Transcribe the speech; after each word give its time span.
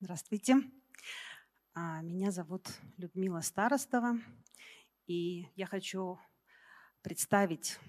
Здравствуйте. 0.00 0.58
А, 1.74 2.02
меня 2.02 2.30
зовут 2.30 2.68
Людмила 2.98 3.40
Старостова, 3.40 4.16
и 5.08 5.48
я 5.56 5.66
хочу 5.66 6.20
представить 7.02 7.80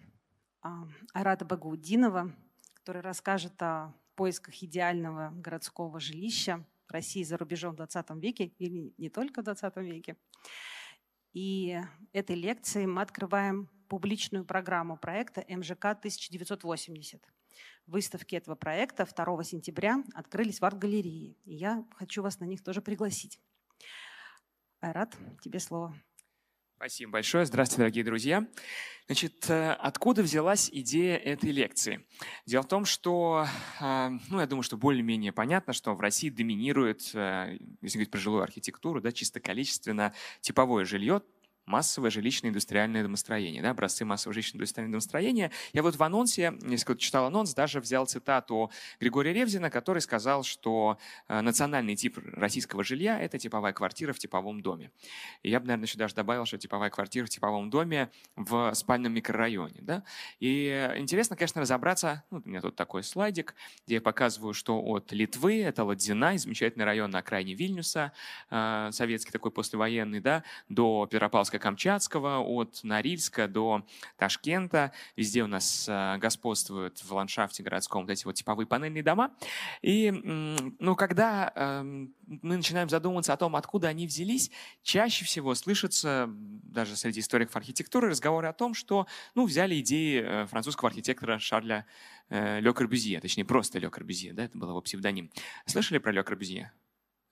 а, 0.64 0.88
Айрата 1.14 1.46
Багаудинова, 1.46 2.34
который 2.74 3.04
расскажет 3.04 3.62
о 3.62 3.94
поисках 4.16 4.64
идеального 4.64 5.30
городского 5.36 6.00
жилища 6.00 6.66
в 6.88 6.92
России 6.92 7.22
за 7.22 7.38
рубежом 7.38 7.74
в 7.74 7.78
20 7.78 8.10
веке 8.16 8.46
или 8.58 8.92
не 8.98 9.10
только 9.12 9.42
в 9.42 9.46
20 9.46 9.78
веке. 9.78 10.18
И 11.34 11.80
этой 12.12 12.36
лекцией 12.36 12.88
мы 12.88 13.04
открываем 13.04 13.70
публичную 13.88 14.46
программу 14.46 14.98
проекта 14.98 15.46
МЖК 15.48 15.86
1980– 15.86 17.24
выставки 17.88 18.36
этого 18.36 18.56
проекта 18.56 19.06
2 19.06 19.44
сентября 19.44 20.04
открылись 20.14 20.62
в 20.62 20.66
арт-галерее. 20.66 21.36
И 21.46 21.56
я 21.56 21.86
хочу 21.96 22.22
вас 22.22 22.40
на 22.40 22.46
них 22.46 22.64
тоже 22.64 22.82
пригласить. 22.82 23.40
Айрат, 24.82 25.18
тебе 25.42 25.60
слово. 25.60 25.96
Спасибо 26.80 27.12
большое. 27.12 27.46
Здравствуйте, 27.46 27.80
дорогие 27.80 28.06
друзья. 28.06 28.48
Значит, 29.08 29.50
э, 29.50 29.74
откуда 29.74 30.24
взялась 30.24 30.70
идея 30.72 31.18
этой 31.18 31.52
лекции? 31.52 32.06
Дело 32.46 32.62
в 32.62 32.70
том, 32.70 32.86
что, 32.86 33.46
э, 33.82 34.10
ну, 34.30 34.40
я 34.40 34.48
думаю, 34.48 34.64
что 34.64 34.78
более-менее 34.78 35.34
понятно, 35.34 35.74
что 35.74 35.94
в 35.94 36.00
России 36.00 36.30
доминирует, 36.30 37.14
э, 37.14 37.58
если 37.82 37.98
говорить 37.98 38.12
про 38.12 38.20
жилую 38.20 38.44
архитектуру, 38.44 39.02
да, 39.02 39.12
чисто 39.12 39.42
количественно 39.42 40.14
типовое 40.40 40.86
жилье, 40.86 41.22
массовое 41.70 42.10
жилищное 42.10 42.50
индустриальное 42.50 43.04
домостроение, 43.04 43.62
да, 43.62 43.70
образцы 43.70 44.04
массового 44.04 44.34
жилищного 44.34 44.62
индустриального 44.62 44.94
домостроения. 44.94 45.52
Я 45.72 45.84
вот 45.84 45.96
в 45.96 46.04
анонсе, 46.04 46.54
если 46.64 46.84
кто-то 46.84 47.00
читал 47.00 47.26
анонс, 47.26 47.54
даже 47.54 47.80
взял 47.80 48.08
цитату 48.08 48.72
Григория 49.00 49.34
Ревзина, 49.34 49.70
который 49.70 50.02
сказал, 50.02 50.44
что 50.44 50.98
э, 51.28 51.42
национальный 51.42 51.96
тип 51.96 52.18
российского 52.34 52.84
жилья– 52.84 53.20
это 53.22 53.38
типовая 53.38 53.72
квартира 53.72 54.14
в 54.14 54.20
типовом 54.20 54.62
доме. 54.62 54.92
И 55.44 55.50
я 55.50 55.60
бы, 55.60 55.68
наверное, 55.68 55.86
еще 55.86 55.98
даже 55.98 56.16
добавил, 56.16 56.46
что 56.46 56.58
типовая 56.58 56.90
квартира 56.90 57.26
в 57.26 57.30
типовом 57.30 57.70
доме 57.70 58.10
в 58.36 58.74
спальном 58.74 59.14
микрорайоне. 59.14 59.80
Да? 59.82 60.04
И 60.40 60.92
интересно, 60.98 61.36
конечно, 61.36 61.62
разобраться, 61.62 62.24
ну, 62.32 62.42
у 62.44 62.50
меня 62.50 62.62
тут 62.62 62.76
такой 62.76 63.04
слайдик, 63.04 63.54
где 63.86 63.96
я 63.96 64.02
показываю, 64.02 64.54
что 64.54 64.82
от 64.82 65.12
Литвы, 65.12 65.62
это 65.62 65.84
Ладзина, 65.84 66.36
замечательный 66.38 66.86
район 66.86 67.12
на 67.12 67.20
окраине 67.20 67.54
Вильнюса, 67.54 68.12
э, 68.50 68.90
советский 68.92 69.32
такой 69.32 69.52
послевоенный, 69.52 70.20
да, 70.20 70.44
до 70.68 71.06
Петропавловска 71.06 71.59
Камчатского, 71.60 72.40
от 72.40 72.80
Норильска 72.84 73.48
до 73.48 73.86
Ташкента. 74.18 74.92
Везде 75.16 75.44
у 75.44 75.48
нас 75.48 75.88
э, 75.88 76.18
господствуют 76.18 77.00
в 77.04 77.14
ландшафте 77.14 77.64
городском 77.64 78.02
вот 78.04 78.12
эти 78.12 78.26
вот 78.26 78.36
типовые 78.36 78.68
панельные 78.68 79.04
дома. 79.04 79.32
И 79.82 80.12
ну, 80.12 80.96
когда 80.96 81.52
эм, 81.56 82.14
мы 82.28 82.58
начинаем 82.58 82.90
задумываться 82.90 83.34
о 83.34 83.38
том, 83.38 83.56
откуда 83.56 83.88
они 83.88 84.08
взялись, 84.08 84.52
чаще 84.84 85.26
всего 85.26 85.56
слышатся, 85.56 86.30
даже 86.30 86.96
среди 86.96 87.20
историков 87.20 87.56
архитектуры, 87.56 88.10
разговоры 88.10 88.48
о 88.48 88.54
том, 88.54 88.74
что 88.74 89.08
ну, 89.36 89.46
взяли 89.46 89.80
идеи 89.80 90.22
э, 90.24 90.46
французского 90.48 90.90
архитектора 90.90 91.40
Шарля 91.40 91.86
э, 92.30 92.60
Ле 92.60 92.74
Корбюзье, 92.74 93.20
точнее 93.20 93.46
просто 93.46 93.80
Ле 93.80 93.90
Корбюзье, 93.90 94.34
да, 94.34 94.46
это 94.46 94.58
был 94.58 94.70
его 94.70 94.82
псевдоним. 94.82 95.30
Слышали 95.66 95.98
про 95.98 96.12
Ле 96.12 96.24
Корбюзье? 96.24 96.72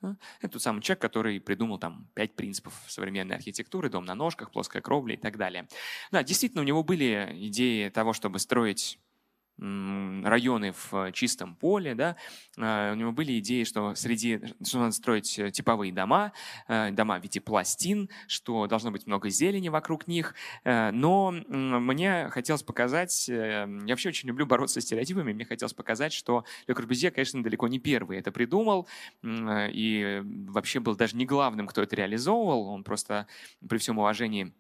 Это 0.02 0.54
тот 0.54 0.62
самый 0.62 0.82
человек, 0.82 1.02
который 1.02 1.40
придумал 1.40 1.80
там 1.80 2.10
пять 2.14 2.36
принципов 2.36 2.74
современной 2.88 3.36
архитектуры, 3.36 3.90
дом 3.90 4.06
на 4.06 4.16
ножках, 4.16 4.52
плоская 4.52 4.82
кровля 4.82 5.16
и 5.16 5.18
так 5.18 5.38
далее. 5.38 5.68
Да, 6.12 6.24
действительно, 6.24 6.62
у 6.62 6.66
него 6.66 6.84
были 6.84 7.34
идеи 7.48 7.90
того, 7.90 8.14
чтобы 8.14 8.40
строить 8.40 9.00
районы 9.60 10.74
в 10.92 11.12
чистом 11.14 11.56
поле, 11.56 11.96
да, 11.96 12.16
а, 12.58 12.94
у 12.94 12.96
него 12.96 13.12
были 13.12 13.40
идеи, 13.40 13.64
что 13.64 13.96
среди, 13.96 14.40
что 14.64 14.80
надо 14.80 14.92
строить 14.92 15.40
э, 15.40 15.52
типовые 15.52 15.92
дома, 15.92 16.32
э, 16.68 16.92
дома 16.92 17.20
в 17.20 17.24
виде 17.24 17.42
пластин, 17.42 18.10
что 18.28 18.68
должно 18.68 18.92
быть 18.92 19.08
много 19.08 19.30
зелени 19.30 19.70
вокруг 19.70 20.08
них, 20.08 20.36
э, 20.64 20.92
но 20.92 21.32
мне 21.32 22.30
хотелось 22.30 22.62
показать, 22.62 23.28
я 23.28 23.68
вообще 23.68 24.10
очень 24.10 24.28
люблю 24.28 24.46
бороться 24.46 24.80
с 24.80 24.84
стереотипами, 24.84 25.34
мне 25.34 25.46
хотелось 25.46 25.74
показать, 25.74 26.14
что 26.14 26.46
Ле 26.68 26.76
Корбюзье, 26.76 27.10
конечно, 27.10 27.42
далеко 27.42 27.68
не 27.68 27.80
первый 27.80 28.20
это 28.20 28.32
придумал, 28.32 28.88
и 29.24 30.22
вообще 30.24 30.80
был 30.80 30.96
даже 30.96 31.16
не 31.16 31.26
главным, 31.26 31.68
кто 31.68 31.82
это 31.82 31.96
реализовывал, 31.96 32.68
он 32.70 32.84
просто 32.84 33.28
при 33.68 33.78
всем 33.78 33.98
уважении 33.98 34.54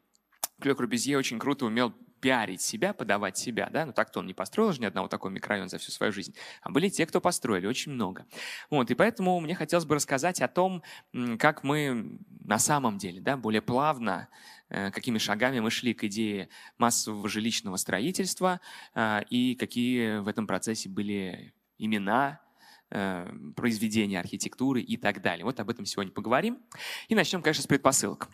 Кле 0.59 0.73
Корбюзье 0.73 1.17
очень 1.17 1.37
круто 1.37 1.65
умел 1.65 1.93
пиарить 2.27 2.61
себя, 2.61 2.91
подавать 2.91 3.37
себя, 3.37 3.69
да, 3.71 3.85
но 3.85 3.93
так-то 3.93 4.19
он 4.19 4.27
не 4.27 4.33
построил 4.33 4.73
же 4.73 4.81
ни 4.81 4.85
одного 4.85 5.07
такого 5.07 5.31
микрорайона 5.31 5.69
за 5.69 5.77
всю 5.77 5.93
свою 5.93 6.11
жизнь, 6.11 6.35
а 6.61 6.69
были 6.69 6.89
те, 6.89 7.05
кто 7.05 7.21
построили, 7.21 7.65
очень 7.65 7.93
много. 7.93 8.25
Вот, 8.69 8.91
и 8.91 8.95
поэтому 8.95 9.39
мне 9.39 9.55
хотелось 9.55 9.85
бы 9.85 9.95
рассказать 9.95 10.41
о 10.41 10.49
том, 10.49 10.83
как 11.39 11.63
мы 11.63 12.19
на 12.43 12.59
самом 12.59 12.97
деле, 12.97 13.21
да, 13.21 13.37
более 13.37 13.61
плавно, 13.61 14.27
э, 14.67 14.91
какими 14.91 15.19
шагами 15.19 15.61
мы 15.61 15.71
шли 15.71 15.93
к 15.93 16.03
идее 16.03 16.49
массового 16.77 17.29
жилищного 17.29 17.77
строительства 17.77 18.59
э, 18.93 19.21
и 19.29 19.55
какие 19.55 20.17
в 20.17 20.27
этом 20.27 20.47
процессе 20.47 20.89
были 20.89 21.53
имена, 21.77 22.41
э, 22.89 23.25
произведения 23.55 24.19
архитектуры 24.19 24.81
и 24.81 24.97
так 24.97 25.21
далее. 25.21 25.45
Вот 25.45 25.61
об 25.61 25.69
этом 25.69 25.85
сегодня 25.85 26.11
поговорим. 26.11 26.59
И 27.07 27.15
начнем, 27.15 27.41
конечно, 27.41 27.63
с 27.63 27.67
предпосылок. 27.67 28.27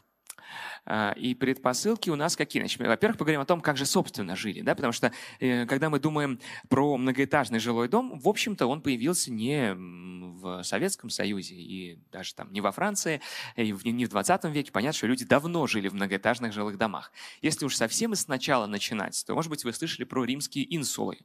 А, 0.85 1.11
и 1.11 1.33
предпосылки 1.33 2.09
у 2.09 2.15
нас 2.15 2.35
какие? 2.35 2.61
Значит, 2.61 2.79
во-первых, 2.79 3.17
поговорим 3.17 3.41
о 3.41 3.45
том, 3.45 3.61
как 3.61 3.77
же 3.77 3.85
собственно 3.85 4.35
жили, 4.35 4.61
да, 4.61 4.75
потому 4.75 4.93
что 4.93 5.11
э, 5.39 5.65
когда 5.65 5.89
мы 5.89 5.99
думаем 5.99 6.39
про 6.69 6.97
многоэтажный 6.97 7.59
жилой 7.59 7.87
дом, 7.87 8.19
в 8.19 8.27
общем-то, 8.27 8.67
он 8.67 8.81
появился 8.81 9.31
не 9.31 9.73
в 9.75 10.63
Советском 10.63 11.09
Союзе 11.09 11.55
и 11.55 11.99
даже 12.11 12.35
там 12.35 12.51
не 12.51 12.61
во 12.61 12.71
Франции, 12.71 13.21
и 13.55 13.71
не 13.71 14.05
в 14.05 14.09
20 14.09 14.43
веке. 14.45 14.71
Понятно, 14.71 14.97
что 14.97 15.07
люди 15.07 15.25
давно 15.25 15.65
жили 15.67 15.87
в 15.87 15.93
многоэтажных 15.93 16.53
жилых 16.53 16.77
домах. 16.77 17.11
Если 17.41 17.65
уж 17.65 17.75
совсем 17.75 18.13
и 18.13 18.15
сначала 18.15 18.65
начинать, 18.65 19.23
то, 19.25 19.33
может 19.35 19.49
быть, 19.49 19.63
вы 19.63 19.73
слышали 19.73 20.05
про 20.05 20.25
римские 20.25 20.75
инсулы. 20.75 21.19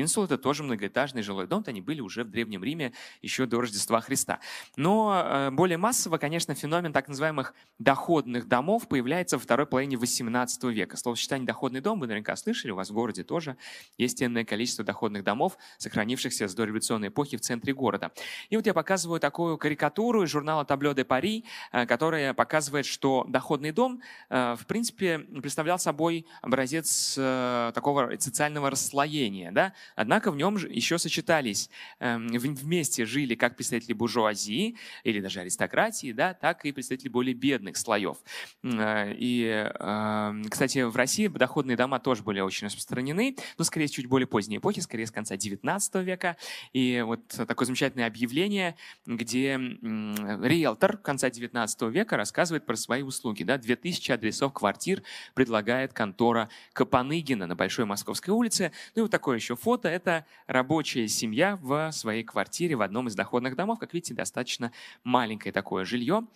Инсул– 0.00 0.24
это 0.24 0.38
тоже 0.38 0.62
многоэтажный 0.62 1.22
жилой 1.22 1.46
дом, 1.46 1.64
они 1.68 1.80
были 1.80 2.00
уже 2.00 2.24
в 2.24 2.30
Древнем 2.30 2.64
Риме 2.64 2.92
еще 3.22 3.46
до 3.46 3.60
Рождества 3.60 4.00
Христа. 4.00 4.40
Но 4.76 5.22
э, 5.24 5.50
более 5.50 5.78
массово, 5.78 6.18
конечно, 6.18 6.54
феномен 6.54 6.92
так 6.92 7.08
называемых 7.08 7.54
доходных 7.78 8.48
домов 8.48 8.88
появляется 8.88 9.36
во 9.36 9.42
второй 9.42 9.66
половине 9.66 9.96
XVIII 9.96 10.72
века. 10.72 10.96
Словосочетание 10.96 11.46
«доходный 11.46 11.80
дом» 11.80 12.00
вы 12.00 12.06
наверняка 12.06 12.36
слышали, 12.36 12.70
у 12.70 12.76
вас 12.76 12.90
в 12.90 12.94
городе 12.94 13.24
тоже 13.24 13.56
есть 13.96 14.22
энное 14.22 14.44
количество 14.44 14.84
доходных 14.84 15.24
домов, 15.24 15.58
сохранившихся 15.78 16.48
с 16.48 16.54
дореволюционной 16.54 17.08
эпохи 17.08 17.36
в 17.36 17.40
центре 17.40 17.74
города. 17.74 18.10
И 18.50 18.56
вот 18.56 18.66
я 18.66 18.74
показываю 18.74 19.20
такую 19.20 19.58
карикатуру 19.58 20.22
из 20.22 20.30
журнала 20.30 20.64
«Табло 20.64 20.92
де 20.92 21.04
Пари», 21.04 21.44
э, 21.72 21.86
которая 21.86 22.34
показывает, 22.34 22.86
что 22.86 23.24
доходный 23.28 23.72
дом, 23.72 24.00
э, 24.30 24.56
в 24.58 24.66
принципе, 24.66 25.18
представлял 25.18 25.78
собой 25.78 26.26
образец 26.42 27.14
такого 27.14 28.12
социального 28.18 28.70
расслоения. 28.70 29.52
Да? 29.52 29.72
Однако 29.96 30.30
в 30.30 30.36
нем 30.36 30.56
еще 30.56 30.98
сочетались, 30.98 31.70
эм, 32.00 32.28
вместе 32.28 33.04
жили 33.04 33.34
как 33.34 33.56
представители 33.56 33.92
буржуазии 33.92 34.76
или 35.04 35.20
даже 35.20 35.40
аристократии, 35.40 36.12
да, 36.12 36.34
так 36.34 36.64
и 36.64 36.72
представители 36.72 37.08
более 37.08 37.34
бедных 37.34 37.76
слоев. 37.76 38.18
Э, 38.62 39.12
и, 39.14 39.44
эм, 39.44 40.44
кстати, 40.44 40.82
в 40.82 40.96
России 40.96 41.28
доходные 41.28 41.76
дома 41.76 41.98
тоже 41.98 42.22
были 42.22 42.40
очень 42.40 42.66
распространены, 42.66 43.36
но 43.56 43.64
скорее 43.64 43.88
чуть 43.88 44.06
более 44.06 44.26
поздней 44.26 44.58
эпохи, 44.58 44.80
скорее 44.80 45.06
с 45.06 45.10
конца 45.10 45.36
XIX 45.36 46.02
века. 46.02 46.36
И 46.72 47.02
вот 47.06 47.26
такое 47.28 47.66
замечательное 47.66 48.06
объявление, 48.06 48.76
где 49.06 49.54
риэлтор 49.54 50.98
конца 50.98 51.28
XIX 51.28 51.90
века 51.90 52.16
рассказывает 52.16 52.66
про 52.66 52.76
свои 52.76 53.02
услуги. 53.02 53.42
Да, 53.42 53.58
2000 53.58 54.12
адресов 54.12 54.52
квартир 54.52 55.02
предлагает 55.34 55.92
контора 55.92 56.48
Капаныгина 56.72 57.46
на 57.46 57.56
Большой 57.56 57.84
Московской 57.84 58.34
улице. 58.34 58.72
Ну 58.94 59.00
и 59.00 59.02
вот 59.02 59.10
такое 59.10 59.36
еще 59.36 59.56
фото 59.56 59.67
фото– 59.68 59.88
это 59.90 60.24
рабочая 60.46 61.08
семья 61.08 61.58
в 61.60 61.92
своей 61.92 62.24
квартире 62.24 62.74
в 62.74 62.80
одном 62.80 63.08
из 63.08 63.14
доходных 63.14 63.54
домов. 63.54 63.78
Как 63.78 63.92
видите, 63.92 64.14
достаточно 64.14 64.72
маленькое 65.04 65.52
такое 65.52 65.84
жилье, 65.84 66.26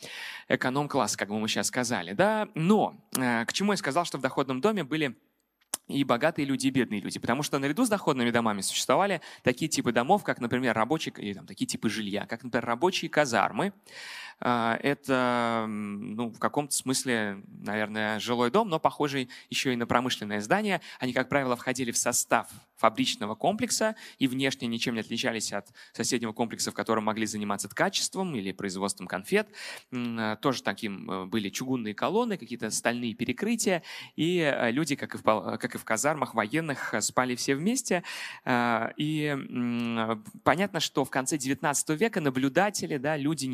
эконом-класс, 0.48 1.16
как 1.16 1.30
бы 1.30 1.38
мы 1.40 1.48
сейчас 1.48 1.68
сказали. 1.68 2.12
Да? 2.12 2.48
Но 2.54 2.94
э, 3.16 3.46
к 3.46 3.54
чему 3.54 3.72
я 3.72 3.78
сказал, 3.78 4.04
что 4.04 4.18
в 4.18 4.20
доходном 4.20 4.60
доме 4.60 4.84
были 4.84 5.16
и 5.88 6.04
богатые 6.04 6.44
люди, 6.44 6.66
и 6.66 6.70
бедные 6.70 7.00
люди. 7.00 7.18
Потому 7.18 7.42
что 7.42 7.58
наряду 7.58 7.86
с 7.86 7.88
доходными 7.88 8.30
домами 8.30 8.60
существовали 8.60 9.22
такие 9.42 9.70
типы 9.70 9.92
домов, 9.92 10.24
как, 10.24 10.38
например, 10.38 10.74
рабочие, 10.74 11.14
или 11.16 11.32
там, 11.32 11.46
такие 11.46 11.66
типы 11.66 11.88
жилья, 11.88 12.26
как, 12.26 12.44
например, 12.44 12.66
рабочие 12.66 13.08
казармы, 13.08 13.72
это 14.42 15.66
ну, 15.68 16.30
в 16.30 16.38
каком-то 16.38 16.74
смысле, 16.74 17.42
наверное, 17.46 18.18
жилой 18.18 18.50
дом, 18.50 18.68
но 18.68 18.78
похожий 18.78 19.28
еще 19.50 19.72
и 19.72 19.76
на 19.76 19.86
промышленное 19.86 20.40
здание. 20.40 20.80
Они, 20.98 21.12
как 21.12 21.28
правило, 21.28 21.56
входили 21.56 21.92
в 21.92 21.96
состав 21.96 22.48
фабричного 22.82 23.36
комплекса 23.36 23.94
и 24.18 24.26
внешне 24.26 24.66
ничем 24.66 24.94
не 24.94 25.00
отличались 25.00 25.52
от 25.52 25.68
соседнего 25.92 26.32
комплекса, 26.32 26.72
в 26.72 26.74
котором 26.74 27.04
могли 27.04 27.26
заниматься 27.26 27.68
ткачеством 27.68 28.34
или 28.34 28.50
производством 28.50 29.06
конфет. 29.06 29.48
А, 29.92 30.34
тоже 30.36 30.64
таким 30.64 31.08
э, 31.08 31.26
были 31.26 31.48
чугунные 31.48 31.94
колонны, 31.94 32.36
какие-то 32.36 32.70
стальные 32.70 33.14
перекрытия, 33.14 33.84
и 34.16 34.38
э, 34.38 34.72
люди, 34.72 34.96
как 34.96 35.14
и 35.14 35.18
в, 35.18 35.22
как 35.22 35.74
и 35.76 35.78
в 35.78 35.84
казармах 35.84 36.34
военных, 36.34 36.92
спали 37.00 37.36
все 37.36 37.54
вместе. 37.54 38.02
А, 38.44 38.92
и 38.96 39.36
понятно, 40.42 40.80
что 40.80 41.04
в 41.04 41.10
конце 41.10 41.36
XIX 41.36 41.96
века 41.96 42.20
наблюдатели, 42.20 42.96
да, 42.96 43.16
люди 43.16 43.46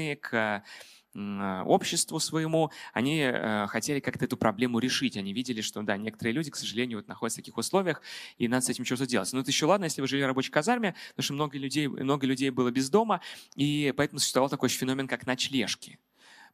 небезразличные 0.00 0.16
к 0.16 0.64
обществу 1.12 2.20
своему, 2.20 2.70
они 2.92 3.18
э, 3.18 3.66
хотели 3.66 3.98
как-то 3.98 4.26
эту 4.26 4.36
проблему 4.36 4.78
решить. 4.78 5.16
Они 5.16 5.32
видели, 5.32 5.60
что, 5.60 5.82
да, 5.82 5.96
некоторые 5.96 6.32
люди, 6.32 6.52
к 6.52 6.56
сожалению, 6.56 6.98
вот 6.98 7.08
находятся 7.08 7.40
в 7.40 7.42
таких 7.42 7.58
условиях, 7.58 8.00
и 8.38 8.46
надо 8.46 8.64
с 8.64 8.68
этим 8.68 8.84
что-то 8.84 9.06
делать. 9.06 9.32
Но 9.32 9.40
это 9.40 9.50
еще 9.50 9.66
ладно, 9.66 9.86
если 9.86 10.00
вы 10.00 10.06
жили 10.06 10.22
в 10.22 10.26
рабочей 10.26 10.52
казарме, 10.52 10.94
потому 11.08 11.24
что 11.24 11.32
много 11.32 11.58
людей, 11.58 11.88
много 11.88 12.28
людей 12.28 12.50
было 12.50 12.70
без 12.70 12.90
дома, 12.90 13.20
и 13.56 13.92
поэтому 13.96 14.20
существовал 14.20 14.48
такой 14.48 14.68
феномен, 14.68 15.08
как 15.08 15.26
ночлежки. 15.26 15.98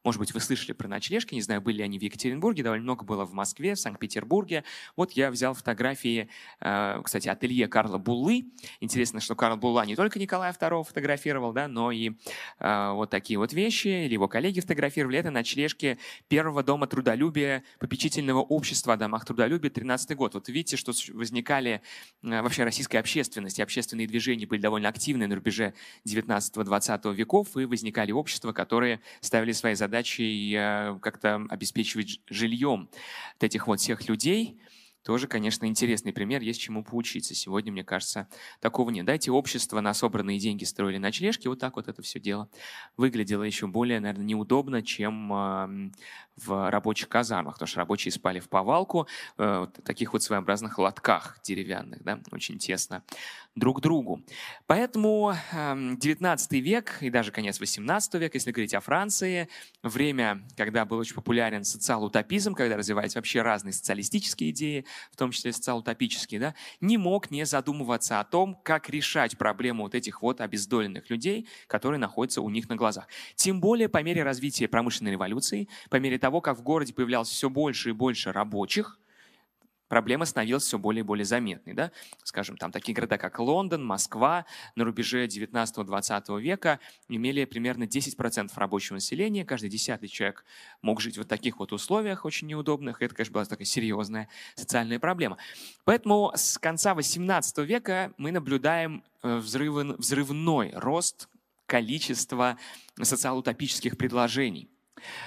Может 0.07 0.19
быть, 0.21 0.33
вы 0.33 0.39
слышали 0.39 0.71
про 0.71 0.87
ночлежки, 0.87 1.33
не 1.33 1.41
знаю, 1.41 1.59
были 1.59 1.79
ли 1.79 1.83
они 1.83 1.99
в 1.99 2.01
Екатеринбурге, 2.01 2.63
довольно 2.63 2.83
много 2.83 3.03
было 3.03 3.25
в 3.25 3.33
Москве, 3.33 3.75
в 3.75 3.79
Санкт-Петербурге. 3.81 4.63
Вот 4.95 5.11
я 5.11 5.29
взял 5.29 5.53
фотографии, 5.53 6.29
э, 6.61 7.01
кстати, 7.03 7.27
ателье 7.27 7.67
Карла 7.67 7.97
Буллы. 7.97 8.45
Интересно, 8.79 9.19
что 9.19 9.35
Карл 9.35 9.57
Булла 9.57 9.85
не 9.85 9.97
только 9.97 10.17
Николая 10.17 10.53
II 10.53 10.85
фотографировал, 10.85 11.51
да, 11.51 11.67
но 11.67 11.91
и 11.91 12.11
э, 12.59 12.91
вот 12.93 13.09
такие 13.09 13.37
вот 13.37 13.51
вещи, 13.51 14.05
или 14.05 14.13
его 14.13 14.29
коллеги 14.29 14.61
фотографировали. 14.61 15.19
Это 15.19 15.29
ночлежки 15.29 15.97
первого 16.29 16.63
дома 16.63 16.87
трудолюбия, 16.87 17.65
попечительного 17.77 18.39
общества 18.39 18.93
о 18.93 18.95
домах 18.95 19.25
трудолюбия, 19.25 19.69
13 19.69 20.15
год. 20.15 20.35
Вот 20.35 20.47
видите, 20.47 20.77
что 20.77 20.93
возникали 21.11 21.81
э, 22.23 22.41
вообще 22.41 22.63
российская 22.63 22.99
общественность, 22.99 23.59
и 23.59 23.61
общественные 23.61 24.07
движения 24.07 24.47
были 24.47 24.61
довольно 24.61 24.87
активны 24.87 25.27
на 25.27 25.35
рубеже 25.35 25.73
19-20 26.07 27.13
веков, 27.13 27.57
и 27.57 27.65
возникали 27.65 28.13
общества, 28.13 28.53
которые 28.53 29.01
ставили 29.19 29.51
свои 29.51 29.73
задачи 29.73 29.96
задачей 29.97 30.53
э, 30.55 30.99
как-то 31.01 31.45
обеспечивать 31.49 32.21
жильем 32.29 32.89
этих 33.43 33.67
вот 33.67 33.79
всех 33.79 34.07
людей, 34.07 34.57
тоже, 35.07 35.27
конечно, 35.27 35.65
интересный 35.65 36.11
пример, 36.11 36.41
есть 36.41 36.59
чему 36.59 36.83
поучиться. 36.83 37.33
Сегодня, 37.33 37.71
мне 37.71 37.85
кажется, 37.85 38.27
такого 38.59 38.89
нет. 38.89 39.05
Дайте 39.05 39.31
общество 39.31 39.79
на 39.79 39.93
собранные 39.93 40.37
деньги 40.37 40.65
строили 40.65 40.97
ночлежки, 40.97 41.47
вот 41.47 41.59
так 41.59 41.77
вот 41.77 41.87
это 41.87 42.01
все 42.01 42.19
дело 42.19 42.49
выглядело 42.97 43.43
еще 43.43 43.67
более, 43.67 44.01
наверное, 44.01 44.25
неудобно, 44.25 44.83
чем 44.83 45.93
в 46.37 46.69
рабочих 46.69 47.09
казармах, 47.09 47.55
потому 47.55 47.67
что 47.67 47.79
рабочие 47.79 48.11
спали 48.11 48.39
в 48.39 48.47
повалку, 48.47 49.07
э, 49.37 49.43
в 49.43 49.81
таких 49.81 50.13
вот 50.13 50.21
своеобразных 50.21 50.77
лотках 50.77 51.39
деревянных, 51.43 52.03
да, 52.03 52.19
очень 52.31 52.59
тесно 52.59 53.03
друг 53.55 53.81
другу. 53.81 54.21
Поэтому 54.67 55.33
19 55.51 56.51
эм, 56.53 56.63
век 56.63 56.97
и 57.01 57.09
даже 57.09 57.31
конец 57.31 57.59
18 57.59 58.13
века, 58.15 58.37
если 58.37 58.51
говорить 58.51 58.75
о 58.75 58.81
Франции, 58.81 59.49
время, 59.81 60.43
когда 60.55 60.85
был 60.85 60.99
очень 60.99 61.15
популярен 61.15 61.63
социал-утопизм, 61.63 62.53
когда 62.53 62.77
развивались 62.77 63.15
вообще 63.15 63.41
разные 63.41 63.73
социалистические 63.73 64.51
идеи, 64.51 64.85
в 65.11 65.15
том 65.15 65.31
числе 65.31 65.53
социал-утопические, 65.53 66.39
да, 66.39 66.55
не 66.81 66.97
мог 66.97 67.31
не 67.31 67.45
задумываться 67.45 68.19
о 68.19 68.23
том, 68.23 68.59
как 68.63 68.89
решать 68.89 69.37
проблему 69.37 69.83
вот 69.83 69.95
этих 69.95 70.21
вот 70.21 70.41
обездоленных 70.41 71.09
людей, 71.09 71.47
которые 71.67 71.99
находятся 71.99 72.41
у 72.41 72.49
них 72.49 72.69
на 72.69 72.75
глазах. 72.75 73.07
Тем 73.35 73.59
более 73.59 73.89
по 73.89 74.01
мере 74.03 74.23
развития 74.23 74.67
промышленной 74.67 75.11
революции, 75.11 75.67
по 75.89 75.97
мере 75.97 76.17
того, 76.17 76.41
как 76.41 76.57
в 76.57 76.63
городе 76.63 76.93
появлялось 76.93 77.29
все 77.29 77.49
больше 77.49 77.89
и 77.89 77.93
больше 77.93 78.31
рабочих, 78.31 78.99
проблема 79.87 80.25
становилась 80.25 80.63
все 80.63 80.77
более 80.77 81.01
и 81.01 81.03
более 81.03 81.25
заметной. 81.25 81.73
Да? 81.73 81.91
Скажем, 82.23 82.57
там 82.57 82.71
такие 82.71 82.93
города, 82.93 83.17
как 83.17 83.39
Лондон, 83.39 83.85
Москва 83.85 84.45
на 84.75 84.83
рубеже 84.83 85.25
19-20 85.25 86.41
века 86.41 86.79
имели 87.09 87.45
примерно 87.45 87.83
10% 87.83 88.51
рабочего 88.55 88.95
населения. 88.95 89.45
Каждый 89.45 89.69
десятый 89.69 90.09
человек 90.09 90.45
мог 90.81 91.01
жить 91.01 91.15
в 91.15 91.19
вот 91.19 91.27
таких 91.27 91.59
вот 91.59 91.73
условиях 91.73 92.25
очень 92.25 92.47
неудобных. 92.47 93.01
Это, 93.01 93.15
конечно, 93.15 93.33
была 93.33 93.45
такая 93.45 93.65
серьезная 93.65 94.29
социальная 94.55 94.99
проблема. 94.99 95.37
Поэтому 95.83 96.31
с 96.35 96.57
конца 96.57 96.93
18 96.93 97.57
века 97.59 98.13
мы 98.17 98.31
наблюдаем 98.31 99.03
э, 99.23 99.37
взрывной 99.37 100.71
рост 100.73 101.29
количества 101.65 102.57
социал-утопических 103.01 103.97
предложений. 103.97 104.69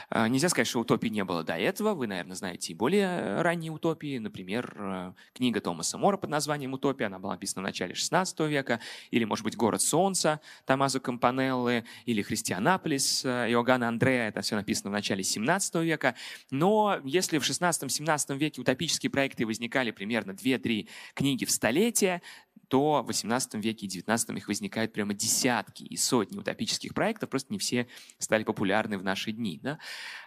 А, 0.09 0.29
нельзя 0.29 0.49
сказать, 0.49 0.69
что 0.69 0.81
утопии 0.81 1.09
не 1.09 1.25
было 1.25 1.43
до 1.43 1.57
этого. 1.57 1.95
Вы, 1.95 2.07
наверное, 2.07 2.37
знаете 2.37 2.73
и 2.73 2.75
более 2.75 3.43
ранние 3.43 3.73
утопии. 3.73 4.19
Например, 4.19 4.75
э, 4.77 5.13
книга 5.35 5.61
Томаса 5.61 5.99
Мора 5.99 6.17
под 6.17 6.31
названием 6.31 6.73
«Утопия». 6.73 7.07
Она 7.07 7.19
была 7.19 7.35
написана 7.35 7.63
в 7.63 7.65
начале 7.65 7.95
XVI 7.95 8.49
века. 8.49 8.81
Или, 9.11 9.25
может 9.25 9.45
быть, 9.45 9.57
«Город 9.57 9.83
солнца» 9.83 10.41
Томазо 10.67 11.01
Кампанеллы. 11.01 11.85
Или 12.07 12.23
«Христианаполис» 12.23 13.25
э, 13.25 13.51
Иоганна 13.51 13.89
Андрея. 13.89 14.29
Это 14.29 14.41
все 14.43 14.57
написано 14.57 14.91
в 14.91 14.93
начале 14.93 15.23
XVII 15.23 15.85
века. 15.85 16.15
Но 16.51 17.01
если 17.05 17.39
в 17.39 17.43
XVI-XVII 17.43 18.37
веке 18.37 18.61
утопические 18.61 19.11
проекты 19.11 19.47
возникали 19.47 19.91
примерно 19.91 20.33
2-3 20.33 20.89
книги 21.15 21.45
в 21.45 21.51
столетие, 21.51 22.23
то 22.71 23.03
в 23.03 23.11
XVIII 23.11 23.61
веке 23.61 23.87
и 23.87 23.89
XIX 23.89 24.37
их 24.37 24.47
возникают 24.47 24.93
прямо 24.93 25.13
десятки 25.13 25.83
и 25.83 25.97
сотни 25.97 26.39
утопических 26.39 26.95
проектов, 26.95 27.29
просто 27.29 27.53
не 27.53 27.59
все 27.59 27.89
стали 28.19 28.45
популярны 28.45 28.97
в 28.97 29.03
наши 29.03 29.33
дни. 29.33 29.59
Да? 29.61 29.81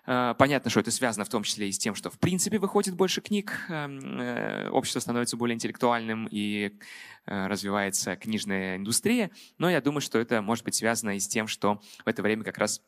А, 0.06 0.34
понятно, 0.34 0.69
что 0.69 0.81
это 0.81 0.92
связано 0.92 1.24
в 1.24 1.30
том 1.30 1.44
числе 1.44 1.69
и 1.69 1.72
с 1.72 1.78
тем, 1.80 1.95
что 1.95 2.10
в 2.10 2.19
принципе 2.19 2.60
выходит 2.60 2.95
больше 2.95 3.22
книг, 3.22 3.66
эм, 3.69 4.19
э, 4.19 4.68
общество 4.69 5.00
становится 5.00 5.38
более 5.38 5.56
интеллектуальным 5.56 6.28
и 6.30 6.78
э, 7.25 7.48
развивается 7.48 8.18
книжная 8.18 8.75
индустрия, 8.75 9.31
но 9.57 9.69
я 9.69 9.80
думаю, 9.80 10.01
что 10.01 10.19
это 10.19 10.42
может 10.42 10.66
быть 10.66 10.75
связано 10.75 11.16
и 11.16 11.19
с 11.19 11.28
тем, 11.30 11.48
что 11.48 11.81
в 12.04 12.07
это 12.10 12.22
время 12.22 12.44
как 12.44 12.57
раз 12.57 12.81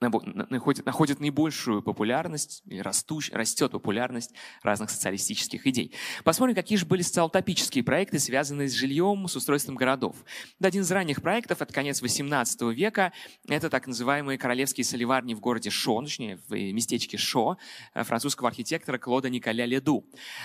находит, 0.00 1.20
наибольшую 1.20 1.82
популярность, 1.82 2.62
растущ, 2.70 3.30
растет 3.30 3.72
популярность 3.72 4.32
разных 4.62 4.90
социалистических 4.90 5.66
идей. 5.66 5.92
Посмотрим, 6.24 6.54
какие 6.54 6.76
же 6.76 6.86
были 6.86 7.02
социал-утопические 7.02 7.82
проекты, 7.82 8.18
связанные 8.18 8.68
с 8.68 8.72
жильем, 8.72 9.26
с 9.26 9.36
устройством 9.36 9.74
городов. 9.76 10.16
Один 10.60 10.82
из 10.82 10.90
ранних 10.90 11.22
проектов, 11.22 11.62
это 11.62 11.72
конец 11.72 12.02
XVIII 12.02 12.74
века, 12.74 13.12
это 13.48 13.70
так 13.70 13.86
называемые 13.86 14.38
королевские 14.38 14.84
соливарни 14.84 15.34
в 15.34 15.40
городе 15.40 15.70
Шо, 15.70 16.02
точнее, 16.02 16.38
в 16.48 16.52
местечке 16.52 17.16
Шо, 17.16 17.56
э, 17.94 18.04
французского 18.04 18.48
архитектора 18.48 18.98
Клода 18.98 19.30
Николя 19.30 19.64
Леду. 19.64 20.04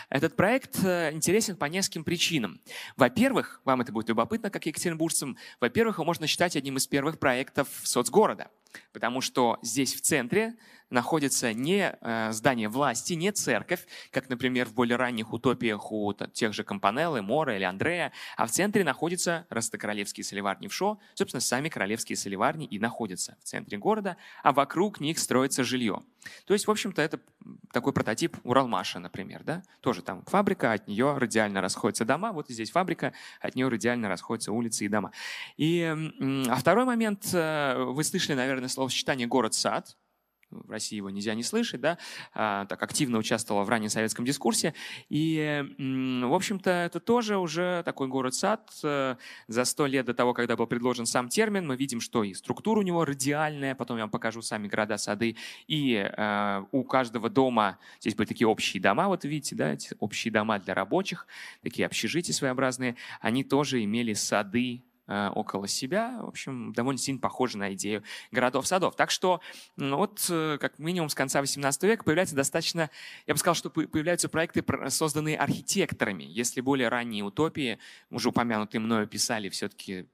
Этот 0.10 0.36
проект 0.36 0.84
э, 0.84 1.12
интересен 1.14 1.58
по 1.58 1.66
нескольким 1.66 2.04
причинам. 2.04 2.62
Во-первых, 2.96 3.62
вам 3.66 3.82
это 3.82 3.92
будет 3.92 4.10
любопытно, 4.10 4.50
как 4.50 4.66
екатеринбуржцам, 4.66 5.38
во-первых, 5.60 5.98
его 5.98 6.06
можно 6.06 6.28
считать 6.28 6.56
одним 6.56 6.78
из 6.78 6.88
первых 6.88 7.20
проектов 7.20 7.68
соцгорода– 7.84 8.50
потому 8.94 9.22
что 9.22 9.60
здесь 9.62 9.94
в 9.94 10.02
центре 10.02 10.56
находится 10.92 11.54
не 11.54 11.98
э, 12.00 12.32
здание 12.32 12.70
власти, 12.70 13.14
не 13.14 13.32
церковь, 13.32 13.88
как, 14.12 14.30
например, 14.30 14.68
в 14.68 14.74
более 14.74 14.98
ранних 14.98 15.34
утопиях 15.34 15.92
у 15.92 16.14
тех 16.34 16.54
же 16.54 16.64
Компанеллы, 16.64 17.22
Мора 17.22 17.56
или 17.56 17.64
Андрея, 17.64 18.12
а 18.38 18.46
в 18.46 18.52
центре 18.52 18.84
находятся 18.84 19.48
Ростокоролевские 19.50 20.24
соливарни 20.24 20.68
в 20.68 20.74
Шо, 20.74 21.00
собственно, 21.14 21.42
сами 21.42 21.70
королевские 21.70 22.16
соливарни 22.16 22.66
и 22.66 22.78
находятся 22.80 23.38
в 23.40 23.44
центре 23.46 23.78
города, 23.78 24.18
а 24.44 24.52
вокруг 24.52 25.00
них 25.00 25.18
строится 25.18 25.64
жилье. 25.64 26.04
То 26.46 26.54
есть, 26.54 26.68
в 26.68 26.72
общем-то, 26.72 27.02
это 27.02 27.20
такой 27.72 27.94
прототип 27.94 28.38
Уралмаша, 28.44 29.00
например, 29.00 29.44
да? 29.44 29.64
Тоже 29.80 30.02
там 30.02 30.24
фабрика, 30.26 30.74
от 30.74 30.88
нее 30.88 31.18
радиально 31.18 31.62
расходятся 31.62 32.06
дома, 32.06 32.32
вот 32.32 32.50
и 32.50 32.54
здесь 32.54 32.72
фабрика, 32.72 33.14
от 33.40 33.56
нее 33.56 33.68
радиально 33.68 34.08
расходятся 34.10 34.52
улицы 34.52 34.86
и 34.86 34.88
дома. 34.88 35.12
И, 35.58 35.82
а 35.82 36.56
второй 36.56 36.86
момент, 36.86 37.30
э, 37.34 37.76
вы 37.78 38.04
слышали, 38.04 38.36
наверное, 38.36 38.68
словосочетание 38.68 39.28
«город-сад», 39.28 39.98
в 40.52 40.70
России 40.70 40.98
его 40.98 41.10
нельзя 41.10 41.34
не 41.34 41.44
слышать, 41.44 41.82
да, 41.82 41.98
а, 42.34 42.66
так 42.66 42.82
активно 42.84 43.18
участвовала 43.18 43.64
в 43.64 43.70
раннем 43.70 43.90
советском 43.90 44.26
дискурсе. 44.26 44.74
И, 45.10 45.64
в 45.78 46.34
общем-то, 46.34 46.70
это 46.70 47.00
тоже 47.00 47.38
уже 47.38 47.82
такой 47.84 48.08
город-сад. 48.08 48.70
Э, 48.84 49.16
за 49.48 49.66
сто 49.66 49.86
лет 49.86 50.06
до 50.06 50.14
того, 50.14 50.34
когда 50.34 50.56
был 50.56 50.68
предложен 50.68 51.06
сам 51.06 51.30
термин, 51.30 51.68
мы 51.68 51.76
видим, 51.76 52.00
что 52.02 52.24
и 52.24 52.34
структура 52.34 52.80
у 52.80 52.84
него 52.84 53.06
радиальная, 53.06 53.76
потом 53.76 53.98
я 53.98 54.04
вам 54.04 54.10
покажу 54.10 54.42
сами 54.42 54.68
города-сады, 54.68 55.36
и 55.68 55.96
э, 55.96 56.64
у 56.72 56.84
каждого 56.84 57.30
дома, 57.30 57.78
здесь 58.00 58.16
были 58.16 58.28
такие 58.28 58.48
общие 58.48 58.82
дома, 58.82 59.08
вот 59.08 59.24
видите, 59.24 59.56
да, 59.56 59.74
эти 59.74 59.96
общие 60.00 60.32
дома 60.32 60.60
для 60.60 60.74
рабочих, 60.74 61.28
такие 61.64 61.86
общежития 61.86 62.34
своеобразные, 62.34 62.96
они 63.22 63.44
тоже 63.44 63.84
имели 63.84 64.14
сады 64.14 64.84
около 65.08 65.68
себя. 65.68 66.20
В 66.22 66.28
общем, 66.28 66.74
довольно 66.74 66.98
сильно 67.00 67.20
похоже 67.20 67.58
на 67.58 67.74
идею 67.74 68.04
городов-садов. 68.32 68.96
Так 68.96 69.12
что 69.12 69.42
вот 69.78 70.26
э, 70.30 70.58
как 70.60 70.80
минимум 70.80 71.10
с 71.10 71.16
конца 71.16 71.42
18 71.42 71.84
века 71.84 72.04
появляется 72.04 72.36
достаточно, 72.36 72.90
я 73.28 73.34
бы 73.34 73.38
сказал, 73.40 73.56
что 73.56 73.70
появляются 73.70 74.30
проекты, 74.30 74.64
созданные 74.90 75.38
архитекторами. 75.38 76.24
Если 76.24 76.62
более 76.62 76.90
ранние 76.90 77.24
утопии, 77.24 77.80
уже 78.10 78.30
упомянутые 78.30 78.80
мною, 78.80 79.08
писали 79.08 79.50
все-таки 79.50 80.08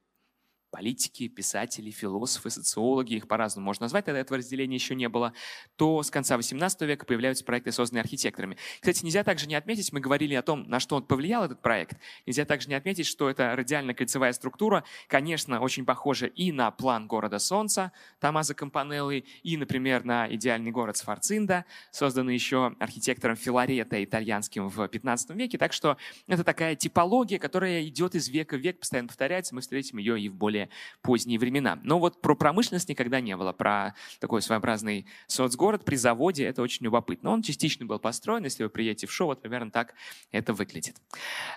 политики, 0.71 1.27
писатели, 1.27 1.91
философы, 1.91 2.49
социологи, 2.49 3.15
их 3.15 3.27
по-разному 3.27 3.65
можно 3.65 3.85
назвать, 3.85 4.05
тогда 4.05 4.19
этого 4.19 4.37
разделения 4.37 4.75
еще 4.75 4.95
не 4.95 5.09
было, 5.09 5.33
то 5.75 6.03
с 6.03 6.11
конца 6.11 6.37
XVIII 6.37 6.85
века 6.85 7.05
появляются 7.05 7.43
проекты, 7.43 7.71
созданные 7.71 8.01
архитекторами. 8.01 8.57
Кстати, 8.79 9.03
нельзя 9.03 9.23
также 9.23 9.47
не 9.47 9.55
отметить, 9.55 9.91
мы 9.93 9.99
говорили 9.99 10.35
о 10.35 10.41
том, 10.41 10.63
на 10.67 10.79
что 10.79 10.95
он 10.95 11.03
повлиял, 11.03 11.43
этот 11.43 11.61
проект, 11.61 11.97
нельзя 12.25 12.45
также 12.45 12.69
не 12.69 12.75
отметить, 12.75 13.05
что 13.05 13.29
это 13.29 13.55
радиально-кольцевая 13.55 14.33
структура, 14.33 14.83
конечно, 15.07 15.61
очень 15.61 15.85
похожа 15.85 16.27
и 16.27 16.51
на 16.51 16.71
план 16.71 17.07
города 17.07 17.39
Солнца 17.39 17.91
Томазо 18.19 18.53
Кампанеллы, 18.53 19.23
и, 19.43 19.57
например, 19.57 20.03
на 20.03 20.33
идеальный 20.33 20.71
город 20.71 20.97
Сфорцинда, 20.97 21.65
созданный 21.91 22.33
еще 22.33 22.75
архитектором 22.79 23.35
Филарета 23.35 24.03
итальянским 24.03 24.67
в 24.67 24.79
XV 24.79 25.35
веке. 25.35 25.57
Так 25.57 25.73
что 25.73 25.97
это 26.27 26.43
такая 26.43 26.75
типология, 26.75 27.39
которая 27.39 27.85
идет 27.85 28.15
из 28.15 28.29
века 28.29 28.57
в 28.57 28.59
век, 28.59 28.79
постоянно 28.79 29.07
повторяется, 29.07 29.55
мы 29.55 29.61
встретим 29.61 29.97
ее 29.97 30.19
и 30.19 30.29
в 30.29 30.35
более 30.35 30.66
поздние 31.01 31.39
времена. 31.39 31.79
Но 31.83 31.99
вот 31.99 32.21
про 32.21 32.35
промышленность 32.35 32.89
никогда 32.89 33.19
не 33.21 33.35
было, 33.35 33.53
про 33.53 33.95
такой 34.19 34.41
своеобразный 34.41 35.07
соцгород 35.27 35.85
при 35.85 35.95
заводе 35.95 36.45
это 36.45 36.61
очень 36.61 36.85
любопытно. 36.85 37.31
Он 37.31 37.41
частично 37.41 37.85
был 37.85 37.99
построен, 37.99 38.43
если 38.43 38.63
вы 38.63 38.69
приедете 38.69 39.07
в 39.07 39.11
шоу, 39.11 39.27
вот 39.27 39.41
примерно 39.41 39.71
так 39.71 39.93
это 40.31 40.53
выглядит. 40.53 40.95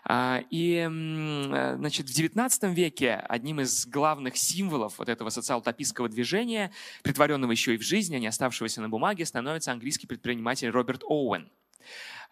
А, 0.05 0.43
и 0.51 0.87
значит, 0.87 2.09
в 2.09 2.13
XIX 2.13 2.73
веке 2.73 3.15
одним 3.15 3.61
из 3.61 3.87
главных 3.87 4.37
символов 4.37 4.99
вот 4.99 5.09
этого 5.09 5.31
социал-утопистского 5.31 6.09
движения, 6.09 6.73
притворенного 7.03 7.53
еще 7.53 7.75
и 7.75 7.79
в 7.79 7.83
жизни, 7.83 8.17
а 8.17 8.19
не 8.19 8.27
оставшегося 8.27 8.81
на 8.81 8.89
бумаге, 8.89 9.25
становится 9.25 9.73
английский 9.73 10.07
предприниматель 10.07 10.69
Роберт 10.71 11.03
Оуэн. 11.05 11.51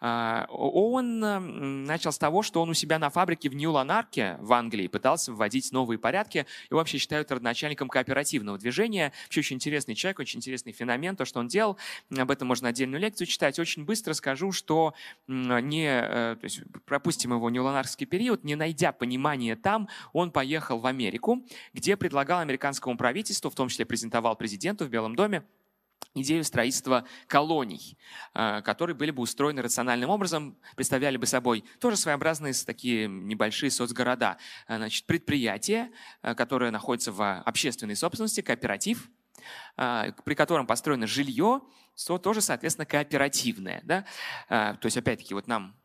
А, 0.01 0.45
Оуэн 0.49 1.83
начал 1.83 2.11
с 2.11 2.17
того, 2.17 2.41
что 2.41 2.61
он 2.61 2.69
у 2.69 2.73
себя 2.73 2.99
на 2.99 3.09
фабрике 3.09 3.49
в 3.49 3.55
Нью-Ланарке 3.55 4.37
в 4.39 4.53
Англии 4.53 4.87
пытался 4.87 5.33
вводить 5.33 5.71
новые 5.71 5.97
порядки. 5.99 6.45
и 6.69 6.73
вообще 6.73 6.97
считают 6.97 7.31
родоначальником 7.31 7.89
кооперативного 7.89 8.57
движения. 8.57 9.11
Вообще 9.25 9.41
очень 9.41 9.55
интересный 9.57 9.95
человек, 9.95 10.19
очень 10.19 10.39
интересный 10.39 10.71
феномен, 10.71 11.15
то, 11.15 11.25
что 11.25 11.39
он 11.39 11.47
делал. 11.47 11.77
Об 12.17 12.31
этом 12.31 12.47
можно 12.47 12.69
отдельную 12.69 13.01
лекцию 13.01 13.27
читать. 13.27 13.59
Очень 13.59 13.85
быстро 13.85 14.13
скажу, 14.13 14.51
что 14.51 14.93
не, 15.27 15.87
э, 15.87 16.35
то 16.39 16.43
есть 16.43 16.61
пропустим 16.85 17.33
его 17.33 17.49
Нью-Ланарский 17.49 18.05
период, 18.05 18.43
не 18.43 18.55
найдя 18.55 18.91
понимания 18.91 19.55
там, 19.55 19.89
он 20.13 20.31
поехал 20.31 20.79
в 20.79 20.85
Америку, 20.85 21.43
где 21.73 21.97
предлагал 21.97 22.39
американскому 22.39 22.97
правительству, 22.97 23.49
в 23.49 23.55
том 23.55 23.67
числе 23.67 23.85
презентовал 23.85 24.35
президенту 24.35 24.85
в 24.85 24.89
Белом 24.89 25.15
доме, 25.15 25.43
идею 26.15 26.43
строительства 26.43 27.05
колоний, 27.27 27.97
э, 28.33 28.61
которые 28.61 28.95
были 28.95 29.11
бы 29.11 29.21
устроены 29.21 29.61
рациональным 29.61 30.09
образом, 30.09 30.57
представляли 30.75 31.17
бы 31.17 31.25
собой 31.25 31.63
тоже 31.79 31.97
своеобразные 31.97 32.53
такие 32.65 33.07
небольшие 33.07 33.71
соцгорода. 33.71 34.37
Э, 34.67 34.77
значит, 34.77 35.05
предприятие, 35.05 35.91
э, 36.21 36.35
которое 36.35 36.71
находится 36.71 37.11
в 37.11 37.41
общественной 37.41 37.95
собственности, 37.95 38.41
кооператив, 38.41 39.09
при 39.77 40.33
котором 40.35 40.67
построено 40.67 41.07
жилье, 41.07 41.61
то 42.05 42.17
тоже, 42.17 42.41
соответственно, 42.41 42.85
кооперативное. 42.85 43.81
Да? 43.85 44.05
То 44.49 44.79
есть, 44.83 44.97
опять-таки, 44.97 45.33
вот 45.33 45.47
нам 45.47 45.79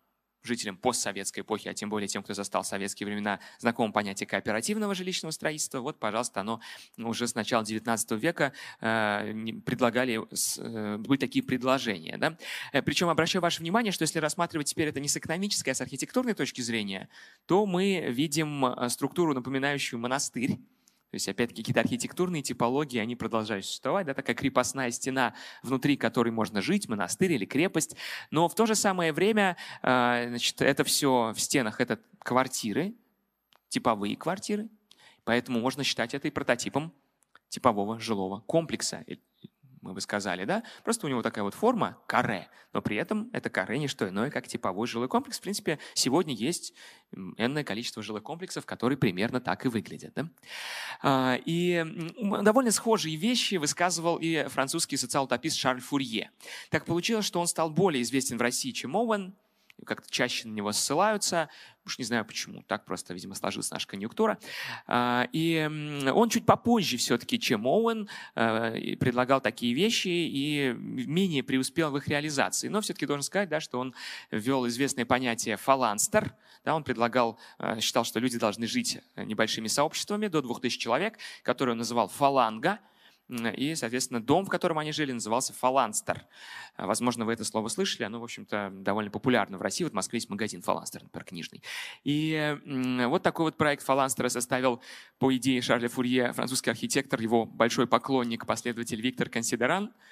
жителям 0.44 0.76
постсоветской 0.76 1.42
эпохи, 1.42 1.68
а 1.68 1.74
тем 1.74 1.88
более 1.90 2.08
тем, 2.08 2.22
кто 2.22 2.34
застал 2.34 2.64
советские 2.64 3.06
времена, 3.06 3.40
знакомо 3.58 3.92
понятие 3.92 4.26
кооперативного 4.26 4.94
жилищного 4.94 5.32
строительства. 5.32 5.80
Вот, 5.80 5.98
пожалуйста, 5.98 6.40
оно 6.40 6.60
уже 6.98 7.26
с 7.26 7.34
начала 7.34 7.62
XIX 7.62 8.18
века 8.18 8.52
э, 8.80 9.34
предлагали, 9.64 10.20
э, 10.58 10.96
были 10.98 11.18
такие 11.18 11.44
предложения. 11.44 12.18
Да? 12.18 12.36
Э, 12.72 12.82
Причем 12.82 13.08
обращаю 13.08 13.42
ваше 13.42 13.60
внимание, 13.60 13.92
что 13.92 14.02
если 14.02 14.18
рассматривать 14.18 14.68
теперь 14.68 14.88
это 14.88 15.00
не 15.00 15.08
с 15.08 15.16
экономической, 15.16 15.70
а 15.70 15.74
с 15.74 15.80
архитектурной 15.80 16.34
точки 16.34 16.60
зрения, 16.60 17.08
то 17.46 17.66
мы 17.66 18.06
видим 18.10 18.88
структуру, 18.88 19.34
напоминающую 19.34 19.98
монастырь, 19.98 20.58
то 21.14 21.16
есть, 21.16 21.28
опять-таки, 21.28 21.62
какие-то 21.62 21.78
архитектурные 21.78 22.42
типологии, 22.42 22.98
они 22.98 23.14
продолжают 23.14 23.64
существовать. 23.64 24.04
Да, 24.04 24.14
такая 24.14 24.34
крепостная 24.34 24.90
стена, 24.90 25.32
внутри 25.62 25.96
которой 25.96 26.30
можно 26.30 26.60
жить, 26.60 26.88
монастырь 26.88 27.30
или 27.34 27.44
крепость. 27.44 27.94
Но 28.32 28.48
в 28.48 28.56
то 28.56 28.66
же 28.66 28.74
самое 28.74 29.12
время 29.12 29.56
а, 29.80 30.26
значит, 30.26 30.60
это 30.60 30.82
все 30.82 31.32
в 31.32 31.40
стенах, 31.40 31.80
это 31.80 32.00
квартиры, 32.18 32.94
типовые 33.68 34.16
квартиры. 34.16 34.68
Поэтому 35.22 35.60
можно 35.60 35.84
считать 35.84 36.14
это 36.14 36.26
и 36.26 36.32
прототипом 36.32 36.92
типового 37.48 38.00
жилого 38.00 38.40
комплекса 38.40 39.04
мы 39.84 39.92
бы 39.92 40.00
сказали, 40.00 40.44
да? 40.44 40.62
Просто 40.82 41.06
у 41.06 41.10
него 41.10 41.22
такая 41.22 41.44
вот 41.44 41.54
форма 41.54 41.98
каре, 42.06 42.48
но 42.72 42.80
при 42.80 42.96
этом 42.96 43.28
это 43.34 43.50
каре 43.50 43.78
не 43.78 43.86
что 43.86 44.08
иное, 44.08 44.30
как 44.30 44.48
типовой 44.48 44.86
жилой 44.86 45.08
комплекс. 45.08 45.38
В 45.38 45.42
принципе, 45.42 45.78
сегодня 45.92 46.34
есть 46.34 46.72
энное 47.36 47.64
количество 47.64 48.02
жилых 48.02 48.22
комплексов, 48.22 48.64
которые 48.64 48.96
примерно 48.96 49.40
так 49.40 49.66
и 49.66 49.68
выглядят. 49.68 50.14
Да? 50.14 50.28
А, 51.02 51.38
и 51.44 51.84
довольно 52.42 52.70
схожие 52.70 53.16
вещи 53.16 53.56
высказывал 53.56 54.16
и 54.16 54.46
французский 54.48 54.96
социал-утопист 54.96 55.56
Шарль 55.58 55.80
Фурье. 55.80 56.30
Так 56.70 56.86
получилось, 56.86 57.26
что 57.26 57.40
он 57.40 57.46
стал 57.46 57.70
более 57.70 58.02
известен 58.02 58.38
в 58.38 58.42
России, 58.42 58.72
чем 58.72 58.96
Оуэн, 58.96 59.34
как-то 59.84 60.10
чаще 60.10 60.48
на 60.48 60.52
него 60.54 60.72
ссылаются. 60.72 61.50
Уж 61.86 61.98
не 61.98 62.04
знаю 62.04 62.24
почему, 62.24 62.62
так 62.62 62.86
просто, 62.86 63.12
видимо, 63.12 63.34
сложилась 63.34 63.70
наша 63.70 63.86
конъюнктура. 63.86 64.38
А, 64.86 65.28
и 65.32 65.68
он 66.14 66.30
чуть 66.30 66.46
попозже 66.46 66.96
все-таки, 66.96 67.38
чем 67.38 67.66
Оуэн, 67.66 68.08
а, 68.34 68.72
предлагал 68.98 69.40
такие 69.42 69.74
вещи 69.74 70.08
и 70.08 70.74
менее 70.74 71.42
преуспел 71.42 71.90
в 71.90 71.98
их 71.98 72.08
реализации. 72.08 72.68
Но 72.68 72.80
все-таки 72.80 73.04
должен 73.04 73.22
сказать, 73.22 73.50
да, 73.50 73.60
что 73.60 73.78
он 73.78 73.94
ввел 74.30 74.66
известное 74.66 75.04
понятие 75.04 75.56
фаланстер. 75.56 76.34
Да, 76.64 76.74
он 76.74 76.84
предлагал, 76.84 77.38
а, 77.58 77.78
считал, 77.80 78.04
что 78.04 78.18
люди 78.18 78.38
должны 78.38 78.66
жить 78.66 79.00
небольшими 79.16 79.68
сообществами 79.68 80.28
до 80.28 80.40
2000 80.40 80.78
человек, 80.78 81.18
которые 81.42 81.72
он 81.72 81.78
называл 81.78 82.08
фаланга– 82.08 82.78
и, 83.28 83.74
соответственно, 83.74 84.22
дом, 84.22 84.44
в 84.44 84.48
котором 84.48 84.78
они 84.78 84.92
жили, 84.92 85.12
назывался 85.12 85.52
Фаланстер. 85.54 86.26
Возможно, 86.76 87.24
вы 87.24 87.32
это 87.32 87.44
слово 87.44 87.68
слышали, 87.68 88.04
оно, 88.04 88.20
в 88.20 88.24
общем-то, 88.24 88.70
довольно 88.72 89.10
популярно 89.10 89.58
в 89.58 89.62
России. 89.62 89.84
Вот 89.84 89.92
в 89.92 89.96
Москве 89.96 90.18
есть 90.18 90.28
магазин 90.28 90.62
Фаланстер, 90.62 91.02
например, 91.02 91.24
книжный. 91.24 91.62
И 92.04 92.58
вот 93.06 93.22
такой 93.22 93.46
вот 93.46 93.56
проект 93.56 93.82
Фаланстера 93.84 94.28
составил, 94.28 94.82
по 95.18 95.34
идее 95.34 95.62
Шарля 95.62 95.88
Фурье, 95.88 96.32
французский 96.32 96.70
архитектор, 96.70 97.20
его 97.20 97.46
большой 97.46 97.86
поклонник, 97.86 98.46
последователь 98.46 99.00
Виктор 99.00 99.28
Консидеран– 99.28 99.92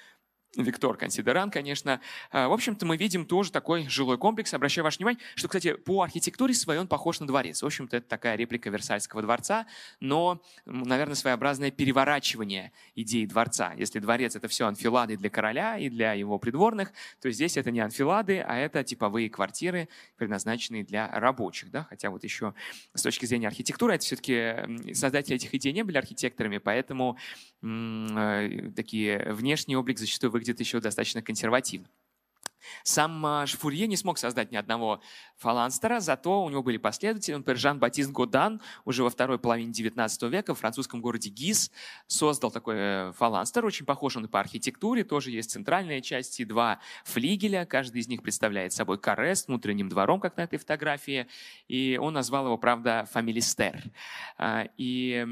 Виктор 0.55 0.95
Консидеран, 0.97 1.49
конечно. 1.49 1.99
А, 2.31 2.47
в 2.47 2.53
общем-то, 2.53 2.85
мы 2.85 2.95
видим 2.95 3.25
тоже 3.25 3.51
такой 3.51 3.87
жилой 3.87 4.17
комплекс. 4.17 4.53
Обращаю 4.53 4.83
ваше 4.83 4.97
внимание, 4.99 5.19
что, 5.35 5.47
кстати, 5.47 5.73
по 5.73 6.03
архитектуре 6.03 6.53
своей 6.53 6.79
он 6.79 6.87
похож 6.87 7.19
на 7.19 7.27
дворец. 7.27 7.63
В 7.63 7.65
общем-то, 7.65 7.97
это 7.97 8.07
такая 8.07 8.35
реплика 8.35 8.69
Версальского 8.69 9.23
дворца, 9.23 9.65
но, 9.99 10.41
наверное, 10.65 11.15
своеобразное 11.15 11.71
переворачивание 11.71 12.71
идеи 12.95 13.25
дворца. 13.25 13.73
Если 13.73 13.99
дворец— 13.99 14.35
это 14.35 14.47
все 14.47 14.67
анфилады 14.67 15.17
для 15.17 15.29
короля 15.29 15.77
и 15.77 15.89
для 15.89 16.13
его 16.13 16.37
придворных, 16.37 16.93
то 17.19 17.31
здесь 17.31 17.57
это 17.57 17.71
не 17.71 17.79
анфилады, 17.79 18.39
а 18.39 18.55
это 18.55 18.83
типовые 18.83 19.29
квартиры, 19.29 19.89
предназначенные 20.17 20.83
для 20.83 21.07
рабочих. 21.07 21.71
Да? 21.71 21.87
Хотя 21.89 22.11
вот 22.11 22.23
еще 22.23 22.53
с 22.93 23.01
точки 23.01 23.25
зрения 23.25 23.47
архитектуры, 23.47 23.95
это 23.95 24.05
все-таки 24.05 24.93
создатели 24.93 25.35
этих 25.35 25.53
идей 25.55 25.73
не 25.73 25.83
были 25.83 25.97
архитекторами, 25.97 26.59
поэтому 26.59 27.17
э, 27.63 28.71
такие 28.75 29.33
внешний 29.33 29.75
облик 29.75 29.97
зачастую 29.97 30.31
выглядит 30.31 30.42
выглядит 30.43 30.59
еще 30.59 30.79
достаточно 30.81 31.21
консервативно. 31.21 31.87
Сам 32.83 33.25
а, 33.25 33.45
Шфурье 33.45 33.87
не 33.87 33.97
смог 33.97 34.17
создать 34.17 34.51
ни 34.51 34.55
одного 34.55 35.01
фаланстера, 35.37 35.99
зато 35.99 36.43
у 36.43 36.49
него 36.49 36.63
были 36.63 36.77
последователи. 36.77 37.35
Например, 37.35 37.57
Жан-Батист 37.57 38.11
Годан 38.11 38.61
уже 38.85 39.03
во 39.03 39.09
второй 39.09 39.39
половине 39.39 39.71
XIX 39.71 40.29
века 40.29 40.55
в 40.55 40.59
французском 40.59 41.01
городе 41.01 41.29
Гиз 41.29 41.71
создал 42.07 42.51
такой 42.51 42.75
э, 42.77 43.11
фаланстер. 43.17 43.65
Очень 43.65 43.85
похож 43.85 44.15
он 44.17 44.25
и 44.25 44.27
по 44.27 44.39
архитектуре. 44.39 45.03
Тоже 45.03 45.31
есть 45.31 45.51
центральная 45.51 46.01
часть 46.01 46.39
и 46.39 46.45
два 46.45 46.79
флигеля. 47.03 47.65
Каждый 47.65 48.01
из 48.01 48.07
них 48.07 48.21
представляет 48.21 48.73
собой 48.73 48.97
каре 48.97 49.35
с 49.35 49.47
внутренним 49.47 49.89
двором, 49.89 50.19
как 50.19 50.37
на 50.37 50.41
этой 50.41 50.57
фотографии. 50.57 51.27
И 51.67 51.99
он 52.01 52.13
назвал 52.13 52.45
его, 52.45 52.57
правда, 52.57 53.07
фамилистер. 53.11 53.83
А, 54.37 54.67
и, 54.77 55.25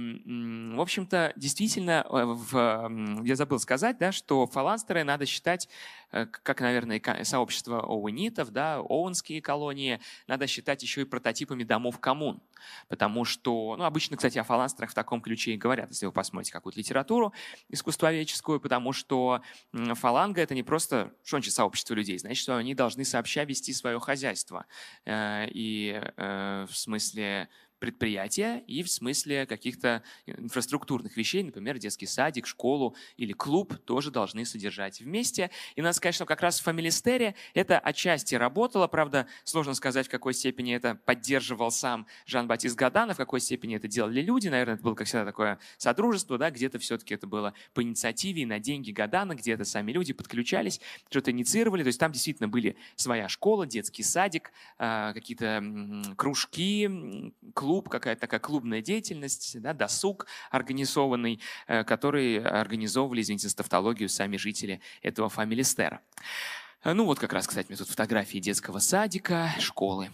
в 0.75 0.81
общем-то, 0.81 1.33
действительно, 1.35 2.05
э, 2.09 2.23
в, 2.25 3.23
я 3.23 3.35
забыл 3.35 3.59
сказать, 3.59 3.97
да, 3.97 4.11
что 4.11 4.45
фаланстеры 4.47 5.03
надо 5.03 5.25
считать 5.25 5.69
как, 6.11 6.61
наверное, 6.61 7.01
сообщество 7.23 7.81
оуэнитов, 7.81 8.51
да, 8.51 8.77
оуэнские 8.77 9.41
колонии, 9.41 9.99
надо 10.27 10.47
считать 10.47 10.83
еще 10.83 11.01
и 11.01 11.05
прототипами 11.05 11.63
домов 11.63 11.99
коммун. 11.99 12.41
Потому 12.87 13.25
что, 13.25 13.75
ну, 13.77 13.83
обычно, 13.85 14.17
кстати, 14.17 14.37
о 14.37 14.43
фаланстерах 14.43 14.91
в 14.91 14.93
таком 14.93 15.21
ключе 15.21 15.53
и 15.53 15.57
говорят, 15.57 15.89
если 15.89 16.05
вы 16.05 16.11
посмотрите 16.11 16.51
какую-то 16.51 16.79
литературу 16.79 17.33
искусствоведческую, 17.69 18.59
потому 18.59 18.93
что 18.93 19.41
фаланга— 19.71 20.41
это 20.43 20.53
не 20.53 20.63
просто, 20.63 21.13
что 21.23 21.37
значит 21.37 21.53
сообщество 21.53 21.93
людей, 21.93 22.17
значит, 22.17 22.41
что 22.41 22.57
они 22.57 22.75
должны 22.75 23.05
сообща 23.05 23.43
вести 23.43 23.73
свое 23.73 23.99
хозяйство. 23.99 24.65
Э, 25.05 25.47
и 25.49 26.01
э, 26.17 26.65
в 26.69 26.77
смысле 26.77 27.49
предприятия 27.81 28.63
и 28.67 28.83
в 28.83 28.89
смысле 28.89 29.47
каких-то 29.47 30.03
инфраструктурных 30.27 31.17
вещей, 31.17 31.43
например, 31.43 31.79
детский 31.79 32.05
садик, 32.05 32.45
школу 32.45 32.95
или 33.17 33.33
клуб 33.33 33.75
тоже 33.85 34.11
должны 34.11 34.45
содержать 34.45 35.01
вместе. 35.01 35.49
И 35.75 35.81
надо 35.81 35.93
сказать, 35.93 36.13
что 36.13 36.25
как 36.25 36.41
раз 36.41 36.59
в 36.59 36.63
Фамилистере 36.63 37.33
это 37.55 37.79
отчасти 37.79 38.35
работало, 38.35 38.87
правда, 38.87 39.25
сложно 39.43 39.73
сказать, 39.73 40.07
в 40.07 40.09
какой 40.11 40.35
степени 40.35 40.75
это 40.75 40.93
поддерживал 40.93 41.71
сам 41.71 42.05
Жан-Батист 42.27 42.75
Гадан, 42.75 43.13
в 43.13 43.17
какой 43.17 43.39
степени 43.39 43.75
это 43.75 43.87
делали 43.87 44.21
люди. 44.21 44.47
Наверное, 44.47 44.75
это 44.75 44.83
было, 44.83 44.93
как 44.93 45.07
всегда, 45.07 45.25
такое 45.25 45.57
содружество, 45.77 46.37
да, 46.37 46.51
где-то 46.51 46.77
все-таки 46.77 47.15
это 47.15 47.25
было 47.25 47.53
по 47.73 47.81
инициативе 47.81 48.43
и 48.43 48.45
на 48.45 48.59
деньги 48.59 48.91
Гадана, 48.91 49.33
где-то 49.33 49.65
сами 49.65 49.91
люди 49.91 50.13
подключались, 50.13 50.79
что-то 51.09 51.31
инициировали. 51.31 51.81
То 51.81 51.87
есть 51.87 51.99
там 51.99 52.11
действительно 52.11 52.47
были 52.47 52.75
своя 52.95 53.27
школа, 53.27 53.65
детский 53.65 54.03
садик, 54.03 54.51
а, 54.77 55.13
какие-то 55.13 55.63
кружки, 56.15 57.31
клуб, 57.71 57.87
какая-то 57.87 58.19
такая 58.19 58.41
клубная 58.41 58.81
деятельность, 58.81 59.61
да, 59.61 59.71
досуг 59.73 60.27
организованный, 60.49 61.39
э, 61.67 61.85
который 61.85 62.43
организовывали, 62.43 63.21
извините 63.21 63.47
за 63.47 63.55
сами 64.09 64.35
жители 64.35 64.81
этого 65.01 65.29
фамилистера. 65.29 66.01
Ну 66.83 67.05
вот 67.05 67.17
как 67.17 67.31
раз, 67.31 67.47
кстати, 67.47 67.67
мне 67.69 67.77
тут 67.77 67.87
фотографии 67.87 68.39
детского 68.39 68.79
садика, 68.79 69.51
школы. 69.57 70.09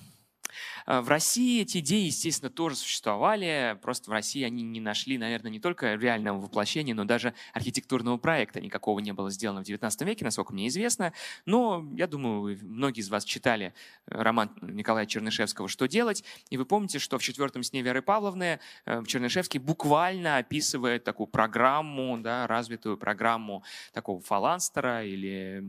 А, 0.87 1.01
в 1.01 1.09
России 1.09 1.61
эти 1.61 1.79
идеи, 1.79 2.05
естественно, 2.05 2.49
тоже 2.49 2.77
существовали, 2.77 3.77
просто 3.81 4.09
в 4.09 4.13
России 4.13 4.41
они 4.43 4.63
не 4.63 4.79
нашли, 4.79 5.17
наверное, 5.17 5.51
не 5.51 5.59
только 5.59 5.95
реального 5.95 6.39
воплощения, 6.39 6.95
но 6.95 7.03
даже 7.03 7.33
архитектурного 7.53 8.17
проекта 8.17 8.61
никакого 8.61 8.99
не 8.99 9.11
было 9.11 9.29
сделано 9.29 9.63
в 9.63 9.67
XIX 9.67 10.05
веке, 10.05 10.23
насколько 10.23 10.53
мне 10.53 10.69
известно. 10.69 11.11
Но 11.45 11.85
я 11.93 12.07
думаю, 12.07 12.57
многие 12.61 13.01
из 13.01 13.09
вас 13.09 13.25
читали 13.25 13.73
э, 14.07 14.21
роман 14.21 14.49
Николая 14.61 15.05
Чернышевского 15.05 15.67
«Что 15.67 15.87
делать?», 15.87 16.23
и 16.49 16.57
вы 16.57 16.65
помните, 16.65 16.99
что 16.99 17.17
в 17.17 17.21
«Четвертом 17.21 17.63
сне 17.63 17.81
Веры 17.81 18.01
Павловны» 18.01 18.59
э, 18.85 19.03
Чернышевский 19.05 19.59
буквально 19.59 20.37
описывает 20.37 21.03
такую 21.03 21.27
программу, 21.27 22.17
да, 22.17 22.47
развитую 22.47 22.97
программу 22.97 23.61
такого 23.91 24.21
фаланстера 24.21 25.03
или 25.03 25.65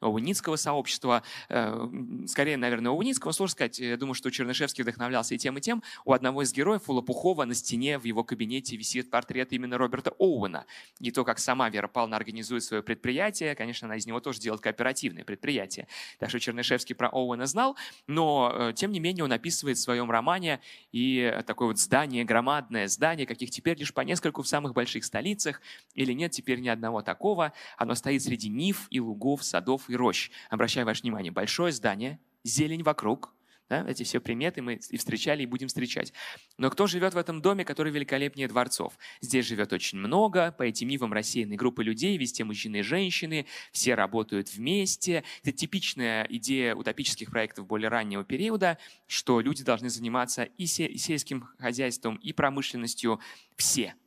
Оуницкого 0.00 0.56
сообщества. 0.56 1.22
Э, 1.48 1.88
скорее, 2.26 2.58
наверное, 2.58 2.92
Оуницкого, 2.92 3.32
сложно 3.32 3.52
сказать. 3.52 3.78
Я 3.78 3.96
думаю, 3.96 4.12
что 4.12 4.30
Чернышевский 4.30 4.57
Чернышевский 4.58 4.82
вдохновлялся 4.82 5.34
и 5.34 5.38
тем, 5.38 5.56
и 5.56 5.60
тем. 5.60 5.82
У 6.04 6.12
одного 6.12 6.42
из 6.42 6.52
героев, 6.52 6.82
у 6.88 6.92
Лопухова, 6.92 7.44
на 7.44 7.54
стене 7.54 7.98
в 7.98 8.04
его 8.04 8.24
кабинете 8.24 8.76
висит 8.76 9.08
портрет 9.08 9.52
именно 9.52 9.78
Роберта 9.78 10.10
Оуэна. 10.18 10.66
И 10.98 11.12
то, 11.12 11.24
как 11.24 11.38
сама 11.38 11.70
Вера 11.70 11.86
Павловна 11.86 12.16
организует 12.16 12.64
свое 12.64 12.82
предприятие, 12.82 13.54
конечно, 13.54 13.86
она 13.86 13.96
из 13.96 14.06
него 14.06 14.18
тоже 14.20 14.40
делает 14.40 14.60
кооперативное 14.60 15.24
предприятие. 15.24 15.86
Так 16.18 16.28
что 16.30 16.40
Чернышевский 16.40 16.96
про 16.96 17.08
Оуэна 17.08 17.46
знал, 17.46 17.76
но, 18.08 18.52
э, 18.52 18.72
тем 18.74 18.90
не 18.90 18.98
менее, 18.98 19.24
он 19.24 19.32
описывает 19.32 19.78
в 19.78 19.80
своем 19.80 20.10
романе 20.10 20.60
и 20.90 21.40
такое 21.46 21.68
вот 21.68 21.78
здание, 21.78 22.24
громадное 22.24 22.88
здание, 22.88 23.26
каких 23.26 23.50
теперь 23.50 23.78
лишь 23.78 23.94
по 23.94 24.00
нескольку 24.00 24.42
в 24.42 24.48
самых 24.48 24.74
больших 24.74 25.04
столицах, 25.04 25.60
или 25.94 26.12
нет 26.12 26.32
теперь 26.32 26.58
ни 26.58 26.68
одного 26.68 27.02
такого. 27.02 27.52
Оно 27.76 27.94
стоит 27.94 28.22
среди 28.22 28.48
нив 28.48 28.88
и 28.90 28.98
лугов, 28.98 29.44
садов 29.44 29.88
и 29.88 29.94
рощ. 29.94 30.30
Обращаю 30.50 30.84
ваше 30.84 31.02
внимание, 31.02 31.30
большое 31.30 31.72
здание, 31.72 32.18
зелень 32.42 32.82
вокруг, 32.82 33.32
да? 33.68 33.84
Эти 33.88 34.02
все 34.02 34.20
приметы 34.20 34.62
мы 34.62 34.80
и 34.90 34.96
встречали, 34.96 35.42
и 35.42 35.46
будем 35.46 35.68
встречать. 35.68 36.12
Но 36.56 36.70
кто 36.70 36.86
живет 36.86 37.14
в 37.14 37.18
этом 37.18 37.40
доме, 37.42 37.64
который 37.64 37.92
великолепнее 37.92 38.48
дворцов? 38.48 38.98
Здесь 39.20 39.46
живет 39.46 39.72
очень 39.72 39.98
много, 39.98 40.52
по 40.52 40.62
этим 40.62 40.88
нивам 40.88 41.12
рассеяны 41.12 41.56
группы 41.56 41.84
людей, 41.84 42.16
везде 42.16 42.44
мужчины 42.44 42.78
и 42.78 42.82
женщины, 42.82 43.46
все 43.72 43.94
работают 43.94 44.52
вместе. 44.52 45.24
Это 45.42 45.52
типичная 45.52 46.26
идея 46.30 46.74
утопических 46.74 47.30
проектов 47.30 47.66
более 47.66 47.88
раннего 47.88 48.24
периода, 48.24 48.78
что 49.06 49.40
люди 49.40 49.62
должны 49.64 49.90
заниматься 49.90 50.44
и 50.44 50.66
сельским 50.66 51.48
хозяйством, 51.58 52.16
и 52.16 52.32
промышленностью 52.32 53.20
все– 53.56 53.94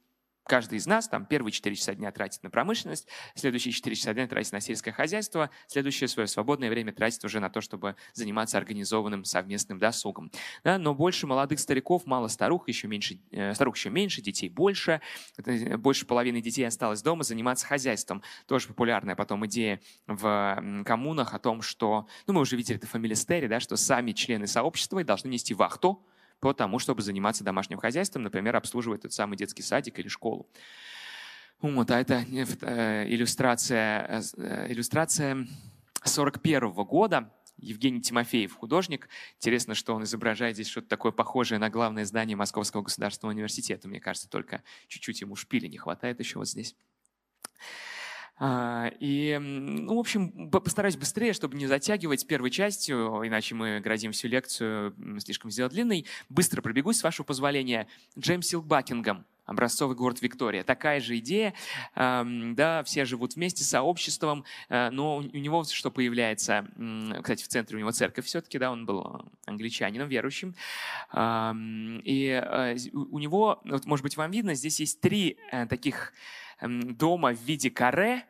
каждый 0.52 0.80
из 0.80 0.86
нас 0.86 1.08
там 1.08 1.26
первые 1.26 1.54
4 1.54 1.74
часа 1.78 1.96
дня 1.96 2.12
тратит 2.12 2.44
на 2.44 2.50
промышленность, 2.50 3.08
следующие 3.36 3.72
4 3.72 3.96
часа 3.96 4.14
дня 4.14 4.28
тратит 4.28 4.52
на 4.52 4.60
сельское 4.60 4.92
хозяйство, 4.92 5.50
следующее 5.68 6.10
свое 6.10 6.28
свободное 6.28 6.70
время 6.70 6.92
тратит 6.92 7.24
уже 7.24 7.40
на 7.40 7.50
то, 7.50 7.62
чтобы 7.62 7.96
заниматься 8.12 8.58
организованным 8.58 9.24
совместным 9.24 9.80
досугом. 9.80 10.30
Да, 10.66 10.78
но 10.78 10.94
больше 10.94 11.26
молодых 11.26 11.62
стариков, 11.62 12.06
мало 12.06 12.28
старух, 12.28 12.68
еще 12.68 12.90
меньше, 12.90 13.22
э, 13.32 13.54
старух 13.54 13.78
еще 13.78 13.92
меньше, 13.92 14.22
детей 14.22 14.50
больше. 14.50 15.00
Э, 15.38 15.78
больше 15.78 16.06
половины 16.06 16.42
детей 16.42 16.66
осталось 16.66 17.02
дома 17.02 17.24
заниматься 17.24 17.66
хозяйством. 17.66 18.22
Тоже 18.46 18.68
популярная 18.68 19.16
потом 19.16 19.46
идея 19.46 19.80
в 20.06 20.84
коммунах 20.86 21.34
о 21.34 21.40
том, 21.40 21.62
что, 21.62 22.10
ну 22.28 22.34
мы 22.34 22.42
уже 22.42 22.58
видели 22.58 22.76
это 22.76 22.88
в 22.88 22.90
фамилистере, 22.90 23.48
да, 23.48 23.62
что 23.62 23.78
сами 23.78 24.12
члены 24.12 24.48
сообщества 24.48 25.02
должны 25.06 25.30
нести 25.30 25.54
вахту, 25.54 26.06
по 26.42 26.54
тому, 26.54 26.80
чтобы 26.80 27.04
заниматься 27.04 27.44
домашним 27.44 27.78
хозяйством, 27.78 28.24
например, 28.24 28.56
обслуживать 28.56 29.04
тот 29.04 29.14
самый 29.14 29.38
детский 29.38 29.62
садик 29.62 30.00
или 30.00 30.10
школу. 30.10 30.50
Вот, 31.62 31.92
а 31.92 32.02
это 32.02 32.26
э, 32.62 33.06
иллюстрация, 33.08 34.22
э, 34.38 34.72
иллюстрация 34.72 35.48
41 36.04 36.72
года. 36.72 37.32
Евгений 37.58 38.02
Тимофеев, 38.02 38.56
художник. 38.56 39.08
Интересно, 39.36 39.76
что 39.76 39.94
он 39.94 40.04
изображает 40.04 40.56
здесь 40.56 40.68
что-то 40.68 40.88
такое 40.88 41.12
похожее 41.12 41.60
на 41.60 41.70
главное 41.70 42.06
здание 42.06 42.36
Московского 42.36 42.82
государственного 42.82 43.36
университета. 43.36 43.88
Мне 43.88 44.00
кажется, 44.00 44.28
только 44.28 44.64
чуть-чуть 44.88 45.22
ему 45.22 45.36
шпили 45.36 45.68
не 45.68 45.78
хватает 45.78 46.20
еще 46.20 46.40
вот 46.40 46.50
здесь. 46.50 46.76
А, 48.44 48.92
и, 49.00 49.38
ну, 49.40 49.96
в 49.96 50.00
общем, 50.00 50.50
постараюсь 50.50 50.98
быстрее, 50.98 51.34
чтобы 51.34 51.56
не 51.58 51.68
затягивать 51.68 52.26
первой 52.26 52.50
частью, 52.50 53.22
иначе 53.24 53.54
мы 53.54 53.80
грозим 53.82 54.14
всю 54.14 54.30
лекцию 54.30 54.96
слишком 55.20 55.52
сделать 55.52 55.74
длинной. 55.74 56.08
Быстро 56.28 56.64
пробегусь, 56.64 56.98
с 56.98 57.04
вашего 57.04 57.24
позволения. 57.24 57.88
Джеймс 58.18 58.48
Силк 58.48 58.66
образцовый 59.46 59.96
город 59.96 60.24
Виктория. 60.24 60.64
Такая 60.64 61.00
же 61.02 61.20
идея, 61.20 61.54
да, 61.96 62.84
все 62.84 63.06
живут 63.06 63.36
вместе, 63.36 63.64
сообществом, 63.64 64.44
э, 64.70 64.90
но 64.90 65.18
у 65.18 65.22
него 65.22 65.64
что 65.66 65.92
появляется, 65.92 66.66
кстати, 67.22 67.44
в 67.44 67.48
центре 67.48 67.76
у 67.78 67.80
него 67.80 67.92
церковь 67.92 68.26
все-таки, 68.26 68.58
да, 68.58 68.72
он 68.72 68.86
был 68.86 69.30
англичанином, 69.46 70.08
верующим, 70.08 70.56
и 71.14 72.90
у 72.94 73.20
него, 73.20 73.62
вот, 73.66 73.86
может 73.86 74.04
быть, 74.04 74.18
вам 74.18 74.32
видно, 74.32 74.56
здесь 74.56 74.80
есть 74.80 75.02
три 75.02 75.38
э, 75.52 75.68
таких 75.68 76.14
дома 76.62 77.34
в 77.34 77.42
виде 77.44 77.70
каре, 77.70 78.24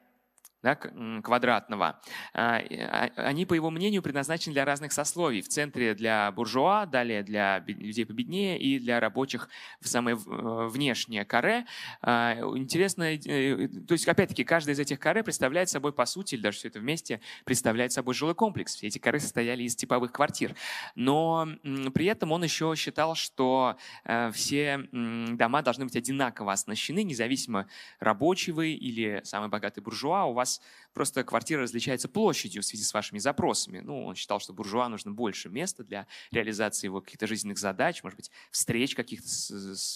да, 0.63 0.75
квадратного, 0.75 1.99
а, 2.33 2.59
а, 2.59 3.11
они, 3.15 3.45
по 3.45 3.53
его 3.53 3.69
мнению, 3.71 4.01
предназначены 4.01 4.53
для 4.53 4.65
разных 4.65 4.91
сословий. 4.91 5.41
В 5.41 5.47
центре 5.47 5.95
для 5.95 6.31
буржуа, 6.31 6.85
далее 6.85 7.23
для 7.23 7.63
людей 7.67 8.05
победнее 8.05 8.59
и 8.59 8.79
для 8.79 8.99
рабочих 8.99 9.49
в 9.79 9.87
самое 9.87 10.15
э, 10.15 10.67
внешнее 10.67 11.25
каре. 11.25 11.65
А, 12.01 12.37
интересно, 12.55 13.03
э, 13.03 13.67
то 13.87 13.93
есть, 13.93 14.07
опять-таки, 14.07 14.43
каждый 14.43 14.73
из 14.73 14.79
этих 14.79 14.99
каре 14.99 15.23
представляет 15.23 15.69
собой, 15.69 15.93
по 15.93 16.05
сути, 16.05 16.35
или 16.35 16.41
даже 16.41 16.57
все 16.57 16.67
это 16.67 16.79
вместе, 16.79 17.21
представляет 17.43 17.91
собой 17.91 18.13
жилой 18.13 18.35
комплекс. 18.35 18.75
Все 18.75 18.87
эти 18.87 18.99
каре 18.99 19.19
состояли 19.19 19.63
из 19.63 19.75
типовых 19.75 20.11
квартир. 20.11 20.55
Но 20.95 21.47
при 21.93 22.05
этом 22.05 22.31
он 22.31 22.43
еще 22.43 22.73
считал, 22.75 23.15
что 23.15 23.77
э, 24.03 24.31
все 24.31 24.87
дома 24.91 25.61
должны 25.61 25.85
быть 25.85 25.95
одинаково 25.95 26.53
оснащены, 26.53 27.03
независимо 27.03 27.67
рабочий 27.99 28.51
вы 28.51 28.73
или 28.73 29.21
самый 29.23 29.49
богатый 29.49 29.81
буржуа, 29.81 30.25
у 30.25 30.33
вас 30.33 30.50
вас 30.51 30.61
просто 30.93 31.23
квартира 31.23 31.61
различается 31.61 32.09
площадью 32.09 32.61
в 32.61 32.65
связи 32.65 32.83
с 32.83 32.93
вашими 32.93 33.17
запросами. 33.17 33.79
Ну, 33.79 34.05
он 34.05 34.15
считал, 34.15 34.39
что 34.39 34.51
буржуа 34.53 34.89
нужно 34.89 35.11
больше 35.11 35.49
места 35.49 35.83
для 35.83 36.05
реализации 36.31 36.87
его 36.87 36.99
каких-то 36.99 37.27
жизненных 37.27 37.57
задач, 37.57 38.03
может 38.03 38.17
быть, 38.17 38.31
встреч 38.51 38.93
каких-то 38.93 39.27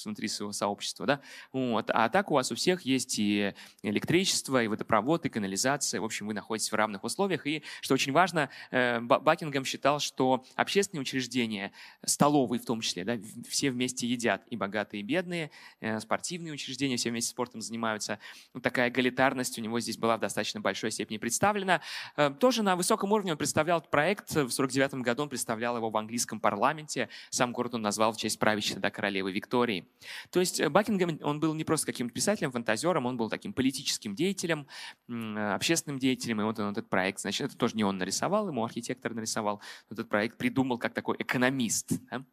внутри 0.05 0.29
своего 0.29 0.53
сообщества. 0.53 1.05
Да? 1.05 1.21
Вот. 1.51 1.89
А 1.89 2.07
так 2.09 2.31
у 2.31 2.35
вас 2.35 2.51
у 2.51 2.55
всех 2.55 2.83
есть 2.83 3.19
и 3.19 3.53
электричество, 3.83 4.63
и 4.63 4.67
водопровод, 4.67 5.25
и 5.25 5.29
канализация. 5.29 5.99
В 5.99 6.05
общем, 6.05 6.27
вы 6.27 6.33
находитесь 6.33 6.71
в 6.71 6.75
равных 6.75 7.03
условиях. 7.03 7.45
И, 7.45 7.61
что 7.81 7.93
очень 7.93 8.13
важно, 8.13 8.49
э, 8.71 9.01
Бакингем 9.01 9.65
считал, 9.65 9.99
что 9.99 10.45
общественные 10.55 11.01
учреждения, 11.01 11.73
столовые 12.05 12.61
в 12.61 12.65
том 12.65 12.79
числе, 12.79 13.03
да, 13.03 13.17
все 13.49 13.71
вместе 13.71 14.07
едят, 14.07 14.43
и 14.49 14.55
богатые, 14.55 15.01
и 15.01 15.03
бедные, 15.03 15.51
э, 15.81 15.99
спортивные 15.99 16.53
учреждения 16.53 16.95
все 16.95 17.09
вместе 17.09 17.31
спортом 17.31 17.61
занимаются. 17.61 18.19
Вот 18.53 18.63
такая 18.63 18.89
эгалитарность 18.89 19.57
у 19.57 19.61
него 19.61 19.79
здесь 19.81 19.97
была 19.97 20.17
в 20.17 20.21
достаточно 20.21 20.44
достаточно 20.45 20.61
большой 20.61 20.91
степени 20.91 21.17
представлена. 21.17 21.81
Э, 22.15 22.29
тоже 22.29 22.63
на 22.63 22.75
высоком 22.75 23.11
уровне 23.11 23.31
он 23.31 23.37
представлял 23.37 23.81
проект. 23.81 24.29
В 24.29 24.53
1949 24.53 25.03
году 25.03 25.23
он 25.23 25.29
представлял 25.29 25.75
его 25.75 25.89
в 25.89 25.97
английском 25.97 26.39
парламенте. 26.39 27.09
Сам 27.29 27.51
город 27.51 27.73
он 27.73 27.81
назвал 27.81 28.13
в 28.13 28.17
честь 28.17 28.39
правящей 28.39 28.75
тогда 28.75 28.91
королевы 28.91 29.31
Виктории. 29.31 29.87
То 30.29 30.39
есть 30.39 30.59
э, 30.59 30.69
Бакингем, 30.69 31.19
он 31.23 31.39
был 31.39 31.53
не 31.53 31.63
просто 31.63 31.87
каким-то 31.87 32.13
писателем, 32.13 32.51
фантазером, 32.51 33.05
он 33.05 33.17
был 33.17 33.29
таким 33.29 33.53
политическим 33.53 34.15
деятелем, 34.15 34.67
общественным 35.07 35.99
деятелем. 35.99 36.41
И 36.41 36.43
вот 36.43 36.59
он 36.59 36.71
этот 36.71 36.89
проект, 36.89 37.19
значит, 37.19 37.47
это 37.47 37.57
тоже 37.57 37.75
не 37.75 37.83
он 37.83 37.97
нарисовал, 37.97 38.47
ему 38.47 38.63
архитектор 38.63 39.13
нарисовал. 39.13 39.61
Этот 39.89 40.07
проект 40.09 40.37
придумал 40.37 40.77
как 40.77 40.93
такой 40.93 41.15
экономист. 41.19 41.93
Да? 42.11 42.23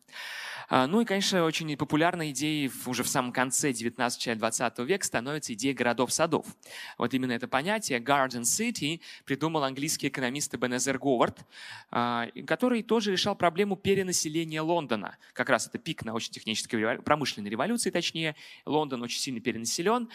А, 0.69 0.87
ну 0.87 1.01
и, 1.01 1.05
конечно, 1.05 1.45
очень 1.45 1.77
популярной 1.77 2.31
идеей 2.31 2.71
уже 2.87 3.03
в 3.03 3.09
самом 3.09 3.33
конце 3.33 3.71
19-20 3.73 4.85
века 4.85 5.05
становится 5.05 5.53
идея 5.53 5.75
городов-садов. 5.75 6.47
Вот 6.99 7.13
именно 7.15 7.33
это 7.33 7.49
понятие 7.49 7.99
Garden 8.03 8.43
City 8.43 9.01
придумал 9.25 9.65
английский 9.65 10.09
экономист 10.09 10.55
Эбенезер 10.55 10.99
Говард, 10.99 11.39
а, 11.91 12.29
который 12.47 12.83
тоже 12.83 13.13
решал 13.13 13.37
проблему 13.37 13.77
перенаселения 13.77 14.63
Лондона. 14.63 15.17
Как 15.33 15.49
раз 15.49 15.67
это 15.67 15.79
пик 15.79 16.05
научно-технической 16.05 16.99
промышленной 17.03 17.51
революции, 17.51 17.91
точнее. 17.91 18.37
Лондон 18.67 19.03
очень 19.03 19.21
сильно 19.21 19.41
перенаселен, 19.41 20.09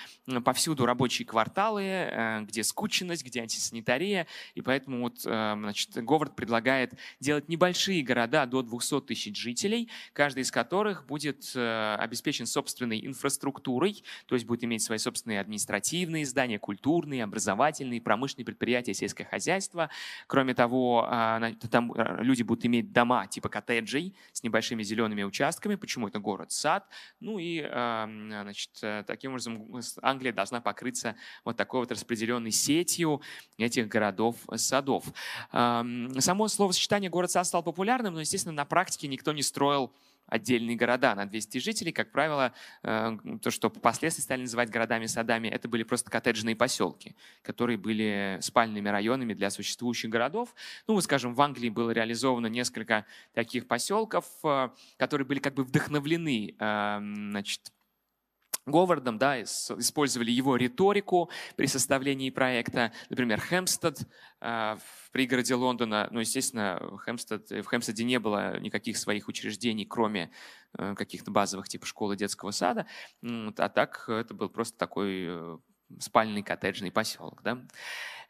повсюду 0.43 0.86
рабочие 0.86 1.26
кварталы, 1.26 1.84
э, 1.84 2.41
где 2.41 2.63
скученность, 2.63 3.26
где 3.26 3.41
антисанитария. 3.41 4.28
И 4.56 4.62
поэтому 4.62 5.02
вот, 5.02 5.26
э, 5.26 5.56
значит, 5.58 6.04
Говард 6.04 6.36
предлагает 6.36 6.93
делать 7.19 7.50
небольшие 7.50 8.04
города 8.04 8.45
до 8.45 8.62
200 8.62 9.02
тысяч 9.02 9.38
жителей, 9.38 9.89
каждый 10.13 10.41
из 10.41 10.52
которых 10.52 11.06
будет 11.06 11.52
э, 11.56 11.95
обеспечен 11.95 12.45
собственной 12.45 13.06
инфраструктурой, 13.06 14.04
то 14.26 14.36
есть 14.36 14.45
будет 14.45 14.63
иметь 14.63 14.82
свои 14.82 14.97
собственные 14.97 15.39
административные 15.39 16.26
здания, 16.26 16.60
культурные, 16.60 17.23
образовательные, 17.23 17.77
промышленные 18.02 18.46
предприятия, 18.46 18.94
сельское 18.94 19.26
хозяйство. 19.26 19.90
Кроме 20.28 20.54
того, 20.54 21.06
а, 21.10 21.52
там 21.70 21.94
э, 21.94 22.24
люди 22.24 22.44
будут 22.44 22.66
иметь 22.66 22.92
дома 22.92 23.28
типа 23.28 23.50
коттеджей 23.50 24.16
с 24.32 24.44
небольшими 24.44 24.84
зелеными 24.84 25.24
участками. 25.24 25.76
Почему 25.76 26.08
это 26.08 26.20
город-сад? 26.20 26.88
Ну 27.20 27.40
и 27.40 27.62
значит, 27.68 28.72
таким 29.06 29.32
образом 29.32 29.82
Англия 30.02 30.34
должна 30.34 30.62
покрыться 30.62 31.16
вот 31.44 31.58
такой 31.58 31.82
вот 31.82 31.92
распределенной 31.92 32.52
сетью 32.52 33.22
этих 33.58 33.88
городов-садов. 33.88 35.06
Само 35.52 36.48
словосочетание 36.48 37.10
город-сад 37.10 37.48
стало 37.48 37.62
популярным, 37.62 38.13
но, 38.13 38.22
естественно, 38.22 38.54
на 38.54 38.66
практике 38.66 39.08
никто 39.08 39.34
не 39.34 39.44
строил 39.44 39.92
отдельные 40.28 40.76
города 40.76 41.16
на 41.16 41.26
200 41.26 41.58
жителей. 41.60 41.92
Как 41.92 42.12
правило, 42.12 42.54
э, 42.84 43.18
то, 43.42 43.52
что 43.52 43.70
впоследствии 43.70 44.22
стали 44.22 44.42
называть 44.42 44.70
городами-садами, 44.70 45.48
это 45.48 45.68
были 45.68 45.84
просто 45.84 46.12
коттеджные 46.12 46.56
поселки, 46.56 47.16
которые 47.42 47.78
были 47.78 48.38
спальными 48.42 48.90
районами 48.90 49.34
для 49.34 49.50
существующих 49.50 50.10
городов. 50.10 50.54
Ну, 50.88 51.00
скажем, 51.02 51.34
в 51.34 51.42
Англии 51.42 51.70
было 51.70 51.92
реализовано 51.92 52.48
несколько 52.48 53.06
таких 53.34 53.68
поселков, 53.68 54.26
э, 54.44 54.70
которые 54.98 55.26
были 55.26 55.40
как 55.40 55.54
бы 55.54 55.63
вдохновлены 55.63 56.56
э, 56.58 56.98
значит, 57.00 57.72
Говардом, 58.68 59.18
да, 59.18 59.42
использовали 59.42 60.32
его 60.32 60.56
риторику 60.56 61.30
при 61.56 61.66
составлении 61.68 62.30
проекта. 62.30 62.92
Например, 63.10 63.40
Хэмстед 63.40 64.02
в 64.40 65.12
пригороде 65.12 65.56
Лондона, 65.56 66.08
ну, 66.12 66.20
естественно, 66.20 66.80
Хэмстед, 67.00 67.50
в 67.50 67.64
Хэмстеде 67.64 68.04
не 68.04 68.20
было 68.20 68.60
никаких 68.60 68.98
своих 68.98 69.28
учреждений, 69.28 69.86
кроме 69.86 70.32
э, 70.78 70.94
каких-то 70.96 71.32
базовых 71.32 71.68
типа 71.68 71.86
школы 71.86 72.16
детского 72.16 72.52
сада, 72.52 72.86
а 73.24 73.70
так 73.70 74.08
это 74.08 74.34
был 74.34 74.50
просто 74.50 74.78
такой 74.78 75.26
э, 75.28 75.58
спальный 76.00 76.44
коттеджный 76.44 76.92
поселок. 76.92 77.42
Да? 77.44 77.66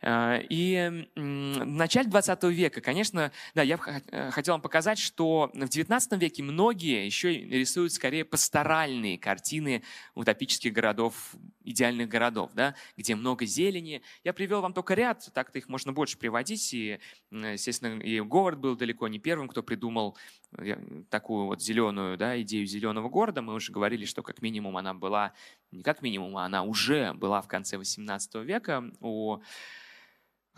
Э, 0.02 0.42
и 0.50 1.08
в 1.16 1.20
начале 1.20 2.10
20 2.10 2.44
века, 2.46 2.82
конечно, 2.82 3.32
да, 3.56 3.64
я 3.64 3.80
э, 3.86 4.32
хотел 4.32 4.54
вам 4.54 4.62
показать, 4.62 5.00
что 5.00 5.50
в 5.54 5.68
19 5.68 6.22
веке 6.22 6.44
многие 6.44 7.06
еще 7.06 7.34
рисуют 7.34 7.94
скорее 7.94 8.26
пасторальные 8.26 9.18
картины 9.18 9.84
утопических 10.14 10.72
городов, 10.72 11.36
идеальных 11.64 12.08
городов, 12.08 12.52
да, 12.54 12.76
где 12.96 13.16
много 13.16 13.46
зелени. 13.46 14.02
Я 14.24 14.34
привел 14.34 14.62
вам 14.62 14.74
только 14.74 14.94
ряд, 14.94 15.30
так-то 15.34 15.58
их 15.58 15.68
можно 15.68 15.94
больше 15.94 16.18
приводить. 16.18 16.74
И, 16.74 17.00
естественно, 17.32 18.00
и 18.00 18.20
Говард 18.22 18.60
был 18.60 18.76
далеко 18.76 19.08
не 19.08 19.20
первым, 19.20 19.48
кто 19.48 19.64
придумал 19.64 20.16
э, 20.58 20.78
такую 21.10 21.48
вот 21.48 21.62
зеленую 21.62 22.18
да, 22.18 22.40
идею 22.42 22.68
зеленого 22.68 23.10
города. 23.10 23.42
Мы 23.42 23.54
уже 23.54 23.72
говорили, 23.72 24.06
что 24.06 24.22
как 24.22 24.42
минимум 24.42 24.78
она 24.78 24.94
была, 24.94 25.34
не 25.72 25.82
как 25.82 26.02
минимум, 26.02 26.38
а 26.38 26.46
она 26.46 26.64
уже 26.64 27.14
была 27.14 27.42
в 27.42 27.48
конце 27.48 27.78
18 27.78 28.36
века 28.36 28.84
у 29.02 29.40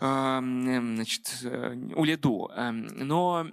значит, 0.00 1.40
э, 1.44 1.76
Уледу. 1.94 2.50
Эм, 2.56 2.86
но, 2.86 3.46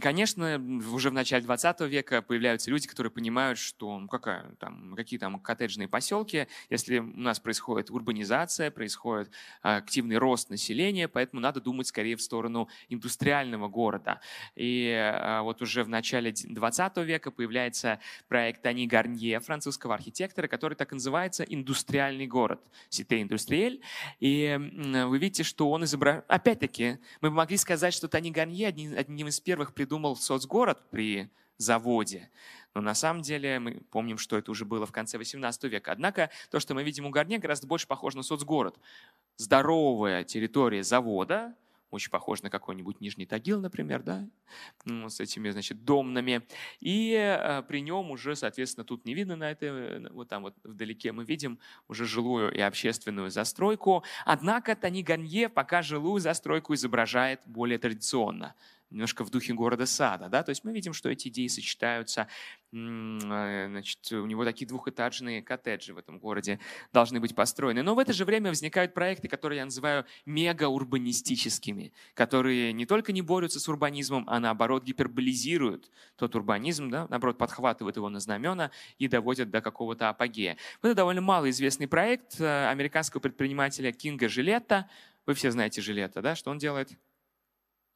конечно, 0.00 0.58
уже 0.92 1.10
в 1.10 1.12
начале 1.12 1.44
20 1.44 1.80
века 1.82 2.22
появляются 2.22 2.70
люди, 2.70 2.88
которые 2.88 3.10
понимают, 3.10 3.58
что 3.58 3.98
ну, 3.98 4.08
какая, 4.08 4.54
там, 4.58 4.94
какие 4.96 5.18
там 5.18 5.38
коттеджные 5.38 5.88
поселки, 5.88 6.46
если 6.70 6.98
у 6.98 7.20
нас 7.20 7.38
происходит 7.38 7.90
урбанизация, 7.90 8.70
происходит 8.70 9.30
активный 9.60 10.16
рост 10.16 10.48
населения, 10.48 11.06
поэтому 11.06 11.42
надо 11.42 11.60
думать 11.60 11.86
скорее 11.86 12.16
в 12.16 12.22
сторону 12.22 12.68
индустриального 12.88 13.68
города. 13.68 14.20
И 14.54 14.86
э, 14.86 15.40
вот 15.42 15.60
уже 15.60 15.84
в 15.84 15.90
начале 15.90 16.32
20 16.32 16.96
века 16.98 17.30
появляется 17.30 18.00
проект 18.28 18.64
Ани 18.64 18.86
Гарнье, 18.86 19.40
французского 19.40 19.94
архитектора, 19.94 20.48
который 20.48 20.74
так 20.74 20.92
называется 20.92 21.44
«Индустриальный 21.44 22.26
город», 22.26 22.60
«Сите 22.88 23.20
Индустриэль». 23.20 23.82
И 24.18 24.58
вы 25.06 25.18
видите, 25.18 25.42
что 25.42 25.70
он 25.70 25.84
изображает... 25.90 26.24
Опять-таки, 26.28 26.98
мы 27.20 27.30
могли 27.30 27.56
сказать, 27.56 27.92
что 27.92 28.08
Тони 28.08 28.30
Ганье 28.30 28.68
одним, 28.68 29.28
из 29.28 29.40
первых 29.40 29.74
придумал 29.74 30.16
соцгород 30.16 30.88
при 30.90 31.30
заводе. 31.58 32.30
Но 32.74 32.80
на 32.80 32.94
самом 32.94 33.22
деле 33.22 33.58
мы 33.58 33.82
помним, 33.90 34.16
что 34.16 34.38
это 34.38 34.50
уже 34.50 34.64
было 34.64 34.86
в 34.86 34.92
конце 34.92 35.18
18 35.18 35.64
века. 35.64 35.92
Однако 35.92 36.30
то, 36.50 36.60
что 36.60 36.74
мы 36.74 36.84
видим 36.84 37.04
у 37.04 37.10
Гарне, 37.10 37.38
гораздо 37.38 37.66
больше 37.66 37.86
похоже 37.86 38.16
на 38.16 38.22
соцгород. 38.22 38.78
Здоровая 39.36 40.24
территория 40.24 40.82
завода– 40.82 41.54
очень 41.90 42.10
похож 42.10 42.42
на 42.42 42.50
какой-нибудь 42.50 43.00
Нижний 43.00 43.26
Тагил, 43.26 43.60
например, 43.60 44.02
да, 44.02 44.28
ну, 44.84 45.08
с 45.08 45.20
этими, 45.20 45.50
значит, 45.50 45.84
домнами. 45.84 46.42
И 46.80 47.14
э, 47.14 47.62
при 47.62 47.80
нем 47.80 48.10
уже, 48.10 48.36
соответственно, 48.36 48.84
тут 48.84 49.04
не 49.04 49.14
видно 49.14 49.36
на 49.36 49.50
это, 49.50 50.08
вот 50.12 50.28
там 50.28 50.42
вот 50.42 50.54
вдалеке 50.62 51.12
мы 51.12 51.24
видим 51.24 51.58
уже 51.88 52.04
жилую 52.04 52.52
и 52.52 52.60
общественную 52.60 53.30
застройку. 53.30 54.04
Однако 54.24 54.76
Тони 54.76 55.02
Ганье 55.02 55.48
пока 55.48 55.82
жилую 55.82 56.20
застройку 56.20 56.74
изображает 56.74 57.40
более 57.46 57.78
традиционно 57.78 58.54
немножко 58.90 59.24
в 59.24 59.30
духе 59.30 59.54
города 59.54 59.86
сада. 59.86 60.28
Да? 60.28 60.42
То 60.42 60.50
есть 60.50 60.64
мы 60.64 60.72
видим, 60.72 60.92
что 60.92 61.08
эти 61.08 61.28
идеи 61.28 61.46
сочетаются. 61.46 62.28
Э, 62.72 63.66
значит, 63.68 64.12
у 64.12 64.26
него 64.26 64.44
такие 64.44 64.66
двухэтажные 64.66 65.42
коттеджи 65.42 65.94
в 65.94 65.98
этом 65.98 66.18
городе 66.18 66.58
должны 66.92 67.20
быть 67.20 67.34
построены. 67.34 67.82
Но 67.82 67.94
в 67.94 67.98
это 67.98 68.12
же 68.12 68.24
время 68.24 68.50
возникают 68.50 68.94
проекты, 68.94 69.28
которые 69.28 69.58
я 69.58 69.64
называю 69.64 70.06
мегаурбанистическими, 70.26 71.92
которые 72.14 72.72
не 72.72 72.86
только 72.86 73.12
не 73.12 73.22
борются 73.22 73.60
с 73.60 73.68
урбанизмом, 73.68 74.24
а 74.28 74.40
наоборот 74.40 74.84
гиперболизируют 74.84 75.90
тот 76.16 76.34
урбанизм, 76.34 76.90
да? 76.90 77.06
наоборот 77.08 77.38
подхватывают 77.38 77.96
его 77.96 78.08
на 78.08 78.20
знамена 78.20 78.70
и 78.98 79.08
доводят 79.08 79.50
до 79.50 79.60
какого-то 79.60 80.08
апогея. 80.08 80.56
Это 80.82 80.94
довольно 80.94 81.20
малоизвестный 81.20 81.88
проект 81.88 82.40
э, 82.40 82.68
американского 82.68 83.20
предпринимателя 83.20 83.92
Кинга 83.92 84.28
Жилетта. 84.28 84.88
Вы 85.26 85.34
все 85.34 85.50
знаете 85.50 85.80
Жилетта, 85.80 86.22
да? 86.22 86.34
Что 86.34 86.50
он 86.50 86.58
делает? 86.58 86.90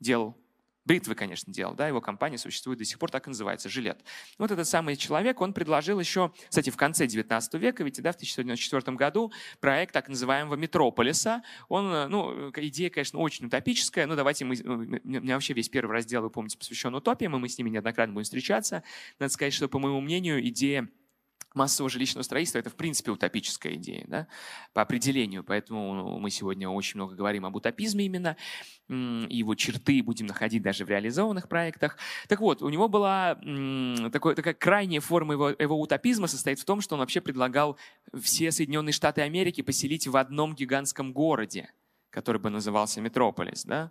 Делал 0.01 0.37
бритвы, 0.85 1.15
конечно, 1.15 1.53
делал, 1.53 1.75
да, 1.75 1.89
его 1.89 2.01
компания 2.01 2.39
существует 2.39 2.79
до 2.79 2.85
сих 2.85 2.99
пор, 2.99 3.11
так 3.11 3.27
и 3.27 3.31
называется, 3.31 3.69
жилет. 3.69 4.05
Вот 4.39 4.51
этот 4.51 4.67
самый 4.67 4.97
человек, 4.97 5.41
он 5.41 5.53
предложил 5.53 5.99
еще, 5.99 6.33
кстати, 6.49 6.71
в 6.71 6.77
конце 6.77 7.07
19 7.07 7.55
века, 7.55 7.85
ведь 7.85 8.01
да, 8.03 8.13
в 8.13 8.17
1994 8.17 8.97
году 8.97 9.33
проект 9.61 9.93
так 9.93 10.09
называемого 10.09 10.57
метрополиса. 10.57 11.43
Он, 11.69 11.87
э, 11.93 12.07
ну, 12.09 12.51
идея, 12.57 12.91
конечно, 12.91 13.19
очень 13.19 13.47
утопическая, 13.47 14.07
но 14.07 14.17
давайте 14.17 14.45
мы, 14.45 14.57
ну, 14.63 14.75
у 14.75 14.79
меня 14.79 15.35
вообще 15.35 15.55
весь 15.55 15.69
первый 15.69 15.93
раздел, 15.93 16.23
вы 16.23 16.31
помните, 16.31 16.59
посвящен 16.59 16.95
утопиям, 16.95 17.35
и 17.37 17.39
мы 17.39 17.49
с 17.49 17.59
ними 17.59 17.71
неоднократно 17.71 18.15
будем 18.15 18.25
встречаться. 18.25 18.83
Надо 19.19 19.33
сказать, 19.33 19.55
что, 19.55 19.69
по 19.69 19.79
моему 19.79 20.01
мнению, 20.01 20.47
идея 20.49 20.89
массового 21.55 21.89
жилищного 21.89 22.23
строительства– 22.23 22.59
это, 22.61 22.71
в 22.71 22.75
принципе, 22.75 23.11
утопическая 23.13 23.75
идея, 23.75 24.05
да, 24.09 24.27
по 24.73 24.83
определению. 24.83 25.45
Поэтому 25.45 26.19
мы 26.19 26.31
сегодня 26.31 26.69
очень 26.69 26.99
много 26.99 27.15
говорим 27.15 27.47
об 27.47 27.57
утопизме 27.57 28.07
именно, 28.07 28.37
и 28.89 29.37
его 29.37 29.55
черты 29.55 30.03
будем 30.03 30.27
находить 30.27 30.63
даже 30.63 30.85
в 30.85 30.89
реализованных 30.89 31.49
проектах. 31.49 31.97
Так 32.29 32.41
вот, 32.41 32.61
у 32.63 32.69
него 32.69 32.89
была 32.89 33.37
такой, 34.13 34.35
такая 34.35 34.55
крайняя 34.55 35.01
форма 35.01 35.35
его, 35.35 35.51
его 35.51 35.81
утопизма 35.81 36.27
состоит 36.27 36.59
в 36.59 36.65
том, 36.65 36.81
что 36.81 36.97
он 36.97 37.01
вообще 37.01 37.21
предлагал 37.21 37.79
все 38.21 38.51
Соединенные 38.51 38.93
Штаты 38.93 39.23
Америки 39.23 39.63
поселить 39.63 40.07
в 40.07 40.17
одном 40.17 40.55
гигантском 40.55 41.13
городе, 41.13 41.71
который 42.11 42.41
бы 42.41 42.51
назывался 42.51 43.01
Метрополис. 43.01 43.65
Да? 43.65 43.91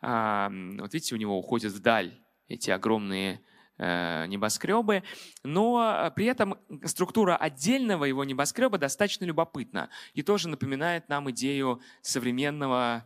А, 0.00 0.50
вот 0.78 0.92
видите, 0.94 1.14
у 1.14 1.18
него 1.18 1.38
уходят 1.38 1.72
вдаль 1.72 2.18
эти 2.48 2.70
огромные 2.70 3.40
небоскребы, 3.78 5.04
но 5.44 6.06
э, 6.06 6.10
при 6.10 6.26
этом 6.26 6.58
структура 6.84 7.36
отдельного 7.36 8.04
его 8.04 8.24
небоскреба 8.24 8.78
достаточно 8.78 9.24
любопытна 9.24 9.88
и 10.14 10.22
тоже 10.22 10.48
напоминает 10.48 11.08
нам 11.08 11.30
идею 11.30 11.80
современного 12.02 13.04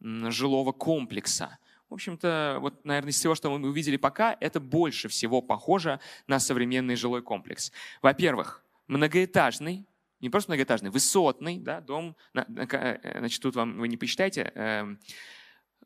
жилого 0.00 0.72
комплекса. 0.72 1.58
В 1.90 1.94
общем-то, 1.94 2.58
вот, 2.60 2.84
наверное, 2.84 3.10
из 3.10 3.16
всего, 3.16 3.34
что 3.34 3.56
мы 3.56 3.68
увидели 3.68 3.96
пока, 3.96 4.36
это 4.40 4.60
больше 4.60 5.08
всего 5.08 5.42
похоже 5.42 6.00
на 6.26 6.40
современный 6.40 6.96
жилой 6.96 7.22
комплекс. 7.22 7.70
Во-первых, 8.02 8.64
многоэтажный, 8.88 9.86
не 10.20 10.30
просто 10.30 10.50
многоэтажный, 10.50 10.90
высотный 10.90 11.58
да, 11.58 11.80
дом. 11.80 12.16
Э, 12.34 13.18
значит, 13.18 13.42
тут 13.42 13.56
вам 13.56 13.78
вы 13.78 13.88
не 13.88 13.96
посчитайте. 13.96 14.50
Эм, 14.54 14.98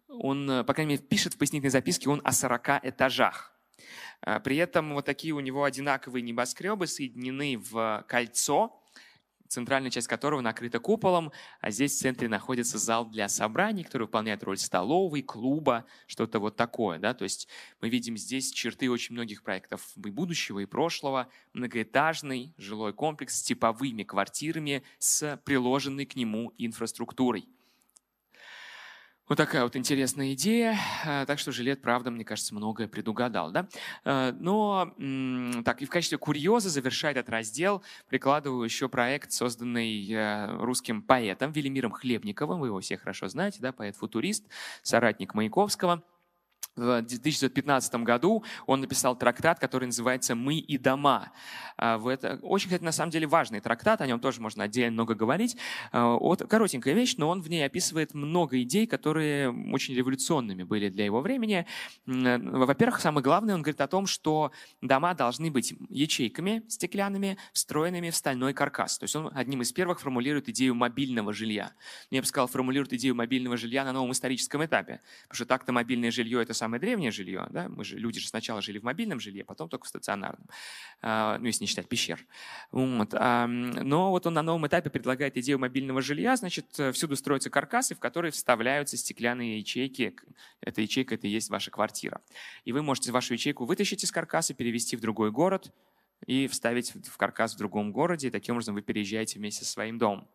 он, 0.08 0.64
по 0.64 0.74
крайней 0.74 0.92
мере, 0.92 1.02
пишет 1.02 1.34
в 1.34 1.38
пояснительной 1.38 1.70
записке, 1.70 2.08
он 2.08 2.20
о 2.24 2.32
40 2.32 2.84
этажах. 2.84 3.52
А, 4.20 4.40
при 4.40 4.56
этом 4.56 4.94
вот 4.94 5.04
такие 5.04 5.32
у 5.32 5.40
него 5.40 5.64
одинаковые 5.64 6.22
небоскребы 6.22 6.86
соединены 6.86 7.58
в 7.58 8.04
кольцо. 8.08 8.82
центральная 9.48 9.90
часть 9.90 10.08
которого 10.08 10.42
накрыта 10.42 10.78
куполом, 10.78 11.32
а 11.60 11.70
здесь 11.70 11.94
в 11.94 12.00
центре 12.00 12.28
находится 12.28 12.76
зал 12.76 13.06
для 13.06 13.28
собраний, 13.28 13.82
который 13.82 14.02
выполняет 14.02 14.42
роль 14.42 14.58
столовой, 14.58 15.22
клуба, 15.22 15.86
что-то 16.06 16.38
вот 16.38 16.56
такое. 16.56 16.98
Да? 16.98 17.14
То 17.14 17.24
есть 17.24 17.48
мы 17.80 17.88
видим 17.88 18.18
здесь 18.18 18.52
черты 18.52 18.90
очень 18.90 19.14
многих 19.14 19.42
проектов 19.42 19.86
и 19.96 20.10
будущего, 20.10 20.58
и 20.58 20.66
прошлого. 20.66 21.28
Многоэтажный 21.54 22.52
жилой 22.58 22.92
комплекс 22.92 23.36
с 23.38 23.42
типовыми 23.42 24.02
квартирами 24.02 24.82
с 24.98 25.40
приложенной 25.44 26.04
к 26.04 26.14
нему 26.14 26.52
инфраструктурой. 26.58 27.48
Вот 29.28 29.36
такая 29.36 29.62
вот 29.64 29.76
интересная 29.76 30.32
идея. 30.32 30.78
А, 31.04 31.26
так 31.26 31.38
что 31.38 31.52
Жилет, 31.52 31.82
правда, 31.82 32.10
мне 32.10 32.24
кажется, 32.24 32.54
многое 32.54 32.88
предугадал. 32.88 33.50
Да? 33.50 33.68
А, 34.04 34.32
но 34.32 34.94
так, 35.64 35.82
и 35.82 35.84
в 35.84 35.90
качестве 35.90 36.16
курьеза 36.16 36.70
завершает 36.70 37.18
этот 37.18 37.30
раздел 37.30 37.82
прикладываю 38.08 38.64
еще 38.64 38.88
проект, 38.88 39.32
созданный 39.32 40.10
э, 40.10 40.56
русским 40.58 41.02
поэтом 41.02 41.52
Велимиром 41.52 41.92
Хлебниковым. 41.92 42.60
Вы 42.60 42.68
его 42.68 42.80
все 42.80 42.96
хорошо 42.96 43.28
знаете, 43.28 43.58
да? 43.60 43.72
поэт-футурист, 43.72 44.46
соратник 44.82 45.34
Маяковского– 45.34 46.02
в 46.78 47.02
2015 47.02 47.94
году 47.96 48.44
он 48.66 48.80
написал 48.80 49.16
трактат, 49.16 49.58
который 49.58 49.86
называется 49.86 50.34
«Мы 50.34 50.58
и 50.58 50.78
дома». 50.78 51.32
А, 51.76 52.00
это 52.08 52.38
очень, 52.42 52.68
кстати, 52.68 52.82
на 52.82 52.92
самом 52.92 53.10
деле 53.10 53.26
важный 53.26 53.60
трактат, 53.60 54.00
о 54.00 54.06
нем 54.06 54.20
тоже 54.20 54.40
можно 54.40 54.64
отдельно 54.64 54.92
много 54.92 55.14
говорить. 55.14 55.56
А, 55.92 56.16
вот 56.16 56.42
коротенькая 56.48 56.94
вещь, 56.94 57.14
но 57.16 57.28
он 57.28 57.40
в 57.42 57.48
ней 57.48 57.64
описывает 57.64 58.14
много 58.14 58.60
идей, 58.62 58.86
которые 58.86 59.50
очень 59.72 59.94
революционными 59.94 60.62
были 60.62 60.88
для 60.88 61.04
его 61.04 61.20
времени. 61.20 61.66
Во-первых, 62.06 63.00
самое 63.00 63.22
главное, 63.22 63.54
он 63.54 63.62
говорит 63.62 63.80
о 63.80 63.88
том, 63.88 64.06
что 64.06 64.52
дома 64.80 65.14
должны 65.14 65.50
быть 65.50 65.74
ячейками 65.88 66.62
стеклянными, 66.68 67.38
встроенными 67.52 68.10
в 68.10 68.16
стальной 68.16 68.54
каркас. 68.54 68.98
То 68.98 69.04
есть 69.04 69.16
он 69.16 69.30
одним 69.34 69.62
из 69.62 69.72
первых 69.72 70.00
формулирует 70.00 70.48
идею 70.48 70.74
мобильного 70.74 71.32
жилья. 71.32 71.72
Я 72.10 72.20
бы 72.20 72.26
сказал, 72.26 72.46
формулирует 72.46 72.92
идею 72.92 73.14
мобильного 73.14 73.56
жилья 73.56 73.84
на 73.84 73.92
новом 73.92 74.12
историческом 74.12 74.64
этапе, 74.64 75.00
потому 75.22 75.36
что 75.36 75.46
так-то 75.46 75.72
мобильное 75.72 76.10
жилье– 76.10 76.42
это 76.42 76.54
самое 76.54 76.67
самое 76.68 76.80
древнее 76.80 77.10
жилье, 77.10 77.46
да, 77.50 77.68
мы 77.68 77.82
же, 77.82 77.96
люди 77.96 78.20
же 78.20 78.28
сначала 78.28 78.60
жили 78.60 78.78
в 78.78 78.82
мобильном 78.82 79.20
жилье, 79.20 79.42
потом 79.42 79.70
только 79.70 79.86
в 79.86 79.88
стационарном, 79.88 80.46
а, 81.00 81.38
ну, 81.38 81.46
если 81.46 81.64
не 81.64 81.66
считать 81.66 81.88
пещер. 81.88 82.26
Вот. 82.70 83.12
Но 83.12 84.10
вот 84.10 84.26
он 84.26 84.34
на 84.34 84.42
новом 84.42 84.66
этапе 84.66 84.90
предлагает 84.90 85.36
идею 85.38 85.58
мобильного 85.58 86.02
жилья, 86.02 86.36
значит, 86.36 86.66
всюду 86.92 87.16
строятся 87.16 87.48
каркасы, 87.48 87.94
в 87.94 87.98
которые 87.98 88.32
вставляются 88.32 88.96
стеклянные 88.96 89.58
ячейки. 89.58 90.14
Эта 90.60 90.82
ячейка– 90.82 91.14
это 91.16 91.26
и 91.26 91.30
есть 91.30 91.48
ваша 91.48 91.70
квартира. 91.70 92.20
И 92.64 92.72
вы 92.72 92.82
можете 92.82 93.12
вашу 93.12 93.32
ячейку 93.32 93.64
вытащить 93.64 94.04
из 94.04 94.12
каркаса, 94.12 94.52
перевести 94.52 94.96
в 94.96 95.00
другой 95.00 95.30
город, 95.30 95.72
и 96.26 96.48
вставить 96.48 96.92
в 97.06 97.16
каркас 97.16 97.54
в 97.54 97.58
другом 97.58 97.92
городе, 97.92 98.28
и 98.28 98.30
таким 98.30 98.56
образом 98.56 98.74
вы 98.74 98.82
переезжаете 98.82 99.38
вместе 99.38 99.64
со 99.64 99.70
своим 99.70 99.98
домом. 99.98 100.28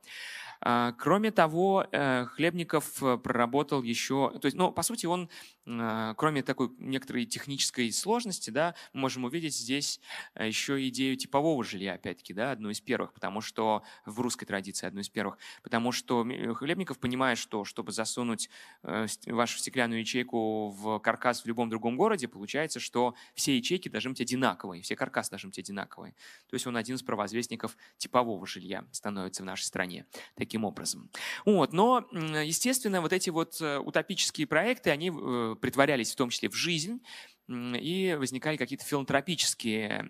А, 0.66 0.94
кроме 0.94 1.32
того, 1.32 1.86
э, 1.92 2.26
Хлебников 2.26 3.04
э, 3.04 3.18
проработал 3.18 3.84
еще, 3.84 4.32
то 4.40 4.46
есть, 4.46 4.56
ну, 4.56 4.72
по 4.72 4.82
сути, 4.82 5.06
он, 5.06 5.30
кроме 5.66 6.44
такой 6.44 6.72
некоторой 6.78 7.26
технической 7.26 7.92
сложности, 7.92 8.50
да, 8.50 8.76
мы 8.94 9.02
можем 9.02 9.24
увидеть 9.24 9.56
здесь 9.56 10.00
еще 10.40 10.88
идею 10.90 11.16
типового 11.16 11.64
жилья, 11.64 11.94
опять-таки, 11.94 12.34
да, 12.34 12.52
одну 12.52 12.70
из 12.70 12.82
первых, 12.82 13.14
потому 13.14 13.42
что 13.42 13.84
в 14.06 14.20
русской 14.20 14.46
традиции 14.46 14.88
одну 14.88 15.02
из 15.02 15.10
первых, 15.10 15.38
потому 15.62 15.92
что 15.92 16.26
Хлебников 16.56 17.00
понимает, 17.00 17.38
что 17.38 17.66
чтобы 17.66 17.92
засунуть 17.92 18.50
вашу 18.82 19.58
стеклянную 19.60 20.02
ячейку 20.02 20.70
в 20.70 21.00
каркас 21.00 21.44
в 21.44 21.46
любом 21.46 21.70
другом 21.70 21.98
городе, 21.98 22.28
получается, 22.28 22.80
что 22.80 23.16
все 23.34 23.58
ячейки 23.58 23.90
должны 23.90 24.12
быть 24.12 24.22
одинаковые, 24.22 24.82
все 24.82 24.96
каркасы 24.96 25.32
должны 25.32 25.50
быть 25.50 25.60
одинаковые. 25.60 26.14
То 26.50 26.56
есть 26.56 26.68
он 26.68 26.78
один 26.78 26.96
из 26.96 27.04
провозвестников 27.04 27.78
типового 27.98 28.46
жилья 28.46 28.86
становится 28.92 29.44
в 29.44 29.46
нашей 29.46 29.64
стране. 29.64 30.06
Таким 30.36 30.66
образом. 30.66 31.10
Вот. 31.46 31.74
Но, 31.74 32.08
естественно, 32.12 33.02
вот 33.02 33.14
эти 33.14 33.30
вот 33.30 33.60
э, 33.62 33.78
утопические 33.78 34.48
проекты, 34.48 34.90
они 34.90 35.12
э, 35.14 35.53
притворялись 35.56 36.12
в 36.12 36.16
том 36.16 36.30
числе 36.30 36.50
в 36.50 36.56
жизнь, 36.56 37.02
и 37.50 38.16
возникали 38.18 38.56
какие-то 38.56 38.86
филантропические 38.86 40.08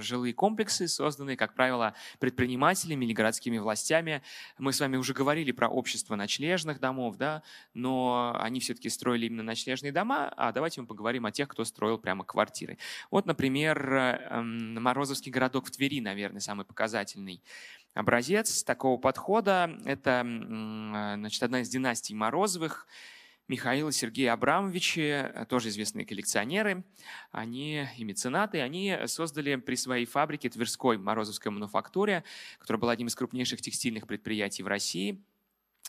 жилые 0.00 0.32
комплексы, 0.32 0.86
созданные, 0.86 1.36
как 1.36 1.54
правило, 1.54 1.94
предпринимателями 2.20 3.04
или 3.04 3.12
городскими 3.12 3.58
властями. 3.58 4.22
Мы 4.58 4.72
с 4.72 4.78
вами 4.78 4.96
уже 4.96 5.12
говорили 5.12 5.50
про 5.50 5.68
общество 5.68 6.14
ночлежных 6.14 6.78
домов, 6.78 7.16
да, 7.16 7.42
но 7.74 8.36
они 8.38 8.60
все-таки 8.60 8.88
строили 8.90 9.26
именно 9.26 9.42
ночлежные 9.42 9.90
дома, 9.90 10.32
а 10.36 10.52
давайте 10.52 10.80
мы 10.80 10.86
поговорим 10.86 11.26
о 11.26 11.32
тех, 11.32 11.48
кто 11.48 11.64
строил 11.64 11.98
прямо 11.98 12.24
квартиры. 12.24 12.78
Вот, 13.10 13.26
например, 13.26 13.94
эм, 13.94 14.80
Морозовский 14.80 15.32
городок 15.32 15.66
в 15.66 15.72
Твери, 15.72 16.00
наверное, 16.00 16.40
самый 16.40 16.64
показательный 16.64 17.42
образец 17.92 18.62
такого 18.62 18.98
подхода. 18.98 19.78
Это 19.84 20.22
значит, 20.24 21.42
одна 21.42 21.60
из 21.60 21.68
династий 21.68 22.14
Морозовых. 22.14 22.86
Михаил 23.48 23.88
и 23.88 23.92
Сергей 23.92 24.30
Абрамовичи, 24.30 25.00
э, 25.00 25.46
тоже 25.48 25.68
известные 25.68 26.06
коллекционеры, 26.06 26.84
они 27.30 27.86
и 27.96 28.04
меценаты, 28.04 28.60
они 28.60 28.96
создали 29.06 29.56
при 29.56 29.74
своей 29.74 30.06
фабрике 30.06 30.48
Тверской 30.48 30.98
Морозовской 30.98 31.50
мануфактуре, 31.50 32.24
которая 32.58 32.80
была 32.80 32.92
одним 32.92 33.08
из 33.08 33.14
крупнейших 33.14 33.60
текстильных 33.60 34.06
предприятий 34.06 34.62
в 34.62 34.68
России, 34.68 35.22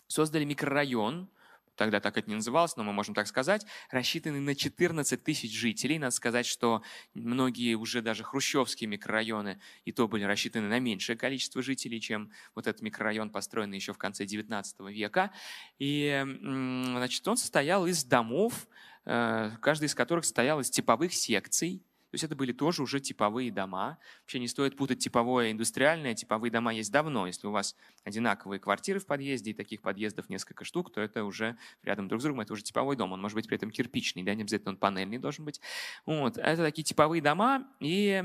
создали 0.08 0.46
микрорайон, 0.46 1.30
тогда 1.76 2.00
так 2.00 2.18
это 2.18 2.30
не 2.30 2.36
называлось, 2.36 2.76
но 2.76 2.84
мы 2.84 2.94
можем 2.94 3.16
так 3.16 3.28
сказать, 3.28 3.66
рассчитанный 3.90 4.40
на 4.40 4.56
14 4.56 5.24
тысяч 5.24 5.54
жителей. 5.56 6.00
Надо 6.00 6.12
сказать, 6.12 6.46
что 6.46 6.84
многие 7.14 7.76
уже 7.76 8.02
даже 8.02 8.24
хрущевские 8.24 8.88
микрорайоны 8.88 9.60
и 9.86 9.92
то 9.92 10.08
были 10.08 10.24
рассчитаны 10.24 10.68
на 10.68 10.80
меньшее 10.80 11.18
количество 11.18 11.62
жителей, 11.62 12.00
чем 12.00 12.32
вот 12.56 12.68
этот 12.68 12.82
микрорайон, 12.82 13.30
построенный 13.30 13.78
еще 13.78 13.94
в 13.94 13.98
конце 13.98 14.26
19 14.26 14.80
века. 14.90 15.32
И 15.80 16.24
значит, 16.24 17.28
он 17.28 17.38
состоял 17.38 17.86
из 17.88 18.04
домов, 18.04 18.68
э, 19.06 19.52
каждый 19.62 19.86
из 19.86 19.96
которых 19.96 20.26
состоял 20.26 20.60
из 20.60 20.70
типовых 20.70 21.14
секций, 21.14 21.84
то 22.14 22.16
есть 22.16 22.26
это 22.26 22.36
были 22.36 22.52
тоже 22.52 22.84
уже 22.84 23.00
типовые 23.00 23.52
дома. 23.52 23.98
Вообще 24.22 24.38
не 24.38 24.48
стоит 24.48 24.78
путать 24.78 25.00
типовое 25.00 25.48
и 25.48 25.52
индустриальное. 25.52 26.14
Типовые 26.14 26.52
дома 26.52 26.72
есть 26.72 26.92
давно. 26.92 27.26
Если 27.26 27.48
у 27.48 27.52
вас 27.52 27.76
одинаковые 28.04 28.60
квартиры 28.60 29.00
в 29.00 29.08
подъезде 29.08 29.50
и 29.50 29.54
таких 29.56 29.82
подъездов 29.82 30.30
несколько 30.30 30.64
штук, 30.64 30.94
то 30.94 31.02
это 31.02 31.24
уже 31.24 31.58
рядом 31.82 32.08
друг 32.08 32.22
с 32.22 32.24
другом, 32.26 32.42
это 32.42 32.54
уже 32.54 32.62
типовой 32.62 32.96
дом. 32.98 33.14
Он 33.14 33.20
может 33.20 33.34
быть 33.34 33.48
при 33.48 33.58
этом 33.58 33.72
кирпичный, 33.72 34.22
да, 34.22 34.36
не 34.36 34.44
обязательно 34.44 34.74
он 34.74 34.78
панельный 34.78 35.18
должен 35.18 35.44
быть. 35.44 35.60
Вот. 36.06 36.38
Это 36.38 36.58
такие 36.62 36.84
типовые 36.84 37.20
дома. 37.20 37.68
И, 37.80 38.22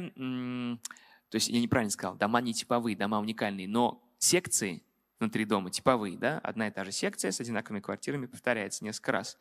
то 1.30 1.34
есть 1.34 1.48
я 1.48 1.58
неправильно 1.58 1.90
сказал, 1.90 2.14
дома 2.14 2.42
не 2.42 2.52
типовые, 2.52 2.94
дома 2.94 3.18
уникальные, 3.20 3.68
но 3.68 4.06
секции 4.18 4.82
внутри 5.20 5.44
дома, 5.44 5.70
типовые, 5.70 6.16
да, 6.16 6.38
одна 6.38 6.68
и 6.68 6.70
та 6.70 6.84
же 6.84 6.92
секция 6.92 7.32
с 7.32 7.40
одинаковыми 7.40 7.80
квартирами 7.80 8.26
повторяется 8.26 8.84
несколько 8.84 9.12
раз. 9.12 9.38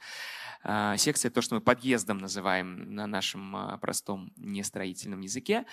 А, 0.64 0.98
секция– 0.98 1.32
то, 1.32 1.42
что 1.42 1.56
мы 1.56 1.62
подъездом 1.62 2.18
называем 2.18 2.96
на 2.96 3.08
нашем 3.08 3.56
а, 3.56 3.78
простом 3.78 4.32
нестроительном 4.38 5.22
языке. 5.22 5.66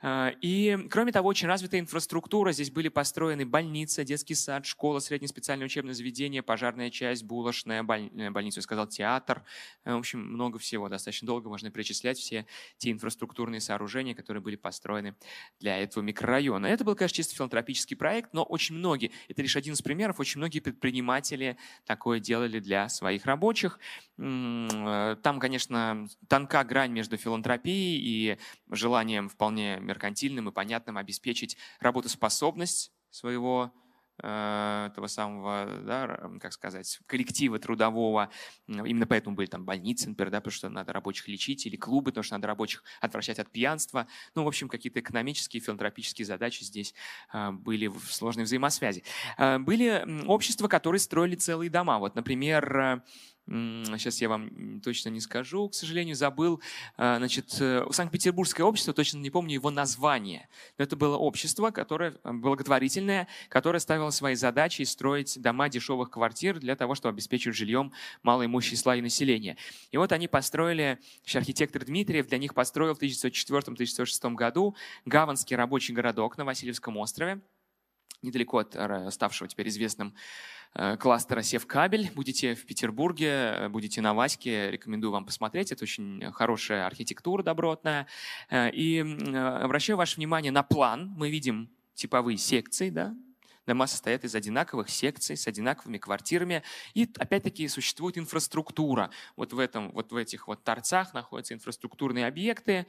А, 0.00 0.32
и, 0.40 0.86
кроме 0.90 1.10
того, 1.10 1.28
очень 1.28 1.48
развитая 1.48 1.80
инфраструктура. 1.80 2.52
Здесь 2.52 2.70
были 2.70 2.88
построены 2.88 3.44
больница, 3.44 4.04
детский 4.04 4.34
сад, 4.34 4.64
школа, 4.64 5.00
среднее 5.00 5.28
специальное 5.28 5.66
учебное 5.66 5.94
заведение, 5.94 6.42
пожарная 6.42 6.90
часть, 6.90 7.24
булочная, 7.24 7.82
боль... 7.82 8.10
Э, 8.16 8.30
больница, 8.30 8.58
я 8.58 8.62
сказал, 8.62 8.86
театр. 8.86 9.42
Э, 9.84 9.94
в 9.94 9.98
общем, 9.98 10.20
много 10.20 10.58
всего. 10.58 10.88
Достаточно 10.88 11.26
долго 11.26 11.48
можно 11.48 11.70
перечислять 11.70 12.18
все 12.18 12.46
те 12.76 12.92
инфраструктурные 12.92 13.60
сооружения, 13.60 14.14
которые 14.14 14.42
были 14.42 14.56
построены 14.56 15.16
для 15.58 15.78
этого 15.78 16.04
микрорайона. 16.04 16.66
Это 16.66 16.84
был, 16.84 16.94
конечно, 16.94 17.16
чисто 17.16 17.34
филантропический 17.34 17.96
проект, 17.96 18.32
но 18.34 18.44
очень 18.44 18.76
многие, 18.76 19.10
это 19.28 19.42
лишь 19.42 19.56
один 19.56 19.74
из 19.74 19.82
примеров, 19.82 20.20
очень 20.20 20.38
многие 20.38 20.60
предприниматели 20.60 21.56
такое 21.86 22.20
делали 22.20 22.60
для 22.60 22.88
своих 22.88 23.26
рабочих. 23.26 23.80
Э, 24.18 25.16
там, 25.22 25.40
конечно, 25.40 26.06
тонка 26.28 26.62
грань 26.62 26.92
между 26.92 27.16
филантропией 27.16 27.98
и 27.98 28.38
желанием 28.70 29.28
вполне 29.28 29.80
меркантильным 29.88 30.48
и 30.48 30.52
понятным 30.52 30.96
обеспечить 30.96 31.56
работоспособность 31.80 32.92
своего 33.10 33.72
э, 34.22 34.88
этого 34.90 35.06
самого, 35.06 35.66
да, 35.84 36.30
как 36.40 36.52
сказать, 36.52 37.00
коллектива 37.06 37.58
трудового. 37.58 38.30
Именно 38.66 39.06
поэтому 39.06 39.36
были 39.36 39.46
там 39.46 39.64
больницы, 39.64 40.08
например, 40.08 40.30
да, 40.30 40.40
потому 40.40 40.52
что 40.52 40.68
надо 40.68 40.92
рабочих 40.92 41.28
лечить, 41.28 41.66
или 41.66 41.76
клубы, 41.76 42.10
потому 42.10 42.22
что 42.22 42.34
надо 42.34 42.46
рабочих 42.48 42.84
отвращать 43.00 43.38
от 43.38 43.50
пьянства. 43.50 44.06
Ну, 44.34 44.44
в 44.44 44.48
общем, 44.48 44.68
какие-то 44.68 45.00
экономические, 45.00 45.60
филантропические 45.60 46.26
задачи 46.26 46.64
здесь 46.64 46.94
э, 47.32 47.50
были 47.50 47.86
в 47.86 48.12
сложной 48.12 48.44
взаимосвязи. 48.44 49.02
Э, 49.36 49.58
были 49.58 50.24
общества, 50.26 50.68
которые 50.68 51.00
строили 51.00 51.34
целые 51.34 51.70
дома. 51.70 51.98
Вот, 51.98 52.14
например, 52.14 53.02
сейчас 53.48 54.20
я 54.20 54.28
вам 54.28 54.80
точно 54.80 55.08
не 55.08 55.20
скажу, 55.20 55.68
к 55.68 55.74
сожалению, 55.74 56.14
забыл. 56.14 56.60
А, 56.96 57.16
значит, 57.16 57.56
э, 57.60 57.86
Санкт-Петербургское 57.90 58.66
общество, 58.66 58.92
точно 58.92 59.18
не 59.18 59.30
помню 59.30 59.54
его 59.54 59.70
название. 59.70 60.48
Но 60.76 60.84
это 60.84 60.96
было 60.96 61.16
общество, 61.16 61.70
которое 61.70 62.14
э, 62.22 62.32
благотворительное, 62.32 63.26
которое 63.48 63.78
ставило 63.78 64.10
свои 64.10 64.34
задачи 64.34 64.82
строить 64.82 65.40
дома 65.40 65.70
дешевых 65.70 66.10
квартир 66.10 66.58
для 66.58 66.76
того, 66.76 66.94
чтобы 66.94 67.14
обеспечивать 67.14 67.56
жильем 67.56 67.92
малоимущие 68.22 68.76
слои 68.76 69.00
населения. 69.00 69.56
И 69.92 69.96
вот 69.96 70.12
они 70.12 70.28
построили, 70.28 70.98
архитектор 71.34 71.84
Дмитриев 71.84 72.26
для 72.26 72.38
них 72.38 72.52
построил 72.52 72.94
в 72.94 73.02
1904-1906 73.02 74.34
году 74.34 74.76
Гаванский 75.06 75.56
рабочий 75.56 75.94
городок 75.94 76.36
на 76.36 76.44
Васильевском 76.44 76.96
острове. 76.98 77.40
недалеко 78.20 78.58
от 78.58 78.76
ставшего 79.14 79.48
теперь 79.48 79.68
известным 79.68 80.12
Э, 80.12 80.57
кластера 80.98 81.42
Севкабель. 81.42 82.10
Будете 82.14 82.54
в 82.54 82.66
Петербурге, 82.66 83.26
э, 83.26 83.68
будете 83.68 84.00
на 84.00 84.14
Ваське, 84.14 84.70
рекомендую 84.70 85.10
вам 85.12 85.24
посмотреть. 85.24 85.72
Это 85.72 85.84
очень 85.84 86.30
хорошая 86.32 86.86
архитектура 86.86 87.42
добротная. 87.42 88.06
Э, 88.50 88.70
и 88.70 89.00
обращаю 89.34 89.96
ваше 89.96 90.16
внимание 90.16 90.52
на 90.52 90.62
план. 90.62 91.12
Мы 91.16 91.30
видим 91.30 91.70
типовые 91.94 92.38
секции, 92.38 92.90
да, 92.90 93.14
Дома 93.68 93.86
состоят 93.86 94.24
из 94.24 94.34
одинаковых 94.34 94.88
секций 94.88 95.36
с 95.36 95.46
одинаковыми 95.46 95.98
квартирами. 95.98 96.62
И 96.94 97.06
опять-таки 97.18 97.68
существует 97.68 98.16
инфраструктура. 98.16 99.10
Вот 99.36 99.52
в, 99.52 99.58
этом, 99.58 99.92
вот 99.92 100.10
в 100.10 100.16
этих 100.16 100.48
вот 100.48 100.64
торцах 100.64 101.12
находятся 101.12 101.52
инфраструктурные 101.52 102.26
объекты. 102.26 102.86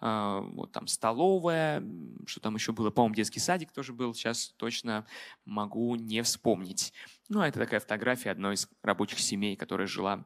А, 0.00 0.40
вот 0.40 0.72
там 0.72 0.86
столовая, 0.86 1.84
что 2.26 2.40
там 2.40 2.54
еще 2.54 2.72
было, 2.72 2.90
по-моему, 2.90 3.14
детский 3.14 3.40
садик 3.40 3.70
тоже 3.72 3.92
был, 3.92 4.14
сейчас 4.14 4.54
точно 4.56 5.06
могу 5.44 5.94
не 5.96 6.22
вспомнить. 6.22 6.92
Ну, 7.28 7.40
а 7.40 7.48
это 7.48 7.58
такая 7.58 7.80
фотография 7.80 8.30
одной 8.30 8.54
из 8.54 8.68
рабочих 8.82 9.20
семей, 9.20 9.56
которая 9.56 9.86
жила 9.86 10.24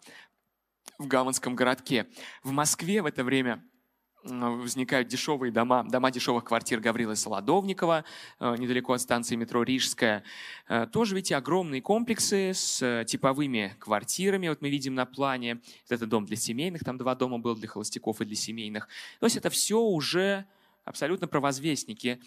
в 0.98 1.06
Гаванском 1.06 1.56
городке. 1.56 2.08
В 2.42 2.52
Москве 2.52 3.02
в 3.02 3.06
это 3.06 3.24
время 3.24 3.64
возникают 4.24 5.08
дешевые 5.08 5.52
дома, 5.52 5.84
дома 5.84 6.10
дешевых 6.10 6.44
квартир 6.44 6.80
Гаврилы 6.80 7.16
Солодовникова, 7.16 8.04
э, 8.40 8.56
недалеко 8.58 8.94
от 8.94 9.00
станции 9.00 9.36
метро 9.36 9.62
Рижская. 9.62 10.24
Э, 10.68 10.86
тоже, 10.86 11.14
видите, 11.14 11.36
огромные 11.36 11.82
комплексы 11.82 12.52
с 12.54 12.80
э, 12.82 13.04
типовыми 13.04 13.76
квартирами. 13.78 14.48
Вот 14.48 14.62
мы 14.62 14.70
видим 14.70 14.94
на 14.94 15.06
плане, 15.06 15.60
это 15.88 16.06
дом 16.06 16.24
для 16.24 16.36
семейных, 16.36 16.84
там 16.84 16.96
два 16.96 17.14
дома 17.14 17.38
было 17.38 17.54
для 17.54 17.68
холостяков 17.68 18.20
и 18.20 18.24
для 18.24 18.36
семейных. 18.36 18.88
То 19.20 19.26
есть 19.26 19.36
это 19.36 19.50
все 19.50 19.80
уже 19.80 20.46
абсолютно 20.84 21.26
провозвестники 21.26 22.20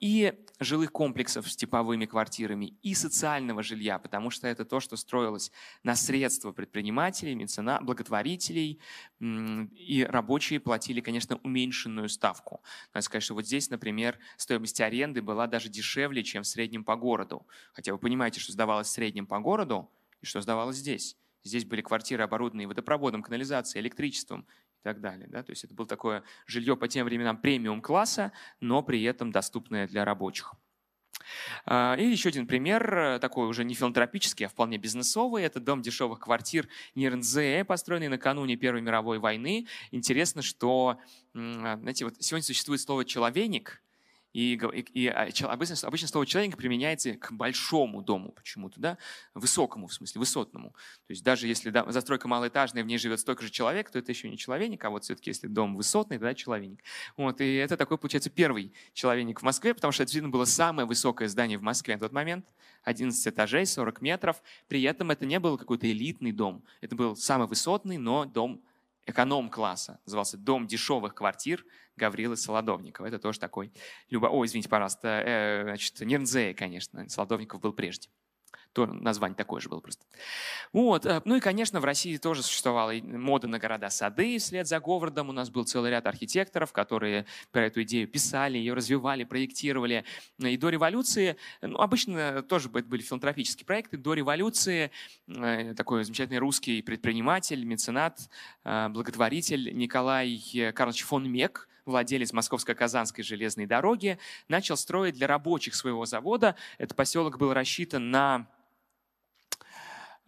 и 0.00 0.34
жилых 0.58 0.92
комплексов 0.92 1.50
с 1.50 1.56
типовыми 1.56 2.06
квартирами, 2.06 2.74
и 2.82 2.94
социального 2.94 3.62
жилья, 3.62 3.98
потому 3.98 4.30
что 4.30 4.46
это 4.46 4.64
то, 4.64 4.80
что 4.80 4.96
строилось 4.96 5.52
на 5.82 5.94
средства 5.94 6.52
предпринимателей, 6.52 7.34
мецена, 7.34 7.80
благотворителей, 7.80 8.80
и 9.20 10.06
рабочие 10.08 10.60
платили, 10.60 11.00
конечно, 11.00 11.38
уменьшенную 11.42 12.08
ставку. 12.08 12.62
Надо 12.94 13.04
сказать, 13.04 13.22
что 13.22 13.34
вот 13.34 13.46
здесь, 13.46 13.68
например, 13.70 14.18
стоимость 14.36 14.80
аренды 14.80 15.20
была 15.20 15.46
даже 15.46 15.68
дешевле, 15.68 16.22
чем 16.22 16.42
в 16.42 16.46
среднем 16.46 16.84
по 16.84 16.96
городу. 16.96 17.46
Хотя 17.72 17.92
вы 17.92 17.98
понимаете, 17.98 18.40
что 18.40 18.52
сдавалось 18.52 18.88
в 18.88 18.92
среднем 18.92 19.26
по 19.26 19.38
городу, 19.40 19.90
и 20.22 20.26
что 20.26 20.40
сдавалось 20.40 20.76
здесь. 20.76 21.16
Здесь 21.44 21.64
были 21.64 21.80
квартиры, 21.80 22.24
оборудованные 22.24 22.66
водопроводом, 22.66 23.22
канализацией, 23.22 23.82
электричеством 23.82 24.46
так 24.86 25.00
далее. 25.00 25.26
Да? 25.28 25.42
То 25.42 25.50
есть 25.50 25.64
это 25.64 25.74
было 25.74 25.88
такое 25.88 26.22
жилье 26.46 26.76
по 26.76 26.86
тем 26.86 27.06
временам 27.06 27.38
премиум-класса, 27.38 28.30
но 28.60 28.84
при 28.84 29.02
этом 29.02 29.32
доступное 29.32 29.88
для 29.88 30.04
рабочих. 30.04 30.54
А, 31.64 31.96
и 31.98 32.06
еще 32.06 32.28
один 32.28 32.46
пример, 32.46 33.18
такой 33.20 33.48
уже 33.48 33.64
не 33.64 33.74
филантропический, 33.74 34.46
а 34.46 34.48
вполне 34.48 34.78
бизнесовый. 34.78 35.42
Это 35.42 35.58
дом 35.58 35.82
дешевых 35.82 36.20
квартир 36.20 36.68
Нирнзе, 36.94 37.64
построенный 37.64 38.06
накануне 38.06 38.54
Первой 38.54 38.80
мировой 38.80 39.18
войны. 39.18 39.66
Интересно, 39.90 40.40
что 40.40 41.00
знаете, 41.32 42.04
вот 42.04 42.14
сегодня 42.20 42.44
существует 42.44 42.80
слово 42.80 43.04
«человейник», 43.04 43.82
и, 44.36 44.52
и, 44.54 44.80
и 44.92 45.06
а, 45.06 45.30
обычно, 45.50 45.76
обычно 45.82 46.08
слово 46.08 46.26
«человек» 46.26 46.58
применяется 46.58 47.14
к 47.14 47.32
большому 47.32 48.02
дому 48.02 48.32
почему-то, 48.32 48.78
да? 48.78 48.98
высокому, 49.32 49.86
в 49.86 49.94
смысле, 49.94 50.18
высотному. 50.18 50.72
То 51.06 51.12
есть 51.12 51.24
даже 51.24 51.46
если 51.46 51.70
да, 51.70 51.90
застройка 51.90 52.28
малоэтажная, 52.28 52.84
в 52.84 52.86
ней 52.86 52.98
живет 52.98 53.18
столько 53.18 53.42
же 53.42 53.50
человек, 53.50 53.88
то 53.88 53.98
это 53.98 54.12
еще 54.12 54.28
не 54.28 54.36
человек, 54.36 54.84
а 54.84 54.90
вот 54.90 55.04
все-таки 55.04 55.30
если 55.30 55.46
дом 55.46 55.74
высотный, 55.74 56.18
тогда 56.18 56.34
человек. 56.34 56.80
Вот, 57.16 57.40
и 57.40 57.54
это 57.54 57.78
такой, 57.78 57.96
получается, 57.96 58.28
первый 58.28 58.74
человек 58.92 59.40
в 59.40 59.42
Москве, 59.42 59.72
потому 59.72 59.92
что 59.92 60.02
это 60.02 60.08
действительно 60.08 60.32
было 60.32 60.44
самое 60.44 60.86
высокое 60.86 61.28
здание 61.28 61.56
в 61.56 61.62
Москве 61.62 61.94
на 61.94 62.00
тот 62.00 62.12
момент, 62.12 62.44
11 62.82 63.26
этажей, 63.28 63.64
40 63.64 64.02
метров. 64.02 64.42
При 64.68 64.82
этом 64.82 65.10
это 65.12 65.24
не 65.24 65.40
был 65.40 65.56
какой-то 65.56 65.90
элитный 65.90 66.32
дом, 66.32 66.62
это 66.82 66.94
был 66.94 67.16
самый 67.16 67.48
высотный, 67.48 67.96
но 67.96 68.26
дом 68.26 68.60
эконом-класса. 69.06 70.00
Назывался 70.04 70.36
«Дом 70.36 70.66
дешевых 70.66 71.14
квартир» 71.14 71.64
Гаврилы 71.96 72.36
Солодовникова. 72.36 73.06
Это 73.06 73.18
тоже 73.18 73.38
такой... 73.40 73.72
Любо... 74.10 74.26
О, 74.26 74.44
извините, 74.44 74.68
пожалуйста. 74.68 75.22
Э, 75.24 75.62
значит, 75.62 75.98
Нернзея, 76.00 76.52
конечно. 76.52 77.08
Солодовников 77.08 77.60
был 77.60 77.72
прежде 77.72 78.10
то 78.76 78.84
название 78.84 79.34
такое 79.34 79.62
же 79.62 79.70
было 79.70 79.80
просто. 79.80 80.04
Вот. 80.74 81.06
Э, 81.06 81.22
ну 81.24 81.36
и, 81.36 81.40
конечно, 81.40 81.80
в 81.80 81.84
России 81.86 82.18
тоже 82.18 82.42
существовала 82.42 82.92
мода 82.92 83.48
на 83.48 83.58
города-сады 83.58 84.36
вслед 84.36 84.66
за 84.66 84.80
Говардом. 84.80 85.30
У 85.30 85.32
нас 85.32 85.48
был 85.48 85.64
целый 85.64 85.90
ряд 85.90 86.06
архитекторов, 86.06 86.74
которые 86.74 87.24
про 87.52 87.64
эту 87.64 87.82
идею 87.84 88.06
писали, 88.06 88.58
ее 88.58 88.74
развивали, 88.74 89.24
проектировали. 89.24 90.04
И 90.36 90.58
до 90.58 90.68
революции, 90.68 91.38
ну, 91.62 91.78
обычно 91.78 92.42
тоже 92.42 92.68
были 92.68 93.00
филантропические 93.00 93.64
проекты, 93.64 93.96
до 93.96 94.12
революции 94.12 94.90
э, 95.26 95.72
такой 95.74 96.04
замечательный 96.04 96.38
русский 96.38 96.82
предприниматель, 96.82 97.64
меценат, 97.64 98.28
э, 98.64 98.90
благотворитель 98.90 99.74
Николай 99.74 100.38
Карлович 100.74 101.04
фон 101.04 101.32
Мек, 101.32 101.66
владелец 101.86 102.32
Московско-Казанской 102.32 103.24
железной 103.24 103.64
дороги, 103.64 104.18
начал 104.48 104.76
строить 104.76 105.14
для 105.14 105.26
рабочих 105.26 105.74
своего 105.74 106.04
завода. 106.04 106.56
Этот 106.76 106.96
поселок 106.96 107.38
был 107.38 107.54
рассчитан 107.54 108.10
на 108.10 108.48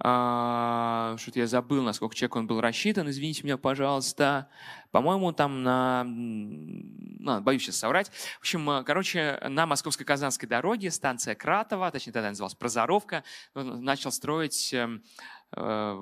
что-то 0.00 1.40
я 1.40 1.46
забыл, 1.48 1.82
на 1.82 1.92
сколько 1.92 2.14
человек 2.14 2.37
он 2.37 2.46
был 2.46 2.61
рассчитан, 2.61 3.11
извините 3.11 3.42
меня, 3.42 3.56
пожалуйста. 3.56 4.48
По-моему, 4.90 5.32
там 5.32 5.62
на... 5.62 6.04
Ну, 6.04 7.40
боюсь 7.40 7.62
сейчас 7.62 7.76
соврать. 7.76 8.08
В 8.08 8.40
общем, 8.40 8.70
э, 8.70 8.84
короче, 8.84 9.38
на 9.46 9.66
Московско-Казанской 9.66 10.48
дороге 10.48 10.90
станция 10.90 11.34
Кратова, 11.34 11.90
точнее 11.90 12.12
тогда 12.12 12.30
называлась 12.30 12.54
Прозоровка, 12.54 13.22
начал 13.54 14.11
строить 14.12 14.74
Э, 15.56 15.96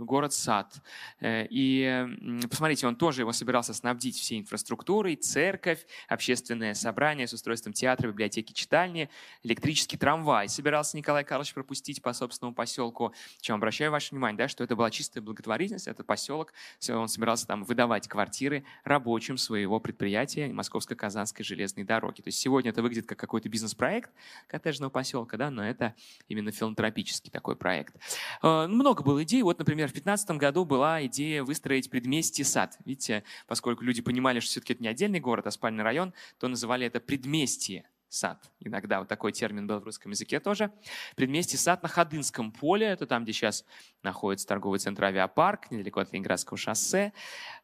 город 0.00 0.32
Сад. 0.32 0.74
Э, 1.20 1.46
и 1.48 2.04
посмотрите, 2.50 2.86
он 2.86 2.96
тоже 2.96 3.22
его 3.22 3.32
собирался 3.32 3.74
снабдить 3.74 4.16
всей 4.16 4.40
инфраструктурой, 4.40 5.14
церковь, 5.14 5.86
общественное 6.08 6.74
собрание 6.74 7.28
с 7.28 7.32
устройством 7.32 7.72
театра, 7.72 8.08
библиотеки, 8.08 8.52
читальни, 8.52 9.08
электрический 9.44 9.96
трамвай. 9.96 10.48
Собирался 10.48 10.96
Николай 10.96 11.22
Карлович 11.22 11.54
пропустить 11.54 12.02
по 12.02 12.12
собственному 12.12 12.54
поселку. 12.54 13.14
Чем 13.40 13.56
обращаю 13.56 13.92
ваше 13.92 14.10
внимание, 14.10 14.38
да, 14.38 14.48
что 14.48 14.64
это 14.64 14.74
была 14.74 14.90
чистая 14.90 15.22
благотворительность, 15.22 15.86
этот 15.86 16.04
поселок, 16.04 16.52
он 16.88 17.06
собирался 17.06 17.46
там 17.46 17.62
выдавать 17.62 18.08
квартиры 18.08 18.64
рабочим 18.82 19.38
своего 19.38 19.78
предприятия 19.78 20.52
Московско-Казанской 20.52 21.44
железной 21.44 21.84
дороги. 21.84 22.20
То 22.20 22.28
есть 22.28 22.38
сегодня 22.38 22.70
это 22.70 22.82
выглядит 22.82 23.06
как 23.06 23.18
какой-то 23.18 23.48
бизнес-проект 23.48 24.10
коттеджного 24.48 24.90
поселка, 24.90 25.36
да, 25.36 25.50
но 25.50 25.64
это 25.64 25.94
именно 26.28 26.50
филантропический 26.50 27.30
такой 27.30 27.54
проект 27.54 27.94
э, 28.42 28.66
много 28.74 29.02
было 29.02 29.22
идей. 29.22 29.42
Вот, 29.42 29.58
например, 29.58 29.88
в 29.88 29.92
2015 29.92 30.30
году 30.32 30.64
была 30.64 31.04
идея 31.06 31.42
выстроить 31.42 31.90
предместье 31.90 32.44
сад. 32.44 32.78
Видите, 32.84 33.24
поскольку 33.46 33.84
люди 33.84 34.02
понимали, 34.02 34.40
что 34.40 34.50
все-таки 34.50 34.74
это 34.74 34.82
не 34.82 34.88
отдельный 34.88 35.20
город, 35.20 35.46
а 35.46 35.50
спальный 35.50 35.84
район, 35.84 36.12
то 36.38 36.48
называли 36.48 36.86
это 36.86 37.00
предместье 37.00 37.84
сад. 38.12 38.50
Иногда 38.60 38.98
вот 38.98 39.08
такой 39.08 39.32
термин 39.32 39.66
был 39.66 39.80
в 39.80 39.84
русском 39.84 40.10
языке 40.10 40.38
тоже. 40.38 40.70
Предместье 41.16 41.58
сад 41.58 41.82
на 41.82 41.88
Ходынском 41.88 42.52
поле, 42.52 42.86
это 42.86 43.06
там, 43.06 43.24
где 43.24 43.32
сейчас 43.32 43.64
находится 44.02 44.46
торговый 44.46 44.78
центр 44.78 45.04
«Авиапарк», 45.04 45.70
недалеко 45.70 46.00
от 46.00 46.12
Ленинградского 46.12 46.58
шоссе. 46.58 47.12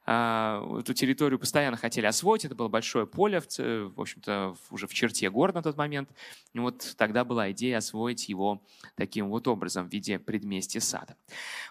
А, 0.07 0.65
эту 0.81 0.95
территорию 0.95 1.39
постоянно 1.39 1.77
хотели 1.77 2.07
освоить, 2.07 2.47
это 2.47 2.55
было 2.55 2.69
большое 2.69 3.07
поле, 3.07 3.41
в 3.41 4.01
общем-то, 4.01 4.57
уже 4.71 4.87
в 4.87 4.95
черте 4.95 5.29
города 5.29 5.59
на 5.59 5.63
тот 5.63 5.77
момент. 5.77 6.09
И 6.55 6.59
вот 6.59 6.95
тогда 6.97 7.25
была 7.25 7.51
идея 7.51 7.79
освоить 7.79 8.29
его 8.29 8.63
таким 8.97 9.29
вот 9.29 9.47
образом 9.49 9.89
в 9.89 9.93
виде 9.93 10.19
предместья 10.19 10.81
сада. 10.81 11.17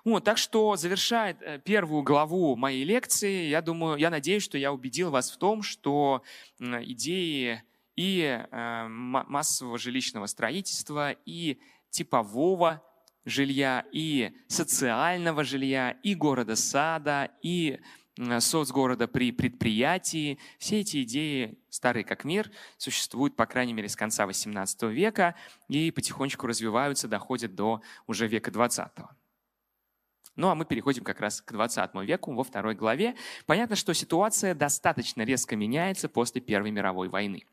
Вот, 0.05 0.23
так 0.23 0.37
что, 0.37 0.75
завершая 0.75 1.35
э, 1.41 1.59
первую 1.59 2.03
главу 2.03 2.55
моей 2.55 2.83
лекции, 2.83 3.47
я 3.47 3.61
думаю, 3.61 3.97
я 3.97 4.11
надеюсь, 4.11 4.43
что 4.43 4.57
я 4.57 4.71
убедил 4.71 5.09
вас 5.09 5.31
в 5.31 5.37
том, 5.37 5.63
что 5.63 6.21
идеи 6.59 7.63
и 7.97 8.21
э, 8.21 8.87
массового 8.87 9.77
жилищного 9.77 10.27
строительства, 10.27 11.11
и 11.25 11.59
типового 11.89 12.81
жилья, 13.25 13.85
и 13.91 14.31
социального 14.47 15.43
жилья, 15.43 15.97
и 16.03 16.15
города-сада, 16.15 17.31
и 17.41 17.79
соцгорода 18.39 19.07
при 19.07 19.31
предприятии. 19.31 20.39
Все 20.57 20.79
эти 20.79 21.03
идеи, 21.03 21.59
старые 21.69 22.03
как 22.03 22.23
мир, 22.23 22.49
существуют, 22.77 23.35
по 23.35 23.45
крайней 23.45 23.73
мере, 23.73 23.89
с 23.89 23.95
конца 23.95 24.25
XVIII 24.25 24.91
века 24.91 25.35
и 25.67 25.91
потихонечку 25.91 26.47
развиваются, 26.47 27.07
доходят 27.07 27.55
до 27.55 27.81
уже 28.07 28.27
века 28.27 28.49
XX. 28.49 28.89
Ну 30.35 30.49
а 30.49 30.55
мы 30.55 30.65
переходим 30.65 31.03
как 31.03 31.19
раз 31.19 31.41
к 31.41 31.51
20 31.51 31.95
веку 32.03 32.33
во 32.33 32.43
второй 32.43 32.75
главе. 32.75 33.15
Понятно, 33.45 33.75
что 33.75 33.93
ситуация 33.93 34.53
достаточно 34.53 35.23
резко 35.23 35.55
меняется 35.55 36.09
после 36.09 36.41
Первой 36.41 36.71
мировой 36.71 37.09
войны. 37.09 37.45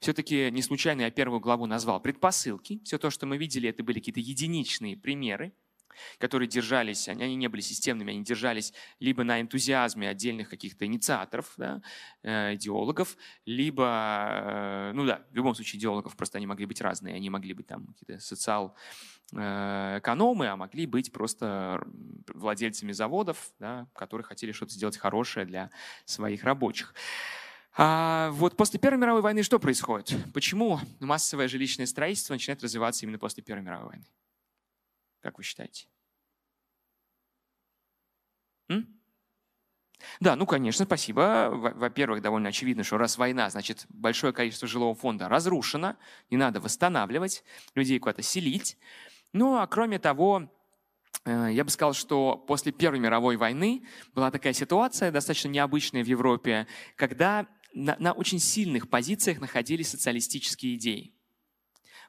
Все-таки 0.00 0.50
не 0.50 0.62
случайно 0.62 1.02
я 1.02 1.10
первую 1.10 1.40
главу 1.40 1.66
назвал 1.66 2.00
предпосылки. 2.00 2.80
Все 2.84 2.98
то, 2.98 3.10
что 3.10 3.26
мы 3.26 3.38
видели, 3.38 3.68
это 3.68 3.82
были 3.82 3.98
какие-то 3.98 4.20
единичные 4.20 4.96
примеры. 4.96 5.52
которые 6.18 6.48
держались, 6.48 7.08
они, 7.08 7.24
они 7.24 7.36
не 7.36 7.48
были 7.48 7.60
системными, 7.60 8.12
они 8.12 8.24
держались 8.24 8.72
либо 9.00 9.24
на 9.24 9.40
энтузиазме 9.40 10.08
отдельных 10.08 10.48
каких-то 10.48 10.86
инициаторов, 10.86 11.52
да, 11.56 11.82
э, 12.22 12.54
идеологов, 12.54 13.16
либо, 13.44 14.28
э, 14.30 14.92
ну 14.94 15.04
да, 15.06 15.22
в 15.30 15.34
любом 15.34 15.54
случае 15.54 15.78
идеологов 15.78 16.16
просто 16.16 16.38
они 16.38 16.46
могли 16.46 16.66
быть 16.66 16.80
разные, 16.80 17.14
они 17.14 17.30
могли 17.30 17.54
быть 17.54 17.66
там 17.66 17.86
какие-то 17.86 18.20
социал-экономы, 18.22 20.44
э, 20.44 20.48
а 20.48 20.56
могли 20.56 20.86
быть 20.86 21.12
просто 21.12 21.82
владельцами 22.34 22.92
заводов, 22.92 23.50
да, 23.58 23.88
которые 23.94 24.24
хотели 24.24 24.52
что-то 24.52 24.74
сделать 24.74 24.96
хорошее 24.96 25.46
для 25.46 25.70
своих 26.04 26.44
рабочих. 26.44 26.94
А 27.76 28.30
вот 28.32 28.56
после 28.56 28.80
Первой 28.80 28.98
мировой 28.98 29.22
войны 29.22 29.42
что 29.42 29.58
происходит? 29.58 30.14
Почему 30.32 30.80
массовое 31.00 31.48
жилищное 31.48 31.86
строительство 31.86 32.34
начинает 32.34 32.62
развиваться 32.62 33.04
именно 33.04 33.18
после 33.18 33.42
Первой 33.42 33.62
мировой 33.62 33.88
войны? 33.88 34.06
Как 35.20 35.36
вы 35.38 35.44
считаете? 35.44 35.88
М? 38.70 38.86
Да, 40.20 40.36
ну, 40.36 40.46
конечно, 40.46 40.84
спасибо. 40.84 41.48
Во-первых, 41.52 42.22
довольно 42.22 42.50
очевидно, 42.50 42.84
что 42.84 42.98
раз 42.98 43.16
война, 43.18 43.48
значит, 43.50 43.86
большое 43.88 44.32
количество 44.32 44.68
жилого 44.68 44.94
фонда 44.94 45.28
разрушено, 45.28 45.96
не 46.30 46.36
надо 46.36 46.60
восстанавливать, 46.60 47.44
людей 47.74 47.98
куда-то 47.98 48.22
селить. 48.22 48.76
Ну, 49.32 49.56
а 49.58 49.66
кроме 49.66 49.98
того, 49.98 50.50
э, 51.24 51.48
я 51.52 51.64
бы 51.64 51.70
сказал, 51.70 51.94
что 51.94 52.36
после 52.36 52.72
Первой 52.72 53.00
мировой 53.00 53.36
войны 53.36 53.84
была 54.14 54.30
такая 54.30 54.52
ситуация, 54.54 55.12
достаточно 55.12 55.48
необычная 55.48 56.04
в 56.04 56.08
Европе, 56.08 56.66
когда 56.96 57.46
на, 57.76 57.94
на 57.98 58.12
очень 58.12 58.38
сильных 58.38 58.88
позициях 58.88 59.38
находились 59.40 59.90
социалистические 59.90 60.76
идеи. 60.76 61.12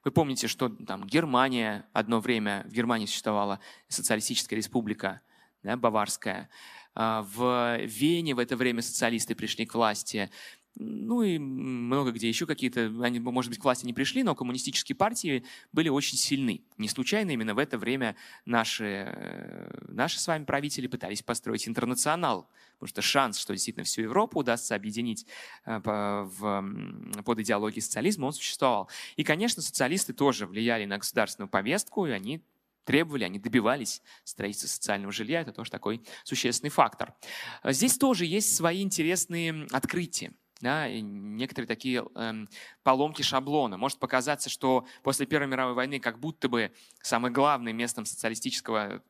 Вы 0.05 0.11
помните, 0.11 0.47
что 0.47 0.69
там 0.69 1.05
Германия 1.05 1.89
одно 1.91 2.21
время, 2.21 2.65
в 2.69 2.71
Германии 2.71 3.05
существовала 3.05 3.59
социалистическая 3.89 4.55
республика, 4.55 5.21
да, 5.63 5.75
баварская. 5.75 6.49
А, 6.95 7.23
в 7.23 7.79
Вене 7.83 8.33
в 8.33 8.39
это 8.39 8.55
время 8.55 8.81
социалисты 8.81 9.35
пришли 9.35 9.65
к 9.65 9.75
власти. 9.75 10.31
Ну 10.79 11.23
и 11.23 11.39
много 11.39 12.11
где 12.11 12.27
еще 12.27 12.45
какие-то, 12.45 12.93
они, 13.01 13.19
может 13.19 13.49
быть, 13.49 13.59
к 13.59 13.63
власти 13.63 13.83
не 13.85 13.93
пришли, 13.93 14.21
но 14.21 14.35
коммунистические 14.35 14.95
партии 14.95 15.43
были 15.71 15.89
очень 15.89 16.17
сильны. 16.17 16.61
Не 16.77 16.87
случайно 16.87 17.31
именно 17.31 17.55
в 17.55 17.57
это 17.57 17.79
время 17.79 18.15
наши, 18.45 18.85
э, 18.85 19.85
наши 19.87 20.19
с 20.19 20.27
вами 20.27 20.45
правители 20.45 20.85
пытались 20.85 21.23
построить 21.23 21.67
интернационал, 21.67 22.47
потому 22.73 22.89
что 22.89 23.01
шанс, 23.01 23.39
что 23.39 23.53
действительно 23.53 23.85
всю 23.85 24.03
Европу 24.03 24.39
удастся 24.39 24.75
объединить 24.75 25.25
э, 25.65 25.79
в, 25.83 27.23
под 27.25 27.39
идеологией 27.39 27.81
социализма, 27.81 28.27
он 28.27 28.33
существовал. 28.33 28.87
И, 29.15 29.23
конечно, 29.23 29.63
социалисты 29.63 30.13
тоже 30.13 30.45
влияли 30.45 30.85
на 30.85 30.99
государственную 30.99 31.49
повестку, 31.49 32.05
и 32.05 32.11
они 32.11 32.43
требовали, 32.83 33.23
они 33.23 33.39
добивались 33.39 34.03
строительства 34.23 34.67
социального 34.67 35.11
жилья. 35.11 35.41
Это 35.41 35.53
тоже 35.53 35.71
такой 35.71 36.03
существенный 36.23 36.69
фактор. 36.69 37.15
Здесь 37.63 37.97
тоже 37.97 38.25
есть 38.25 38.55
свои 38.55 38.83
интересные 38.83 39.65
открытия 39.71 40.33
да, 40.61 40.87
и 40.87 41.01
некоторые 41.01 41.67
такие 41.67 42.05
эм, 42.15 42.49
поломки 42.83 43.21
шаблона. 43.21 43.77
Может 43.77 43.99
показаться, 43.99 44.49
что 44.49 44.87
после 45.03 45.25
Первой 45.25 45.47
мировой 45.47 45.73
войны 45.73 45.99
как 45.99 46.19
будто 46.19 46.49
бы 46.49 46.71
самым 47.01 47.33
главным 47.33 47.75
местом 47.75 48.05
социалистического, 48.05 49.03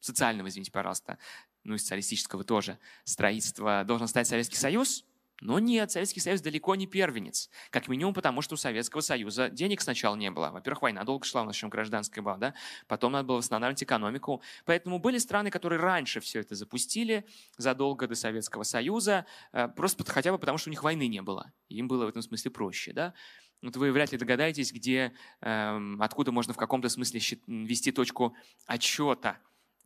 социального, 0.00 0.48
извините, 0.48 0.72
пожалуйста, 0.72 1.18
ну 1.64 1.74
и 1.74 1.78
социалистического 1.78 2.44
тоже 2.44 2.78
строительства 3.04 3.84
должен 3.84 4.08
стать 4.08 4.26
Советский 4.26 4.56
Союз, 4.56 5.04
но 5.40 5.58
нет, 5.58 5.90
Советский 5.90 6.20
Союз 6.20 6.42
далеко 6.42 6.74
не 6.74 6.86
первенец. 6.86 7.48
Как 7.70 7.88
минимум 7.88 8.12
потому, 8.12 8.42
что 8.42 8.54
у 8.54 8.56
Советского 8.58 9.00
Союза 9.00 9.48
денег 9.48 9.80
сначала 9.80 10.14
не 10.14 10.30
было. 10.30 10.50
Во-первых, 10.50 10.82
война 10.82 11.02
долго 11.04 11.24
шла, 11.24 11.42
у 11.42 11.44
нас 11.46 11.56
еще 11.56 11.68
гражданская 11.68 12.22
была, 12.22 12.36
да? 12.36 12.54
Потом 12.86 13.12
надо 13.12 13.26
было 13.26 13.36
восстанавливать 13.38 13.82
экономику. 13.82 14.42
Поэтому 14.66 14.98
были 14.98 15.18
страны, 15.18 15.50
которые 15.50 15.80
раньше 15.80 16.20
все 16.20 16.40
это 16.40 16.54
запустили, 16.54 17.24
задолго 17.56 18.06
до 18.06 18.14
Советского 18.14 18.64
Союза, 18.64 19.24
э, 19.52 19.68
просто 19.68 20.04
хотя 20.04 20.30
бы 20.30 20.38
потому, 20.38 20.58
что 20.58 20.68
у 20.68 20.72
них 20.72 20.82
войны 20.82 21.08
не 21.08 21.22
было. 21.22 21.52
Им 21.68 21.88
было 21.88 22.04
в 22.04 22.08
этом 22.08 22.20
смысле 22.20 22.50
проще, 22.50 22.92
да? 22.92 23.14
Вот 23.62 23.76
вы 23.76 23.92
вряд 23.92 24.12
ли 24.12 24.18
догадаетесь, 24.18 24.72
где, 24.72 25.12
эм, 25.40 26.00
откуда 26.00 26.32
можно 26.32 26.54
в 26.54 26.56
каком-то 26.56 26.88
смысле 26.88 27.20
вести 27.46 27.92
точку 27.92 28.34
отчета 28.66 29.38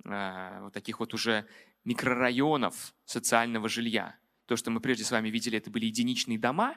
э, 0.05 0.59
вот 0.63 0.73
таких 0.73 1.01
вот 1.01 1.15
уже 1.15 1.47
микрорайонов 1.85 2.95
социального 3.05 3.69
жилья 3.69 4.17
то, 4.47 4.57
что 4.57 4.71
мы 4.71 4.81
прежде 4.81 5.05
с 5.05 5.11
вами 5.11 5.29
видели, 5.29 5.59
это 5.59 5.71
были 5.71 5.87
единичные 5.87 6.39
дома, 6.39 6.77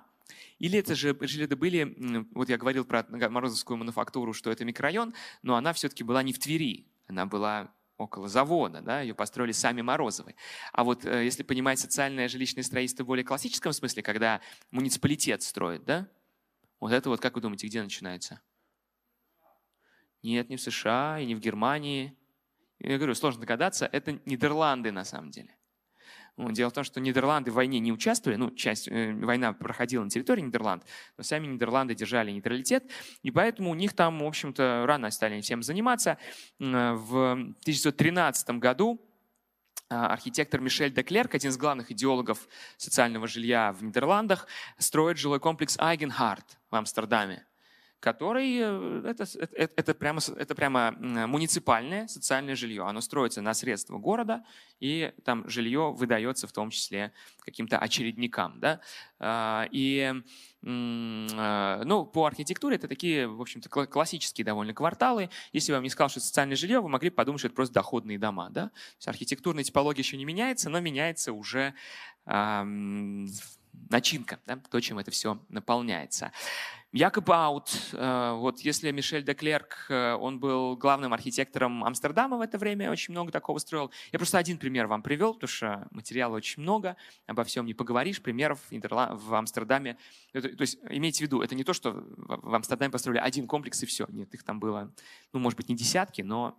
или 0.60 0.80
это 0.80 0.96
же 0.96 1.10
или 1.10 1.44
это 1.46 1.56
были, 1.56 2.28
вот 2.32 2.50
я 2.50 2.58
говорил 2.58 2.86
про 2.86 3.06
Морозовскую 3.10 3.78
мануфактуру, 3.78 4.34
что 4.34 4.52
это 4.52 4.66
микрорайон, 4.66 5.14
но 5.42 5.56
она 5.56 5.74
все-таки 5.74 6.04
была 6.04 6.24
не 6.24 6.34
в 6.34 6.40
Твери, 6.40 6.88
она 7.08 7.26
была 7.26 7.72
около 7.98 8.28
завода, 8.28 8.82
да, 8.82 9.02
ее 9.02 9.16
построили 9.16 9.52
сами 9.52 9.82
Морозовы. 9.82 10.36
А 10.72 10.84
вот 10.84 11.06
э, 11.06 11.26
если 11.26 11.44
понимать 11.44 11.80
социальное 11.80 12.28
жилищное 12.28 12.64
строительство 12.64 13.04
в 13.04 13.08
более 13.08 13.26
классическом 13.26 13.74
смысле, 13.74 14.04
когда 14.04 14.42
муниципалитет 14.72 15.42
строит, 15.42 15.84
да, 15.84 16.08
вот 16.80 16.92
это 16.92 17.10
вот, 17.10 17.20
как 17.20 17.36
вы 17.36 17.42
думаете, 17.42 17.68
где 17.68 17.82
начинается? 17.82 18.42
Нет, 20.22 20.50
не 20.50 20.58
в 20.58 20.62
США 20.62 21.20
и 21.20 21.26
не 21.26 21.36
в 21.36 21.40
Германии. 21.40 22.16
Я 22.80 22.98
говорю, 22.98 23.16
сложно 23.16 23.42
догадаться, 23.42 23.90
это 23.92 24.20
Нидерланды 24.26 24.92
на 24.92 25.04
самом 25.04 25.32
деле. 25.32 25.56
Дело 26.38 26.70
в 26.70 26.74
том, 26.74 26.84
что 26.84 27.00
Нидерланды 27.00 27.50
в 27.50 27.56
войне 27.56 27.80
не 27.80 27.92
участвовали, 27.92 28.38
ну, 28.38 28.52
часть, 28.52 28.88
э, 28.88 29.12
война 29.14 29.54
проходила 29.54 30.04
на 30.04 30.10
территории 30.10 30.42
Нидерланд, 30.42 30.84
но 31.18 31.24
сами 31.24 31.48
Нидерланды 31.48 31.96
держали 31.96 32.30
нейтралитет, 32.32 32.84
и 33.24 33.32
поэтому 33.32 33.72
у 33.72 33.76
них 33.76 33.94
там, 33.94 34.20
в 34.20 34.26
общем-то, 34.26 34.84
рано 34.86 35.10
стали 35.10 35.42
всем 35.42 35.64
заниматься. 35.64 36.18
В 36.60 37.32
1913 37.32 38.50
году 38.60 39.02
а, 39.90 40.08
архитектор 40.08 40.60
Мишель 40.60 40.94
де 40.94 41.02
Клерк, 41.02 41.34
один 41.34 41.50
из 41.50 41.58
главных 41.58 41.92
идеологов 41.92 42.48
социального 42.78 43.28
жилья 43.28 43.72
в 43.72 43.84
Нидерландах, 43.84 44.48
строит 44.78 45.18
жилой 45.18 45.40
комплекс 45.40 45.78
Айгенхарт 45.80 46.60
в 46.70 46.76
Амстердаме 46.76 47.46
который 48.00 48.58
э, 48.60 49.02
это, 49.06 49.24
это, 49.42 49.74
это, 49.76 49.94
прямо, 49.96 50.20
это 50.36 50.56
прямо 50.56 50.92
муниципальное 50.92 52.08
социальное 52.08 52.56
жилье. 52.56 52.84
Оно 52.84 53.02
строится 53.02 53.42
на 53.42 53.54
средства 53.54 53.98
города, 53.98 54.44
и 54.80 55.14
там 55.24 55.48
жилье 55.50 55.92
выдается 55.92 56.48
в 56.48 56.52
том 56.52 56.70
числе 56.70 57.12
каким-то 57.40 57.80
очередникам. 57.80 58.60
Да? 58.60 58.82
А, 59.20 59.68
и 59.72 60.14
а, 60.64 61.82
ну, 61.84 62.06
по 62.06 62.26
архитектуре 62.26 62.76
это 62.76 62.88
такие, 62.88 63.28
в 63.28 63.42
общем-то, 63.42 63.70
классические 63.88 64.46
довольно 64.46 64.74
кварталы. 64.74 65.30
Если 65.52 65.72
я 65.72 65.78
вам 65.78 65.84
не 65.84 65.90
сказал, 65.90 66.10
что 66.10 66.20
это 66.20 66.28
социальное 66.28 66.56
жилье, 66.56 66.82
вы 66.82 66.90
могли 66.90 67.10
подумать, 67.10 67.40
что 67.40 67.48
это 67.48 67.56
просто 67.56 67.74
доходные 67.74 68.20
дома. 68.20 68.50
Да? 68.52 68.68
То 68.68 68.98
есть 68.98 69.08
архитектурная 69.08 69.64
типология 69.64 70.04
еще 70.04 70.18
не 70.18 70.26
меняется, 70.26 70.70
но 70.70 70.80
меняется 70.80 71.34
уже 71.34 71.74
начинка, 73.90 74.40
да, 74.46 74.58
то, 74.58 74.80
чем 74.80 75.00
это 75.00 75.12
все 75.12 75.40
наполняется. 75.50 76.32
Якоб 76.98 77.30
Аут, 77.30 77.70
э, 77.94 78.34
вот 78.38 78.62
если 78.62 78.90
Мишель 78.90 79.24
де 79.24 79.36
Клерк, 79.36 79.86
э, 79.90 80.14
он 80.16 80.40
был 80.40 80.76
главным 80.76 81.14
архитектором 81.14 81.84
Амстердама 81.84 82.38
в 82.38 82.42
это 82.42 82.58
время, 82.58 82.90
очень 82.90 83.12
много 83.12 83.32
такого 83.32 83.60
строил. 83.60 83.92
Я 84.12 84.18
просто 84.18 84.40
один 84.40 84.58
пример 84.58 84.88
вам 84.88 85.04
привел, 85.04 85.36
потому 85.36 85.48
что 85.48 85.88
материала 85.92 86.36
очень 86.36 86.64
много, 86.64 86.98
обо 87.28 87.44
всем 87.44 87.68
не 87.68 87.76
поговоришь, 87.76 88.20
примеров 88.20 88.60
в 88.72 89.36
Амстердаме. 89.36 89.98
То 90.34 90.40
есть 90.60 90.80
имейте 90.90 91.20
в 91.20 91.22
виду, 91.22 91.42
это 91.44 91.54
не 91.54 91.64
то, 91.64 91.74
что 91.74 92.04
в 92.18 92.56
Амстердаме 92.56 92.92
построили 92.92 93.20
один 93.20 93.46
комплекс 93.46 93.84
и 93.84 93.86
все. 93.86 94.08
Нет, 94.10 94.34
их 94.34 94.42
там 94.42 94.60
было, 94.60 94.92
ну, 95.34 95.40
может 95.40 95.58
быть, 95.58 95.70
не 95.70 95.76
десятки, 95.76 96.24
но 96.24 96.58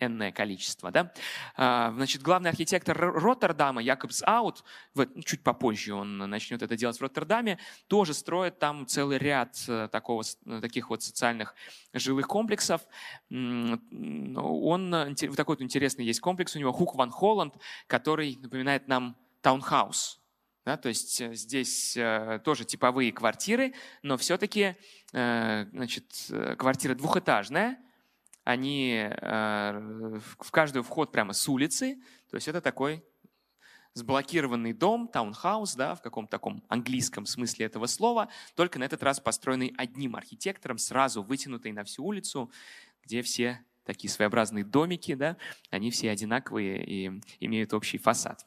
энное 0.00 0.32
количество. 0.32 0.90
Да? 0.90 1.12
А, 1.56 1.92
значит, 1.92 2.22
главный 2.22 2.50
архитектор 2.50 2.96
Роттердама, 2.98 3.82
Якобс 3.82 4.22
Аут, 4.26 4.64
чуть 5.24 5.42
попозже 5.42 5.94
он 5.94 6.18
начнет 6.18 6.62
это 6.62 6.76
делать 6.76 6.98
в 6.98 7.02
Роттердаме, 7.02 7.58
тоже 7.86 8.14
строит 8.14 8.58
там 8.58 8.86
целый 8.86 9.18
ряд 9.18 9.62
э, 9.68 9.88
такого, 9.92 10.22
э, 10.46 10.60
таких 10.60 10.90
вот 10.90 11.02
социальных 11.02 11.54
жилых 11.92 12.26
комплексов. 12.26 12.82
Он, 13.30 14.94
э, 14.94 15.14
такой 15.14 15.56
вот 15.56 15.62
интересный 15.62 16.04
есть 16.04 16.20
комплекс 16.20 16.56
у 16.56 16.58
него, 16.58 16.72
Хук 16.72 16.94
Ван 16.94 17.10
Холланд, 17.10 17.54
который 17.86 18.36
напоминает 18.40 18.88
нам 18.88 19.16
таунхаус. 19.42 20.18
Да, 20.66 20.76
то 20.76 20.90
есть 20.90 21.24
здесь 21.34 21.96
тоже 22.44 22.66
типовые 22.66 23.12
квартиры, 23.12 23.72
но 24.02 24.18
все-таки 24.18 24.76
значит, 25.10 26.30
квартира 26.58 26.94
двухэтажная, 26.94 27.78
они 28.50 29.08
э, 29.10 30.20
в 30.38 30.50
каждый 30.50 30.82
вход 30.82 31.12
прямо 31.12 31.32
с 31.32 31.48
улицы, 31.48 31.96
то 32.30 32.36
есть 32.36 32.48
это 32.48 32.60
такой 32.60 33.04
сблокированный 33.94 34.72
дом, 34.72 35.08
таунхаус, 35.08 35.74
да, 35.74 35.94
в 35.94 36.02
каком-то 36.02 36.30
таком 36.30 36.62
английском 36.68 37.26
смысле 37.26 37.66
этого 37.66 37.86
слова, 37.86 38.28
только 38.54 38.78
на 38.78 38.84
этот 38.84 39.02
раз 39.02 39.20
построенный 39.20 39.74
одним 39.76 40.16
архитектором, 40.16 40.78
сразу 40.78 41.22
вытянутый 41.22 41.72
на 41.72 41.84
всю 41.84 42.04
улицу, 42.04 42.50
где 43.04 43.22
все 43.22 43.64
такие 43.84 44.10
своеобразные 44.10 44.64
домики, 44.64 45.14
да, 45.14 45.36
они 45.70 45.90
все 45.90 46.10
одинаковые 46.10 46.84
и 46.84 47.20
имеют 47.40 47.74
общий 47.74 47.98
фасад. 47.98 48.46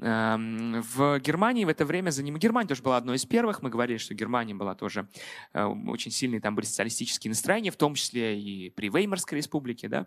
Эм, 0.00 0.80
в 0.82 1.18
Германии 1.18 1.64
в 1.64 1.68
это 1.68 1.84
время 1.84 2.10
за 2.10 2.22
ним 2.22 2.36
Германия 2.36 2.68
тоже 2.68 2.82
была 2.82 2.96
одной 2.96 3.16
из 3.16 3.26
первых. 3.26 3.62
Мы 3.62 3.70
говорили, 3.70 3.98
что 3.98 4.14
Германия 4.14 4.54
была 4.54 4.74
тоже 4.74 5.08
э, 5.52 5.64
очень 5.64 6.12
сильные 6.12 6.40
там 6.40 6.54
были 6.54 6.66
социалистические 6.66 7.30
настроения, 7.30 7.70
в 7.70 7.76
том 7.76 7.94
числе 7.94 8.38
и 8.40 8.70
при 8.70 8.90
Веймарской 8.90 9.38
республике. 9.38 9.88
Да? 9.88 10.06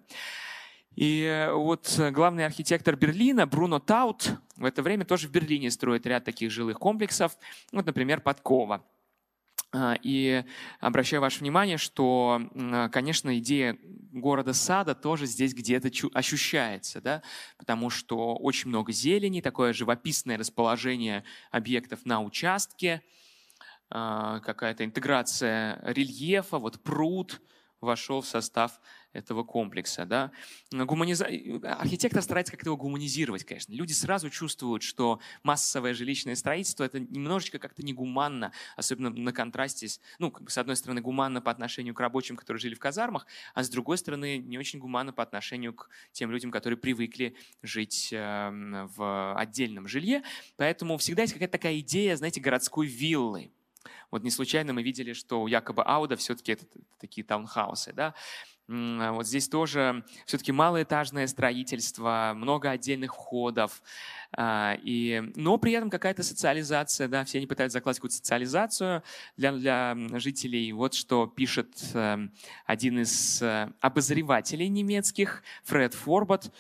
И 0.96 1.24
э, 1.24 1.52
вот 1.52 2.00
главный 2.12 2.46
архитектор 2.46 2.96
Берлина 2.96 3.46
Бруно 3.46 3.80
Таут 3.80 4.32
в 4.56 4.64
это 4.64 4.82
время 4.82 5.04
тоже 5.04 5.28
в 5.28 5.32
Берлине 5.32 5.70
строит 5.72 6.06
ряд 6.06 6.24
таких 6.24 6.52
жилых 6.52 6.80
комплексов. 6.80 7.38
Вот, 7.74 7.86
например, 7.86 8.22
Подкова. 8.22 8.84
А, 9.74 9.96
и 10.04 10.44
обращаю 10.82 11.22
ваше 11.22 11.40
внимание, 11.40 11.78
что, 11.78 12.42
конечно, 12.92 13.38
идея 13.38 13.78
города 14.12 14.54
сада 14.54 14.96
тоже 14.96 15.26
здесь 15.26 15.54
где-то 15.54 15.90
ощущается, 16.14 17.00
да? 17.00 17.22
потому 17.58 17.90
что 17.90 18.36
очень 18.36 18.70
много 18.70 18.92
зелени, 18.92 19.40
такое 19.40 19.72
живописное 19.72 20.38
расположение 20.38 21.24
объектов 21.52 22.06
на 22.06 22.22
участке, 22.22 23.02
а, 23.90 24.40
какая-то 24.42 24.84
интеграция 24.84 25.82
рельефа, 25.84 26.58
вот 26.58 26.84
пруд 26.84 27.42
вошел 27.82 28.22
в 28.22 28.28
состав 28.28 28.80
этого 29.14 29.44
комплекса. 29.44 30.06
Да? 30.06 30.32
Гуманиза... 30.72 31.28
Архитектор 31.64 32.22
старается 32.22 32.54
как-то 32.54 32.70
его 32.70 32.78
гуманизировать, 32.78 33.44
конечно. 33.44 33.74
Люди 33.74 33.92
сразу 33.92 34.30
чувствуют, 34.30 34.84
что 34.84 35.20
массовое 35.44 35.94
жилищное 35.94 36.36
строительство– 36.36 36.84
это 36.86 37.00
немножечко 37.00 37.60
как-то 37.60 37.84
негуманно, 37.84 38.54
особенно 38.78 39.10
на 39.10 39.34
контрасте 39.34 39.90
с, 39.90 40.00
ну, 40.20 40.34
с 40.48 40.58
одной 40.58 40.76
стороны, 40.76 41.02
гуманно 41.02 41.42
по 41.42 41.52
отношению 41.52 41.94
к 41.94 42.00
рабочим, 42.00 42.36
которые 42.36 42.62
жили 42.62 42.76
в 42.76 42.80
казармах, 42.80 43.26
а 43.54 43.64
с 43.64 43.70
другой 43.70 43.98
стороны, 43.98 44.38
не 44.38 44.58
очень 44.58 44.80
гуманно 44.80 45.12
по 45.12 45.24
отношению 45.24 45.74
к 45.74 45.90
тем 46.12 46.32
людям, 46.32 46.52
которые 46.52 46.78
привыкли 46.78 47.36
жить 47.62 48.10
эм, 48.14 48.88
в 48.96 49.36
отдельном 49.38 49.88
жилье. 49.88 50.24
Поэтому 50.56 50.98
всегда 50.98 51.24
есть 51.24 51.34
какая-то 51.34 51.54
такая 51.54 51.80
идея, 51.80 52.16
знаете, 52.16 52.40
городской 52.40 52.88
виллы. 52.88 53.52
Вот 54.12 54.24
не 54.24 54.32
случайно 54.32 54.74
мы 54.74 54.84
видели, 54.84 55.14
что 55.14 55.48
якобы 55.48 55.84
Ауда 55.84 56.16
все-таки 56.16 56.54
это 56.54 56.66
такие 57.00 57.24
таунхаусы. 57.24 57.94
Да? 57.94 58.14
А 58.72 59.12
вот 59.12 59.28
здесь 59.28 59.50
тоже 59.50 60.06
все-таки 60.26 60.52
малоэтажное 60.52 61.28
строительство, 61.28 62.32
много 62.36 62.70
отдельных 62.70 63.14
входов, 63.14 63.82
а, 64.34 64.78
и, 64.82 65.22
но 65.36 65.58
при 65.58 65.74
этом 65.74 65.90
какая-то 65.90 66.24
социализация, 66.24 67.10
да, 67.10 67.26
все 67.26 67.40
они 67.40 67.48
пытаются 67.48 67.80
закладывать 67.80 67.98
какую-то 67.98 68.16
социализацию 68.16 69.04
для, 69.36 69.52
для 69.52 69.98
жителей. 70.20 70.72
Вот 70.72 70.94
что 70.94 71.28
пишет 71.28 71.84
эм, 71.94 72.32
один 72.66 73.00
из 73.00 73.42
э, 73.42 73.74
обозревателей 73.82 74.70
немецких, 74.70 75.44
Фред 75.64 75.94
Форбот, 75.94 76.54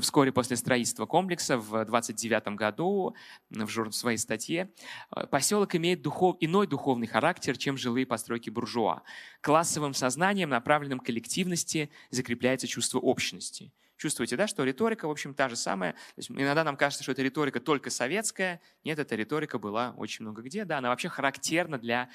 вскоре 0.00 0.32
после 0.32 0.56
строительства 0.56 1.06
комплекса 1.06 1.58
в 1.58 1.84
29 1.84 2.48
году 2.56 3.14
в 3.50 3.92
своей 3.92 4.18
статье. 4.18 4.70
«Э, 5.14 5.26
Поселок 5.26 5.74
имеет 5.74 6.02
духов, 6.02 6.36
иной 6.40 6.66
духовный 6.66 7.06
характер, 7.06 7.56
чем 7.56 7.76
жилые 7.76 8.06
постройки 8.06 8.50
буржуа. 8.50 9.02
Классовым 9.40 9.94
сознанием, 9.94 10.50
направленным 10.50 11.00
к 11.00 11.06
коллективности, 11.06 11.90
закрепляется 12.10 12.66
чувство 12.66 12.98
общности. 12.98 13.72
Чувствуете, 14.02 14.36
да, 14.36 14.48
что 14.48 14.64
риторика, 14.64 15.06
в 15.06 15.12
общем, 15.12 15.32
та 15.32 15.48
же 15.48 15.54
самая. 15.54 15.92
То 15.92 15.98
есть 16.16 16.28
иногда 16.28 16.64
нам 16.64 16.76
кажется, 16.76 17.04
что 17.04 17.12
это 17.12 17.22
риторика 17.22 17.60
только 17.60 17.88
советская. 17.88 18.60
Нет, 18.82 18.98
эта 18.98 19.14
риторика 19.14 19.60
была 19.60 19.94
очень 19.96 20.24
много 20.24 20.42
где. 20.42 20.64
Да, 20.64 20.78
она 20.78 20.88
вообще 20.88 21.08
характерна 21.08 21.78
для 21.78 22.10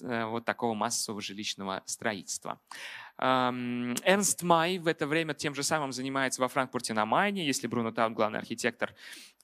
э, 0.00 0.24
вот 0.24 0.46
такого 0.46 0.72
массового 0.72 1.20
жилищного 1.20 1.82
строительства. 1.84 2.58
Эрнст 3.18 4.42
Май 4.42 4.78
в 4.78 4.86
это 4.86 5.06
время 5.06 5.34
тем 5.34 5.54
же 5.54 5.62
самым 5.62 5.92
занимается 5.92 6.40
во 6.40 6.48
Франкфурте 6.48 6.92
на 6.92 7.06
Майне. 7.06 7.46
Если 7.46 7.66
Бруно 7.66 7.92
Таун 7.92 8.14
главный 8.14 8.38
архитектор 8.38 8.94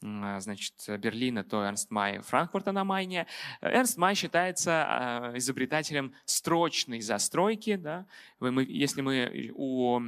значит, 0.03 0.75
Берлина, 0.99 1.45
то 1.45 1.65
Эрнст 1.65 1.91
Май 1.91 2.21
Франкфурта 2.21 2.73
на 2.73 2.85
Майне. 2.85 3.27
Эрнст 3.61 3.97
Май 3.97 4.15
считается 4.15 4.85
а, 4.87 5.33
изобретателем 5.37 6.15
строчной 6.25 7.01
застройки. 7.01 7.77
Да? 7.77 8.07
Мы, 8.41 8.65
если 8.69 9.01
мы 9.01 9.53
у 9.55 10.01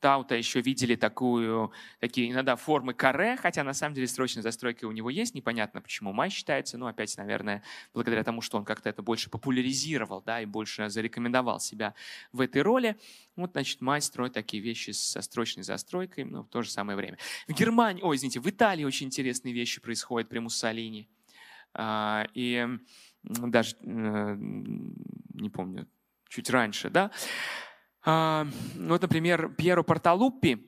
Таута 0.00 0.34
еще 0.34 0.60
видели 0.60 0.94
такую, 0.94 1.72
такие 1.98 2.30
иногда 2.30 2.56
формы 2.56 2.94
каре, 2.94 3.36
хотя 3.36 3.64
на 3.64 3.72
самом 3.72 3.94
деле 3.94 4.06
строчная 4.06 4.42
застройка 4.42 4.84
у 4.84 4.92
него 4.92 5.10
есть, 5.10 5.34
непонятно, 5.34 5.80
почему 5.80 6.12
Май 6.12 6.30
считается, 6.30 6.76
но 6.78 6.86
опять, 6.86 7.16
наверное, 7.16 7.62
благодаря 7.94 8.22
тому, 8.24 8.40
что 8.42 8.58
он 8.58 8.64
как-то 8.64 8.88
это 8.88 9.02
больше 9.02 9.30
популяризировал 9.30 10.22
да, 10.22 10.40
и 10.40 10.46
больше 10.46 10.90
зарекомендовал 10.90 11.58
себя 11.60 11.94
в 12.32 12.40
этой 12.40 12.62
роли. 12.62 12.96
Вот, 13.36 13.52
значит, 13.52 13.80
мать 13.80 14.02
строит 14.02 14.32
такие 14.32 14.60
вещи 14.60 14.90
со 14.90 15.22
строчной 15.22 15.62
застройкой, 15.62 16.24
но 16.24 16.42
в 16.42 16.48
то 16.48 16.62
же 16.62 16.70
самое 16.70 16.96
время. 16.96 17.18
В 17.46 17.52
Германии, 17.52 18.02
ой, 18.02 18.16
извините, 18.16 18.40
в 18.40 18.50
Италии 18.50 18.84
очень 18.84 19.06
интересные 19.38 19.54
вещи 19.54 19.80
происходят 19.80 20.28
при 20.28 20.38
Муссолини. 20.38 21.08
А, 21.74 22.26
и 22.34 22.66
даже, 23.22 23.76
э, 23.82 24.36
не 25.34 25.50
помню, 25.50 25.86
чуть 26.28 26.50
раньше, 26.50 26.90
да. 26.90 27.10
А, 28.04 28.46
вот, 28.76 29.02
например, 29.02 29.54
Пьеро 29.56 29.82
Порталуппи, 29.82 30.66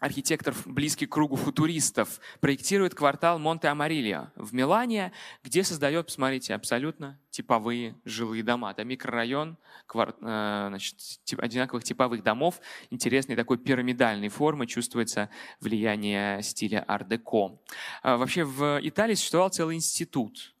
архитектор, 0.00 0.54
близкий 0.64 1.06
к 1.06 1.12
кругу 1.12 1.36
футуристов, 1.36 2.20
проектирует 2.40 2.94
квартал 2.94 3.38
Монте-Амарильо 3.38 4.32
в 4.34 4.52
Милане, 4.54 5.12
где 5.44 5.62
создает, 5.62 6.06
посмотрите, 6.06 6.54
абсолютно 6.54 7.20
типовые 7.30 7.94
жилые 8.04 8.42
дома. 8.42 8.72
Это 8.72 8.82
микрорайон 8.82 9.56
квар... 9.86 10.16
Э, 10.22 10.66
значит, 10.68 10.96
одинаковых 11.38 11.84
типовых 11.84 12.22
домов, 12.22 12.60
интересной 12.88 13.36
такой 13.36 13.58
пирамидальной 13.58 14.28
формы, 14.28 14.66
чувствуется 14.66 15.28
влияние 15.60 16.42
стиля 16.42 16.84
ар-деко. 16.88 17.60
А 18.02 18.16
вообще 18.16 18.44
в 18.44 18.80
Италии 18.82 19.14
существовал 19.14 19.50
целый 19.50 19.76
институт 19.76 20.54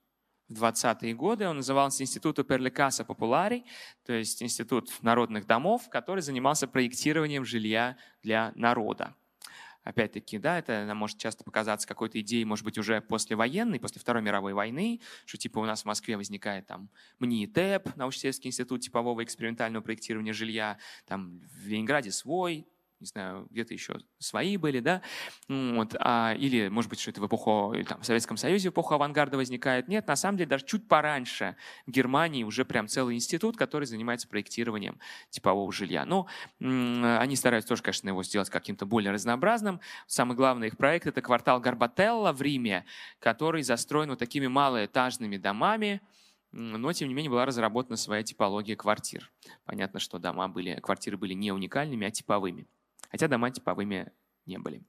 в 0.50 0.62
20-е 0.62 1.14
годы. 1.14 1.48
Он 1.48 1.56
назывался 1.56 2.02
Институт 2.02 2.46
Перликаса 2.46 3.04
Популари, 3.04 3.64
то 4.04 4.12
есть 4.12 4.42
Институт 4.42 4.90
народных 5.00 5.46
домов, 5.46 5.88
который 5.88 6.20
занимался 6.20 6.66
проектированием 6.66 7.44
жилья 7.44 7.96
для 8.22 8.52
народа. 8.54 9.14
Опять-таки, 9.82 10.38
да, 10.38 10.58
это 10.58 10.90
может 10.94 11.18
часто 11.18 11.42
показаться 11.42 11.88
какой-то 11.88 12.20
идеей, 12.20 12.44
может 12.44 12.64
быть, 12.64 12.76
уже 12.76 13.00
послевоенной, 13.00 13.80
после 13.80 14.00
Второй 14.00 14.22
мировой 14.22 14.52
войны, 14.52 15.00
что 15.24 15.38
типа 15.38 15.58
у 15.58 15.64
нас 15.64 15.82
в 15.82 15.84
Москве 15.86 16.16
возникает 16.16 16.66
там 16.66 16.90
МНИТЭП, 17.18 17.96
научно-исследовательский 17.96 18.48
институт 18.48 18.82
типового 18.82 19.24
экспериментального 19.24 19.82
проектирования 19.82 20.34
жилья, 20.34 20.78
там 21.06 21.40
в 21.40 21.66
Ленинграде 21.66 22.10
свой, 22.12 22.66
не 23.00 23.06
знаю, 23.06 23.46
где-то 23.50 23.72
еще 23.72 23.98
свои 24.18 24.56
были, 24.58 24.80
да, 24.80 25.00
вот, 25.48 25.96
а, 25.98 26.34
или, 26.38 26.68
может 26.68 26.90
быть, 26.90 27.00
что 27.00 27.10
это 27.10 27.20
в 27.20 27.26
эпоху, 27.26 27.72
или, 27.74 27.84
там, 27.84 28.02
в 28.02 28.04
Советском 28.06 28.36
Союзе 28.36 28.68
в 28.68 28.72
эпоху 28.72 28.94
авангарда 28.94 29.38
возникает. 29.38 29.88
Нет, 29.88 30.06
на 30.06 30.16
самом 30.16 30.36
деле, 30.36 30.50
даже 30.50 30.66
чуть 30.66 30.86
пораньше 30.86 31.56
в 31.86 31.90
Германии 31.90 32.44
уже 32.44 32.64
прям 32.64 32.88
целый 32.88 33.14
институт, 33.14 33.56
который 33.56 33.84
занимается 33.84 34.28
проектированием 34.28 34.98
типового 35.30 35.72
жилья. 35.72 36.04
Но 36.04 36.26
они 36.60 37.36
стараются 37.36 37.70
тоже, 37.70 37.82
конечно, 37.82 38.08
его 38.08 38.22
сделать 38.22 38.50
каким-то 38.50 38.84
более 38.84 39.12
разнообразным. 39.12 39.80
Самый 40.06 40.36
главный 40.36 40.66
их 40.66 40.76
проект— 40.76 41.06
это 41.08 41.22
квартал 41.22 41.60
Гарбателла 41.60 42.32
в 42.32 42.42
Риме, 42.42 42.84
который 43.18 43.62
застроен 43.62 44.10
вот 44.10 44.18
такими 44.18 44.46
малоэтажными 44.46 45.38
домами, 45.38 46.02
но, 46.52 46.92
тем 46.92 47.08
не 47.08 47.14
менее, 47.14 47.30
была 47.30 47.46
разработана 47.46 47.96
своя 47.96 48.24
типология 48.24 48.74
квартир. 48.74 49.30
Понятно, 49.64 50.00
что 50.00 50.18
дома 50.18 50.48
были, 50.48 50.74
квартиры 50.80 51.16
были 51.16 51.32
не 51.32 51.52
уникальными, 51.52 52.06
а 52.06 52.10
типовыми 52.10 52.66
хотя 53.10 53.28
дома 53.28 53.50
типовыми 53.50 54.12
не 54.46 54.58
были. 54.58 54.82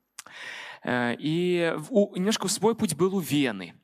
Э, 0.84 1.16
и 1.18 1.76
немножко 2.16 2.48
свой 2.48 2.76
путь 2.76 2.96
был 2.96 3.16
у 3.16 3.20
Вены. 3.20 3.76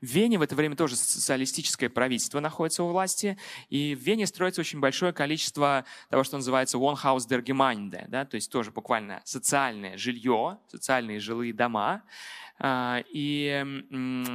В 0.00 0.06
Вене 0.06 0.38
в 0.38 0.42
это 0.42 0.54
время 0.54 0.76
тоже 0.76 0.96
социалистическое 0.96 1.88
правительство 1.88 2.40
находится 2.40 2.82
у 2.82 2.88
власти, 2.88 3.38
и 3.68 3.94
в 3.94 4.00
Вене 4.00 4.26
строится 4.26 4.60
очень 4.60 4.80
большое 4.80 5.12
количество 5.12 5.84
того, 6.08 6.24
что 6.24 6.36
называется 6.36 6.78
One 6.78 6.98
House 7.02 7.28
der 7.28 7.42
Gemeinde, 7.42 8.04
да, 8.08 8.24
то 8.24 8.34
есть 8.34 8.50
тоже 8.50 8.70
буквально 8.70 9.22
социальное 9.24 9.96
жилье, 9.96 10.58
социальные 10.68 11.20
жилые 11.20 11.52
дома, 11.52 12.02
и 12.62 13.64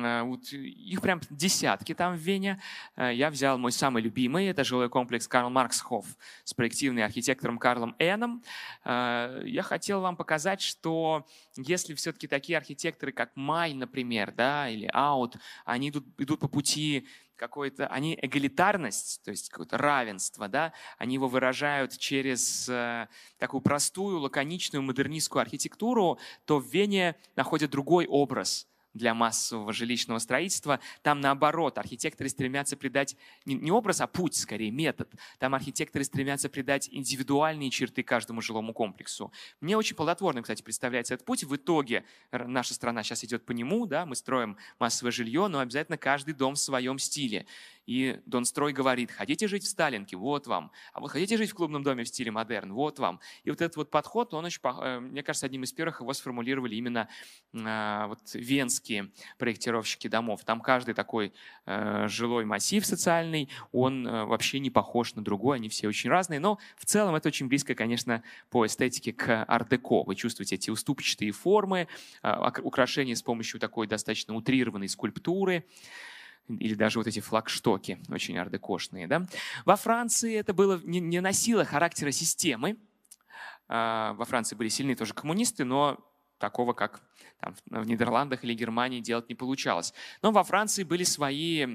а, 0.03 0.23
вот 0.23 0.51
их 0.51 1.01
прям 1.01 1.21
десятки 1.29 1.93
там 1.93 2.15
в 2.15 2.19
Вене. 2.19 2.59
А, 2.95 3.11
я 3.11 3.29
взял 3.29 3.57
мой 3.57 3.71
самый 3.71 4.01
любимый, 4.01 4.47
это 4.47 4.63
жилой 4.63 4.89
комплекс 4.89 5.27
Карл 5.27 5.49
Марксхоф, 5.49 6.05
спроектированный 6.43 7.03
архитектором 7.03 7.57
Карлом 7.57 7.95
Эном. 7.99 8.43
Я 8.85 9.61
хотел 9.63 10.01
вам 10.01 10.15
показать, 10.15 10.61
что 10.61 11.27
если 11.55 11.93
все-таки 11.93 12.27
такие 12.27 12.57
архитекторы, 12.57 13.11
как 13.11 13.31
Май, 13.35 13.73
например, 13.73 14.31
да, 14.31 14.69
или 14.69 14.89
Аут, 14.93 15.35
они 15.65 15.89
идут, 15.89 16.05
идут 16.17 16.39
по 16.39 16.47
пути 16.47 17.07
какой-то, 17.35 17.87
они 17.87 18.17
эгалитарность, 18.21 19.21
то 19.23 19.31
есть 19.31 19.49
какое-то 19.49 19.77
равенство, 19.77 20.47
да, 20.47 20.73
они 20.97 21.15
его 21.15 21.27
выражают 21.27 21.97
через 21.97 22.67
э, 22.69 23.07
такую 23.37 23.61
простую, 23.61 24.19
лаконичную, 24.19 24.81
модернистскую 24.81 25.41
архитектуру, 25.41 26.19
то 26.45 26.59
в 26.59 26.67
Вене 26.67 27.15
находят 27.35 27.71
другой 27.71 28.05
образ, 28.07 28.67
для 28.95 29.13
массового 29.13 29.71
жилищного 29.73 30.17
строительства. 30.17 30.79
Там 31.03 31.21
наоборот, 31.21 31.77
архитекторы 31.77 32.29
стремятся 32.29 32.75
придать 32.75 33.15
не 33.45 33.69
образ, 33.69 34.01
а 34.01 34.07
путь, 34.07 34.35
скорее, 34.35 34.71
метод. 34.71 35.13
Там 35.37 35.53
архитекторы 35.53 36.03
стремятся 36.03 36.49
придать 36.49 36.89
индивидуальные 36.91 37.69
черты 37.69 38.01
каждому 38.01 38.41
жилому 38.41 38.73
комплексу. 38.73 39.31
Мне 39.61 39.77
очень 39.77 39.95
плодотворным, 39.95 40.41
кстати, 40.41 40.63
представляется 40.63 41.13
этот 41.13 41.25
путь. 41.25 41.43
В 41.43 41.55
итоге 41.55 42.05
наша 42.31 42.73
страна 42.73 43.03
сейчас 43.03 43.23
идет 43.23 43.45
по 43.45 43.51
нему, 43.51 43.85
да, 43.85 44.05
мы 44.05 44.15
строим 44.15 44.57
массовое 44.79 45.11
жилье, 45.11 45.47
но 45.47 45.59
обязательно 45.59 45.97
каждый 45.97 46.33
дом 46.33 46.55
в 46.55 46.59
своем 46.59 46.97
стиле. 46.97 47.45
И 47.85 48.19
Донстрой 48.25 48.73
говорит, 48.73 49.11
хотите 49.11 49.47
жить 49.47 49.63
в 49.63 49.67
Сталинке, 49.67 50.17
вот 50.17 50.47
вам. 50.47 50.71
А 50.93 50.99
вы 50.99 51.09
хотите 51.09 51.37
жить 51.37 51.51
в 51.51 51.53
клубном 51.53 51.83
доме 51.83 52.03
в 52.03 52.07
стиле 52.07 52.31
модерн, 52.31 52.73
вот 52.73 52.99
вам. 52.99 53.19
И 53.43 53.49
вот 53.49 53.61
этот 53.61 53.77
вот 53.77 53.91
подход, 53.91 54.33
он 54.33 54.45
очень, 54.45 54.59
э, 54.63 54.99
мне 54.99 55.23
кажется, 55.23 55.45
одним 55.45 55.63
из 55.63 55.71
первых 55.71 56.01
его 56.01 56.13
сформулировали 56.13 56.75
именно 56.75 57.07
а, 57.53 58.07
вот 58.07 58.19
венские 58.33 59.11
проектировщики 59.37 60.07
домов. 60.07 60.43
Там 60.43 60.61
каждый 60.61 60.93
такой 60.93 61.33
э, 61.65 62.07
жилой 62.07 62.45
массив 62.45 62.85
социальный, 62.85 63.49
он 63.71 64.07
э, 64.07 64.25
вообще 64.25 64.59
не 64.59 64.69
похож 64.69 65.15
на 65.15 65.23
другой, 65.23 65.57
они 65.57 65.69
все 65.69 65.87
очень 65.87 66.09
разные, 66.09 66.39
но 66.39 66.57
в 66.77 66.85
целом 66.85 67.15
это 67.15 67.27
очень 67.27 67.47
близко, 67.47 67.75
конечно, 67.75 68.23
по 68.49 68.65
эстетике 68.65 69.13
к 69.13 69.45
ар-деко. 69.47 70.03
Вы 70.03 70.15
чувствуете 70.15 70.55
эти 70.55 70.69
уступчатые 70.69 71.31
формы, 71.31 71.87
а, 72.21 72.51
украшения 72.63 73.15
с 73.15 73.21
помощью 73.21 73.59
такой 73.59 73.87
достаточно 73.87 74.35
утрированной 74.35 74.89
скульптуры 74.89 75.65
или 76.47 76.75
даже 76.75 76.99
вот 76.99 77.07
эти 77.07 77.19
флагштоки 77.19 77.99
очень 78.09 78.37
ардекошные. 78.37 79.07
Да? 79.07 79.25
Во 79.65 79.75
Франции 79.75 80.35
это 80.35 80.53
было 80.53 80.79
не, 80.83 80.99
не 80.99 81.19
носило 81.19 81.65
характера 81.65 82.11
системы. 82.11 82.77
А, 83.67 84.13
во 84.13 84.25
Франции 84.25 84.55
были 84.55 84.69
сильные 84.69 84.95
тоже 84.95 85.13
коммунисты, 85.13 85.63
но 85.63 85.97
такого, 86.37 86.73
как 86.73 87.01
там, 87.39 87.55
в 87.65 87.87
Нидерландах 87.87 88.43
или 88.43 88.53
Германии 88.53 88.99
делать 88.99 89.29
не 89.29 89.35
получалось. 89.35 89.93
Но 90.21 90.31
во 90.31 90.43
Франции 90.43 90.83
были 90.83 91.03
свои 91.03 91.65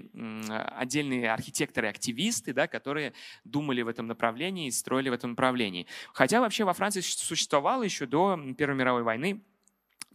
отдельные 0.76 1.32
архитекторы-активисты, 1.32 2.52
да, 2.52 2.66
которые 2.66 3.12
думали 3.44 3.82
в 3.82 3.88
этом 3.88 4.06
направлении 4.06 4.68
и 4.68 4.70
строили 4.70 5.08
в 5.08 5.12
этом 5.14 5.30
направлении. 5.30 5.86
Хотя 6.12 6.40
вообще 6.40 6.64
во 6.64 6.74
Франции 6.74 7.00
существовало 7.00 7.82
еще 7.82 8.06
до 8.06 8.38
Первой 8.56 8.76
мировой 8.76 9.02
войны 9.02 9.42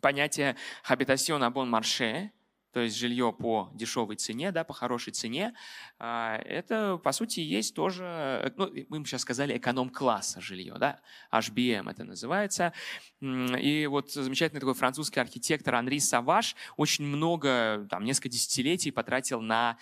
понятие 0.02 0.56
«habitation 0.88 1.42
à 1.42 1.52
bon 1.52 1.68
marché», 1.68 2.30
то 2.76 2.82
есть 2.82 2.98
жилье 2.98 3.32
по 3.32 3.70
дешевой 3.74 4.18
цене, 4.18 4.52
да, 4.52 4.66
по 4.66 4.74
хорошей 4.74 5.14
цене, 5.14 5.54
а, 5.98 6.36
это, 6.44 6.98
по 6.98 7.14
сути, 7.14 7.40
есть 7.40 7.74
тоже, 7.74 8.04
э, 8.04 8.52
ну, 8.58 8.70
мы 8.90 9.06
сейчас 9.06 9.22
сказали, 9.22 9.58
эконом-класса 9.58 10.42
жилье, 10.42 10.76
да, 10.78 11.00
HBM 11.32 11.90
это 11.90 12.04
называется. 12.04 12.74
И 13.22 13.88
вот 13.90 14.12
замечательный 14.12 14.60
такой 14.60 14.74
французский 14.74 15.22
архитектор 15.22 15.76
Анри 15.76 16.00
Саваш 16.00 16.58
очень 16.76 17.06
много, 17.06 17.88
там, 17.90 18.04
несколько 18.04 18.28
десятилетий 18.28 18.92
потратил 18.92 19.40
на 19.40 19.78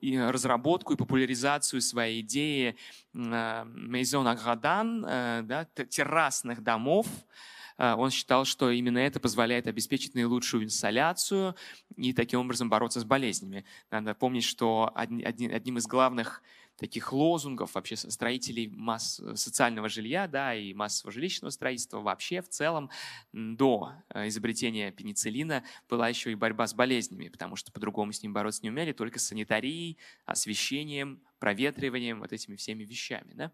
разработку 0.00 0.92
и 0.92 0.96
популяризацию 0.96 1.80
своей 1.80 2.20
идеи 2.20 2.76
Maison 3.12 4.30
Аградан, 4.30 5.04
э, 5.04 5.42
да, 5.42 5.64
террасных 5.64 6.62
домов, 6.62 7.08
Э, 7.08 7.54
он 7.78 8.10
считал, 8.10 8.44
что 8.44 8.70
именно 8.70 8.98
это 8.98 9.20
позволяет 9.20 9.66
обеспечить 9.66 10.14
наилучшую 10.14 10.64
инсоляцию 10.64 11.54
и 11.96 12.12
таким 12.12 12.40
образом 12.40 12.70
бороться 12.70 13.00
с 13.00 13.04
болезнями. 13.04 13.64
Надо 13.90 14.14
помнить, 14.14 14.44
что 14.44 14.92
одним 14.94 15.78
из 15.78 15.86
главных 15.86 16.42
таких 16.76 17.12
лозунгов 17.12 17.74
вообще 17.74 17.96
строителей 17.96 18.68
масс, 18.68 19.20
социального 19.34 19.88
жилья 19.88 20.26
да, 20.26 20.54
и 20.54 20.74
массового 20.74 21.12
жилищного 21.12 21.50
строительства 21.50 22.00
вообще 22.00 22.42
в 22.42 22.48
целом 22.48 22.90
до 23.32 23.92
э, 24.10 24.28
изобретения 24.28 24.90
пенициллина 24.92 25.64
была 25.88 26.08
еще 26.08 26.32
и 26.32 26.34
борьба 26.34 26.66
с 26.66 26.74
болезнями, 26.74 27.28
потому 27.28 27.56
что 27.56 27.72
по-другому 27.72 28.12
с 28.12 28.22
ним 28.22 28.32
бороться 28.32 28.60
не 28.62 28.70
умели, 28.70 28.92
только 28.92 29.18
санитарией, 29.18 29.98
освещением, 30.24 31.22
проветриванием, 31.38 32.20
вот 32.20 32.32
этими 32.32 32.56
всеми 32.56 32.84
вещами. 32.84 33.32
Да? 33.34 33.52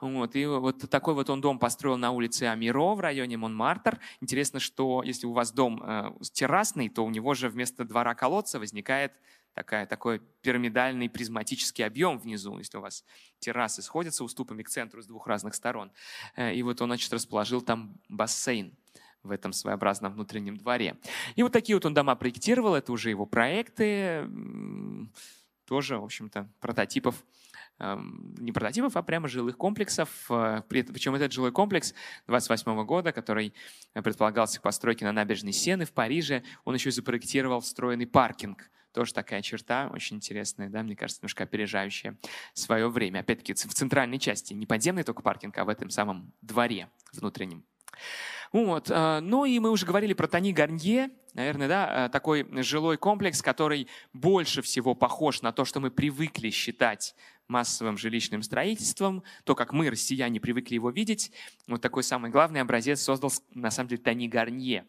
Вот, 0.00 0.34
и 0.36 0.46
вот 0.46 0.88
такой 0.90 1.14
вот 1.14 1.28
он 1.28 1.40
дом 1.40 1.58
построил 1.58 1.96
на 1.98 2.10
улице 2.10 2.44
Амиро 2.44 2.94
в 2.94 3.00
районе 3.00 3.36
Монмартр. 3.36 4.00
Интересно, 4.20 4.58
что 4.58 5.02
если 5.02 5.26
у 5.26 5.32
вас 5.32 5.52
дом 5.52 5.82
э, 5.82 6.12
террасный, 6.32 6.88
то 6.88 7.04
у 7.04 7.10
него 7.10 7.34
же 7.34 7.48
вместо 7.48 7.84
двора 7.84 8.14
колодца 8.14 8.58
возникает 8.58 9.12
такая, 9.54 9.86
такой 9.86 10.20
пирамидальный 10.42 11.08
призматический 11.08 11.84
объем 11.84 12.18
внизу, 12.18 12.58
если 12.58 12.78
у 12.78 12.80
вас 12.80 13.04
террасы 13.38 13.82
сходятся 13.82 14.24
уступами 14.24 14.62
к 14.62 14.68
центру 14.68 15.02
с 15.02 15.06
двух 15.06 15.26
разных 15.26 15.54
сторон. 15.54 15.92
Э, 16.36 16.54
и 16.54 16.62
вот 16.62 16.80
он, 16.80 16.88
значит, 16.88 17.12
расположил 17.12 17.60
там 17.62 18.00
бассейн 18.08 18.76
в 19.22 19.30
этом 19.30 19.52
своеобразном 19.52 20.12
внутреннем 20.12 20.56
дворе. 20.56 20.96
И 21.36 21.42
вот 21.42 21.52
такие 21.52 21.76
вот 21.76 21.84
он 21.84 21.92
дома 21.92 22.14
проектировал, 22.16 22.74
это 22.74 22.90
уже 22.92 23.10
его 23.10 23.26
проекты, 23.26 24.26
тоже, 25.66 25.98
в 25.98 26.04
общем-то, 26.04 26.50
прототипов 26.58 27.22
Эм, 27.80 28.34
не 28.38 28.52
прототипов, 28.52 28.94
а 28.96 29.02
прямо 29.02 29.26
жилых 29.26 29.56
комплексов. 29.56 30.26
Э, 30.28 30.62
Причем 30.68 31.14
этот 31.14 31.32
жилой 31.32 31.50
комплекс 31.50 31.94
28 32.26 32.84
года, 32.84 33.10
который 33.10 33.54
предполагался 33.94 34.60
к 34.60 34.62
постройке 34.62 35.06
на 35.06 35.12
набережной 35.12 35.52
Сены 35.52 35.86
в 35.86 35.92
Париже, 35.92 36.42
он 36.64 36.74
еще 36.74 36.90
и 36.90 36.92
запроектировал 36.92 37.60
встроенный 37.60 38.06
паркинг. 38.06 38.70
Тоже 38.92 39.14
такая 39.14 39.42
черта, 39.42 39.88
очень 39.92 40.16
интересная, 40.16 40.68
да, 40.68 40.82
мне 40.82 40.96
кажется, 40.96 41.20
немножко 41.22 41.44
опережающая 41.44 42.16
свое 42.54 42.88
время. 42.88 43.20
Опять-таки 43.20 43.54
в 43.54 43.74
центральной 43.74 44.18
части, 44.18 44.52
не 44.52 44.66
подземный 44.66 45.04
только 45.04 45.22
паркинг, 45.22 45.56
а 45.58 45.64
в 45.64 45.68
этом 45.68 45.90
самом 45.90 46.32
дворе 46.42 46.88
внутреннем. 47.12 47.64
Вот. 48.52 48.90
Э, 48.90 49.20
ну 49.20 49.44
и 49.44 49.58
мы 49.58 49.70
уже 49.70 49.86
говорили 49.86 50.12
про 50.12 50.26
Тони 50.26 50.52
Гарнье, 50.52 51.10
наверное, 51.34 51.68
да, 51.68 52.06
э, 52.06 52.08
такой 52.08 52.46
жилой 52.62 52.96
комплекс, 52.96 53.42
который 53.42 53.88
больше 54.12 54.62
всего 54.62 54.94
похож 54.94 55.42
на 55.42 55.52
то, 55.52 55.64
что 55.64 55.80
мы 55.80 55.90
привыкли 55.90 56.50
считать 56.50 57.14
массовым 57.50 57.98
жилищным 57.98 58.42
строительством, 58.42 59.22
то, 59.44 59.54
как 59.54 59.72
мы, 59.72 59.90
россияне, 59.90 60.40
привыкли 60.40 60.74
его 60.74 60.90
видеть. 60.90 61.32
Вот 61.66 61.82
такой 61.82 62.02
самый 62.02 62.30
главный 62.30 62.60
образец 62.60 63.02
создал, 63.02 63.30
на 63.52 63.70
самом 63.70 63.88
деле, 63.88 64.00
Тони 64.00 64.28
Гарнье. 64.28 64.86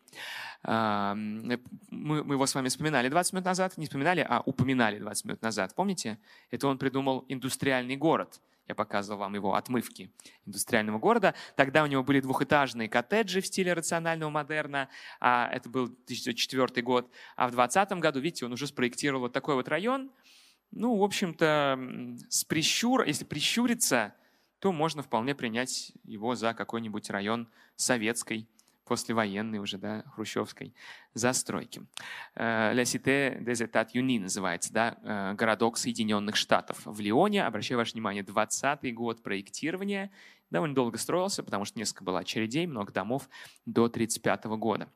Мы, 0.64 1.60
мы 1.90 2.36
его 2.36 2.46
с 2.46 2.54
вами 2.54 2.70
вспоминали 2.70 3.10
20 3.10 3.34
минут 3.34 3.46
назад, 3.46 3.78
не 3.78 3.86
вспоминали, 3.86 4.26
а 4.28 4.42
упоминали 4.46 5.00
20 5.00 5.26
минут 5.26 5.42
назад. 5.42 5.74
Помните? 5.76 6.20
Это 6.52 6.68
он 6.68 6.78
придумал 6.78 7.26
индустриальный 7.28 7.98
город. 7.98 8.40
Я 8.68 8.76
показывал 8.76 9.20
вам 9.20 9.34
его 9.34 9.56
отмывки 9.56 10.12
индустриального 10.46 11.00
города. 11.00 11.34
Тогда 11.56 11.84
у 11.84 11.88
него 11.88 12.04
были 12.04 12.22
двухэтажные 12.22 12.88
коттеджи 12.88 13.42
в 13.42 13.48
стиле 13.48 13.74
рационального 13.74 14.30
модерна. 14.30 14.88
А 15.20 15.50
это 15.52 15.68
был 15.68 15.86
1904 15.86 16.82
год. 16.84 17.12
А 17.36 17.48
в 17.48 17.52
2020 17.52 18.00
году, 18.00 18.20
видите, 18.20 18.46
он 18.46 18.54
уже 18.54 18.68
спроектировал 18.68 19.22
вот 19.22 19.34
такой 19.34 19.56
вот 19.56 19.68
район– 19.68 20.12
ну, 20.72 20.98
в 20.98 21.04
общем-то, 21.04 22.18
с 22.30 22.44
прищур, 22.46 23.04
если 23.04 23.26
прищуриться, 23.26 24.14
то 24.60 24.72
можно 24.72 25.02
вполне 25.02 25.36
принять 25.36 25.92
его 26.04 26.36
за 26.36 26.54
какой-нибудь 26.54 27.10
район 27.10 27.50
советской, 27.76 28.48
послевоенной 28.92 29.60
уже, 29.60 29.78
да, 29.78 30.04
хрущевской 30.14 30.74
застройки. 31.14 31.82
Э, 32.36 32.74
La 32.74 32.84
Cité 32.84 33.40
des 33.42 33.62
États 33.62 33.94
Unis 33.94 34.20
называется, 34.20 34.74
да, 34.74 34.98
э, 35.02 35.34
городок 35.36 35.78
Соединенных 35.78 36.36
Штатов. 36.36 36.82
В 36.84 37.00
Лионе, 37.00 37.46
обращаю 37.46 37.78
ваше 37.78 37.94
внимание, 37.94 38.22
20 38.22 38.94
год 38.94 39.24
проектирования, 39.24 40.12
довольно 40.50 40.76
долго 40.76 40.98
строился, 40.98 41.42
потому 41.42 41.64
что 41.64 41.80
несколько 41.80 42.04
было 42.04 42.20
очередей, 42.20 42.68
много 42.68 42.92
домов 42.92 43.30
до 43.66 43.88
35 43.88 44.58
года. 44.58 44.90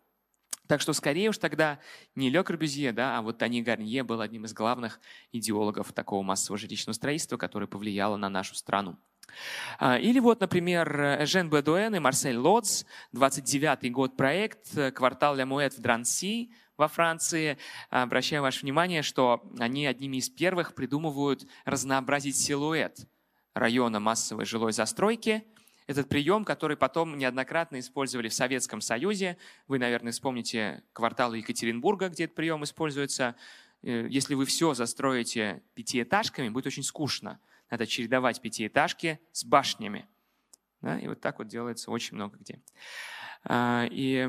Так 0.68 0.82
что 0.82 0.94
скорее 0.94 1.30
уж 1.30 1.38
тогда 1.38 1.80
не 2.16 2.30
Ле 2.30 2.44
Корбюзье, 2.44 2.92
да, 2.92 3.18
а 3.18 3.22
вот 3.22 3.38
Тони 3.38 3.62
Гарнье 3.62 4.04
был 4.04 4.22
одним 4.22 4.46
из 4.46 4.54
главных 4.54 5.00
идеологов 5.32 5.94
такого 5.94 6.24
массового 6.24 6.58
жилищного 6.58 6.94
строительства, 6.94 7.38
которое 7.38 7.68
повлияло 7.68 8.18
на 8.18 8.30
нашу 8.30 8.56
страну. 8.56 8.98
А, 9.80 9.98
или 10.00 10.20
вот, 10.20 10.40
например, 10.40 11.26
Жен 11.26 11.50
Бедуэн 11.50 11.96
и 11.96 12.00
Марсель 12.00 12.38
Лодз, 12.38 12.86
29-й 13.14 13.90
год 13.90 14.18
проект, 14.18 14.94
квартал 14.94 15.36
Ля 15.36 15.46
Муэт 15.46 15.74
в 15.74 15.82
Дранси 15.82 16.52
во 16.78 16.88
Франции. 16.88 17.58
Обращаю 17.90 18.42
ваше 18.42 18.62
внимание, 18.62 19.02
что 19.02 19.44
они 19.60 19.86
одними 19.86 20.18
из 20.18 20.30
первых 20.30 20.74
придумывают 20.74 21.46
разнообразить 21.66 22.38
силуэт 22.38 23.08
района 23.54 24.00
массовой 24.00 24.46
жилой 24.46 24.74
застройки– 24.74 25.44
этот 25.88 26.10
прием, 26.10 26.46
который 26.46 26.78
потом 26.78 27.18
неоднократно 27.18 27.80
использовали 27.80 28.28
в 28.30 28.34
Советском 28.34 28.82
Союзе. 28.82 29.38
Вы, 29.68 29.80
наверное, 29.80 30.12
вспомните 30.12 30.84
кварталы 30.94 31.38
Екатеринбурга, 31.38 32.10
где 32.10 32.26
этот 32.26 32.36
прием 32.36 32.64
используется. 32.64 33.36
Э, 33.84 34.08
если 34.10 34.34
вы 34.34 34.46
все 34.46 34.74
застроите 34.74 35.62
пятиэтажками, 35.76 36.50
будет 36.50 36.68
очень 36.68 36.84
скучно. 36.84 37.40
Надо 37.70 37.88
чередовать 37.88 38.42
пятиэтажки 38.42 39.20
с 39.32 39.44
башнями. 39.44 40.08
Да, 40.82 41.00
и 41.00 41.08
вот 41.08 41.22
так 41.22 41.40
вот 41.40 41.48
делается 41.48 41.92
очень 41.92 42.16
много 42.16 42.38
где. 42.38 42.62
А, 43.48 43.88
и, 43.92 44.28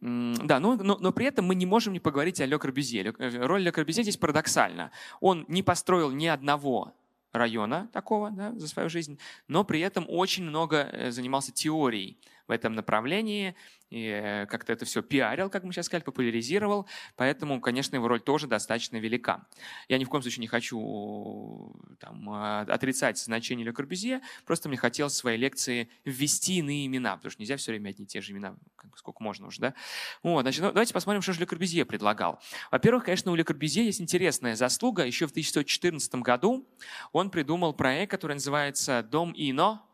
да, 0.00 0.60
но, 0.60 0.76
но, 0.76 0.98
но 0.98 1.12
при 1.12 1.26
этом 1.26 1.46
мы 1.46 1.54
не 1.54 1.64
можем 1.64 1.94
не 1.94 2.00
поговорить 2.00 2.40
о 2.40 2.46
Ле 2.46 2.58
Корбюзье. 2.58 3.14
Э, 3.18 3.46
роль 3.46 3.62
Ле 3.62 3.72
Корбюзье 3.72 4.02
здесь 4.02 4.18
парадоксальна. 4.18 4.90
Он 5.20 5.46
не 5.48 5.62
построил 5.62 6.10
ни 6.10 6.26
одного 6.26 6.94
района 7.32 7.88
такого 7.92 8.30
да, 8.30 8.52
за 8.54 8.68
свою 8.68 8.88
жизнь, 8.88 9.18
но 9.48 9.64
при 9.64 9.80
этом 9.80 10.06
очень 10.08 10.44
много 10.44 10.76
э, 10.76 11.10
занимался 11.10 11.52
теорией 11.52 12.18
в 12.46 12.50
этом 12.50 12.74
направлении, 12.74 13.54
и 13.90 14.46
как-то 14.48 14.72
это 14.72 14.84
все 14.84 15.02
пиарил, 15.02 15.50
как 15.50 15.64
мы 15.64 15.72
сейчас 15.72 15.86
сказали, 15.86 16.04
популяризировал, 16.04 16.86
поэтому, 17.16 17.60
конечно, 17.60 17.96
его 17.96 18.08
роль 18.08 18.20
тоже 18.20 18.46
достаточно 18.46 18.96
велика. 18.96 19.46
Я 19.88 19.98
ни 19.98 20.04
в 20.04 20.08
коем 20.08 20.22
случае 20.22 20.42
не 20.42 20.46
хочу 20.46 21.74
там, 22.00 22.28
а, 22.30 22.60
отрицать 22.62 23.18
значение 23.18 23.64
Ле 23.64 23.72
Корбюзье, 23.72 24.20
просто 24.44 24.68
мне 24.68 24.76
хотелось 24.76 25.14
в 25.14 25.16
своей 25.16 25.38
лекции 25.38 25.88
ввести 26.04 26.58
иные 26.58 26.86
имена, 26.86 27.16
потому 27.16 27.30
что 27.30 27.40
нельзя 27.40 27.56
все 27.56 27.72
время 27.72 27.90
одни 27.90 28.04
и 28.04 28.08
те 28.08 28.20
же 28.20 28.32
имена, 28.32 28.56
сколько 28.96 29.22
можно 29.22 29.46
уже, 29.46 29.60
да? 29.60 29.74
Вот, 30.22 30.42
значит, 30.42 30.62
ну, 30.62 30.68
давайте 30.68 30.92
посмотрим, 30.92 31.22
что 31.22 31.32
же 31.32 31.40
Ле 31.40 31.46
Корбюзье 31.46 31.84
предлагал. 31.84 32.40
Во-первых, 32.70 33.04
конечно, 33.04 33.32
у 33.32 33.34
Ле 33.34 33.44
Корбюзье 33.44 33.84
есть 33.84 34.00
интересная 34.00 34.56
заслуга. 34.56 35.04
Еще 35.04 35.26
в 35.26 35.30
1914 35.30 36.14
году 36.16 36.68
он 37.12 37.30
придумал 37.30 37.72
проект, 37.72 38.10
который 38.10 38.34
называется 38.34 39.02
«Дом 39.02 39.32
Ино», 39.36 39.87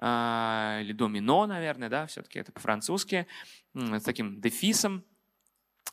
или 0.00 0.92
домино, 0.92 1.46
наверное, 1.46 1.88
да, 1.88 2.06
все-таки 2.06 2.38
это 2.38 2.52
по-французски, 2.52 3.26
с 3.74 4.02
таким 4.02 4.40
дефисом. 4.40 5.04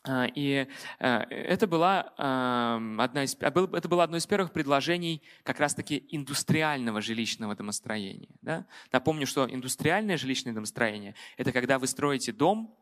А, 0.08 0.28
и 0.34 0.68
а, 1.00 1.26
это, 1.30 1.68
была 1.68 2.14
одна 2.18 3.24
из, 3.24 3.36
это 3.36 3.90
было 3.90 4.04
одно 4.04 4.18
из 4.18 4.28
первых 4.28 4.52
предложений 4.52 5.24
как 5.44 5.60
раз-таки 5.60 6.06
индустриального 6.10 7.02
жилищного 7.02 7.56
домостроения. 7.56 8.30
Да? 8.42 8.66
Напомню, 8.92 9.26
что 9.26 9.52
индустриальное 9.52 10.18
жилищное 10.18 10.54
домостроение– 10.54 11.16
это 11.38 11.52
когда 11.52 11.80
вы 11.80 11.88
строите 11.88 12.32
дом 12.32 12.76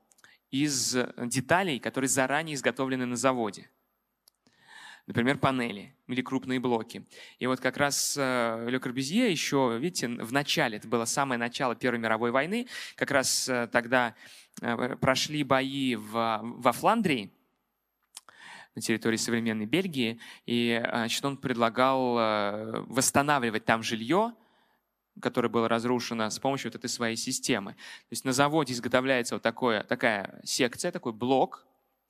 из 0.52 0.96
деталей, 1.18 1.80
которые 1.80 2.10
заранее 2.10 2.56
изготовлены 2.56 3.06
на 3.06 3.16
заводе 3.16 3.70
например, 5.08 5.38
панели 5.38 5.96
или 6.08 6.22
крупные 6.22 6.60
блоки. 6.60 7.06
И 7.40 7.48
вот 7.48 7.60
как 7.60 7.78
раз 7.78 8.16
э, 8.18 8.68
Ле 8.70 8.80
Корбюзье 8.80 9.32
еще, 9.32 9.78
видите, 9.80 10.08
в 10.08 10.32
начале, 10.32 10.78
это 10.78 10.88
было 10.88 11.06
самое 11.06 11.38
начало 11.38 11.76
Первой 11.76 12.00
мировой 12.00 12.32
войны, 12.32 12.68
как 12.96 13.12
раз 13.12 13.50
э, 13.50 13.68
тогда 13.72 14.16
э, 14.62 14.96
прошли 14.98 15.44
бои 15.44 15.96
в, 15.96 16.40
во 16.44 16.72
Фландрии, 16.72 17.32
на 18.76 18.82
территории 18.82 19.18
современной 19.18 19.68
Бельгии, 19.68 20.20
и 20.48 20.82
значит, 20.84 21.24
он 21.24 21.38
предлагал 21.38 22.16
восстанавливать 22.88 23.66
там 23.66 23.84
жилье, 23.84 24.34
которое 25.22 25.50
было 25.50 25.70
разрушено 25.70 26.28
с 26.32 26.40
помощью 26.40 26.72
вот 26.72 26.80
этой 26.80 26.90
своей 26.90 27.16
системы. 27.16 27.74
То 27.74 28.08
есть 28.10 28.26
на 28.26 28.34
заводе 28.34 28.74
изготовляется 28.74 29.36
вот 29.36 29.44
такое, 29.44 29.84
такая 29.84 30.42
секция, 30.44 30.92
такой 30.92 31.14
блок, 31.14 31.68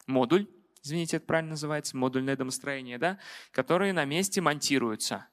модуль, 0.07 0.47
извините, 0.83 1.17
это 1.17 1.25
правильно 1.25 1.51
называется, 1.51 1.97
модульное 1.97 2.35
домостроение, 2.35 2.97
да, 2.97 3.17
которые 3.51 3.93
на 3.93 4.05
месте 4.05 4.41
монтируются. 4.41 5.27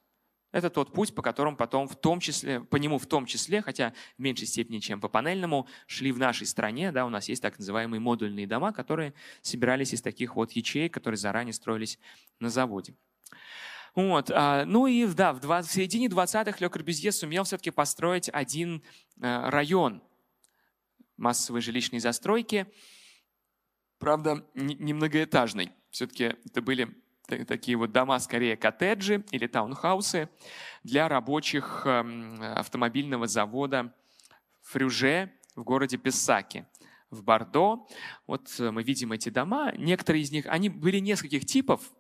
Это 0.53 0.68
тот 0.68 0.92
путь, 0.92 1.14
по 1.14 1.22
которому 1.22 1.57
потом 1.57 1.86
в 1.86 1.94
том 1.94 2.18
числе, 2.18 2.61
по 2.61 2.76
нему 2.76 2.98
в 2.98 3.07
том 3.07 3.24
числе, 3.24 3.62
хотя 3.62 3.92
в 4.18 4.22
меньшей 4.22 4.48
степени, 4.48 4.80
чем 4.80 5.01
по 5.01 5.09
панельному, 5.09 5.68
шли 5.86 6.11
в 6.11 6.18
нашей 6.18 6.46
стране. 6.46 6.90
Да, 6.90 7.07
у 7.07 7.09
нас 7.09 7.28
есть 7.28 7.40
так 7.40 7.59
называемые 7.59 8.01
модульные 8.01 8.48
дома, 8.48 8.72
которые 8.72 9.14
собирались 9.42 9.92
из 9.92 10.03
таких 10.03 10.34
вот 10.34 10.53
ячеек, 10.53 10.92
которые 10.92 11.18
заранее 11.18 11.53
строились 11.53 12.01
на 12.40 12.48
заводе. 12.48 12.96
Вот. 13.94 14.30
А, 14.32 14.64
ну 14.64 14.88
и 14.88 15.07
да, 15.07 15.32
в, 15.32 15.40
в 15.40 15.70
середине 15.70 16.09
20-х 16.09 16.57
Ле 16.59 16.68
Корбюзье 16.68 17.12
сумел 17.12 17.44
все-таки 17.44 17.70
построить 17.70 18.28
один 18.32 18.82
э, 19.20 19.51
район 19.51 20.03
массовой 21.16 21.61
жилищной 21.61 22.01
застройки– 22.01 22.66
правда, 24.01 24.44
не 24.55 24.92
многоэтажный. 24.92 25.70
Все-таки 25.90 26.36
это 26.44 26.62
были 26.62 26.96
такие 27.46 27.76
вот 27.76 27.92
дома, 27.92 28.18
скорее 28.18 28.57
коттеджи 28.57 29.24
или 29.30 29.46
таунхаусы 29.46 30.28
для 30.82 31.09
рабочих 31.09 31.82
эм, 31.84 32.42
автомобильного 32.42 33.28
завода 33.28 33.94
Фрюже 34.62 35.32
в 35.55 35.62
городе 35.62 35.96
Писаки 35.96 36.66
в 37.11 37.22
Бордо. 37.22 37.86
Вот 38.26 38.48
э, 38.59 38.70
мы 38.72 38.82
видим 38.82 39.12
эти 39.12 39.28
дома. 39.28 39.72
Некоторые 39.76 40.22
из 40.22 40.32
них, 40.32 40.46
они 40.46 40.68
были 40.68 40.98
нескольких 40.98 41.44
типов, 41.44 41.92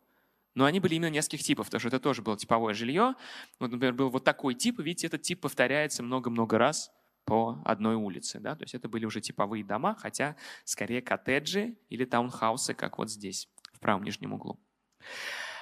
но 0.54 0.64
они 0.64 0.80
были 0.80 0.96
именно 0.96 1.10
нескольких 1.10 1.44
типов, 1.44 1.66
потому 1.66 1.80
что 1.80 1.88
это 1.88 2.00
тоже 2.00 2.22
было 2.22 2.36
типовое 2.36 2.74
жилье. 2.74 3.14
Вот, 3.60 3.70
например, 3.70 3.94
был 3.94 4.10
вот 4.10 4.24
такой 4.24 4.54
тип, 4.54 4.80
видите, 4.80 5.06
этот 5.06 5.22
тип 5.22 5.40
повторяется 5.40 6.02
много-много 6.02 6.58
раз 6.58 6.90
по 7.30 7.62
одной 7.64 7.94
улице. 7.94 8.40
Да? 8.40 8.56
То 8.56 8.64
есть 8.64 8.74
это 8.74 8.88
были 8.88 9.04
уже 9.04 9.20
типовые 9.20 9.62
дома, 9.62 9.94
хотя 9.94 10.34
скорее 10.64 11.00
коттеджи 11.00 11.76
или 11.88 12.04
таунхаусы, 12.04 12.74
как 12.74 12.98
вот 12.98 13.08
здесь, 13.08 13.48
в 13.72 13.78
правом 13.78 14.02
нижнем 14.02 14.32
углу. 14.32 14.58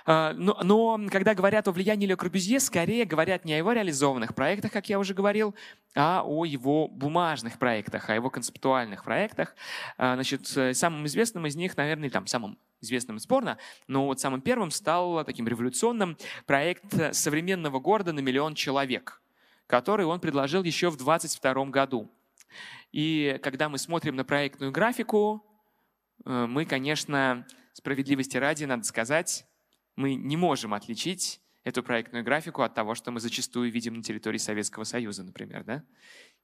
А, 0.06 0.32
но, 0.32 0.58
но 0.62 0.98
когда 1.10 1.34
говорят 1.34 1.68
о 1.68 1.72
влиянии 1.72 2.06
Ле 2.06 2.16
Корбюзье, 2.16 2.58
скорее 2.58 3.04
говорят 3.04 3.44
не 3.44 3.52
о 3.52 3.58
его 3.58 3.72
реализованных 3.72 4.34
проектах, 4.34 4.72
как 4.72 4.88
я 4.88 4.98
уже 4.98 5.12
говорил, 5.12 5.54
а 5.94 6.22
о 6.24 6.46
его 6.46 6.88
бумажных 6.88 7.58
проектах, 7.58 8.08
о 8.08 8.14
его 8.14 8.30
концептуальных 8.30 9.04
проектах. 9.04 9.54
А, 9.98 10.14
значит, 10.14 10.46
самым 10.74 11.04
известным 11.04 11.46
из 11.46 11.54
них, 11.54 11.76
наверное, 11.76 12.08
там, 12.08 12.26
самым 12.26 12.56
известным 12.80 13.18
спорно, 13.18 13.58
но 13.88 14.06
вот 14.06 14.20
самым 14.20 14.40
первым 14.40 14.70
стал 14.70 15.22
таким 15.26 15.46
революционным 15.46 16.16
проект 16.46 17.14
современного 17.14 17.78
города 17.78 18.14
на 18.14 18.20
миллион 18.20 18.54
человек– 18.54 19.20
который 19.68 20.06
он 20.06 20.18
предложил 20.18 20.64
еще 20.64 20.90
в 20.90 20.96
2022 20.96 21.66
году. 21.66 22.10
И 22.90 23.38
когда 23.42 23.68
мы 23.68 23.78
смотрим 23.78 24.16
на 24.16 24.24
проектную 24.24 24.72
графику, 24.72 25.46
э, 26.24 26.46
мы, 26.46 26.64
конечно, 26.64 27.46
справедливости 27.74 28.36
ради, 28.38 28.64
надо 28.64 28.82
сказать, 28.84 29.46
мы 29.94 30.14
не 30.14 30.36
можем 30.36 30.74
отличить 30.74 31.40
эту 31.64 31.82
проектную 31.82 32.24
графику 32.24 32.62
от 32.62 32.74
того, 32.74 32.94
что 32.94 33.10
мы 33.10 33.20
зачастую 33.20 33.70
видим 33.70 33.94
на 33.94 34.02
территории 34.02 34.38
Советского 34.38 34.84
Союза, 34.84 35.22
например. 35.22 35.64
Да? 35.64 35.84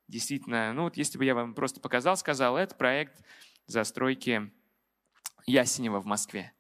Действительно, 0.07 0.72
ну 0.75 0.83
вот 0.83 0.99
если 0.99 1.16
бы 1.16 1.25
я 1.25 1.35
вам 1.35 1.55
просто 1.55 1.81
показал, 1.81 2.18
сказал, 2.18 2.59
это 2.59 2.75
проект 2.75 3.25
застройки 3.66 4.53
Ясенева 5.47 6.01
в 6.01 6.05
Москве. 6.05 6.53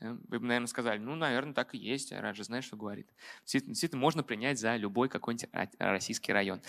Э, 0.00 0.16
вы 0.28 0.38
бы, 0.38 0.46
наверное, 0.46 0.66
сказали, 0.66 0.98
ну, 0.98 1.14
наверное, 1.14 1.54
так 1.54 1.74
и 1.74 1.78
есть, 1.78 2.12
а 2.12 2.20
Раджа 2.20 2.44
знает, 2.44 2.64
что 2.64 2.76
говорит. 2.76 3.08
Действительно, 3.46 4.00
можно 4.00 4.22
принять 4.22 4.58
за 4.58 4.76
любой 4.76 5.08
какой-нибудь 5.08 5.48
российский 5.78 6.32
район. 6.32 6.60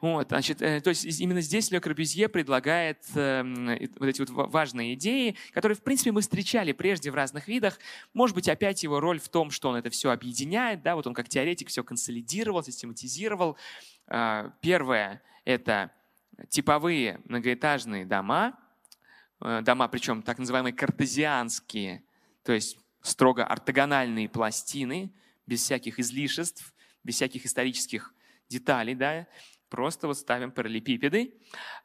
Вот, 0.00 0.28
значит, 0.28 0.62
э, 0.62 0.80
то 0.80 0.90
есть 0.90 1.20
именно 1.20 1.40
здесь 1.40 1.70
Ле 1.70 1.80
Корбюзье 1.80 2.28
предлагает 2.28 3.02
э, 3.14 3.42
вот 3.98 4.06
эти 4.06 4.20
вот 4.20 4.30
важные 4.30 4.94
идеи, 4.94 5.36
которые, 5.52 5.76
в 5.76 5.82
принципе, 5.82 6.12
мы 6.12 6.20
встречали 6.20 6.72
прежде 6.72 7.10
в 7.10 7.14
разных 7.14 7.48
видах. 7.48 7.78
Может 8.14 8.36
быть, 8.36 8.48
опять 8.48 8.82
его 8.82 9.00
роль 9.00 9.18
в 9.18 9.28
том, 9.28 9.50
что 9.50 9.70
он 9.70 9.76
это 9.76 9.90
все 9.90 10.10
объединяет, 10.10 10.82
да, 10.82 10.94
вот 10.94 11.06
он 11.06 11.14
как 11.14 11.28
теоретик 11.28 11.68
все 11.68 11.82
консолидировал, 11.82 12.62
систематизировал. 12.62 13.56
Э, 14.06 14.50
первое– 14.60 15.22
это 15.44 15.90
типовые 16.48 17.20
многоэтажные 17.24 18.04
дома, 18.04 18.58
э, 19.40 19.62
дома, 19.62 19.88
причем 19.88 20.22
так 20.22 20.38
называемые 20.38 20.72
картезианские, 20.72 22.05
то 22.46 22.52
есть 22.52 22.78
строго 23.02 23.44
ортогональные 23.44 24.28
пластины, 24.28 25.12
без 25.46 25.62
всяких 25.62 25.98
излишеств, 25.98 26.72
без 27.02 27.16
всяких 27.16 27.44
исторических 27.44 28.14
деталей, 28.48 28.94
да, 28.94 29.26
просто 29.68 30.06
вот 30.06 30.16
ставим 30.16 30.52
параллелепипеды. 30.52 31.34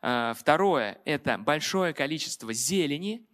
А, 0.02 0.36
второе– 0.36 1.00
это 1.06 1.40
большое 1.40 1.94
количество 1.96 2.54
зелени 2.54 3.26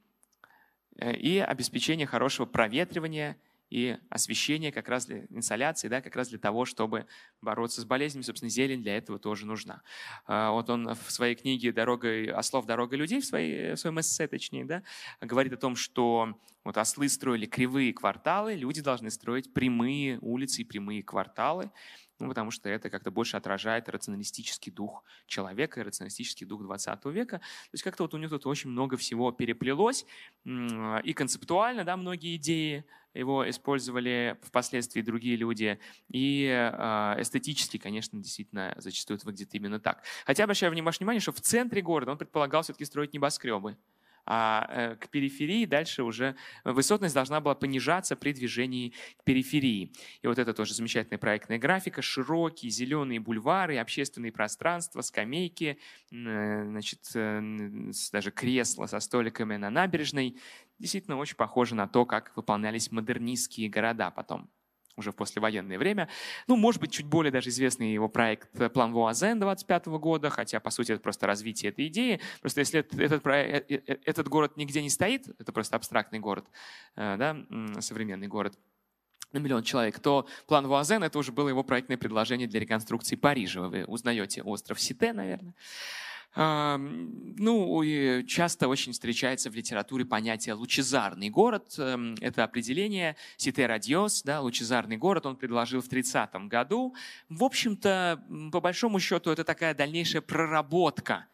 э, 1.00 1.16
и 1.18 1.38
обеспечение 1.40 2.08
хорошего 2.08 2.46
проветривания 2.46 3.38
и 3.70 3.98
освещение 4.10 4.72
как 4.72 4.88
раз 4.88 5.06
для 5.06 5.26
инсоляции, 5.30 5.88
да, 5.88 6.02
как 6.02 6.16
раз 6.16 6.30
для 6.30 6.40
того, 6.40 6.66
чтобы 6.66 7.06
бороться 7.42 7.82
с 7.82 7.86
болезнями. 7.86 8.24
Собственно, 8.24 8.50
зелень 8.50 8.82
для 8.82 8.98
этого 8.98 9.20
тоже 9.20 9.46
нужна. 9.46 9.82
А, 10.26 10.52
вот 10.52 10.70
он 10.70 10.94
в 10.94 11.12
своей 11.12 11.36
книге 11.36 11.72
«Дорога 11.72 12.38
ослов, 12.38 12.66
дорога 12.66 12.96
людей», 12.96 13.22
в, 13.22 13.26
своей, 13.26 13.74
в 13.74 13.78
своем 13.78 14.00
эссе, 14.00 14.28
точнее, 14.28 14.66
да, 14.66 14.84
говорит 15.22 15.54
о 15.54 15.58
том, 15.58 15.76
что 15.76 16.40
вот 16.64 16.78
ослы 16.78 17.08
строили 17.08 17.46
кривые 17.46 17.94
кварталы, 17.94 18.56
люди 18.56 18.82
должны 18.82 19.10
строить 19.10 19.54
прямые 19.54 20.20
улицы 20.20 20.62
и 20.62 20.66
прямые 20.66 21.04
кварталы 21.04 21.72
ну, 22.20 22.30
потому 22.30 22.52
что 22.52 22.70
это 22.70 22.90
как-то 22.90 23.12
больше 23.12 23.38
отражает 23.38 23.90
рационалистический 23.90 24.72
дух 24.72 25.04
человека 25.26 25.80
и 25.80 25.84
рационалистический 25.84 26.46
дух 26.46 26.64
20 26.64 27.06
века. 27.06 27.38
То 27.40 27.70
есть 27.74 27.84
как-то 27.84 28.04
вот 28.04 28.14
у 28.14 28.18
него 28.18 28.30
тут 28.30 28.48
очень 28.48 28.70
много 28.70 28.98
всего 28.98 29.32
переплелось, 29.32 30.06
и 30.46 31.14
концептуально, 31.14 31.84
да, 31.84 31.98
многие 31.98 32.36
идеи 32.38 32.86
его 33.14 33.50
использовали 33.50 34.38
впоследствии 34.44 35.02
другие 35.02 35.36
люди, 35.38 35.80
и 36.10 36.48
а, 36.52 37.18
эстетически, 37.20 37.78
конечно, 37.78 38.20
действительно 38.20 38.76
зачастую 38.78 39.18
это 39.18 39.26
выглядит 39.26 39.56
именно 39.56 39.80
так. 39.80 40.04
Хотя 40.26 40.44
обращаю 40.44 40.72
внимание, 40.72 41.20
что 41.20 41.32
в 41.32 41.42
центре 41.42 41.82
города 41.82 42.12
он 42.12 42.18
предполагал 42.18 42.62
все-таки 42.62 42.86
строить 42.86 43.14
небоскребы 43.14 43.78
а 44.28 44.68
э, 44.70 44.96
к 44.98 45.10
периферии 45.10 45.66
дальше 45.66 46.04
уже 46.04 46.36
высотность 46.66 47.16
должна 47.16 47.40
была 47.40 47.56
понижаться 47.56 48.16
при 48.16 48.34
движении 48.34 48.94
к 49.18 49.24
периферии. 49.24 49.94
И 50.22 50.28
вот 50.28 50.38
это 50.38 50.54
тоже 50.54 50.74
замечательная 50.74 51.18
проектная 51.18 51.58
графика, 51.58 52.02
широкие 52.02 52.70
зеленые 52.70 53.20
бульвары, 53.20 53.78
общественные 53.78 54.32
пространства, 54.32 55.02
скамейки, 55.02 55.80
значит, 56.12 57.00
э, 57.16 57.92
даже 58.12 58.32
кресла 58.32 58.86
со 58.86 59.00
столиками 59.00 59.56
на 59.56 59.70
набережной. 59.70 60.38
Действительно 60.78 61.18
очень 61.18 61.38
похоже 61.38 61.76
на 61.76 61.88
то, 61.88 62.06
как 62.06 62.36
выполнялись 62.36 62.92
модернистские 62.92 63.70
города 63.70 64.12
потом 64.12 64.50
уже 64.98 65.12
в 65.12 65.16
послевоенное 65.16 65.78
время. 65.78 66.10
Ну, 66.48 66.58
может 66.58 66.82
быть, 66.82 66.92
чуть 66.92 67.06
более 67.06 67.32
даже 67.32 67.50
известный 67.50 67.94
его 67.94 68.10
проект 68.10 68.50
«План 68.74 68.92
Вуазен» 68.92 69.40
25 69.40 69.86
года, 69.86 70.30
хотя, 70.30 70.60
по 70.60 70.70
сути, 70.70 70.92
это 70.92 71.02
просто 71.02 71.28
развитие 71.28 71.70
этой 71.70 71.88
идеи. 71.88 72.20
Просто 72.42 72.60
если 72.60 72.80
этот, 73.00 73.24
проект, 73.24 73.72
этот 73.72 74.28
город 74.28 74.58
нигде 74.58 74.82
не 74.82 74.90
стоит, 74.90 75.28
это 75.40 75.52
просто 75.54 75.78
абстрактный 75.78 76.20
город, 76.20 76.46
да, 76.96 77.38
современный 77.80 78.28
город, 78.28 78.58
на 79.34 79.40
миллион 79.40 79.62
человек, 79.64 80.00
то 80.00 80.26
план 80.48 80.68
Вуазен— 80.68 81.04
это 81.06 81.20
уже 81.20 81.34
было 81.34 81.50
его 81.50 81.62
проектное 81.62 81.98
предложение 81.98 82.48
для 82.48 82.62
реконструкции 82.62 83.18
Парижа. 83.18 83.62
Вы 83.62 83.84
узнаете 83.84 84.42
остров 84.42 84.80
Сите, 84.80 85.12
наверное. 85.12 85.54
Ну, 86.38 87.84
часто 88.28 88.68
очень 88.68 88.92
встречается 88.92 89.50
в 89.50 89.56
литературе 89.56 90.06
понятие 90.06 90.54
«лучезарный 90.54 91.32
город». 91.32 91.74
Эм, 91.80 92.14
это 92.22 92.44
определение 92.44 93.16
Сите 93.38 93.66
Радиос, 93.66 94.22
да, 94.22 94.40
лучезарный 94.42 94.98
город, 94.98 95.26
он 95.26 95.36
предложил 95.36 95.82
в 95.82 95.88
30 95.90 96.48
году. 96.48 96.94
В 97.28 97.44
общем-то, 97.44 98.24
по 98.52 98.62
большому 98.62 99.00
счету, 99.00 99.32
это 99.32 99.44
такая 99.44 99.74
дальнейшая 99.74 100.22
проработка 100.22 101.26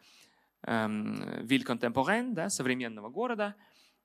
эм, 0.61 1.45
Виль 1.45 1.65
Контемпорен, 1.65 2.33
да, 2.33 2.49
современного 2.49 3.09
города. 3.09 3.55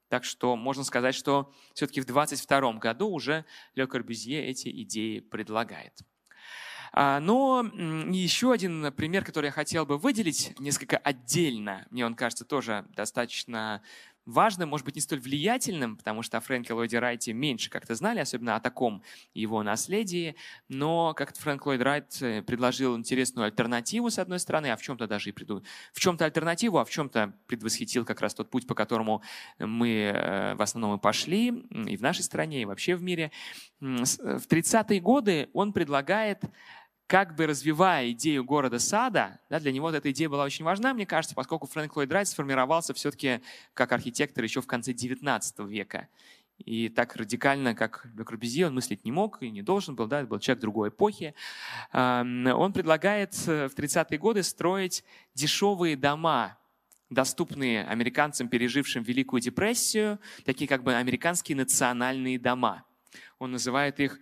Так 0.09 0.25
что 0.25 0.57
можно 0.57 0.83
сказать, 0.83 1.15
что 1.15 1.53
все-таки 1.75 2.01
в 2.01 2.07
22 2.07 2.73
году 2.73 3.09
уже 3.11 3.45
Ле 3.77 3.87
Корбюзье 3.87 4.45
эти 4.45 4.69
идеи 4.83 5.21
предлагает. 5.21 6.01
А, 6.93 7.21
но 7.21 7.63
еще 8.11 8.53
один 8.53 8.93
пример, 8.93 9.25
который 9.25 9.47
я 9.47 9.53
хотел 9.53 9.87
бы 9.87 9.99
выделить 9.99 10.55
несколько 10.59 10.97
отдельно, 10.97 11.87
мне 11.91 12.05
он 12.07 12.15
кажется 12.15 12.45
тоже 12.45 12.87
достаточно 12.97 13.83
важным, 14.29 14.69
может 14.69 14.85
быть, 14.85 14.95
не 14.95 15.01
столь 15.01 15.21
влиятельным, 15.21 15.97
потому 15.97 16.23
что 16.23 16.37
о 16.37 16.41
Фрэнке 16.41 16.75
Ллойде 16.75 16.99
Райте 16.99 17.33
меньше 17.33 17.71
как-то 17.71 17.95
знали, 17.95 18.21
особенно 18.21 18.57
о 18.57 18.61
таком 18.61 19.03
его 19.33 19.63
наследии. 19.63 20.37
Но 20.69 21.15
как-то 21.15 21.41
Фрэнк 21.41 21.65
Ллойд 21.65 21.83
Райт 21.83 22.23
э, 22.23 22.43
предложил 22.43 22.97
интересную 22.97 23.47
альтернативу, 23.47 24.11
с 24.11 24.19
одной 24.19 24.39
стороны, 24.39 24.67
а 24.67 24.77
в 24.77 24.83
чем-то 24.83 25.07
даже 25.07 25.31
и 25.31 25.33
приду... 25.33 25.63
в 25.95 26.01
чем-то 26.01 26.27
альтернативу, 26.27 26.79
а 26.79 26.85
в 26.85 26.91
чем-то 26.91 27.33
предвосхитил 27.47 28.05
как 28.05 28.21
раз 28.21 28.35
тот 28.35 28.51
путь, 28.51 28.67
по 28.67 28.75
которому 28.75 29.23
мы 29.59 30.13
э, 30.15 30.55
в 30.57 30.63
основном 30.63 30.99
и 30.99 31.01
пошли, 31.01 31.49
и 31.49 31.97
в 31.97 32.03
нашей 32.03 32.23
стране, 32.23 32.63
и 32.63 32.65
вообще 32.67 32.97
в 32.97 33.03
мире. 33.03 33.33
Э, 33.81 33.87
в 33.87 34.47
30-е 34.47 35.01
годы 35.01 35.49
он 35.55 35.73
предлагает 35.73 36.45
как 37.09 37.35
бы 37.35 37.47
развивая 37.47 38.11
идею 38.11 38.45
города-сада, 38.45 39.41
да, 39.49 39.59
для 39.59 39.73
него 39.73 39.87
вот 39.87 39.95
эта 39.95 40.11
идея 40.11 40.29
была 40.29 40.45
очень 40.45 40.65
важна, 40.65 40.93
мне 40.93 41.07
кажется, 41.07 41.35
поскольку 41.35 41.67
Фрэнк 41.67 41.97
Ллойд 41.97 42.13
Райт 42.13 42.29
сформировался 42.29 42.93
все-таки 42.93 43.41
как 43.73 43.93
архитектор 43.93 44.45
еще 44.45 44.61
в 44.61 44.67
конце 44.67 44.93
XIX 44.93 45.41
века. 45.67 46.09
И 46.59 46.91
так 46.91 47.17
радикально, 47.17 47.75
как 47.75 48.07
Ле 48.15 48.25
Корбюзье, 48.25 48.67
он 48.67 48.75
мыслить 48.75 49.07
не 49.07 49.13
мог 49.13 49.43
и 49.43 49.51
не 49.51 49.63
должен 49.63 49.95
был, 49.95 50.07
да, 50.07 50.21
это 50.21 50.29
был 50.29 50.39
человек 50.39 50.61
другой 50.61 50.89
эпохи. 50.91 51.35
Он 51.93 52.73
предлагает 52.75 53.33
э, 53.47 53.69
в 53.69 53.75
30-е 53.79 54.19
годы 54.19 54.43
строить 54.43 55.03
дешевые 55.35 55.97
дома, 55.97 56.59
доступные 57.09 57.87
американцам, 57.87 58.49
пережившим 58.49 59.03
Великую 59.03 59.41
депрессию, 59.41 60.19
такие 60.45 60.69
как 60.69 60.83
бы 60.83 60.95
американские 60.95 61.57
национальные 61.57 62.39
дома. 62.39 62.85
Он 63.39 63.53
называет 63.53 64.01
их 64.01 64.19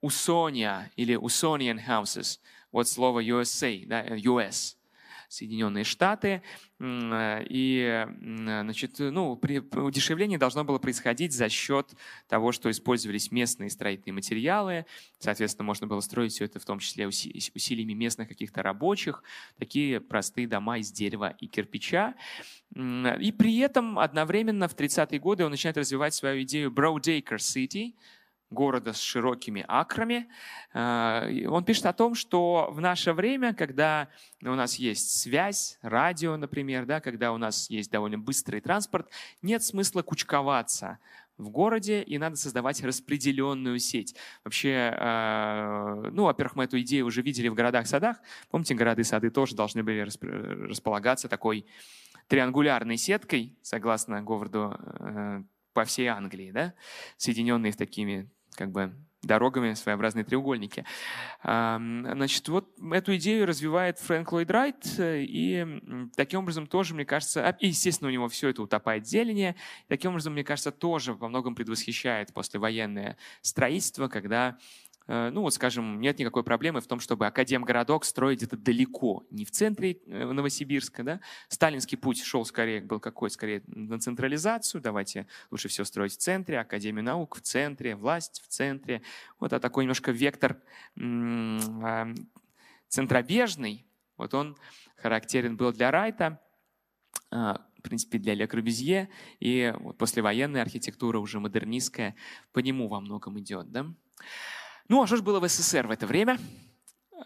Усония 0.00 0.90
или 0.96 1.16
Usonian 1.16 1.80
houses 1.86 2.38
от 2.70 2.88
слова 2.88 3.22
USA, 3.22 3.84
да, 3.86 4.06
US, 4.06 4.76
Соединенные 5.28 5.84
Штаты. 5.84 6.42
И 6.80 8.06
значит, 8.18 8.98
ну, 8.98 9.36
при, 9.36 9.58
удешевление 9.58 10.38
должно 10.38 10.64
было 10.64 10.78
происходить 10.78 11.32
за 11.32 11.48
счет 11.48 11.92
того, 12.28 12.52
что 12.52 12.70
использовались 12.70 13.30
местные 13.30 13.68
строительные 13.68 14.14
материалы. 14.14 14.86
Соответственно, 15.18 15.66
можно 15.66 15.86
было 15.86 16.00
строить 16.00 16.32
все 16.32 16.44
это 16.46 16.60
в 16.60 16.64
том 16.64 16.78
числе 16.78 17.06
усилиями 17.06 17.92
местных 17.92 18.28
каких-то 18.28 18.62
рабочих. 18.62 19.22
Такие 19.58 20.00
простые 20.00 20.46
дома 20.46 20.78
из 20.78 20.90
дерева 20.92 21.34
и 21.40 21.46
кирпича. 21.46 22.14
И 22.74 23.34
при 23.36 23.58
этом 23.58 23.98
одновременно 23.98 24.68
в 24.68 24.74
30-е 24.74 25.18
годы 25.18 25.44
он 25.44 25.50
начинает 25.50 25.76
развивать 25.76 26.14
свою 26.14 26.42
идею 26.42 26.70
Broadacre 26.70 27.36
City– 27.36 27.94
города 28.50 28.92
с 28.92 29.00
широкими 29.00 29.64
акрами. 29.68 30.28
А, 30.72 31.28
он 31.48 31.64
пишет 31.64 31.86
о 31.86 31.92
том, 31.92 32.14
что 32.14 32.68
в 32.70 32.80
наше 32.80 33.12
время, 33.12 33.54
когда 33.54 34.08
у 34.42 34.54
нас 34.54 34.76
есть 34.76 35.20
связь, 35.20 35.78
радио, 35.82 36.36
например, 36.36 36.86
да, 36.86 37.00
когда 37.00 37.32
у 37.32 37.36
нас 37.36 37.68
есть 37.70 37.90
довольно 37.90 38.18
быстрый 38.18 38.60
транспорт, 38.60 39.08
нет 39.42 39.62
смысла 39.62 40.02
кучковаться 40.02 40.98
в 41.36 41.50
городе, 41.50 42.02
и 42.02 42.18
надо 42.18 42.36
создавать 42.36 42.82
распределенную 42.82 43.78
сеть. 43.78 44.16
Вообще, 44.44 44.92
а, 44.96 46.10
ну, 46.10 46.24
во-первых, 46.24 46.56
мы 46.56 46.64
эту 46.64 46.80
идею 46.80 47.06
уже 47.06 47.22
видели 47.22 47.48
в 47.48 47.54
городах-садах. 47.54 48.18
Помните, 48.50 48.74
города 48.74 49.00
и 49.00 49.04
сады 49.04 49.30
тоже 49.30 49.54
должны 49.54 49.82
были 49.82 50.00
располагаться 50.68 51.28
такой 51.28 51.64
триангулярной 52.26 52.96
сеткой, 52.96 53.56
согласно 53.62 54.22
Говарду, 54.22 54.76
э, 55.00 55.42
по 55.72 55.84
всей 55.84 56.08
Англии, 56.08 56.50
да, 56.50 56.74
соединенные 57.16 57.70
в 57.70 57.76
такими 57.76 58.28
как 58.58 58.72
бы 58.72 58.92
дорогами, 59.22 59.74
своеобразные 59.74 60.24
треугольники. 60.24 60.84
Значит, 61.42 62.48
вот 62.48 62.68
эту 62.92 63.16
идею 63.16 63.46
развивает 63.46 63.98
Фрэнк 63.98 64.30
Ллойд 64.30 64.50
Райт, 64.50 64.94
и 64.98 65.66
таким 66.16 66.40
образом 66.40 66.66
тоже, 66.66 66.94
мне 66.94 67.04
кажется, 67.04 67.48
а, 67.48 67.56
естественно, 67.60 68.08
у 68.08 68.12
него 68.12 68.28
все 68.28 68.48
это 68.48 68.62
утопает 68.62 69.04
в 69.04 69.08
зелени, 69.08 69.56
таким 69.88 70.10
образом, 70.10 70.34
мне 70.34 70.44
кажется, 70.44 70.70
тоже 70.70 71.14
во 71.14 71.28
многом 71.28 71.54
предвосхищает 71.54 72.32
послевоенное 72.32 73.16
строительство, 73.42 74.08
когда 74.08 74.56
ну 75.08 75.40
вот, 75.40 75.54
скажем, 75.54 76.00
нет 76.00 76.18
никакой 76.18 76.44
проблемы 76.44 76.82
в 76.82 76.86
том, 76.86 77.00
чтобы 77.00 77.26
академгородок 77.26 78.04
строить 78.04 78.38
где-то 78.40 78.58
далеко, 78.58 79.26
не 79.30 79.46
в 79.46 79.50
центре 79.50 79.98
э, 80.06 80.24
Новосибирска. 80.30 81.02
Да? 81.02 81.20
Сталинский 81.48 81.96
путь 81.96 82.22
шел 82.22 82.44
скорее, 82.44 82.82
был 82.82 83.00
какой? 83.00 83.30
Скорее 83.30 83.62
на 83.66 83.98
централизацию. 83.98 84.82
Давайте 84.82 85.26
лучше 85.50 85.68
все 85.68 85.84
строить 85.84 86.12
в 86.12 86.18
центре, 86.18 86.60
Академию 86.60 87.02
наук 87.04 87.36
в 87.36 87.40
центре, 87.40 87.96
власть 87.96 88.42
в 88.42 88.48
центре. 88.48 89.00
Вот 89.40 89.54
а 89.54 89.60
такой 89.60 89.84
немножко 89.84 90.12
вектор 90.12 90.60
а, 91.00 92.12
центробежный, 92.88 93.86
вот 94.18 94.34
он 94.34 94.58
характерен 94.96 95.56
был 95.56 95.72
для 95.72 95.90
Райта, 95.90 96.38
а, 97.30 97.64
в 97.78 97.82
принципе, 97.82 98.18
для 98.18 98.34
Ле 98.34 98.46
Корбюзье, 98.46 99.08
и 99.40 99.72
вот 99.80 99.96
послевоенная 99.96 100.60
архитектура, 100.60 101.18
уже 101.18 101.40
модернистская, 101.40 102.14
по 102.52 102.58
нему 102.58 102.88
во 102.88 103.00
многом 103.00 103.38
идет. 103.38 103.70
Да? 103.70 103.86
Ну, 104.88 105.02
а 105.02 105.06
что 105.06 105.16
же 105.16 105.22
было 105.22 105.38
в 105.38 105.46
СССР 105.46 105.86
в 105.86 105.90
это 105.90 106.06
время? 106.06 106.38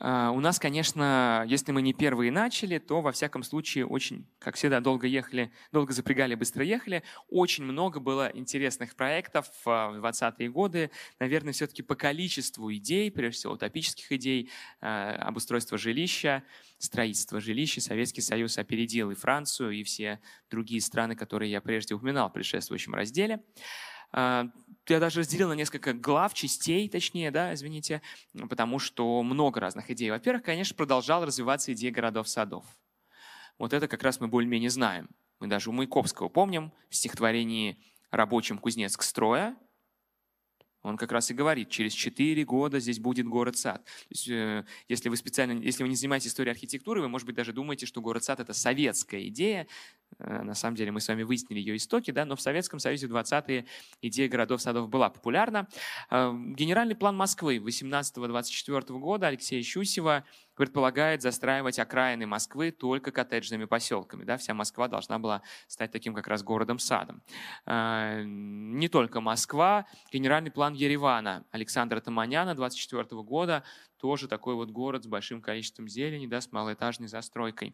А, 0.00 0.32
у 0.32 0.40
нас, 0.40 0.58
конечно, 0.58 1.44
если 1.46 1.70
мы 1.70 1.80
не 1.80 1.92
первые 1.92 2.32
начали, 2.32 2.78
то 2.78 3.00
во 3.02 3.12
всяком 3.12 3.44
случае 3.44 3.86
очень, 3.86 4.26
как 4.40 4.56
всегда, 4.56 4.80
долго 4.80 5.06
ехали, 5.06 5.52
долго 5.70 5.92
запрягали, 5.92 6.34
быстро 6.34 6.64
ехали. 6.64 7.04
Очень 7.28 7.62
много 7.62 8.00
было 8.00 8.28
интересных 8.34 8.96
проектов 8.96 9.48
в 9.64 9.68
20-е 9.68 10.50
годы. 10.50 10.90
Наверное, 11.20 11.52
все-таки 11.52 11.82
по 11.82 11.94
количеству 11.94 12.72
идей, 12.74 13.12
прежде 13.12 13.38
всего 13.38 13.52
утопических 13.52 14.10
идей, 14.10 14.50
а, 14.80 15.14
обустройство 15.28 15.78
жилища, 15.78 16.42
строительство 16.78 17.40
жилища, 17.40 17.80
Советский 17.80 18.22
Союз 18.22 18.58
опередил 18.58 19.12
и 19.12 19.14
Францию, 19.14 19.70
и 19.70 19.84
все 19.84 20.18
другие 20.50 20.80
страны, 20.80 21.14
которые 21.14 21.52
я 21.52 21.60
прежде 21.60 21.94
упоминал 21.94 22.28
в 22.28 22.32
предшествующем 22.32 22.92
разделе. 22.92 23.38
А, 24.12 24.48
я 24.88 25.00
даже 25.00 25.20
разделил 25.20 25.48
на 25.48 25.54
несколько 25.54 25.92
глав, 25.92 26.34
частей, 26.34 26.88
точнее, 26.88 27.30
да, 27.30 27.54
извините, 27.54 28.02
потому 28.48 28.78
что 28.78 29.22
много 29.22 29.60
разных 29.60 29.90
идей. 29.90 30.10
Во-первых, 30.10 30.42
конечно, 30.42 30.74
продолжал 30.76 31.24
развиваться 31.24 31.72
идея 31.72 31.92
городов-садов. 31.92 32.64
Вот 33.58 33.72
это 33.72 33.88
как 33.88 34.02
раз 34.02 34.20
мы 34.20 34.28
более-менее 34.28 34.70
знаем. 34.70 35.08
Мы 35.40 35.46
даже 35.46 35.70
у 35.70 35.72
Маяковского 35.72 36.28
помним 36.28 36.72
в 36.88 36.96
стихотворении 36.96 37.78
«Рабочим 38.10 38.58
Кузнецк 38.58 39.02
строя», 39.02 39.56
он 40.82 40.96
как 40.96 41.12
раз 41.12 41.30
и 41.30 41.34
говорит, 41.34 41.70
через 41.70 41.92
4 41.92 42.44
года 42.44 42.80
здесь 42.80 42.98
будет 42.98 43.26
город-сад. 43.26 43.86
э, 44.28 44.64
если 44.88 45.08
вы 45.08 45.16
специально, 45.16 45.60
если 45.60 45.84
вы 45.84 45.88
не 45.88 45.94
занимаетесь 45.94 46.28
историей 46.28 46.52
архитектуры, 46.52 47.00
вы, 47.00 47.08
может 47.08 47.26
быть, 47.26 47.36
даже 47.36 47.52
думаете, 47.52 47.86
что 47.86 48.00
город-сад– 48.00 48.40
это 48.40 48.52
советская 48.52 49.28
идея. 49.28 49.68
Э, 50.18 50.42
на 50.42 50.54
самом 50.54 50.76
деле 50.76 50.92
мы 50.92 51.00
с 51.00 51.08
вами 51.08 51.22
выяснили 51.22 51.58
ее 51.60 51.76
истоки, 51.76 52.10
да, 52.10 52.24
но 52.24 52.36
в 52.36 52.40
Советском 52.40 52.78
Союзе 52.78 53.06
в 53.06 53.14
20-е 53.14 53.66
идея 54.02 54.28
городов-садов 54.28 54.88
была 54.88 55.10
популярна. 55.10 55.68
Э, 56.10 56.32
генеральный 56.32 56.96
план 56.96 57.16
Москвы 57.16 57.56
18-24 57.58 58.98
года 58.98 59.28
Алексея 59.28 59.62
Щусева 59.62 60.24
предполагает 60.54 61.22
застраивать 61.22 61.78
окраины 61.78 62.26
Москвы 62.26 62.70
только 62.70 63.10
коттеджными 63.10 63.64
поселками. 63.64 64.24
Да? 64.24 64.36
Вся 64.36 64.54
Москва 64.54 64.88
должна 64.88 65.18
была 65.18 65.42
стать 65.66 65.90
таким 65.92 66.14
как 66.14 66.28
раз 66.28 66.42
городом-садом. 66.42 67.22
А, 67.64 68.22
не 68.22 68.88
только 68.88 69.20
Москва, 69.20 69.86
генеральный 70.12 70.50
план 70.50 70.74
Еревана 70.74 71.44
Александра 71.50 72.00
Таманяна 72.00 72.54
24 72.54 73.22
года 73.22 73.64
тоже 74.02 74.26
такой 74.26 74.56
вот 74.56 74.70
город 74.70 75.04
с 75.04 75.06
большим 75.06 75.40
количеством 75.40 75.86
зелени, 75.86 76.26
да, 76.26 76.40
с 76.40 76.50
малоэтажной 76.50 77.06
застройкой. 77.06 77.72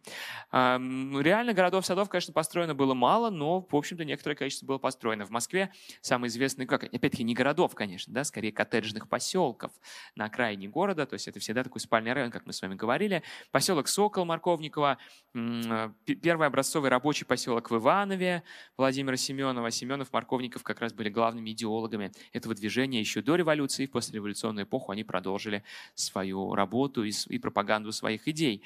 Ну, 0.53 1.21
реально 1.21 1.55
городов-садов, 1.55 2.11
конечно, 2.11 2.35
построено 2.35 2.75
было 2.75 2.93
мало, 2.93 3.31
но, 3.31 3.67
в 3.69 3.75
общем-то, 3.75 4.05
некоторое 4.05 4.37
количество 4.37 4.67
было 4.67 4.77
построено. 4.77 5.25
В 5.25 5.31
Москве 5.31 5.73
самый 6.03 6.29
известный, 6.29 6.67
как, 6.67 6.85
опять-таки, 6.85 7.25
не 7.25 7.33
городов, 7.33 7.75
конечно, 7.75 8.13
да, 8.13 8.25
скорее 8.25 8.53
коттеджных 8.53 9.09
поселков 9.09 9.73
на 10.17 10.27
окраине 10.27 10.69
города, 10.69 11.07
то 11.07 11.15
есть 11.15 11.29
это 11.29 11.41
всегда 11.41 11.65
такой 11.65 11.81
спальный 11.81 12.13
район, 12.13 12.31
как 12.31 12.45
мы 12.45 12.53
с 12.53 12.61
вами 12.61 12.75
говорили. 12.75 13.23
Поселок 13.51 13.89
Сокол 13.89 14.27
Марковникова, 14.27 14.99
первый 15.33 16.47
образцовый 16.47 16.91
рабочий 16.91 17.25
поселок 17.25 17.71
в 17.71 17.77
Иванове 17.77 18.43
Владимира 18.77 19.17
Семенова. 19.17 19.71
Семенов, 19.71 20.13
Марковников 20.13 20.63
как 20.63 20.81
раз 20.81 20.93
были 20.93 21.09
главными 21.09 21.53
идеологами 21.53 22.13
этого 22.35 22.55
движения 22.55 23.01
еще 23.01 23.23
до 23.23 23.35
революции, 23.35 23.87
в 23.87 23.93
послереволюционную 23.93 24.67
эпоху 24.67 24.93
они 24.93 25.05
продолжили 25.05 25.65
свою 25.95 26.18
свою 26.19 26.55
работу 26.55 27.05
и, 27.05 27.13
и 27.29 27.39
пропаганду 27.39 27.93
своих 27.93 28.27
идей. 28.27 28.63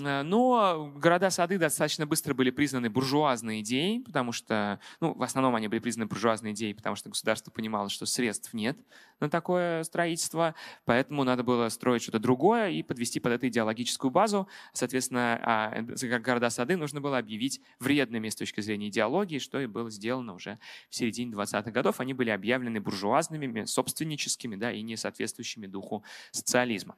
Э, 0.00 0.22
но 0.22 0.92
города-сады 0.94 1.58
достаточно 1.58 2.06
быстро 2.06 2.32
были 2.34 2.50
признаны 2.50 2.90
буржуазной 2.90 3.60
идеей, 3.60 4.00
потому 4.00 4.32
что, 4.32 4.78
ну, 5.00 5.14
в 5.14 5.22
основном 5.22 5.56
они 5.56 5.68
были 5.68 5.80
признаны 5.80 6.06
буржуазной 6.06 6.52
идеей, 6.52 6.74
потому 6.74 6.96
что 6.96 7.08
государство 7.08 7.50
понимало, 7.50 7.88
что 7.88 8.06
средств 8.06 8.54
нет 8.54 8.78
на 9.20 9.28
такое 9.28 9.82
строительство, 9.84 10.54
поэтому 10.84 11.24
надо 11.24 11.42
было 11.42 11.68
строить 11.68 12.02
что-то 12.02 12.18
другое 12.18 12.70
и 12.70 12.82
подвести 12.82 13.20
под 13.20 13.32
это 13.32 13.48
идеологическую 13.48 14.10
базу. 14.10 14.48
Соответственно, 14.72 15.40
а, 15.42 16.18
города-сады 16.18 16.76
нужно 16.76 17.00
было 17.00 17.18
объявить 17.18 17.60
вредными 17.78 18.28
с 18.28 18.36
точки 18.36 18.60
зрения 18.60 18.88
идеологии, 18.88 19.38
что 19.38 19.60
и 19.60 19.66
было 19.66 19.90
сделано 19.90 20.34
уже 20.34 20.58
в 20.88 20.94
середине 20.94 21.32
20-х 21.32 21.70
годов. 21.70 22.00
Они 22.00 22.14
были 22.14 22.30
объявлены 22.30 22.80
буржуазными, 22.80 23.64
собственническими 23.64 24.56
да, 24.56 24.72
и 24.72 24.82
не 24.82 24.96
соответствующими 24.96 25.66
духу 25.66 26.04
социализма. 26.32 26.91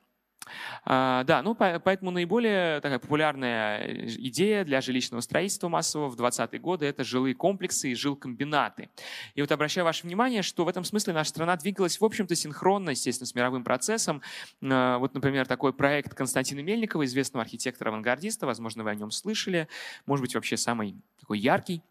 А, 0.84 1.24
да, 1.24 1.42
ну 1.42 1.54
поэтому 1.54 2.10
наиболее 2.10 2.80
такая 2.80 2.98
популярная 2.98 3.78
э, 3.78 4.06
идея 4.06 4.64
для 4.64 4.80
жилищного 4.80 5.20
строительства 5.20 5.68
массового 5.68 6.08
в 6.08 6.16
20-е 6.16 6.58
годы– 6.58 6.86
это 6.86 7.04
жилые 7.04 7.34
комплексы 7.34 7.90
и 7.90 7.94
жилкомбинаты. 7.94 8.90
И 9.34 9.40
вот 9.40 9.50
обращаю 9.52 9.84
ваше 9.84 10.04
внимание, 10.04 10.42
что 10.42 10.64
в 10.64 10.68
этом 10.68 10.84
смысле 10.84 11.12
наша 11.12 11.30
страна 11.30 11.56
двигалась, 11.56 12.00
в 12.00 12.04
общем-то, 12.04 12.34
синхронно, 12.34 12.90
естественно, 12.90 13.26
с 13.26 13.34
мировым 13.34 13.64
процессом. 13.64 14.22
А, 14.62 14.98
вот, 14.98 15.14
например, 15.14 15.46
такой 15.46 15.72
проект 15.72 16.14
Константина 16.14 16.60
Мельникова, 16.60 17.04
известного 17.04 17.44
архитектора-авангардиста, 17.44 18.46
возможно, 18.46 18.84
вы 18.84 18.90
о 18.90 18.94
нем 18.94 19.10
слышали, 19.10 19.68
может 20.06 20.22
быть, 20.22 20.34
вообще 20.34 20.56
самый 20.56 20.96
такой 21.18 21.38
яркий 21.38 21.82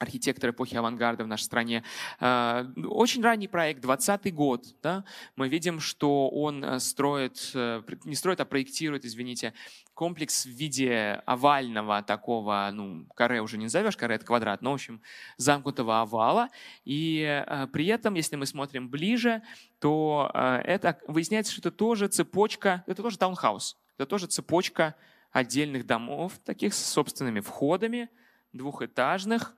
архитектор 0.00 0.50
эпохи 0.50 0.74
авангарда 0.74 1.24
в 1.24 1.26
нашей 1.28 1.44
стране. 1.44 1.84
А, 2.18 2.66
очень 2.76 3.22
ранний 3.22 3.48
проект, 3.48 3.80
20 3.82 4.34
год. 4.34 4.64
Да? 4.82 5.04
Мы 5.36 5.48
видим, 5.48 5.78
что 5.78 6.28
он 6.30 6.64
э, 6.64 6.80
строит, 6.80 7.50
э, 7.54 7.82
не 8.04 8.14
строит, 8.14 8.40
а 8.40 8.46
проектирует, 8.46 9.04
извините, 9.04 9.52
комплекс 9.92 10.46
в 10.46 10.48
виде 10.48 11.22
овального 11.26 12.02
такого, 12.02 12.70
ну, 12.72 13.06
каре 13.14 13.42
уже 13.42 13.58
не 13.58 13.64
назовешь, 13.64 13.96
каре 13.96 14.14
это 14.14 14.24
квадрат, 14.24 14.62
но, 14.62 14.70
в 14.70 14.74
общем, 14.74 15.02
замкнутого 15.36 16.00
овала. 16.00 16.48
И 16.86 17.44
э, 17.46 17.66
при 17.70 17.86
этом, 17.86 18.14
если 18.14 18.36
мы 18.36 18.46
смотрим 18.46 18.88
ближе, 18.88 19.42
то 19.80 20.30
это 20.34 20.98
выясняется, 21.06 21.52
что 21.52 21.60
это 21.60 21.70
тоже 21.70 22.08
цепочка, 22.08 22.84
это 22.86 23.02
тоже 23.02 23.18
таунхаус, 23.18 23.78
это 23.96 24.06
тоже 24.06 24.26
цепочка 24.26 24.94
отдельных 25.30 25.86
домов, 25.86 26.38
таких 26.44 26.74
с 26.74 26.84
собственными 26.84 27.40
входами, 27.40 28.10
двухэтажных, 28.52 29.56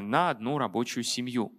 на 0.00 0.30
одну 0.30 0.58
рабочую 0.58 1.04
семью. 1.04 1.52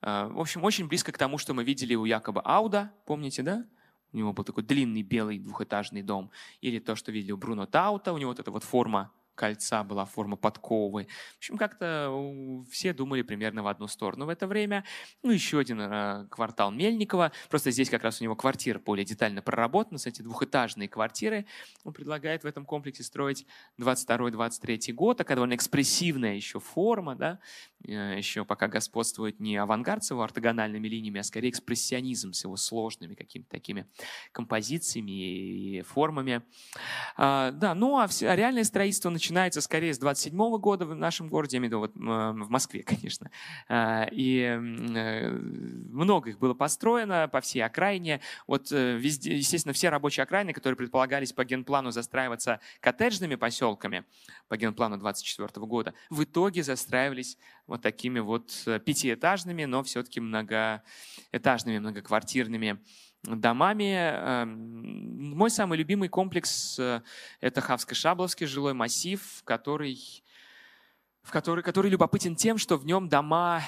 Э, 0.00 0.28
в 0.28 0.40
общем, 0.40 0.64
очень 0.64 0.88
близко 0.88 1.12
к 1.12 1.18
тому, 1.18 1.38
что 1.38 1.54
мы 1.54 1.64
видели 1.64 1.94
у 1.94 2.04
Якоба 2.04 2.40
Ауда, 2.42 2.92
помните, 3.06 3.42
да? 3.42 3.64
У 4.12 4.18
него 4.18 4.32
был 4.32 4.44
такой 4.44 4.62
длинный 4.62 5.02
белый 5.02 5.38
двухэтажный 5.38 6.02
дом. 6.02 6.30
Или 6.60 6.78
то, 6.78 6.96
что 6.96 7.12
видели 7.12 7.32
у 7.32 7.36
Бруно 7.36 7.66
Таута, 7.66 8.12
у 8.12 8.18
него 8.18 8.30
вот 8.30 8.40
эта 8.40 8.50
вот 8.50 8.62
форма 8.62 9.10
кольца 9.42 9.82
была 9.82 10.04
форма 10.04 10.36
подковы. 10.36 11.08
В 11.34 11.38
общем, 11.38 11.56
как-то 11.56 12.64
все 12.70 12.92
думали 12.92 13.22
примерно 13.22 13.64
в 13.64 13.66
одну 13.66 13.88
сторону 13.88 14.26
в 14.26 14.28
это 14.28 14.46
время. 14.46 14.84
Ну, 15.24 15.32
еще 15.32 15.58
один 15.58 15.80
э, 15.80 16.28
квартал 16.30 16.70
Мельникова. 16.70 17.32
Просто 17.50 17.72
здесь 17.72 17.90
как 17.90 18.04
раз 18.04 18.20
у 18.20 18.24
него 18.24 18.36
квартира 18.36 18.78
более 18.78 19.04
детально 19.04 19.42
проработана. 19.42 19.98
Кстати, 19.98 20.22
двухэтажные 20.22 20.88
квартиры. 20.88 21.44
Он 21.82 21.92
предлагает 21.92 22.44
в 22.44 22.46
этом 22.46 22.64
комплексе 22.64 23.02
строить 23.02 23.44
22-23 23.80 24.92
год. 24.92 25.16
Такая 25.16 25.34
довольно 25.34 25.56
экспрессивная 25.56 26.36
еще 26.36 26.60
форма. 26.60 27.16
Да? 27.16 27.40
Э, 27.86 28.16
еще 28.16 28.44
пока 28.44 28.68
господствует 28.68 29.40
не 29.40 29.56
авангард 29.56 30.04
с 30.04 30.10
его 30.10 30.22
ортогональными 30.22 30.88
линиями, 30.88 31.20
а 31.20 31.22
скорее 31.22 31.50
экспрессионизм 31.50 32.32
с 32.32 32.44
его 32.44 32.56
сложными 32.56 33.14
какими-то 33.14 33.50
такими 33.50 33.86
композициями 34.32 35.10
и 35.10 35.82
формами. 35.82 36.42
А, 37.16 37.50
да, 37.50 37.74
ну 37.74 37.98
а, 37.98 38.06
все, 38.06 38.28
а 38.28 38.36
реальное 38.36 38.64
строительство 38.64 39.10
начинается 39.10 39.60
скорее 39.60 39.94
с 39.94 39.98
27 39.98 40.36
года 40.58 40.86
в 40.86 40.94
нашем 40.94 41.28
городе, 41.28 41.56
я 41.56 41.58
имею 41.58 41.70
в 41.70 41.72
виду 41.72 41.80
вот, 41.80 42.44
в 42.46 42.50
Москве, 42.50 42.82
конечно. 42.86 43.30
А, 43.68 44.06
и 44.10 44.40
э, 44.40 45.30
много 45.30 46.30
их 46.30 46.38
было 46.38 46.54
построено 46.54 47.28
по 47.28 47.40
всей 47.40 47.60
окраине. 47.60 48.20
Вот 48.46 48.70
э, 48.70 48.96
везде, 48.96 49.36
естественно, 49.36 49.72
все 49.72 49.88
рабочие 49.88 50.22
окраины, 50.22 50.52
которые 50.52 50.76
предполагались 50.76 51.32
по 51.32 51.44
генплану 51.44 51.90
застраиваться 51.90 52.60
коттеджными 52.80 53.34
поселками, 53.34 54.04
по 54.48 54.56
генплану 54.56 54.98
24 54.98 55.66
года, 55.66 55.94
в 56.10 56.22
итоге 56.22 56.62
застраивались 56.62 57.38
вот 57.66 57.82
такими 57.82 58.20
вот 58.20 58.52
э, 58.66 58.78
пятиэтажными, 58.80 59.64
но 59.64 59.82
все-таки 59.82 60.20
многоэтажными, 60.20 61.78
многоквартирными 61.78 62.78
домами. 63.22 63.94
Эм, 63.94 65.36
мой 65.36 65.50
самый 65.50 65.78
любимый 65.78 66.08
комплекс 66.08 66.78
э,– 66.78 67.02
это 67.40 67.60
Хавско-Шабловский 67.60 68.46
жилой 68.46 68.74
массив, 68.74 69.20
который, 69.44 69.98
в 71.22 71.30
который, 71.30 71.62
который 71.62 71.90
любопытен 71.90 72.34
тем, 72.34 72.58
что 72.58 72.76
в 72.76 72.84
нем 72.84 73.08
дома 73.08 73.62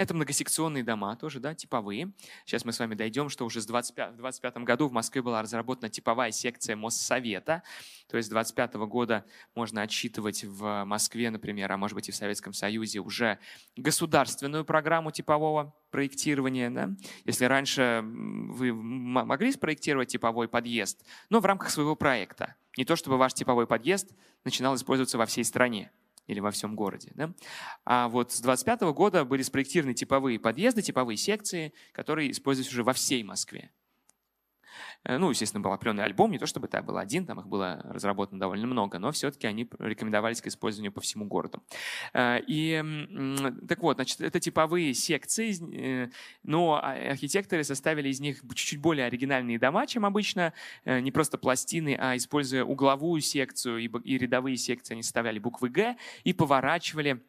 это 0.00 0.14
многосекционные 0.14 0.82
дома 0.82 1.14
тоже, 1.14 1.40
да, 1.40 1.54
типовые. 1.54 2.12
Сейчас 2.46 2.64
мы 2.64 2.72
с 2.72 2.78
вами 2.78 2.94
дойдем, 2.94 3.28
что 3.28 3.44
уже 3.44 3.60
с 3.60 3.66
25, 3.66 4.14
в 4.14 4.16
25 4.16 4.56
году 4.58 4.88
в 4.88 4.92
Москве 4.92 5.20
была 5.20 5.42
разработана 5.42 5.90
типовая 5.90 6.30
секция 6.30 6.74
Моссовета. 6.74 7.62
То 8.08 8.16
есть 8.16 8.28
с 8.28 8.30
25 8.30 8.76
года 8.76 9.26
можно 9.54 9.82
отсчитывать 9.82 10.42
в 10.42 10.84
Москве, 10.84 11.28
например, 11.28 11.70
а 11.70 11.76
может 11.76 11.94
быть 11.94 12.08
и 12.08 12.12
в 12.12 12.16
Советском 12.16 12.54
Союзе 12.54 13.00
уже 13.00 13.38
государственную 13.76 14.64
программу 14.64 15.10
типового 15.10 15.74
проектирования. 15.90 16.70
Да? 16.70 16.88
Если 17.26 17.44
раньше 17.44 18.00
вы 18.02 18.72
могли 18.72 19.52
спроектировать 19.52 20.08
типовой 20.08 20.48
подъезд, 20.48 21.04
но 21.28 21.40
в 21.40 21.44
рамках 21.44 21.68
своего 21.68 21.94
проекта. 21.94 22.54
Не 22.78 22.86
то 22.86 22.96
чтобы 22.96 23.18
ваш 23.18 23.34
типовой 23.34 23.66
подъезд 23.66 24.10
начинал 24.44 24.74
использоваться 24.76 25.18
во 25.18 25.26
всей 25.26 25.44
стране 25.44 25.92
или 26.30 26.40
во 26.40 26.50
всем 26.50 26.76
городе. 26.76 27.12
Да? 27.14 27.32
А 27.84 28.08
вот 28.08 28.32
с 28.32 28.40
25 28.40 28.82
года 28.92 29.24
были 29.24 29.42
спроектированы 29.42 29.94
типовые 29.94 30.38
подъезды, 30.38 30.82
типовые 30.82 31.16
секции, 31.16 31.72
которые 31.92 32.30
используются 32.30 32.72
уже 32.72 32.84
во 32.84 32.92
всей 32.92 33.22
Москве. 33.22 33.70
Э, 35.04 35.18
ну, 35.18 35.30
естественно, 35.30 35.62
был 35.62 35.72
определенный 35.72 36.04
альбом, 36.04 36.30
не 36.30 36.38
то 36.38 36.46
чтобы 36.46 36.66
это 36.66 36.82
был 36.82 36.98
один, 36.98 37.26
там 37.26 37.40
их 37.40 37.46
было 37.46 37.80
разработано 37.84 38.40
довольно 38.40 38.66
много, 38.66 38.98
но 38.98 39.12
все-таки 39.12 39.46
они 39.46 39.68
рекомендовались 39.78 40.40
к 40.40 40.46
использованию 40.46 40.92
по 40.92 41.00
всему 41.00 41.26
городу. 41.26 41.62
Э, 42.12 42.38
и 42.46 42.82
так 43.68 43.80
вот, 43.80 43.96
значит, 43.96 44.20
это 44.20 44.40
типовые 44.40 44.94
секции, 44.94 46.04
э, 46.04 46.10
но 46.42 46.80
архитекторы 46.82 47.64
составили 47.64 48.08
из 48.08 48.20
них 48.20 48.40
чуть-чуть 48.54 48.80
более 48.80 49.06
оригинальные 49.06 49.58
дома, 49.58 49.86
чем 49.86 50.04
обычно, 50.04 50.52
не 50.84 51.10
просто 51.10 51.38
пластины, 51.38 51.96
а 51.98 52.16
используя 52.16 52.64
угловую 52.64 53.20
секцию 53.20 53.78
и 53.78 54.18
рядовые 54.18 54.56
секции, 54.56 54.94
они 54.94 55.02
составляли 55.02 55.38
буквы 55.38 55.68
«Г» 55.68 55.96
и 56.24 56.32
поворачивали 56.32 57.22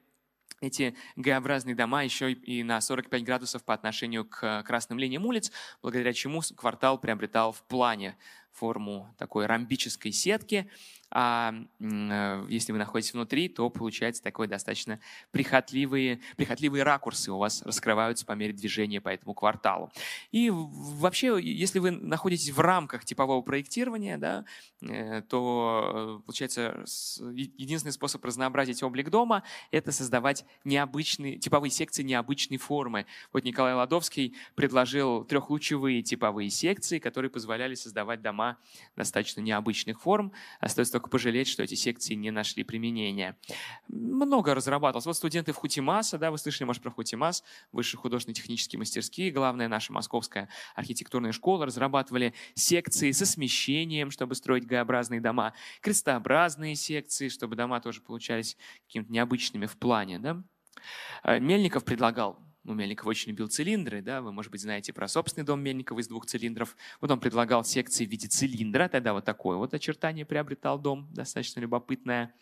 эти 0.62 0.96
Г-образные 1.16 1.76
дома 1.76 2.04
еще 2.04 2.32
и 2.32 2.64
на 2.64 2.80
45 2.80 3.24
градусов 3.24 3.64
по 3.64 3.74
отношению 3.74 4.26
к 4.26 4.64
красным 4.64 5.00
линиям 5.00 5.26
улиц, 5.26 5.52
благодаря 5.82 6.14
чему 6.14 6.42
квартал 6.56 7.00
приобретал 7.00 7.52
в 7.52 7.64
плане 7.64 8.16
форму 8.52 9.14
такой 9.18 9.48
ромбической 9.48 10.12
сетки, 10.12 10.70
а 11.12 11.54
э, 11.80 12.46
если 12.50 12.72
вы 12.72 12.78
находитесь 12.78 13.14
внутри, 13.14 13.50
то 13.50 13.70
получается 13.70 14.24
такой 14.24 14.48
достаточно 14.48 15.00
прихотливые, 15.32 16.22
прихотливые 16.38 16.84
ракурсы 16.84 17.32
у 17.32 17.38
вас 17.38 17.62
раскрываются 17.64 18.26
по 18.26 18.32
мере 18.32 18.54
движения 18.54 19.02
по 19.02 19.10
этому 19.10 19.34
кварталу. 19.34 19.92
И 20.32 20.50
вообще, 20.52 21.38
если 21.42 21.80
вы 21.80 21.92
находитесь 21.92 22.52
в 22.52 22.60
рамках 22.60 23.04
типового 23.04 23.42
проектирования, 23.42 24.18
да, 24.18 24.46
э, 24.82 25.22
то 25.24 26.20
э, 26.22 26.26
получается 26.26 26.86
единственный 27.34 27.92
способ 27.92 28.24
разнообразить 28.24 28.82
облик 28.82 29.10
дома– 29.10 29.44
это 29.72 29.92
создавать 29.92 30.46
необычные, 30.64 31.38
типовые 31.38 31.72
секции 31.72 32.04
необычной 32.04 32.58
формы. 32.58 33.06
Вот 33.34 33.44
Николай 33.44 33.74
Ладовский 33.74 34.36
предложил 34.56 35.26
трехлучевые 35.26 36.02
типовые 36.02 36.50
секции, 36.50 37.00
которые 37.00 37.30
позволяли 37.30 37.76
создавать 37.76 38.22
дома 38.22 38.58
достаточно 38.96 39.42
необычных 39.42 40.00
форм. 40.02 40.32
Остается 40.60 41.01
только 41.02 41.10
пожалеть, 41.10 41.48
что 41.48 41.64
эти 41.64 41.74
секции 41.74 42.14
не 42.14 42.30
нашли 42.30 42.64
применения. 42.64 43.36
Много 43.88 44.54
разрабатывалось. 44.54 45.08
Вот 45.08 45.18
студенты 45.18 45.52
в 45.52 45.56
Хутимаса, 45.56 46.20
да, 46.20 46.30
вы 46.30 46.38
слышали, 46.38 46.66
может, 46.66 46.84
про 46.84 46.92
Хутимас, 46.92 47.44
высшие 47.72 48.00
художественные 48.00 48.36
технические 48.36 48.78
мастерские, 48.78 49.32
главная 49.32 49.68
наша 49.68 49.92
московская 49.94 50.48
архитектурная 50.76 51.32
школа, 51.32 51.66
разрабатывали 51.66 52.36
секции 52.54 53.12
со 53.12 53.26
смещением, 53.26 54.12
чтобы 54.12 54.36
строить 54.36 54.68
Г-образные 54.68 55.22
дома, 55.22 55.54
крестообразные 55.82 56.76
секции, 56.76 57.30
чтобы 57.30 57.56
дома 57.56 57.82
тоже 57.82 58.02
получались 58.02 58.56
какими-то 58.86 59.12
необычными 59.12 59.66
в 59.66 59.78
плане. 59.78 60.20
Да? 60.20 60.44
Э, 61.24 61.40
Мельников 61.40 61.84
предлагал 61.84 62.38
ну, 62.64 62.74
Мельников 62.74 63.08
очень 63.08 63.32
любил 63.32 63.48
цилиндры, 63.48 64.02
да, 64.02 64.22
вы, 64.22 64.32
может 64.32 64.52
быть, 64.52 64.62
знаете 64.62 64.94
про 64.94 65.08
собственный 65.08 65.46
дом 65.46 65.62
Мельникова 65.62 66.00
из 66.00 66.08
двух 66.08 66.26
цилиндров. 66.28 66.76
Вот 67.00 67.10
он 67.10 67.20
предлагал 67.20 67.64
секции 67.64 68.06
в 68.06 68.10
виде 68.10 68.28
цилиндра, 68.28 68.88
тогда 68.88 69.14
вот 69.14 69.26
такое 69.26 69.58
вот 69.58 69.74
очертание 69.74 70.26
приобретал 70.26 70.78
дом, 70.78 71.08
достаточно 71.12 71.60
любопытное. 71.60 72.34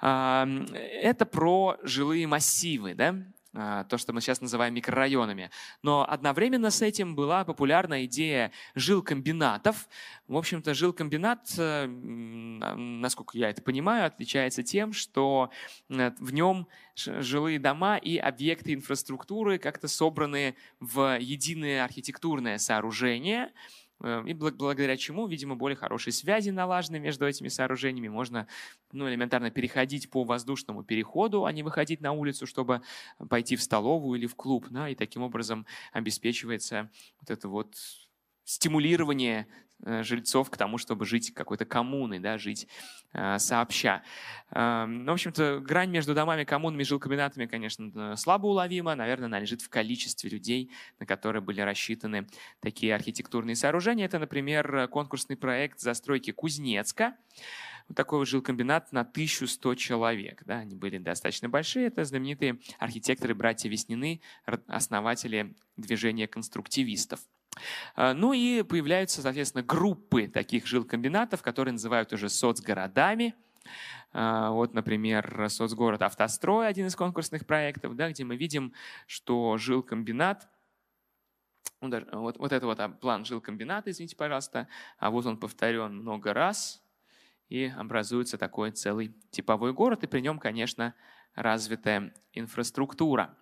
Это 0.00 1.28
про 1.30 1.78
жилые 1.82 2.26
массивы, 2.26 2.94
да, 2.94 3.16
то, 3.52 3.98
что 3.98 4.12
мы 4.12 4.20
сейчас 4.20 4.40
называем 4.40 4.74
микрорайонами. 4.74 5.50
Но 5.82 6.08
одновременно 6.08 6.70
с 6.70 6.80
этим 6.80 7.14
была 7.14 7.44
популярна 7.44 8.04
идея 8.06 8.50
жилкомбинатов. 8.74 9.88
В 10.26 10.36
общем-то, 10.36 10.72
жилкомбинат, 10.72 11.54
э, 11.58 11.86
насколько 11.86 13.36
я 13.36 13.50
это 13.50 13.60
понимаю, 13.62 14.06
отличается 14.06 14.62
тем, 14.62 14.92
что 14.92 15.50
э, 15.90 16.12
в 16.18 16.32
нем 16.32 16.66
жилые 16.96 17.58
дома 17.58 17.96
и 17.96 18.16
объекты 18.16 18.72
инфраструктуры 18.72 19.58
как-то 19.58 19.88
собраны 19.88 20.56
в 20.80 21.18
единое 21.18 21.84
архитектурное 21.84 22.58
сооружение– 22.58 23.52
и 24.02 24.34
благодаря 24.34 24.96
чему, 24.96 25.26
видимо, 25.26 25.54
более 25.54 25.76
хорошие 25.76 26.12
связи 26.12 26.50
налажены 26.50 26.98
между 26.98 27.26
этими 27.26 27.48
сооружениями. 27.48 28.08
Можно 28.08 28.48
ну, 28.92 29.08
элементарно 29.08 29.50
переходить 29.50 30.10
по 30.10 30.24
воздушному 30.24 30.82
переходу, 30.84 31.44
а 31.44 31.52
не 31.52 31.62
выходить 31.62 32.00
на 32.00 32.12
улицу, 32.12 32.46
чтобы 32.46 32.82
пойти 33.28 33.56
в 33.56 33.62
столовую 33.62 34.18
или 34.18 34.26
в 34.26 34.34
клуб. 34.34 34.66
Да, 34.70 34.88
и 34.88 34.94
таким 34.94 35.22
образом 35.22 35.66
обеспечивается 35.92 36.90
вот 37.20 37.30
это 37.30 37.48
вот 37.48 37.76
стимулирование 38.44 39.46
жильцов 39.84 40.50
к 40.50 40.56
тому, 40.56 40.78
чтобы 40.78 41.06
жить 41.06 41.32
какой-то 41.34 41.64
коммуной, 41.64 42.18
да, 42.18 42.38
жить 42.38 42.68
э, 43.12 43.38
сообща. 43.38 44.02
Э, 44.50 44.86
ну, 44.86 45.12
в 45.12 45.14
общем-то, 45.14 45.60
грань 45.60 45.90
между 45.90 46.14
домами, 46.14 46.44
коммунами 46.44 46.82
жилкомбинатами, 46.82 47.46
конечно, 47.46 48.16
слабо 48.16 48.46
уловима. 48.46 48.94
Наверное, 48.94 49.26
она 49.26 49.40
лежит 49.40 49.62
в 49.62 49.68
количестве 49.68 50.30
людей, 50.30 50.70
на 50.98 51.06
которые 51.06 51.42
были 51.42 51.60
рассчитаны 51.60 52.26
такие 52.60 52.94
архитектурные 52.94 53.56
сооружения. 53.56 54.06
Это, 54.06 54.18
например, 54.18 54.88
конкурсный 54.88 55.36
проект 55.36 55.80
застройки 55.80 56.30
Кузнецка. 56.30 57.14
Вот 57.88 57.96
такой 57.96 58.20
вот 58.20 58.28
жилкомбинат 58.28 58.92
на 58.92 59.00
1100 59.00 59.74
человек. 59.74 60.42
Да, 60.44 60.58
они 60.58 60.76
были 60.76 60.98
достаточно 60.98 61.48
большие. 61.48 61.86
Это 61.86 62.04
знаменитые 62.04 62.58
архитекторы 62.78 63.34
братья 63.34 63.68
Веснины, 63.68 64.20
основатели 64.66 65.54
движения 65.76 66.28
конструктивистов. 66.28 67.20
А, 67.94 68.14
ну 68.14 68.32
и 68.32 68.62
появляются, 68.62 69.22
соответственно, 69.22 69.62
группы 69.62 70.28
таких 70.28 70.66
жилкомбинатов, 70.66 71.42
которые 71.42 71.72
называют 71.72 72.12
уже 72.12 72.28
соцгородами. 72.28 73.34
А, 74.12 74.50
вот, 74.50 74.74
например, 74.74 75.46
соцгород 75.48 76.02
«Автострой»— 76.02 76.66
один 76.68 76.86
из 76.86 76.96
конкурсных 76.96 77.46
проектов, 77.46 77.96
да, 77.96 78.10
где 78.10 78.24
мы 78.24 78.36
видим, 78.36 78.72
что 79.06 79.56
жилкомбинат 79.58 80.48
ну, 81.80 81.90
вот, 82.20 82.38
вот 82.38 82.52
это 82.52 82.66
вот 82.66 82.78
а, 82.78 82.88
план 82.88 83.24
жилкомбината, 83.24 83.90
извините, 83.90 84.14
пожалуйста, 84.14 84.68
а 84.98 85.10
вот 85.10 85.26
он 85.26 85.36
повторен 85.36 85.96
много 85.96 86.32
раз, 86.32 86.80
и 87.48 87.72
образуется 87.76 88.38
такой 88.38 88.70
целый 88.70 89.14
типовой 89.30 89.72
город, 89.72 90.04
и 90.04 90.06
при 90.06 90.20
нем, 90.20 90.38
конечно, 90.38 90.94
развитая 91.34 92.14
инфраструктура. 92.32 93.36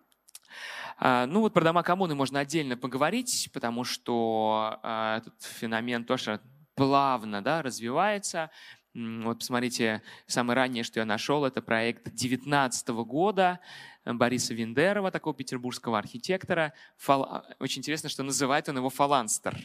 А, 0.98 1.26
ну 1.26 1.40
вот 1.40 1.54
про 1.54 1.64
дома 1.64 1.82
коммуны 1.82 2.14
можно 2.14 2.40
отдельно 2.40 2.76
поговорить, 2.76 3.50
потому 3.52 3.84
что 3.84 4.78
а, 4.82 5.18
этот 5.18 5.42
феномен 5.42 6.04
тоже 6.04 6.40
плавно 6.74 7.42
да, 7.42 7.62
развивается. 7.62 8.50
Вот 8.94 9.38
посмотрите, 9.38 10.02
самое 10.26 10.56
раннее, 10.56 10.82
что 10.82 10.98
я 10.98 11.06
нашел, 11.06 11.44
это 11.44 11.62
проект 11.62 12.04
2019 12.04 12.88
года 12.88 13.60
Бориса 14.04 14.52
Виндерова, 14.52 15.10
такого 15.10 15.34
петербургского 15.34 15.98
архитектора. 15.98 16.72
Фал... 16.96 17.44
Очень 17.60 17.80
интересно, 17.80 18.08
что 18.08 18.22
называет 18.22 18.68
он 18.68 18.78
его 18.78 18.90
фаланстер 18.90 19.56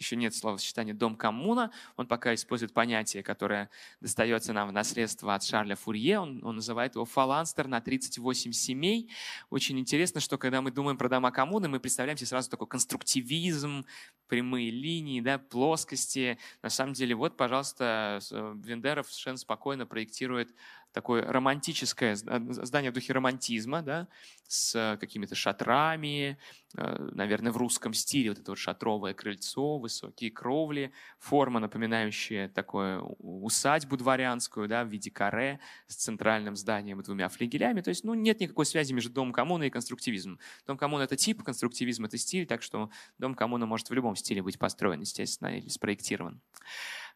еще 0.00 0.16
нет 0.16 0.34
словосочетания 0.34 0.94
«дом-коммуна». 0.94 1.70
Он 1.96 2.06
пока 2.06 2.34
использует 2.34 2.72
понятие, 2.72 3.22
которое 3.22 3.70
достается 4.00 4.52
нам 4.52 4.68
в 4.70 4.72
наследство 4.72 5.34
от 5.34 5.44
Шарля 5.44 5.76
Фурье. 5.76 6.18
Он, 6.18 6.40
он 6.42 6.56
называет 6.56 6.94
его 6.94 7.04
«фаланстер 7.04 7.68
на 7.68 7.80
38 7.80 8.52
семей». 8.52 9.10
Очень 9.50 9.78
интересно, 9.78 10.20
что 10.20 10.38
когда 10.38 10.62
мы 10.62 10.70
думаем 10.70 10.96
про 10.96 11.08
дома 11.08 11.30
коммуны, 11.30 11.68
мы 11.68 11.80
представляем 11.80 12.16
себе 12.16 12.28
сразу 12.28 12.50
такой 12.50 12.66
конструктивизм, 12.66 13.84
прямые 14.26 14.70
линии, 14.70 15.20
да, 15.20 15.38
плоскости. 15.38 16.38
На 16.62 16.70
самом 16.70 16.94
деле, 16.94 17.14
вот, 17.14 17.36
пожалуйста, 17.36 18.20
Вендеров 18.30 19.06
совершенно 19.08 19.36
спокойно 19.36 19.86
проектирует 19.86 20.54
такое 20.92 21.22
романтическое 21.22 22.16
здание 22.16 22.90
в 22.90 22.94
духе 22.94 23.12
романтизма, 23.12 23.82
да, 23.82 24.08
с 24.48 24.98
какими-то 25.00 25.34
шатрами, 25.34 26.36
э, 26.76 27.08
наверное, 27.12 27.52
в 27.52 27.56
русском 27.56 27.94
стиле, 27.94 28.30
вот 28.30 28.38
это 28.40 28.50
вот 28.50 28.58
шатровое 28.58 29.14
крыльцо, 29.14 29.78
высокие 29.78 30.30
кровли, 30.32 30.92
форма, 31.18 31.60
напоминающая 31.60 32.48
такое 32.48 33.00
усадьбу 33.00 33.96
дворянскую, 33.96 34.68
да, 34.68 34.84
в 34.84 34.88
виде 34.88 35.10
каре 35.10 35.60
с 35.86 35.94
центральным 35.94 36.56
зданием 36.56 37.00
и 37.00 37.04
двумя 37.04 37.28
флигелями. 37.28 37.80
То 37.80 37.90
есть, 37.90 38.02
ну, 38.02 38.14
нет 38.14 38.40
никакой 38.40 38.66
связи 38.66 38.92
между 38.92 39.12
домом 39.12 39.32
коммуны 39.32 39.68
и 39.68 39.70
конструктивизмом. 39.70 40.40
Дом 40.66 40.76
коммуны— 40.76 41.02
это 41.04 41.16
тип, 41.16 41.42
конструктивизм— 41.44 42.04
это 42.06 42.18
стиль, 42.18 42.46
так 42.46 42.62
что 42.62 42.90
дом 43.18 43.34
коммуны 43.34 43.66
может 43.66 43.88
в 43.88 43.94
любом 43.94 44.16
стиле 44.16 44.42
быть 44.42 44.58
построен, 44.58 45.00
естественно, 45.00 45.56
или 45.56 45.68
спроектирован. 45.68 46.40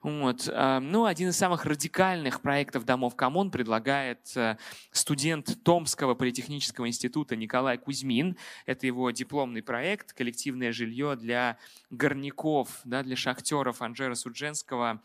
Вот. 0.02 0.48
А, 0.52 0.80
ну, 0.80 1.04
один 1.04 1.30
из 1.30 1.36
самых 1.36 1.64
радикальных 1.64 2.40
проектов 2.40 2.84
домов 2.84 3.16
коммун 3.16 3.50
предлагает 3.50 4.36
э, 4.36 4.56
студент 4.92 5.62
Томского 5.62 6.14
политехнического 6.14 6.88
института 6.88 7.36
Николай 7.36 7.78
Кузьмин. 7.78 8.36
Это 8.66 8.86
его 8.86 9.10
дипломный 9.10 9.62
проект 9.62 10.12
«Коллективное 10.12 10.72
жилье 10.72 11.16
для 11.16 11.58
горняков, 11.90 12.80
да, 12.84 13.02
для 13.02 13.16
шахтеров 13.16 13.82
Анжера 13.82 14.14
Судженского 14.14 15.02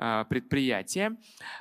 а, 0.00 0.24
предприятия. 0.24 1.16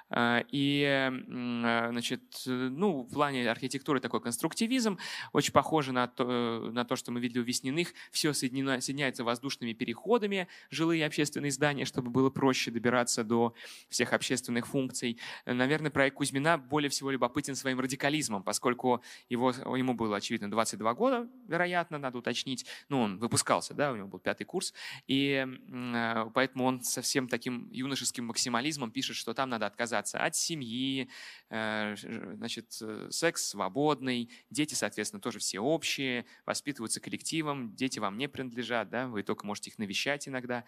А, 0.09 0.43
и, 0.51 1.11
значит, 1.27 2.21
ну, 2.45 3.01
в 3.01 3.11
плане 3.11 3.49
архитектуры 3.49 3.99
такой 3.99 4.21
конструктивизм, 4.21 4.99
очень 5.33 5.51
похоже 5.51 5.91
на 5.91 6.07
то, 6.07 6.69
на 6.71 6.85
то 6.85 6.95
что 6.95 7.11
мы 7.11 7.19
видели 7.19 7.39
у 7.39 7.43
Весниных. 7.43 7.93
Все 8.11 8.33
соединено, 8.33 8.79
соединяется 8.79 9.23
воздушными 9.23 9.73
переходами, 9.73 10.47
жилые 10.69 11.01
и 11.01 11.03
общественные 11.03 11.51
здания, 11.51 11.85
чтобы 11.85 12.11
было 12.11 12.29
проще 12.29 12.69
добираться 12.69 13.23
до 13.23 13.55
всех 13.89 14.13
общественных 14.13 14.67
функций. 14.67 15.19
Наверное, 15.45 15.89
проект 15.89 16.17
Кузьмина 16.17 16.59
более 16.59 16.91
всего 16.91 17.09
любопытен 17.09 17.55
своим 17.55 17.79
радикализмом, 17.79 18.43
поскольку 18.43 19.01
его, 19.29 19.49
ему 19.49 19.95
было, 19.95 20.17
очевидно, 20.17 20.51
22 20.51 20.93
года, 20.93 21.27
вероятно, 21.47 21.97
надо 21.97 22.19
уточнить. 22.19 22.67
Ну, 22.89 23.01
он 23.01 23.17
выпускался, 23.17 23.73
да, 23.73 23.91
у 23.91 23.95
него 23.95 24.07
был 24.07 24.19
пятый 24.19 24.43
курс. 24.43 24.75
И 25.07 25.43
а, 25.73 26.29
поэтому 26.35 26.65
он 26.65 26.83
совсем 26.83 27.27
таким 27.27 27.67
юношеским 27.71 28.26
максимализмом 28.27 28.91
пишет, 28.91 29.15
что 29.15 29.33
там 29.33 29.49
надо 29.49 29.65
отказаться 29.65 30.19
от 30.19 30.35
семьи, 30.35 31.09
э, 31.49 31.95
значит, 32.35 32.77
э, 32.81 33.07
секс 33.11 33.49
свободный, 33.49 34.29
дети, 34.49 34.73
соответственно, 34.73 35.21
тоже 35.21 35.39
все 35.39 35.59
общие, 35.59 36.25
воспитываются 36.45 36.99
коллективом, 36.99 37.75
дети 37.75 37.99
вам 37.99 38.17
не 38.17 38.27
принадлежат, 38.29 38.89
да, 38.89 39.07
вы 39.07 39.23
только 39.23 39.45
можете 39.45 39.69
их 39.69 39.77
навещать 39.77 40.27
иногда. 40.27 40.63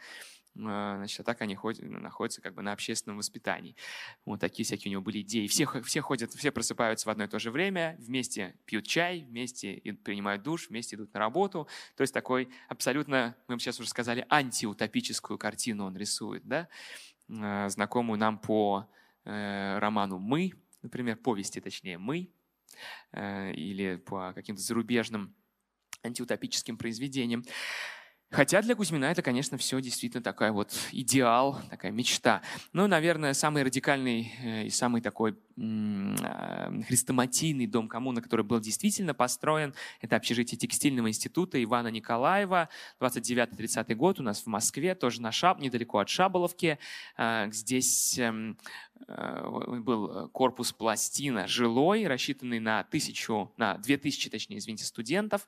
Э, 0.55 0.95
значит, 0.97 1.19
а 1.19 1.23
так 1.23 1.41
они 1.41 1.55
ходят, 1.55 1.83
находятся 1.83 2.41
как 2.41 2.53
бы 2.53 2.61
на 2.61 2.73
общественном 2.73 3.17
воспитании. 3.17 3.75
Вот 4.25 4.39
такие 4.39 4.65
всякие 4.65 4.89
у 4.89 4.91
него 4.93 5.01
были 5.01 5.21
идеи. 5.21 5.47
Все, 5.47 5.65
все 5.83 6.01
ходят, 6.01 6.31
все 6.33 6.51
просыпаются 6.51 7.07
в 7.07 7.11
одно 7.11 7.25
и 7.25 7.27
то 7.27 7.39
же 7.39 7.51
время, 7.51 7.95
вместе 7.99 8.55
пьют 8.65 8.87
чай, 8.87 9.25
вместе 9.29 9.81
принимают 10.03 10.43
душ, 10.43 10.69
вместе 10.69 10.95
идут 10.95 11.13
на 11.13 11.19
работу. 11.19 11.67
То 11.95 12.01
есть 12.01 12.13
такой 12.13 12.49
абсолютно, 12.67 13.35
мы 13.47 13.59
сейчас 13.59 13.79
уже 13.79 13.89
сказали, 13.89 14.25
антиутопическую 14.29 15.37
картину 15.37 15.85
он 15.85 15.97
рисует, 15.97 16.45
да? 16.47 16.67
Э, 17.29 17.69
знакомую 17.69 18.17
нам 18.17 18.39
по 18.39 18.89
э, 19.25 19.77
роману 19.79 20.17
«Мы», 20.17 20.53
например, 20.81 21.17
повести, 21.17 21.59
точнее, 21.59 21.97
«Мы», 21.97 22.31
э, 23.11 23.53
или 23.53 23.97
по 23.97 24.33
каким-то 24.33 24.61
зарубежным 24.61 25.35
антиутопическим 26.03 26.77
произведениям. 26.77 27.43
Хотя 28.31 28.61
для 28.61 28.75
Кузьмина 28.75 29.05
это, 29.05 29.21
конечно, 29.23 29.57
все 29.57 29.81
действительно 29.81 30.21
такая 30.21 30.51
вот 30.51 30.71
идеал, 30.91 31.59
такая 31.69 31.91
мечта. 31.91 32.41
Но, 32.73 32.85
наверное, 32.87 33.33
самый 33.33 33.63
радикальный 33.63 34.65
и 34.65 34.69
самый 34.69 35.01
такой 35.01 35.35
хрестоматийный 36.87 37.67
дом 37.67 37.89
коммуны, 37.89 38.21
который 38.21 38.45
был 38.45 38.59
действительно 38.61 39.13
построен. 39.13 39.73
Это 39.99 40.15
общежитие 40.15 40.57
текстильного 40.57 41.09
института 41.09 41.61
Ивана 41.61 41.89
Николаева, 41.89 42.69
29-30 43.01 43.93
год 43.95 44.19
у 44.19 44.23
нас 44.23 44.41
в 44.43 44.47
Москве, 44.47 44.95
тоже 44.95 45.21
на 45.21 45.31
Шаб, 45.31 45.59
недалеко 45.59 45.99
от 45.99 46.07
Шаболовки. 46.07 46.79
Э, 47.17 47.49
здесь 47.51 48.17
эм, 48.19 48.57
э, 49.07 49.79
был 49.79 50.29
корпус 50.29 50.71
пластина 50.71 51.45
жилой, 51.47 52.07
рассчитанный 52.07 52.59
на 52.59 52.83
тысячу, 52.85 53.51
на 53.57 53.77
две 53.77 53.97
тысячи, 53.97 54.29
точнее, 54.29 54.59
извините, 54.59 54.85
студентов. 54.85 55.45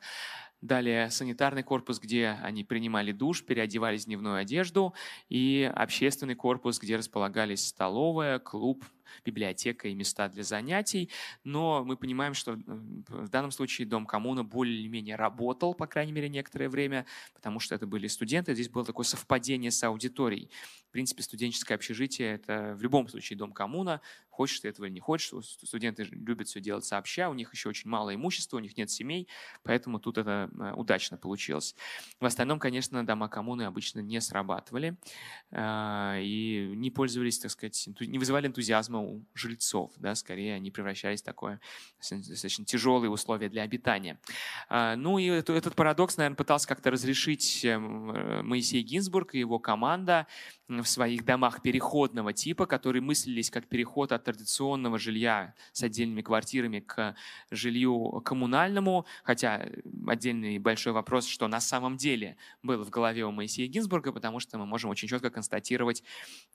Далее 0.61 1.09
санитарный 1.09 1.63
корпус, 1.63 1.99
где 1.99 2.37
они 2.43 2.63
принимали 2.63 3.11
душ, 3.11 3.43
переодевались 3.43 4.03
в 4.03 4.05
дневную 4.05 4.35
одежду, 4.35 4.93
и 5.27 5.71
общественный 5.75 6.35
корпус, 6.35 6.79
где 6.79 6.97
располагались 6.97 7.65
столовая, 7.65 8.37
клуб, 8.37 8.85
библиотека 9.25 9.87
и 9.87 9.93
места 9.93 10.29
для 10.29 10.43
занятий. 10.43 11.09
Но 11.43 11.83
мы 11.83 11.97
понимаем, 11.97 12.33
что 12.33 12.53
в 12.53 13.29
данном 13.29 13.51
случае 13.51 13.87
дом 13.87 14.05
коммуна 14.05 14.43
более-менее 14.43 15.15
работал, 15.15 15.73
по 15.73 15.87
крайней 15.87 16.11
мере, 16.11 16.29
некоторое 16.29 16.69
время, 16.69 17.05
потому 17.33 17.59
что 17.59 17.75
это 17.75 17.87
были 17.87 18.07
студенты. 18.07 18.53
Здесь 18.53 18.69
было 18.69 18.85
такое 18.85 19.05
совпадение 19.05 19.71
с 19.71 19.83
аудиторией. 19.83 20.49
В 20.87 20.91
принципе, 20.91 21.23
студенческое 21.23 21.75
общежитие– 21.75 22.33
это 22.35 22.75
в 22.77 22.81
любом 22.81 23.07
случае 23.07 23.37
дом 23.37 23.51
коммуна. 23.51 24.01
Хочешь 24.41 24.61
ты 24.61 24.69
этого 24.69 24.87
или 24.87 24.93
не 24.93 24.99
хочешь. 24.99 25.31
Студенты 25.63 26.01
любят 26.09 26.47
все 26.47 26.59
делать 26.59 26.83
сообща, 26.83 27.29
у 27.29 27.35
них 27.35 27.53
еще 27.53 27.69
очень 27.69 27.91
мало 27.91 28.15
имущества, 28.15 28.57
у 28.57 28.59
них 28.59 28.75
нет 28.75 28.89
семей, 28.89 29.27
поэтому 29.61 29.99
тут 29.99 30.17
это 30.17 30.49
э, 30.51 30.73
удачно 30.73 31.15
получилось. 31.15 31.75
В 32.19 32.25
остальном, 32.25 32.57
конечно, 32.57 33.05
дома 33.05 33.29
коммуны 33.29 33.63
обычно 33.63 33.99
не 33.99 34.19
срабатывали 34.19 34.97
а, 35.51 36.17
и 36.19 36.73
не 36.75 36.89
пользовались, 36.89 37.37
так 37.37 37.51
сказать, 37.51 37.87
не 37.99 38.17
вызывали 38.17 38.47
энтузиазма 38.47 38.99
у 38.99 39.23
жильцов. 39.35 39.91
Да? 39.97 40.15
Скорее, 40.15 40.55
они 40.55 40.71
превращались 40.71 41.21
в 41.21 41.25
такое 41.25 41.59
достаточно 41.99 42.65
тяжелые 42.65 43.11
условия 43.11 43.47
для 43.47 43.61
обитания. 43.61 44.19
А, 44.69 44.95
ну 44.95 45.19
и 45.19 45.27
этот 45.27 45.75
парадокс, 45.75 46.17
наверное, 46.17 46.35
пытался 46.35 46.67
как-то 46.67 46.89
разрешить 46.89 47.63
эм, 47.63 48.09
э, 48.09 48.41
Моисей 48.41 48.81
Гинзбург 48.81 49.35
и 49.35 49.39
его 49.39 49.59
команда 49.59 50.25
в 50.79 50.87
своих 50.87 51.25
домах 51.25 51.61
переходного 51.61 52.33
типа, 52.33 52.65
которые 52.65 53.01
мыслились 53.01 53.49
как 53.49 53.67
переход 53.67 54.11
от 54.11 54.23
традиционного 54.23 54.97
жилья 54.97 55.53
с 55.73 55.83
отдельными 55.83 56.21
квартирами 56.21 56.79
к 56.79 57.15
жилью 57.51 58.21
коммунальному, 58.23 59.05
хотя 59.23 59.67
отдельный 60.07 60.57
большой 60.59 60.93
вопрос, 60.93 61.25
что 61.25 61.47
на 61.47 61.59
самом 61.59 61.97
деле 61.97 62.37
было 62.63 62.83
в 62.85 62.89
голове 62.89 63.25
у 63.25 63.31
Моисея 63.31 63.67
Гинзбурга, 63.67 64.13
потому 64.13 64.39
что 64.39 64.57
мы 64.57 64.65
можем 64.65 64.89
очень 64.89 65.07
четко 65.07 65.29
констатировать, 65.29 66.03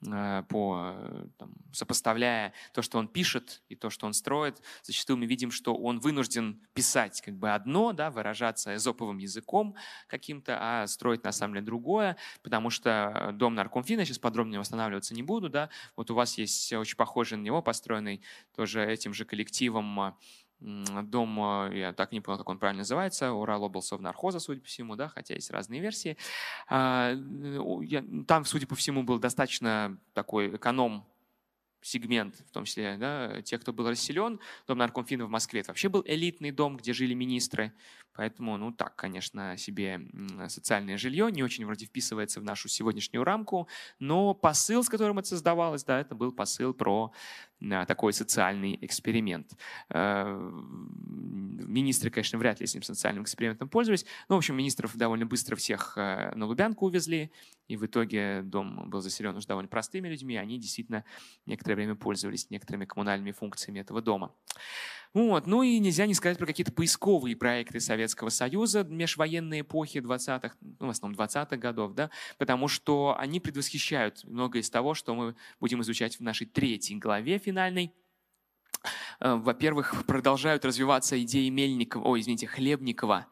э, 0.07 0.43
по, 0.49 0.95
там, 1.39 1.53
сопоставляя 1.73 2.55
то, 2.73 2.81
что 2.81 2.99
он 2.99 3.09
пишет 3.09 3.63
и 3.69 3.75
то, 3.75 3.91
что 3.91 4.07
он 4.07 4.15
строит, 4.15 4.63
зачастую 4.83 5.19
мы 5.19 5.27
видим, 5.27 5.51
что 5.51 5.75
он 5.75 5.99
вынужден 5.99 6.61
писать 6.73 7.21
как 7.21 7.35
бы 7.35 7.51
одно, 7.53 7.93
да, 7.93 8.11
выражаться 8.11 8.75
эзоповым 8.75 9.19
языком 9.19 9.75
каким-то, 10.07 10.57
а 10.61 10.87
строить 10.87 11.25
на 11.25 11.33
самом 11.33 11.55
деле 11.55 11.67
другое, 11.67 12.17
потому 12.43 12.71
что 12.71 13.31
дом 13.35 13.55
наркомфина 13.55 14.06
сейчас 14.07 14.19
подробнее 14.19 14.61
восстанавливаться 14.61 15.15
не 15.15 15.23
буду, 15.23 15.49
да, 15.49 15.69
вот 15.97 16.11
у 16.11 16.15
вас 16.15 16.39
есть 16.39 16.73
очень 16.73 16.97
похожий 16.97 17.39
на 17.39 17.43
него, 17.43 17.63
построенный 17.63 18.23
тоже 18.55 18.85
этим 18.85 19.13
же 19.13 19.25
коллективом 19.25 20.15
дом, 20.59 21.71
я 21.73 21.93
так 21.93 22.13
не 22.13 22.21
понял, 22.21 22.39
как 22.39 22.49
он 22.49 22.59
правильно 22.59 22.81
называется, 22.81 23.33
Урал 23.33 23.65
обласов 23.65 24.01
нархоза, 24.01 24.41
судя 24.41 24.61
по 24.61 24.67
всему, 24.67 24.97
да, 24.97 25.09
хотя 25.09 25.35
есть 25.35 25.51
разные 25.51 25.81
версии. 25.81 26.17
А, 26.69 27.15
там, 28.27 28.45
судя 28.45 28.67
по 28.67 28.75
всему, 28.75 29.03
был 29.03 29.19
достаточно 29.19 29.99
такой 30.15 30.57
эконом 30.57 31.05
сегмент, 31.83 32.37
в 32.37 32.51
том 32.51 32.65
числе 32.65 32.97
да, 32.97 33.43
тех, 33.43 33.61
кто 33.61 33.73
был 33.73 33.89
расселен. 33.89 34.41
Дом 34.67 34.79
наркомфина 34.79 35.27
в 35.27 35.31
Москве 35.31 35.61
это 35.61 35.71
вообще 35.71 35.89
был 35.89 36.03
элитный 36.07 36.51
дом, 36.51 36.77
где 36.77 36.93
жили 36.93 37.15
министры. 37.15 37.73
Поэтому, 38.15 38.57
ну 38.57 38.73
так, 38.73 38.97
конечно, 38.97 39.59
себе 39.59 40.01
социальное 40.49 40.97
жилье 40.97 41.31
не 41.31 41.43
очень 41.43 41.67
вроде 41.67 41.85
вписывается 41.85 42.41
в 42.41 42.45
нашу 42.45 42.69
сегодняшнюю 42.69 43.25
рамку, 43.25 43.69
но 43.99 44.33
посыл, 44.33 44.83
с 44.83 44.89
которым 44.89 45.19
это 45.19 45.29
создавалось, 45.29 45.85
да, 45.85 46.01
это 46.01 46.15
был 46.15 46.33
посыл 46.33 46.73
про 46.73 47.13
такой 47.87 48.13
социальный 48.13 48.79
эксперимент. 48.83 49.57
Э, 49.91 50.27
министры, 51.67 52.11
конечно, 52.11 52.39
вряд 52.39 52.61
ли 52.61 52.65
этим 52.65 52.83
социальным 52.83 53.25
экспериментом 53.25 53.69
пользовались. 53.69 54.07
Но, 54.29 54.37
в 54.37 54.39
общем, 54.39 54.57
министров 54.57 54.97
довольно 54.97 55.27
быстро 55.27 55.57
всех 55.57 55.95
э, 55.97 56.33
на 56.35 56.47
Лубянку 56.47 56.87
увезли, 56.87 57.31
и 57.69 57.77
в 57.77 57.87
итоге 57.87 58.43
дом 58.43 58.89
был 58.89 59.01
заселен 59.01 59.37
уже 59.37 59.47
довольно 59.47 59.69
простыми 59.69 60.09
людьми, 60.09 60.37
они 60.37 60.59
действительно 60.59 61.05
некоторое 61.47 61.75
время 61.77 61.95
пользовались 61.95 62.51
некоторыми 62.51 62.85
коммунальными 62.85 63.33
функциями 63.33 63.81
этого 63.81 64.01
дома. 64.01 64.33
Вот. 65.17 65.47
Ну 65.47 65.63
и 65.63 65.79
нельзя 65.79 66.05
не 66.05 66.13
сказать 66.13 66.37
про 66.37 66.45
какие-то 66.45 66.73
поисковые 66.73 67.37
проекты 67.37 67.81
Советского 67.81 68.29
Союза 68.29 68.85
межвоенной 68.85 69.63
эпохи 69.63 69.97
20-х, 69.97 70.55
ну, 70.61 70.89
в 70.89 70.91
основном 70.91 71.19
20-х 71.19 71.57
годов, 71.57 71.95
да, 71.95 72.11
потому 72.37 72.69
что 72.69 73.17
они 73.19 73.41
предвосхищают 73.41 74.25
многое 74.25 74.61
из 74.61 74.69
того, 74.69 74.93
что 74.93 75.15
мы 75.15 75.35
будем 75.59 75.81
изучать 75.81 76.19
в 76.19 76.21
нашей 76.21 76.47
третьей 76.47 76.99
главе 76.99 77.39
финальной. 77.39 77.95
Э, 79.19 79.37
во-первых, 79.37 80.05
продолжают 80.05 80.67
развиваться 80.67 81.19
идеи 81.23 81.49
Мельникова, 81.49 82.09
о, 82.09 82.21
извините, 82.21 82.47
Хлебникова 82.47 83.27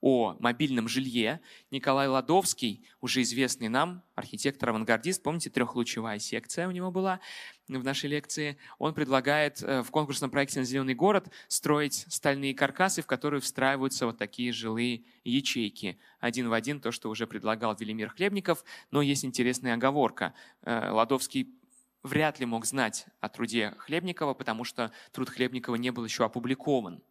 о 0.00 0.36
мобильном 0.38 0.88
жилье. 0.88 1.40
Николай 1.70 2.08
Ладовский, 2.08 2.84
уже 3.00 3.22
известный 3.22 3.68
нам, 3.68 4.02
архитектор-авангардист, 4.14 5.22
помните, 5.22 5.50
трехлучевая 5.50 6.18
секция 6.18 6.68
у 6.68 6.70
него 6.70 6.90
была 6.90 7.20
в 7.68 7.84
нашей 7.84 8.10
лекции, 8.10 8.58
он 8.78 8.94
предлагает 8.94 9.62
э, 9.62 9.82
в 9.82 9.90
конкурсном 9.90 10.30
проекте 10.30 10.58
на 10.60 10.64
«Зеленый 10.64 10.94
город» 10.94 11.28
строить 11.48 12.04
стальные 12.08 12.54
каркасы, 12.54 13.02
в 13.02 13.06
которые 13.06 13.40
встраиваются 13.40 14.06
вот 14.06 14.18
такие 14.18 14.52
жилые 14.52 15.04
ячейки. 15.24 15.98
Один 16.18 16.48
в 16.48 16.52
один 16.52 16.80
то, 16.80 16.90
что 16.90 17.10
уже 17.10 17.26
предлагал 17.26 17.76
Велимир 17.78 18.08
Хлебников, 18.08 18.64
но 18.90 19.02
есть 19.02 19.24
интересная 19.24 19.74
оговорка. 19.74 20.34
Э, 20.62 20.90
Ладовский 20.90 21.54
вряд 22.02 22.40
ли 22.40 22.46
мог 22.46 22.66
знать 22.66 23.06
о 23.20 23.28
труде 23.28 23.74
Хлебникова, 23.78 24.34
потому 24.34 24.64
что 24.64 24.90
труд 25.12 25.28
Хлебникова 25.28 25.76
не 25.76 25.90
был 25.90 26.04
еще 26.04 26.24
опубликован. 26.24 27.02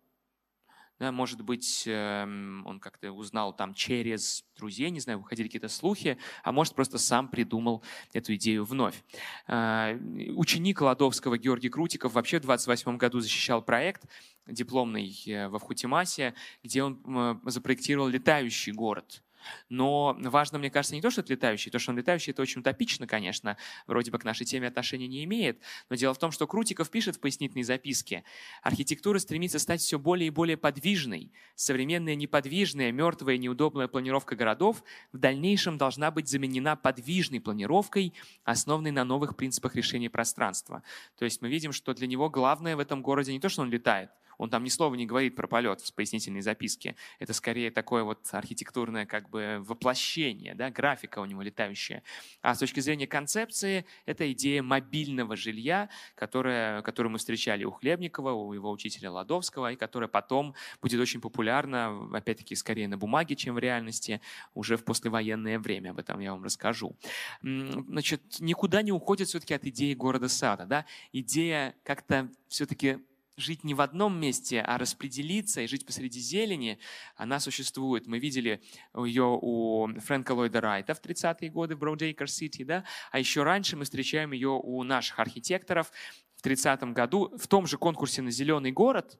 Да, 0.99 1.13
может 1.13 1.41
быть, 1.41 1.83
эм, 1.87 2.61
он 2.65 2.81
как-то 2.81 3.13
узнал 3.13 3.55
там 3.55 3.73
через 3.73 4.43
друзей, 4.57 4.89
не 4.89 4.99
знаю, 4.99 5.19
выходили 5.19 5.47
какие-то 5.47 5.69
слухи, 5.69 6.17
а 6.43 6.51
может, 6.51 6.75
просто 6.75 6.97
сам 6.97 7.29
придумал 7.29 7.83
эту 8.11 8.35
идею 8.35 8.65
вновь. 8.65 9.01
А, 9.47 9.97
ученик 10.35 10.81
Ладовского 10.81 11.37
Георгий 11.37 11.69
Крутиков 11.69 12.13
вообще 12.13 12.39
в 12.39 12.41
28 12.41 12.97
году 12.97 13.21
защищал 13.21 13.61
проект 13.61 14.03
дипломный 14.45 15.15
э, 15.25 15.47
во 15.47 15.59
Вхутимасе, 15.59 16.33
где 16.63 16.83
он 16.83 17.41
запроектировал 17.45 18.07
летающий 18.09 18.73
город– 18.73 19.23
но 19.69 20.15
важно, 20.19 20.59
мне 20.59 20.69
кажется, 20.69 20.95
не 20.95 21.01
то, 21.01 21.09
что 21.09 21.21
это 21.21 21.33
летающий. 21.33 21.71
То, 21.71 21.79
что 21.79 21.91
он 21.91 21.97
летающий, 21.97 22.31
это 22.31 22.41
очень 22.41 22.61
утопично, 22.61 23.07
конечно. 23.07 23.57
Вроде 23.87 24.11
бы 24.11 24.19
к 24.19 24.23
нашей 24.23 24.45
теме 24.45 24.67
отношения 24.67 25.07
не 25.07 25.23
имеет. 25.23 25.59
Но 25.89 25.95
дело 25.95 26.13
в 26.13 26.19
том, 26.19 26.31
что 26.31 26.47
Крутиков 26.47 26.89
пишет 26.89 27.15
в 27.15 27.19
пояснительной 27.19 27.63
записке. 27.63 28.23
Архитектура 28.61 29.19
стремится 29.19 29.59
стать 29.59 29.81
все 29.81 29.99
более 29.99 30.27
и 30.27 30.31
более 30.31 30.57
подвижной. 30.57 31.31
Современная 31.55 32.15
неподвижная, 32.15 32.91
мертвая, 32.91 33.37
неудобная 33.37 33.87
планировка 33.87 34.35
городов 34.35 34.83
в 35.11 35.17
дальнейшем 35.17 35.77
должна 35.77 36.11
быть 36.11 36.27
заменена 36.27 36.75
подвижной 36.75 37.39
планировкой, 37.39 38.13
основанной 38.43 38.91
на 38.91 39.03
новых 39.03 39.35
принципах 39.35 39.75
решения 39.75 40.09
пространства. 40.09 40.83
То 41.17 41.25
есть 41.25 41.41
мы 41.41 41.49
видим, 41.49 41.71
что 41.71 41.93
для 41.93 42.07
него 42.07 42.29
главное 42.29 42.75
в 42.75 42.79
этом 42.79 43.01
городе 43.01 43.31
не 43.33 43.39
то, 43.39 43.49
что 43.49 43.61
он 43.61 43.69
летает– 43.69 44.09
он 44.39 44.49
там 44.49 44.63
ни 44.63 44.69
слова 44.69 44.95
не 44.95 45.05
говорит 45.05 45.35
про 45.35 45.47
полет 45.47 45.81
в 45.81 45.93
пояснительной 45.93 46.41
записке. 46.41 46.95
Это 47.19 47.33
скорее 47.33 47.71
такое 47.71 48.03
вот 48.03 48.27
архитектурное 48.31 49.05
как 49.05 49.29
бы 49.29 49.57
воплощение, 49.59 50.55
да, 50.55 50.71
графика 50.71 51.19
у 51.19 51.25
него 51.25 51.41
летающая. 51.41 52.01
А 52.41 52.55
с 52.55 52.59
точки 52.59 52.79
зрения 52.79 53.05
концепции, 53.05 53.85
это 54.05 54.31
идея 54.31 54.63
мобильного 54.63 55.35
жилья, 55.35 55.89
которая, 56.15 56.81
которую 56.83 57.11
мы 57.11 57.17
встречали 57.19 57.65
у 57.65 57.71
Хлебникова, 57.71 58.31
у 58.31 58.53
его 58.53 58.71
учителя 58.71 59.11
Ладовского, 59.11 59.73
и 59.73 59.75
которая 59.75 60.07
потом 60.07 60.55
будет 60.81 61.01
очень 61.01 61.19
популярна, 61.19 62.09
опять-таки, 62.13 62.55
скорее 62.55 62.87
на 62.87 62.97
бумаге, 62.97 63.35
чем 63.35 63.55
в 63.55 63.59
реальности, 63.59 64.21
уже 64.53 64.77
в 64.77 64.85
послевоенное 64.85 65.59
время. 65.59 65.91
Об 65.91 65.99
этом 65.99 66.17
я 66.21 66.31
вам 66.31 66.45
расскажу. 66.45 66.95
Значит, 67.41 68.21
никуда 68.39 68.81
не 68.83 68.93
уходит 68.93 69.27
все-таки 69.27 69.53
от 69.53 69.65
идеи 69.65 69.93
города-сада. 69.93 70.65
Да? 70.65 70.85
Идея 71.11 71.75
как-то 71.83 72.29
все-таки 72.47 72.99
жить 73.39 73.63
не 73.63 73.73
в 73.73 73.81
одном 73.81 74.19
месте, 74.19 74.61
а 74.61 74.77
распределиться 74.77 75.61
и 75.61 75.67
жить 75.67 75.85
посреди 75.85 76.19
зелени, 76.19 76.79
она 77.15 77.39
существует. 77.39 78.07
Мы 78.07 78.19
видели 78.19 78.61
ее 78.95 79.39
у 79.41 79.87
Фрэнка 79.99 80.33
Ллойда 80.33 80.61
Райта 80.61 80.93
в 80.93 81.01
30-е 81.01 81.49
годы 81.49 81.75
в 81.75 81.79
Broadacre 81.79 82.33
City, 82.33 82.63
да? 82.63 82.83
а 83.11 83.19
еще 83.19 83.43
раньше 83.43 83.77
мы 83.77 83.85
встречаем 83.85 84.31
ее 84.31 84.49
у 84.49 84.83
наших 84.83 85.19
архитекторов 85.19 85.91
в 86.35 86.45
30-м 86.45 86.93
году 86.93 87.33
в 87.37 87.47
том 87.47 87.67
же 87.67 87.77
конкурсе 87.77 88.21
на 88.21 88.31
«Зеленый 88.31 88.71
город», 88.71 89.17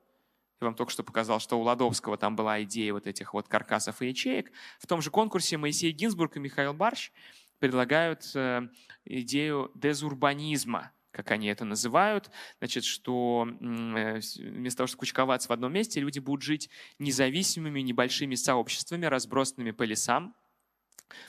я 0.61 0.65
вам 0.65 0.75
только 0.75 0.91
что 0.91 1.03
показал, 1.03 1.39
что 1.39 1.57
у 1.57 1.61
Ладовского 1.61 2.17
там 2.17 2.35
была 2.35 2.61
идея 2.63 2.91
вот 2.91 3.07
этих 3.07 3.33
вот 3.33 3.47
каркасов 3.47 4.01
и 4.01 4.09
ячеек. 4.09 4.51
В 4.77 4.87
том 4.87 5.01
же 5.01 5.09
конкурсе 5.09 5.55
Моисей 5.55 5.93
Гинзбург 5.93 6.35
и 6.35 6.41
Михаил 6.41 6.73
Барщ 6.73 7.11
предлагают 7.59 8.29
э, 8.35 8.67
идею 9.05 9.71
дезурбанизма– 9.73 10.91
как 11.11 11.31
они 11.31 11.47
это 11.47 11.65
называют, 11.65 12.29
значит, 12.59 12.83
что 12.83 13.47
э, 13.47 14.19
вместо 14.37 14.77
того, 14.77 14.87
чтобы 14.87 14.99
кучковаться 14.99 15.49
в 15.49 15.51
одном 15.51 15.73
месте, 15.73 15.99
люди 15.99 16.19
будут 16.19 16.43
жить 16.43 16.69
независимыми 16.99 17.81
небольшими 17.81 18.35
сообществами, 18.35 19.05
разбросанными 19.05 19.71
по 19.71 19.83
лесам, 19.83 20.35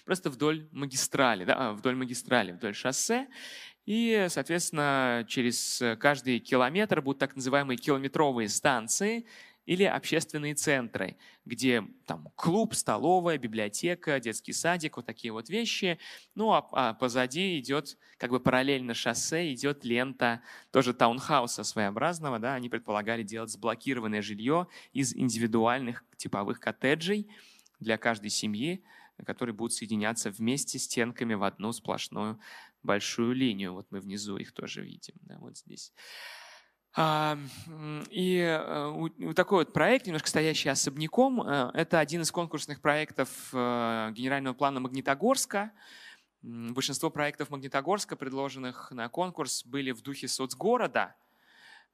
просто 0.05 0.31
вдоль 0.31 0.69
магистрали, 0.73 1.45
да, 1.45 1.73
вдоль 1.73 1.97
магистрали, 1.97 2.53
вдоль 2.53 2.75
шоссе. 2.75 3.29
И, 3.87 4.27
соответственно, 4.29 5.25
через 5.27 5.83
каждый 5.99 6.39
километр 6.39 7.01
будут 7.01 7.19
так 7.19 7.35
называемые 7.35 7.79
километровые 7.79 8.49
станции, 8.49 9.27
или 9.67 9.85
общественные 9.85 10.55
центры, 10.55 11.17
где 11.45 11.85
там 12.07 12.29
клуб, 12.35 12.75
столовая, 12.75 13.39
библиотека, 13.39 14.19
детский 14.19 14.53
садик, 14.53 14.97
вот 14.97 15.07
такие 15.07 15.33
вот 15.33 15.49
вещи. 15.49 15.99
Ну 16.35 16.53
а, 16.53 16.69
а 16.73 16.95
позади 16.95 17.59
идет, 17.59 17.97
как 18.19 18.31
бы 18.31 18.41
параллельно 18.41 18.95
шоссе, 18.95 19.53
идет 19.53 19.85
лента 19.85 20.43
тоже 20.71 20.95
таунхауса 20.95 21.63
своеобразного. 21.63 22.39
Да, 22.39 22.55
они 22.55 22.69
предполагали 22.69 23.23
делать 23.23 23.51
сблокированное 23.51 24.23
жилье 24.23 24.67
из 24.93 25.15
индивидуальных 25.15 26.05
типовых 26.17 26.59
коттеджей 26.59 27.29
для 27.79 27.97
каждой 27.97 28.31
семьи, 28.31 28.83
которые 29.27 29.55
будут 29.55 29.73
соединяться 29.73 30.31
вместе 30.31 30.79
стенками 30.79 31.35
в 31.35 31.45
одну 31.45 31.73
сплошную 31.73 32.41
большую 32.83 33.35
линию. 33.35 33.75
Вот 33.75 33.87
мы 33.91 34.01
внизу 34.01 34.37
их 34.37 34.53
тоже 34.53 34.83
видим, 34.83 35.15
да, 35.23 35.39
вот 35.39 35.57
здесь. 35.57 35.93
А, 36.97 37.39
и 38.11 38.39
э, 38.39 39.33
такой 39.35 39.65
вот 39.65 39.73
проект, 39.73 40.07
немножко 40.07 40.29
стоящий 40.29 40.69
особняком, 40.69 41.41
э, 41.43 41.71
это 41.75 42.01
один 42.01 42.23
из 42.23 42.33
конкурсных 42.33 42.81
проектов 42.81 43.29
э, 43.53 44.11
генерального 44.13 44.55
плана 44.55 44.81
Магнитогорска. 44.81 45.71
Большинство 46.43 47.11
проектов 47.11 47.51
Магнитогорска, 47.51 48.17
предложенных 48.17 48.91
на 48.91 49.09
конкурс, 49.09 49.65
были 49.65 49.93
в 49.93 50.03
духе 50.03 50.27
соцгорода– 50.27 51.15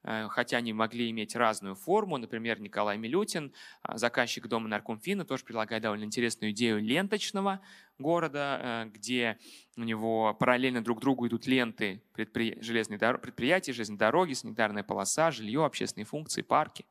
хотя 0.03 0.59
они 0.59 0.73
могли 0.73 1.11
иметь 1.11 1.35
разную 1.35 1.75
форму. 1.75 2.17
Например, 2.17 2.61
Николай 2.61 2.97
Милютин, 2.97 3.53
а, 3.83 3.99
заказчик 3.99 4.47
дома 4.47 4.69
Наркомфина, 4.69 5.25
тоже 5.25 5.45
предлагает 5.45 5.83
довольно 5.83 6.05
интересную 6.05 6.53
идею 6.53 6.81
ленточного 6.81 7.61
города, 7.99 8.61
э, 8.63 8.91
где 8.91 9.39
у 9.77 9.83
него 9.83 10.35
параллельно 10.35 10.85
друг 10.85 11.01
другу 11.01 11.27
идут 11.27 11.47
ленты 11.47 12.03
предпри... 12.13 12.59
железной 12.61 12.99
дор... 12.99 13.19
предприятий, 13.19 13.73
железной 13.73 13.99
дороги, 13.99 14.35
санитарная 14.35 14.85
полоса, 14.85 15.31
жилье, 15.31 15.65
общественные 15.65 16.07
функции, 16.07 16.43
парки. 16.43 16.85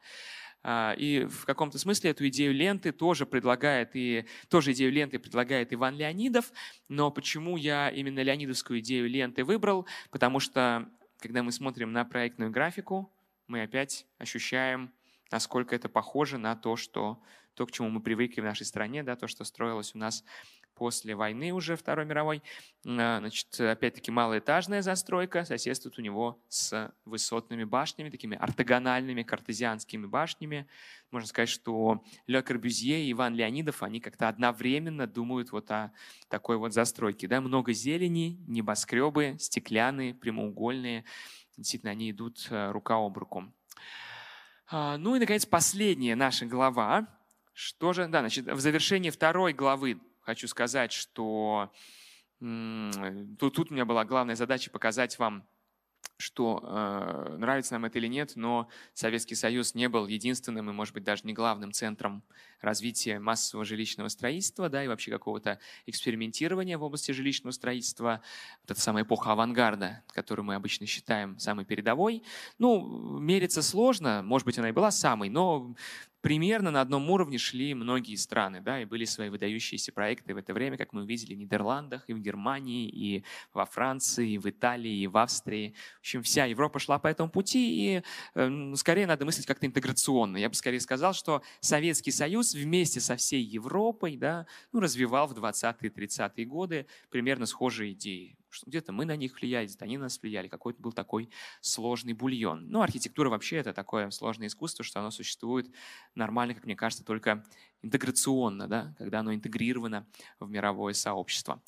И 0.98 1.28
в 1.30 1.46
каком-то 1.46 1.78
смысле 1.78 2.10
эту 2.10 2.28
идею 2.28 2.52
ленты 2.52 2.92
тоже 2.92 3.28
предлагает 3.28 3.92
и 3.94 4.26
тоже 4.50 4.72
идею 4.72 4.92
ленты 4.92 5.20
предлагает 5.20 5.72
Иван 5.72 5.96
Леонидов. 5.96 6.52
Но 6.90 7.12
почему 7.12 7.56
я 7.56 7.90
именно 7.92 8.24
леонидовскую 8.24 8.80
идею 8.80 9.08
ленты 9.08 9.44
выбрал? 9.44 9.86
Потому 10.10 10.40
что 10.40 10.90
когда 11.20 11.44
мы 11.44 11.52
смотрим 11.52 11.92
на 11.92 12.06
проектную 12.06 12.52
графику, 12.52 13.12
мы 13.48 13.62
опять 13.62 14.08
ощущаем, 14.18 14.94
насколько 15.32 15.76
это 15.76 15.90
похоже 15.90 16.38
на 16.38 16.56
то, 16.56 16.76
что, 16.76 17.22
то, 17.54 17.66
к 17.66 17.72
чему 17.72 17.90
мы 17.90 18.02
привыкли 18.02 18.42
в 18.42 18.46
нашей 18.46 18.66
стране, 18.66 19.04
да, 19.04 19.16
то, 19.16 19.28
что 19.28 19.44
строилось 19.44 19.96
у 19.96 19.98
нас 19.98 20.24
после 20.76 21.16
войны 21.16 21.52
уже 21.52 21.76
Второй 21.76 22.06
мировой. 22.06 22.44
А, 22.86 23.20
значит, 23.20 23.60
опять-таки 23.60 24.12
малоэтажная 24.12 24.82
застройка 24.82 25.46
соседствует 25.46 25.98
у 25.98 26.02
него 26.02 26.40
с 26.50 26.94
высотными 27.06 27.64
башнями, 27.64 28.10
такими 28.10 28.38
ортогональными 28.38 29.24
картезианскими 29.24 30.06
башнями. 30.06 30.68
Можно 31.12 31.28
сказать, 31.28 31.50
что 31.50 32.04
Ле 32.28 32.42
Корбюзье 32.42 33.06
и 33.06 33.12
Иван 33.12 33.34
Леонидов, 33.36 33.82
они 33.82 34.00
как-то 34.00 34.28
одновременно 34.28 35.08
думают 35.08 35.52
вот 35.52 35.72
о 35.72 35.92
такой 36.30 36.58
вот 36.58 36.74
застройке. 36.74 37.28
Да? 37.28 37.42
Много 37.42 37.74
зелени, 37.74 38.38
небоскребы, 38.48 39.38
стеклянные, 39.40 40.14
прямоугольные. 40.14 41.06
Действительно, 41.58 41.92
они 41.92 42.12
идут 42.12 42.48
э, 42.50 42.72
рука 42.72 42.96
об 42.96 43.18
руку. 43.18 43.52
А, 44.68 44.98
ну 44.98 45.16
и, 45.16 45.20
наконец, 45.20 45.46
последняя 45.46 46.16
наша 46.16 46.46
глава. 46.46 47.08
Что 47.54 47.94
же, 47.94 48.08
да, 48.08 48.20
значит, 48.20 48.48
в 48.48 48.60
завершении 48.60 49.10
второй 49.10 49.54
главы 49.54 50.02
хочу 50.26 50.48
сказать, 50.48 50.92
что 50.92 51.72
тут, 52.40 53.54
тут 53.54 53.72
у 53.72 53.74
меня 53.74 53.86
была 53.86 54.04
главная 54.06 54.36
задача 54.36 54.72
показать 54.72 55.18
вам, 55.20 55.48
что 56.18 56.62
э, 56.64 57.36
нравится 57.38 57.74
нам 57.74 57.86
это 57.86 58.00
или 58.00 58.08
нет, 58.08 58.34
но 58.36 58.70
Советский 58.94 59.36
Союз 59.36 59.76
не 59.76 59.90
был 59.90 60.08
единственным 60.08 60.70
и, 60.70 60.74
может 60.74 60.94
быть, 60.94 61.04
даже 61.04 61.24
не 61.26 61.34
главным 61.34 61.74
центром 61.74 62.24
развития 62.62 63.20
массового 63.20 63.66
жилищного 63.66 64.08
строительства, 64.08 64.70
да, 64.70 64.84
и 64.84 64.88
вообще 64.88 65.12
какого-то 65.12 65.60
экспериментирования 65.86 66.78
в 66.78 66.84
области 66.84 67.12
жилищного 67.12 67.52
строительства. 67.52 68.22
Вот 68.62 68.72
эта 68.72 68.80
самая 68.80 69.04
эпоха 69.04 69.34
авангарда, 69.34 70.04
которую 70.08 70.46
мы 70.46 70.56
обычно 70.56 70.86
считаем 70.86 71.38
самой 71.38 71.66
передовой. 71.66 72.24
Ну, 72.60 73.20
мериться 73.20 73.62
сложно, 73.62 74.22
может 74.24 74.46
быть, 74.46 74.58
она 74.58 74.70
и 74.70 74.74
была 74.74 74.92
самой, 74.92 75.30
но 75.30 75.76
примерно 76.26 76.72
на 76.72 76.82
одном 76.82 77.08
уровне 77.12 77.38
шли 77.38 77.76
многие 77.76 78.16
страны, 78.16 78.60
да, 78.60 78.82
и 78.82 78.86
были 78.86 79.06
свои 79.06 79.30
выдающиеся 79.30 79.92
проекты 79.92 80.34
в 80.34 80.38
это 80.38 80.56
время, 80.56 80.76
как 80.76 80.92
мы 80.92 81.04
увидели 81.04 81.36
в 81.36 81.38
Нидерландах, 81.38 82.04
и 82.08 82.14
в 82.14 82.20
Германии, 82.20 82.90
и 82.90 83.24
во 83.54 83.68
Франции, 83.68 84.32
и 84.32 84.38
в 84.40 84.50
Италии, 84.50 85.02
и 85.02 85.06
в 85.06 85.18
Австрии. 85.18 85.76
В 85.98 86.00
общем, 86.00 86.24
вся 86.24 86.46
Европа 86.46 86.80
шла 86.80 86.98
по 86.98 87.06
этому 87.06 87.30
пути, 87.30 88.00
и 88.00 88.02
э, 88.34 88.74
скорее 88.76 89.06
надо 89.06 89.24
мыслить 89.24 89.46
как-то 89.46 89.68
интеграционно. 89.68 90.38
Я 90.38 90.50
бы 90.50 90.56
скорее 90.56 90.80
сказал, 90.80 91.14
что 91.14 91.44
Советский 91.60 92.10
Союз 92.10 92.56
вместе 92.56 93.02
со 93.02 93.18
всей 93.18 93.44
Европой 93.44 94.18
да, 94.18 94.48
ну, 94.72 94.80
развивал 94.80 95.28
в 95.28 95.34
20-е, 95.34 95.92
30-е 95.92 96.46
годы 96.48 96.88
примерно 97.12 97.46
схожие 97.46 97.92
идеи 97.92 98.36
что 98.56 98.70
где-то 98.70 98.92
мы 98.92 99.06
на 99.06 99.16
них 99.16 99.40
влияли, 99.40 99.66
где-то 99.66 99.86
они 99.86 99.98
на 99.98 100.04
нас 100.04 100.20
влияли. 100.22 100.48
Какой-то 100.48 100.82
был 100.82 100.92
такой 100.92 101.30
сложный 101.62 102.14
бульон. 102.14 102.68
Ну, 102.70 102.82
архитектура 102.82 103.30
вообще 103.30 103.58
это 103.58 103.74
такое 103.74 104.10
сложное 104.10 104.48
искусство, 104.48 104.84
что 104.84 105.00
оно 105.00 105.12
существует 105.12 105.70
нормально, 106.16 106.56
как 106.56 106.66
мне 106.66 106.76
кажется, 106.76 107.04
только 107.04 107.46
интеграционно, 107.82 108.68
да, 108.68 108.96
когда 108.98 109.20
оно 109.20 109.34
интегрировано 109.34 110.08
в 110.40 110.50
мировое 110.50 110.94
сообщество. 110.94 111.62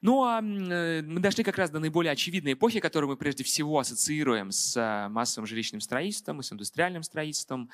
Ну 0.00 0.24
а 0.24 0.40
э, 0.40 1.02
мы 1.02 1.20
дошли 1.20 1.44
как 1.44 1.58
раз 1.58 1.70
до 1.70 1.78
наиболее 1.78 2.12
очевидной 2.12 2.54
эпохи, 2.54 2.80
которую 2.80 3.10
мы 3.10 3.16
прежде 3.16 3.44
всего 3.44 3.78
ассоциируем 3.78 4.50
с 4.50 4.74
э, 4.76 5.08
массовым 5.08 5.46
жилищным 5.46 5.82
строительством 5.82 6.40
и 6.40 6.42
с 6.42 6.52
индустриальным 6.52 7.02
строительством, 7.02 7.68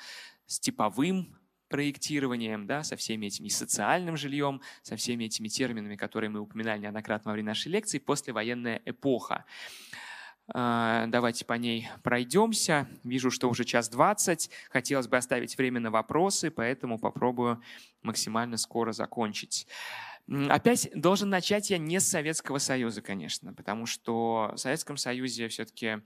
с 0.45 0.59
типовым 0.59 1.37
проектированием, 1.69 2.65
да, 2.67 2.83
со 2.83 2.95
всеми 2.95 3.27
этими 3.27 3.49
социальным 3.49 4.17
жильем, 4.17 4.61
со 4.81 4.95
всеми 4.95 5.25
этими 5.25 5.47
терминами, 5.47 5.95
которые 5.95 6.29
мы 6.29 6.39
упоминали 6.39 6.79
неоднократно 6.79 7.29
во 7.29 7.33
время 7.33 7.47
нашей 7.47 7.71
лекции, 7.71 7.99
послевоенная 7.99 8.81
эпоха. 8.85 9.45
А, 10.53 11.07
давайте 11.07 11.45
по 11.45 11.53
ней 11.53 11.89
пройдемся. 12.03 12.87
Вижу, 13.03 13.31
что 13.31 13.49
уже 13.49 13.65
час 13.65 13.89
двадцать. 13.89 14.49
Хотелось 14.69 15.07
бы 15.07 15.17
оставить 15.17 15.57
время 15.57 15.79
на 15.79 15.91
вопросы, 15.91 16.51
поэтому 16.51 16.99
попробую 16.99 17.61
максимально 18.01 18.57
скоро 18.57 18.93
закончить. 18.93 19.67
Опять 20.49 20.89
должен 20.93 21.29
начать 21.29 21.69
я 21.69 21.77
не 21.77 21.99
с 21.99 22.07
Советского 22.07 22.57
Союза, 22.57 23.01
конечно, 23.01 23.53
потому 23.53 23.85
что 23.85 24.51
в 24.53 24.57
Советском 24.57 24.97
Союзе 24.97 25.47
все-таки 25.47 26.01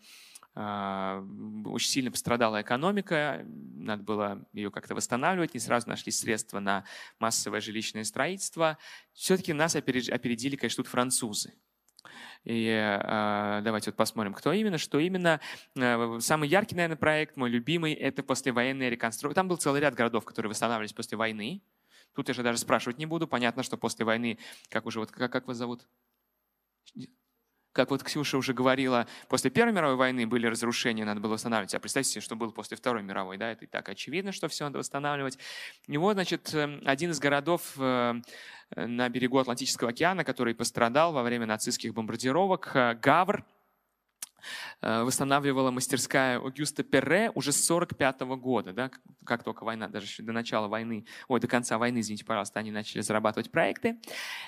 очень 0.54 1.90
сильно 1.90 2.12
пострадала 2.12 2.62
экономика, 2.62 3.46
надо 3.46 4.04
было 4.04 4.46
ее 4.52 4.70
как-то 4.70 4.96
восстанавливать, 4.96 5.54
не 5.54 5.60
сразу 5.60 5.88
нашли 5.88 6.12
средства 6.12 6.60
на 6.60 6.84
массовое 7.20 7.62
жилищное 7.62 8.04
строительство. 8.04 8.78
Все-таки 9.14 9.54
нас 9.54 9.76
опередили, 9.76 10.56
конечно, 10.56 10.84
тут 10.84 10.92
французы. 10.92 11.54
И 12.44 12.66
э, 12.68 13.62
давайте 13.64 13.92
вот 13.92 13.96
посмотрим, 13.96 14.34
кто 14.34 14.52
именно, 14.52 14.78
что 14.78 15.00
именно. 15.00 15.40
Э, 15.76 16.18
самый 16.20 16.50
яркий, 16.50 16.76
наверное, 16.76 16.98
проект, 16.98 17.38
мой 17.38 17.50
любимый, 17.50 17.94
это 17.94 18.24
послевоенная 18.24 18.90
реконструкция. 18.90 19.36
Там 19.36 19.48
был 19.48 19.58
целый 19.58 19.80
ряд 19.80 19.94
городов, 19.94 20.26
которые 20.26 20.50
восстанавливались 20.50 20.94
после 20.94 21.18
войны. 21.18 21.62
Тут 22.14 22.28
я 22.28 22.34
же 22.34 22.44
даже 22.44 22.58
спрашивать 22.58 22.98
не 22.98 23.06
буду. 23.06 23.28
Понятно, 23.28 23.64
что 23.64 23.78
после 23.78 24.06
войны, 24.06 24.40
как 24.70 24.86
уже 24.86 25.00
вот, 25.00 25.12
как, 25.12 25.32
как 25.32 25.48
вас 25.48 25.58
зовут? 25.58 25.88
Как 27.74 27.90
вот 27.92 28.04
Ксюша 28.04 28.38
уже 28.38 28.54
говорила, 28.54 29.08
после 29.30 29.50
Первой 29.50 29.74
мировой 29.74 29.96
войны 29.96 30.28
были 30.28 30.48
разрушения, 30.48 31.06
надо 31.06 31.22
было 31.22 31.34
восстанавливать. 31.34 31.74
А 31.74 31.80
представьте 31.80 32.12
себе, 32.12 32.22
что 32.22 32.36
было 32.36 32.52
после 32.52 32.76
Второй 32.76 33.02
мировой, 33.02 33.38
да, 33.38 33.52
это 33.52 33.66
и 33.66 33.68
так 33.68 33.88
очевидно, 33.88 34.32
что 34.32 34.48
все 34.48 34.66
надо 34.66 34.80
восстанавливать. 34.80 35.38
И 35.88 35.98
вот, 35.98 36.14
значит, 36.14 36.54
эм, 36.54 36.82
один 36.86 37.12
из 37.12 37.20
городов 37.20 37.74
э, 37.78 38.14
на 38.76 39.10
берегу 39.10 39.40
Атлантического 39.40 39.92
океана, 39.92 40.24
который 40.24 40.54
пострадал 40.54 41.14
во 41.14 41.24
время 41.24 41.46
нацистских 41.46 41.94
бомбардировок, 41.94 42.72
э, 42.76 42.96
Гавр, 43.02 43.44
Э, 43.44 43.61
восстанавливала 44.82 45.72
мастерская 45.72 46.40
Огюста 46.40 46.84
Перре 46.84 47.32
уже 47.36 47.52
с 47.52 47.64
45 47.66 48.22
года, 48.22 48.74
да, 48.74 48.92
как 49.26 49.44
только 49.44 49.64
война, 49.64 49.88
даже 49.88 50.24
до 50.24 50.32
начала 50.32 50.68
войны, 50.68 51.06
ой, 51.28 51.40
до 51.40 51.48
конца 51.48 51.78
войны, 51.78 52.00
извините, 52.00 52.26
пожалуйста, 52.26 52.60
они 52.60 52.72
начали 52.72 53.02
зарабатывать 53.02 53.52
проекты. 53.52 54.00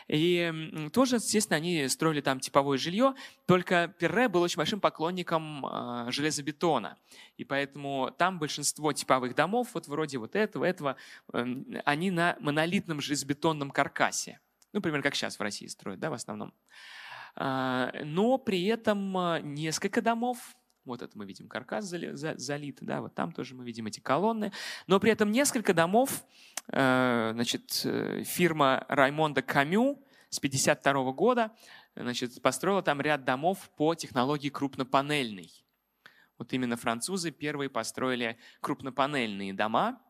И 0.07 0.89
тоже, 0.93 1.17
естественно, 1.17 1.57
они 1.57 1.87
строили 1.87 2.21
там 2.21 2.39
типовое 2.39 2.77
жилье, 2.77 3.13
только 3.45 3.93
Перре 3.99 4.27
был 4.27 4.41
очень 4.41 4.57
большим 4.57 4.79
поклонником 4.79 5.65
э, 5.65 6.11
железобетона. 6.11 6.97
И 7.37 7.43
поэтому 7.43 8.13
там 8.17 8.39
большинство 8.39 8.93
типовых 8.93 9.35
домов, 9.35 9.69
вот 9.73 9.87
вроде 9.87 10.17
вот 10.17 10.35
этого, 10.35 10.65
этого, 10.65 10.95
эм, 11.33 11.65
они 11.85 12.11
на 12.11 12.37
монолитном 12.39 13.01
железобетонном 13.01 13.71
каркасе. 13.71 14.39
Ну, 14.71 14.77
например, 14.77 15.01
как 15.01 15.15
сейчас 15.15 15.37
в 15.37 15.41
России 15.41 15.67
строят, 15.67 15.99
да, 15.99 16.09
в 16.09 16.13
основном. 16.13 16.53
Но 17.35 18.37
при 18.37 18.65
этом 18.65 19.37
несколько 19.53 20.01
домов, 20.01 20.55
вот 20.85 21.01
это 21.01 21.17
мы 21.17 21.25
видим 21.25 21.47
каркас 21.47 21.85
залит, 21.85 22.77
да, 22.81 23.01
вот 23.01 23.15
там 23.15 23.31
тоже 23.31 23.55
мы 23.55 23.63
видим 23.63 23.87
эти 23.87 23.99
колонны. 23.99 24.51
Но 24.87 24.99
при 24.99 25.11
этом 25.11 25.31
несколько 25.31 25.73
домов, 25.73 26.25
значит, 26.67 27.71
фирма 28.25 28.85
Раймонда 28.89 29.41
Камю 29.41 30.03
с 30.29 30.39
1952 30.39 31.11
года 31.13 31.51
значит, 31.95 32.41
построила 32.41 32.81
там 32.81 33.01
ряд 33.01 33.23
домов 33.23 33.69
по 33.77 33.95
технологии 33.95 34.49
крупнопанельной. 34.49 35.51
Вот 36.37 36.51
именно 36.51 36.75
французы 36.75 37.31
первые 37.31 37.69
построили 37.69 38.37
крупнопанельные 38.59 39.53
дома, 39.53 40.01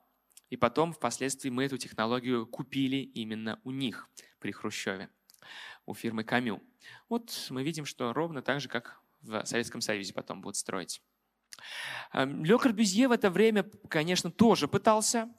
и 0.50 0.56
потом 0.56 0.94
впоследствии 0.94 1.50
мы 1.50 1.66
эту 1.66 1.78
технологию 1.78 2.48
купили 2.48 2.98
именно 2.98 3.60
у 3.64 3.72
них 3.72 4.10
при 4.40 4.52
Хрущеве, 4.52 5.10
у 5.86 5.94
фирмы 5.94 6.24
Камю. 6.24 6.62
Вот 7.10 7.48
мы 7.50 7.64
видим, 7.64 7.86
что 7.86 8.14
ровно 8.14 8.42
так 8.42 8.62
же, 8.62 8.70
как 8.70 9.00
в 9.22 9.46
Советском 9.46 9.82
Союзе 9.82 10.14
потом 10.14 10.42
будут 10.42 10.58
строить. 10.58 11.02
Эм, 12.14 12.44
Ле 12.44 12.58
Корбюзье 12.58 13.08
в 13.08 13.12
это 13.12 13.30
время, 13.30 13.66
конечно, 13.90 14.32
тоже 14.32 14.68
пытался 14.68 15.30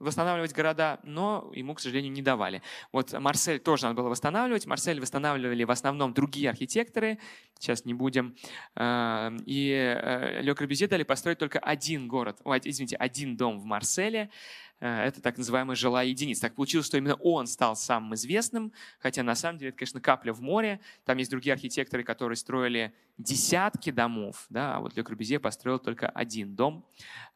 восстанавливать 0.00 0.52
города, 0.52 1.00
но 1.02 1.50
ему, 1.54 1.74
к 1.74 1.80
сожалению, 1.80 2.12
не 2.12 2.22
давали. 2.22 2.62
Вот 2.92 3.12
Марсель 3.12 3.60
тоже 3.60 3.84
надо 3.84 3.96
было 3.96 4.08
восстанавливать. 4.10 4.66
Марсель 4.66 5.00
восстанавливали 5.00 5.64
в 5.64 5.70
основном 5.70 6.12
другие 6.12 6.50
архитекторы, 6.50 7.18
сейчас 7.58 7.84
не 7.84 7.94
будем. 7.94 8.36
Эм, 8.74 9.38
и 9.46 9.70
э, 9.70 10.42
Ле 10.42 10.54
Корбюзье 10.54 10.88
дали 10.88 11.04
построить 11.04 11.38
только 11.38 11.58
один 11.58 12.08
город, 12.08 12.40
извините, 12.64 12.96
один 12.96 13.36
дом 13.36 13.58
в 13.58 13.64
Марселе. 13.64 14.30
Э, 14.80 15.04
это 15.04 15.20
так 15.20 15.38
называемая 15.38 15.76
жилая 15.76 16.06
единица. 16.06 16.42
Так 16.42 16.54
получилось, 16.54 16.86
что 16.86 16.96
именно 16.96 17.14
он 17.14 17.46
стал 17.46 17.76
самым 17.76 18.14
известным, 18.14 18.72
хотя 18.98 19.22
на 19.22 19.34
самом 19.34 19.58
деле 19.58 19.70
это, 19.70 19.78
конечно, 19.78 20.00
капля 20.00 20.32
в 20.32 20.40
море. 20.40 20.80
Там 21.04 21.18
есть 21.18 21.30
другие 21.30 21.54
архитекторы, 21.54 22.02
которые 22.04 22.36
строили 22.36 22.94
десятки 23.16 23.90
домов, 23.90 24.46
да, 24.48 24.76
а 24.76 24.80
вот 24.80 24.96
Ле 24.96 25.04
Корбюзье 25.04 25.38
построил 25.38 25.78
только 25.78 26.08
один 26.08 26.56
дом 26.56 26.84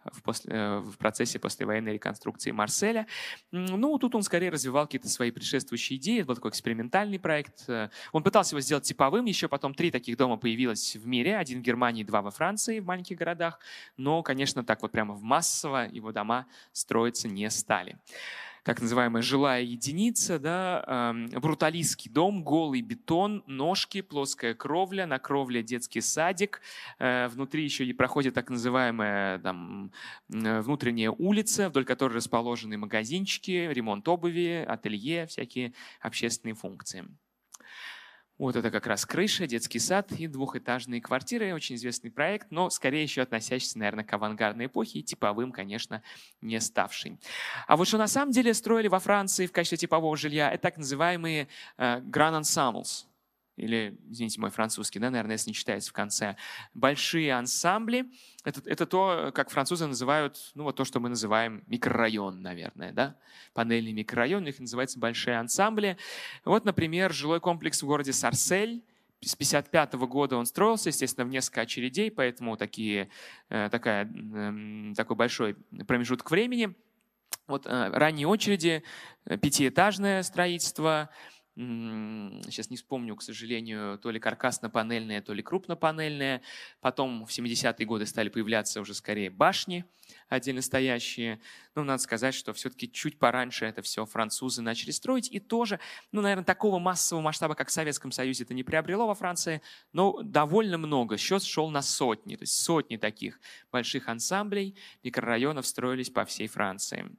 в, 0.05 0.23
после, 0.23 0.53
э, 0.53 0.79
в 0.79 0.97
процессе 0.97 1.39
послевоенной 1.39 1.93
реконструкции 1.93 2.51
Марселя. 2.51 3.07
Ну, 3.53 3.97
тут 3.99 4.15
он 4.15 4.23
скорее 4.23 4.51
развивал 4.51 4.87
какие-то 4.87 5.09
свои 5.09 5.31
предшествующие 5.31 5.99
идеи. 5.99 6.19
Это 6.19 6.27
был 6.27 6.35
такой 6.35 6.51
экспериментальный 6.51 7.19
проект. 7.21 7.69
Э, 7.69 7.91
он 8.13 8.23
пытался 8.23 8.55
его 8.55 8.61
сделать 8.61 8.85
типовым. 8.85 9.27
Еще 9.27 9.49
потом 9.49 9.75
три 9.75 9.91
таких 9.91 10.17
дома 10.17 10.37
появилось 10.37 10.97
в 10.97 11.07
мире. 11.07 11.37
Один 11.37 11.61
в 11.61 11.63
Германии, 11.63 12.03
два 12.03 12.23
во 12.23 12.31
Франции, 12.31 12.81
в 12.81 12.87
маленьких 12.87 13.17
городах. 13.17 13.61
Но, 13.97 14.23
конечно, 14.23 14.65
так 14.65 14.83
вот 14.83 14.91
прямо 14.91 15.15
в 15.15 15.23
массово 15.23 15.89
его 15.89 16.13
дома 16.13 16.47
строиться 17.29 17.35
не 17.35 17.51
стали 17.51 17.99
так 18.65 18.83
называемая 18.83 19.23
жилая 19.23 19.63
единица, 19.63 20.39
да, 20.39 21.15
бруталистский 21.33 22.11
дом, 22.11 22.45
голый 22.45 22.83
бетон, 22.83 23.43
ножки, 23.47 24.03
плоская 24.03 24.53
кровля, 24.53 25.07
на 25.07 25.19
кровле 25.19 25.63
детский 25.63 26.03
садик, 26.03 26.61
э, 26.99 27.29
внутри 27.29 27.65
еще 27.65 27.87
и 27.87 27.95
проходит 27.95 28.35
так 28.35 28.51
называемая 28.51 29.39
там, 29.39 29.91
внутренняя 30.29 31.11
улица, 31.11 31.71
вдоль 31.71 31.87
которой 31.87 32.17
расположены 32.17 32.77
магазинчики, 32.77 33.71
ремонт 33.73 34.07
обуви, 34.07 34.67
ателье, 34.69 35.27
всякие 35.27 35.73
общественные 36.03 36.55
функции. 36.55 37.07
Вот 38.39 38.55
это 38.55 38.71
как 38.71 38.87
раз 38.87 39.05
крыша, 39.05 39.49
детский 39.49 39.81
сад 39.81 40.13
и 40.13 40.29
двухэтажные 40.29 41.01
квартиры. 41.01 41.53
Очень 41.53 41.75
известный 41.75 42.11
проект, 42.11 42.51
но 42.51 42.71
скорее 42.71 43.03
еще 43.03 43.23
относящийся, 43.23 43.79
наверное, 43.79 44.05
к 44.05 44.13
авангардной 44.13 44.67
эпохе 44.67 45.01
и 45.01 45.03
типовым, 45.03 45.51
конечно, 45.51 46.03
не 46.41 46.61
ставший. 46.61 47.19
А 47.67 47.77
вот 47.77 47.89
что 47.89 47.99
на 47.99 48.07
самом 48.07 48.31
деле 48.31 48.55
строили 48.55 48.87
во 48.87 49.01
Франции 49.01 49.47
в 49.47 49.53
качестве 49.53 49.79
типового 49.79 50.17
жилья, 50.17 50.53
это 50.53 50.63
так 50.63 50.77
называемые 50.79 51.49
э, 51.79 52.01
ensembles 52.01 53.07
или, 53.59 53.99
извините, 54.09 54.41
мой 54.41 54.51
французский, 54.51 54.99
да, 54.99 55.11
наверное, 55.11 55.35
если 55.35 55.51
не 55.51 55.55
читается 55.55 55.91
в 55.91 55.93
конце, 55.93 56.37
большие 56.75 57.35
ансамбли. 57.35 58.07
Это, 58.45 58.63
это 58.65 58.87
то, 58.87 59.33
как 59.35 59.51
французы 59.51 59.87
называют, 59.87 60.53
ну 60.55 60.65
вот 60.65 60.77
то, 60.77 60.85
что 60.85 61.01
мы 61.01 61.09
называем 61.09 61.63
микрорайон, 61.67 62.41
наверное, 62.41 62.93
да, 62.93 63.17
панельный 63.53 63.93
микрорайон, 63.93 64.43
у 64.43 64.47
них 64.47 64.59
называется 64.61 64.99
большие 64.99 65.39
ансамбли. 65.39 65.99
Вот, 66.45 66.65
например, 66.65 67.13
жилой 67.13 67.41
комплекс 67.41 67.83
в 67.83 67.87
городе 67.87 68.13
Сарсель, 68.13 68.85
с 69.21 69.35
1955 69.35 69.95
года 70.09 70.37
он 70.37 70.47
строился, 70.47 70.91
естественно, 70.91 71.27
в 71.27 71.29
несколько 71.29 71.63
очередей, 71.63 72.09
поэтому 72.09 72.57
такие, 72.57 73.09
э, 73.49 73.69
такая, 73.69 74.05
эм, 74.05 74.95
такой 74.97 75.17
большой 75.17 75.57
промежуток 75.89 76.31
времени. 76.31 76.75
Вот 77.49 77.67
э, 77.67 77.91
ранние 77.91 78.29
очереди, 78.29 78.85
э, 79.25 79.37
пятиэтажное 79.37 80.23
строительство– 80.23 81.11
сейчас 81.59 82.71
не 82.71 82.77
вспомню, 82.77 83.17
к 83.17 83.23
сожалению, 83.23 83.99
то 83.99 84.11
ли 84.11 84.21
каркасно-панельные, 84.21 85.21
то 85.21 85.33
ли 85.33 85.43
крупнопанельные. 85.43 86.43
Потом 86.81 87.27
в 87.27 87.31
70-е 87.31 87.85
годы 87.85 88.07
стали 88.07 88.29
появляться 88.29 88.81
уже 88.81 88.95
скорее 88.95 89.31
башни 89.31 89.85
отдельно 90.29 90.63
стоящие. 90.63 91.41
Ну, 91.75 91.85
надо 91.85 92.03
сказать, 92.03 92.35
что 92.35 92.53
все-таки 92.53 92.91
чуть 92.91 93.19
пораньше 93.19 93.65
это 93.65 93.83
все 93.83 94.05
французы 94.05 94.63
начали 94.63 94.91
строить. 94.91 95.31
И 95.31 95.41
тоже, 95.41 95.81
ну, 96.13 96.21
наверное, 96.21 96.45
такого 96.45 96.79
массового 96.79 97.23
масштаба, 97.23 97.55
как 97.55 97.69
в 97.69 97.73
Советском 97.73 98.13
Союзе, 98.13 98.45
это 98.45 98.55
не 98.55 98.63
приобрело 98.63 99.07
во 99.07 99.15
Франции, 99.15 99.63
но 99.93 100.21
довольно 100.23 100.79
много. 100.79 101.17
Счет 101.17 101.43
шел 101.43 101.71
на 101.71 101.83
сотни, 101.83 102.37
то 102.37 102.43
есть 102.43 102.55
сотни 102.55 102.97
таких 102.97 103.41
больших 103.73 104.09
ансамблей, 104.09 104.77
микрорайонов 105.03 105.67
строились 105.67 106.11
по 106.11 106.25
всей 106.25 106.49
Франции. 106.49 107.11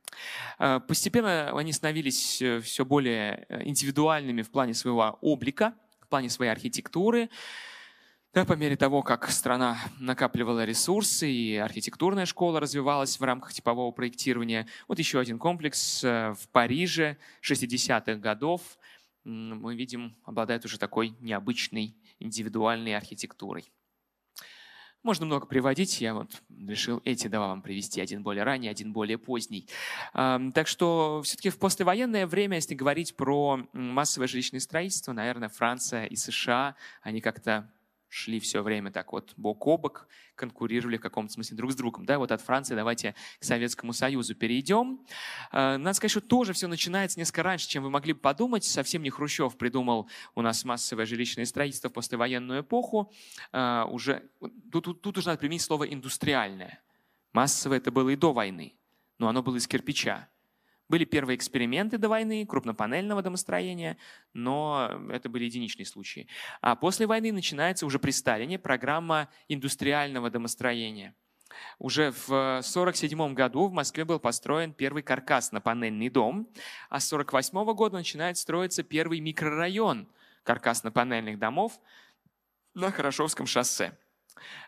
А, 0.57 0.79
постепенно 0.79 1.57
они 1.57 1.73
становились 1.73 2.41
э, 2.41 2.59
все 2.61 2.85
более 2.85 3.45
э, 3.49 3.63
индивидуальными 3.63 4.41
в 4.41 4.51
плане 4.51 4.73
своего 4.73 5.17
облика, 5.21 5.73
в 6.01 6.07
плане 6.07 6.29
своей 6.29 6.51
архитектуры. 6.51 7.29
Да, 8.31 8.45
по 8.45 8.53
мере 8.53 8.77
того, 8.77 9.01
как 9.01 9.27
страна 9.31 9.79
накапливала 9.97 10.63
ресурсы 10.63 11.31
и 11.31 11.55
архитектурная 11.55 12.27
школа 12.27 12.59
развивалась 12.59 13.19
в 13.19 13.23
рамках 13.23 13.53
типового 13.53 13.89
проектирования, 13.89 14.67
вот 14.87 14.99
еще 14.99 15.19
один 15.19 15.39
комплекс 15.39 16.03
э, 16.03 16.35
в 16.39 16.47
Париже 16.49 17.17
60-х 17.41 18.15
годов, 18.17 18.61
мы 19.23 19.75
видим, 19.75 20.15
обладает 20.25 20.63
уже 20.63 20.77
такой 20.77 21.15
необычной 21.21 21.95
индивидуальной 22.19 22.95
архитектурой. 22.95 23.71
Можно 25.01 25.25
много 25.25 25.47
приводить, 25.47 25.99
я 25.99 26.13
вот 26.13 26.29
решил 26.49 27.01
эти 27.05 27.27
два 27.27 27.47
вам 27.47 27.63
привести, 27.63 27.99
один 27.99 28.21
более 28.21 28.43
ранний, 28.43 28.67
один 28.67 28.93
более 28.93 29.17
поздний. 29.17 29.67
Так 30.13 30.67
что 30.67 31.21
все-таки 31.23 31.49
в 31.49 31.57
послевоенное 31.57 32.27
время, 32.27 32.57
если 32.57 32.75
говорить 32.75 33.15
про 33.15 33.65
массовое 33.73 34.27
жилищное 34.27 34.59
строительство, 34.59 35.13
наверное, 35.13 35.49
Франция 35.49 36.05
и 36.05 36.15
США, 36.15 36.75
они 37.01 37.21
как-то 37.21 37.71
шли 38.09 38.39
все 38.39 38.61
время 38.61 38.91
так 38.91 39.11
вот 39.13 39.33
бок 39.37 39.65
о 39.67 39.77
бок, 39.77 40.07
конкурировали 40.35 40.97
в 40.97 41.01
каком-то 41.01 41.31
смысле 41.31 41.55
друг 41.55 41.71
с 41.71 41.75
другом. 41.75 42.05
Да, 42.05 42.17
вот 42.17 42.31
от 42.31 42.41
Франции 42.41 42.75
давайте 42.75 43.15
к 43.39 43.43
Советскому 43.43 43.93
Союзу 43.93 44.35
перейдем. 44.35 45.05
А, 45.51 45.77
надо 45.77 45.93
сказать, 45.93 46.11
что 46.11 46.21
тоже 46.21 46.53
все 46.53 46.67
начинается 46.67 47.19
несколько 47.19 47.43
раньше, 47.43 47.69
чем 47.69 47.83
вы 47.83 47.89
могли 47.89 48.13
бы 48.13 48.19
подумать. 48.19 48.63
Совсем 48.63 49.03
не 49.03 49.09
Хрущев 49.09 49.57
придумал 49.57 50.09
у 50.35 50.41
нас 50.41 50.65
массовое 50.65 51.05
жилищное 51.05 51.45
строительство 51.45 51.89
в 51.89 51.93
послевоенную 51.93 52.61
эпоху. 52.61 53.13
А, 53.51 53.85
уже, 53.85 54.29
тут, 54.71 54.85
тут, 54.85 55.01
тут 55.01 55.17
уже 55.17 55.27
надо 55.27 55.39
применить 55.39 55.61
слово 55.61 55.85
«индустриальное». 55.85 56.81
Массовое 57.31 57.77
это 57.77 57.91
было 57.91 58.09
и 58.09 58.15
до 58.15 58.33
войны, 58.33 58.73
но 59.19 59.27
оно 59.27 59.43
было 59.43 59.57
из 59.57 59.67
кирпича. 59.67 60.27
Были 60.89 61.05
первые 61.05 61.37
эксперименты 61.37 61.99
до 61.99 62.09
войны 62.09 62.45
крупнопанельного 62.45 63.21
домостроения, 63.21 63.97
но 64.33 64.99
это 65.11 65.29
были 65.29 65.45
единичные 65.45 65.85
случаи. 65.85 66.27
А 66.61 66.75
после 66.75 67.05
войны 67.05 67.31
начинается 67.31 67.85
уже 67.85 67.99
при 67.99 68.09
Сталине 68.09 68.57
программа 68.57 69.29
индустриального 69.47 70.31
домостроения. 70.31 71.13
Уже 71.77 72.11
в 72.11 72.29
1947 72.29 73.33
году 73.33 73.67
в 73.67 73.71
Москве 73.71 74.03
был 74.03 74.19
построен 74.19 74.73
первый 74.73 75.03
каркасно-панельный 75.03 76.09
дом, 76.09 76.49
а 76.89 76.99
с 76.99 77.11
1948 77.11 77.73
года 77.75 77.97
начинает 77.97 78.37
строиться 78.37 78.83
первый 78.83 79.19
микрорайон 79.19 80.07
каркасно-панельных 80.43 81.37
домов 81.37 81.79
на 82.73 82.91
Хорошевском 82.91 83.45
шоссе. 83.45 83.97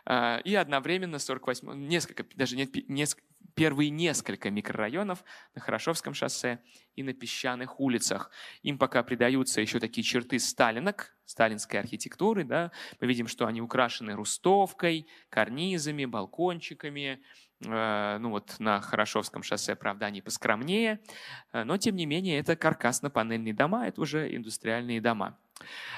А, 0.04 0.38
и 0.38 0.54
одновременно 0.54 1.18
48, 1.18 1.86
несколько, 1.86 2.24
даже 2.36 2.56
нет, 2.56 2.70
несколько, 2.88 3.24
первые 3.54 3.90
несколько 3.90 4.50
микрорайонов 4.50 5.24
на 5.54 5.60
Хорошевском 5.60 6.14
шоссе 6.14 6.60
и 6.94 7.02
на 7.02 7.12
песчаных 7.12 7.80
улицах. 7.80 8.30
Им 8.62 8.78
пока 8.78 9.02
придаются 9.02 9.60
еще 9.60 9.80
такие 9.80 10.04
черты 10.04 10.38
сталинок, 10.38 11.14
сталинской 11.24 11.80
архитектуры. 11.80 12.44
Да? 12.44 12.70
Мы 13.00 13.06
видим, 13.06 13.28
что 13.28 13.46
они 13.46 13.60
украшены 13.60 14.14
рустовкой, 14.14 15.06
карнизами, 15.30 16.04
балкончиками. 16.04 17.22
Э, 17.64 18.18
ну 18.18 18.30
вот 18.30 18.56
на 18.58 18.80
Хорошевском 18.80 19.42
шоссе, 19.42 19.74
правда, 19.74 20.06
они 20.06 20.20
поскромнее. 20.20 21.00
Э, 21.52 21.64
но, 21.64 21.76
тем 21.76 21.96
не 21.96 22.06
менее, 22.06 22.38
это 22.38 22.56
каркасно-панельные 22.56 23.54
дома, 23.54 23.86
это 23.86 24.00
уже 24.00 24.34
индустриальные 24.34 25.00
дома. 25.00 25.38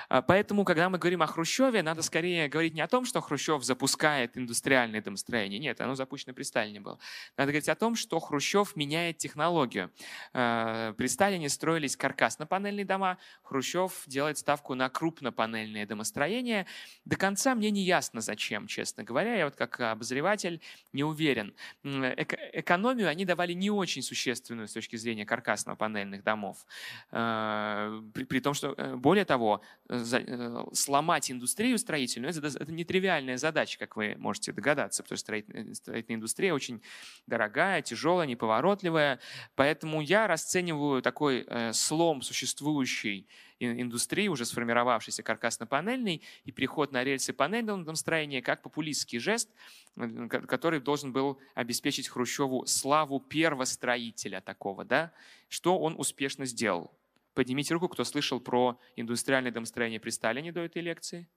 А, 0.09 0.23
поэтому, 0.23 0.65
когда 0.65 0.89
мы 0.89 0.99
говорим 0.99 1.23
о 1.23 1.27
Хрущеве, 1.27 1.83
надо 1.83 2.03
скорее 2.03 2.49
говорить 2.49 2.75
не 2.75 2.81
о 2.81 2.89
том, 2.89 3.05
что 3.05 3.21
Хрущев 3.21 3.65
запускает 3.65 4.37
индустриальное 4.37 5.03
домостроение. 5.03 5.59
Нет, 5.59 5.81
оно 5.81 5.95
запущено 5.95 6.35
при 6.35 6.43
Сталине 6.43 6.81
было. 6.81 6.99
Надо 7.37 7.53
говорить 7.53 7.69
о 7.69 7.75
том, 7.75 7.97
что 7.97 8.19
Хрущев 8.21 8.77
меняет 8.77 9.19
технологию. 9.19 9.91
А, 10.33 10.93
при 10.95 11.07
Сталине 11.07 11.49
строились 11.49 11.97
каркасно-панельные 11.97 12.85
дома, 12.85 13.19
Хрущев 13.43 14.03
делает 14.07 14.39
ставку 14.39 14.75
на 14.75 14.89
крупнопанельные 14.89 15.87
домостроения. 15.87 16.67
До 17.05 17.17
конца 17.17 17.55
мне 17.55 17.71
не 17.71 17.83
ясно, 17.83 18.21
зачем, 18.21 18.67
честно 18.67 19.05
говоря. 19.05 19.35
Я 19.35 19.45
вот 19.45 19.57
как 19.57 19.81
обозреватель 19.81 20.61
не 20.93 21.05
уверен. 21.05 21.55
Эко 21.83 22.39
экономию 22.53 23.09
они 23.09 23.25
давали 23.25 23.53
не 23.53 23.71
очень 23.71 24.03
существенную 24.03 24.69
с 24.69 24.73
точки 24.73 24.97
зрения 24.97 25.25
каркасно-панельных 25.25 26.23
домов. 26.23 26.67
А, 27.11 28.03
при, 28.13 28.25
при 28.25 28.41
том, 28.41 28.55
что, 28.55 28.75
э, 28.77 28.95
более 28.95 29.25
того, 29.25 29.54
Э, 29.91 30.65
сломать 30.73 31.31
индустрию 31.31 31.79
строительную, 31.79 32.31
это, 32.31 32.47
это 32.47 32.73
нетривиальная 32.73 33.37
задача, 33.37 33.79
как 33.79 33.97
вы 33.97 34.15
можете 34.17 34.53
догадаться, 34.53 35.03
потому 35.03 35.19
что 35.19 35.25
строительная, 35.25 35.75
строительная 35.75 36.17
индустрия 36.17 36.55
очень 36.55 36.81
дорогая, 37.27 37.83
тяжелая, 37.83 38.27
неповоротливая. 38.27 39.21
Поэтому 39.57 40.01
я 40.01 40.27
расцениваю 40.27 41.03
такой 41.03 41.45
э, 41.47 41.75
слом 41.75 42.23
существующей 42.23 43.29
индустрии, 43.59 44.29
уже 44.29 44.47
сформировавшейся 44.47 45.23
каркасно-панельной, 45.23 46.23
и 46.45 46.51
переход 46.51 46.93
на 46.93 47.05
рельсы 47.05 47.35
панельного 47.35 47.95
строения 47.95 48.41
как 48.41 48.63
популистский 48.63 49.19
жест, 49.19 49.51
э, 49.97 50.29
который 50.29 50.81
должен 50.81 51.13
был 51.13 51.39
обеспечить 51.55 52.09
Хрущеву 52.09 52.65
славу 52.65 53.21
первостроителя 53.21 54.41
такого, 54.41 54.87
да, 54.87 55.13
что 55.51 55.79
он 55.79 55.95
успешно 55.99 56.47
сделал. 56.47 56.91
Поднимите 57.35 57.75
руку, 57.75 57.89
кто 57.89 58.05
слышал 58.05 58.41
про 58.41 58.79
индустриальное 58.97 59.53
домостроение 59.53 60.01
при 60.01 60.11
Сталине 60.11 60.53
до 60.53 60.61
этой 60.61 60.83
лекции. 60.83 61.29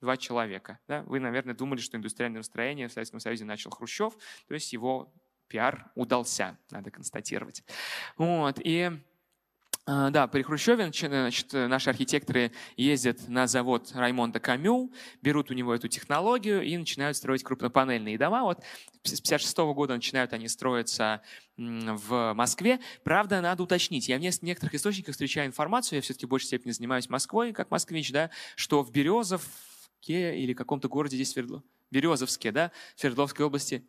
Два 0.00 0.16
человека. 0.16 0.78
Да? 0.86 1.02
Вы, 1.04 1.20
наверное, 1.20 1.54
думали, 1.54 1.80
что 1.80 1.96
индустриальное 1.96 2.36
домостроение 2.36 2.88
в 2.88 2.92
Советском 2.92 3.18
Союзе 3.18 3.44
начал 3.44 3.70
Хрущев, 3.70 4.14
то 4.46 4.54
есть 4.54 4.72
его 4.72 5.12
пиар 5.48 5.90
удался, 5.94 6.58
надо 6.70 6.90
констатировать. 6.90 7.64
Вот. 8.18 8.60
И 8.62 8.90
да, 9.86 10.26
при 10.26 10.42
Хрущеве 10.42 10.90
значит, 10.92 11.52
наши 11.52 11.90
архитекторы 11.90 12.50
ездят 12.76 13.28
на 13.28 13.46
завод 13.46 13.92
Раймонда 13.94 14.40
Камю, 14.40 14.92
берут 15.22 15.50
у 15.52 15.54
него 15.54 15.72
эту 15.72 15.86
технологию 15.86 16.62
и 16.62 16.76
начинают 16.76 17.16
строить 17.16 17.44
крупнопанельные 17.44 18.18
дома. 18.18 18.42
Вот 18.42 18.58
с 19.04 19.20
1956 19.20 19.56
года 19.74 19.94
начинают 19.94 20.32
они 20.32 20.48
строиться 20.48 21.22
в 21.56 22.34
Москве. 22.34 22.80
Правда, 23.04 23.40
надо 23.40 23.62
уточнить. 23.62 24.08
Я 24.08 24.18
в 24.18 24.42
некоторых 24.42 24.74
источниках 24.74 25.12
встречаю 25.12 25.46
информацию, 25.46 25.98
я 25.98 26.02
все-таки 26.02 26.26
в 26.26 26.30
большей 26.30 26.46
степени 26.46 26.72
занимаюсь 26.72 27.08
Москвой, 27.08 27.52
как 27.52 27.70
москвич, 27.70 28.10
да, 28.10 28.30
что 28.56 28.82
в 28.82 28.90
Березовке 28.90 30.36
или 30.36 30.52
каком-то 30.52 30.88
городе 30.88 31.16
здесь, 31.16 31.30
Свердлов... 31.30 31.62
Березовске, 31.92 32.50
да, 32.50 32.72
в 32.96 33.00
Свердловской 33.00 33.46
области 33.46 33.86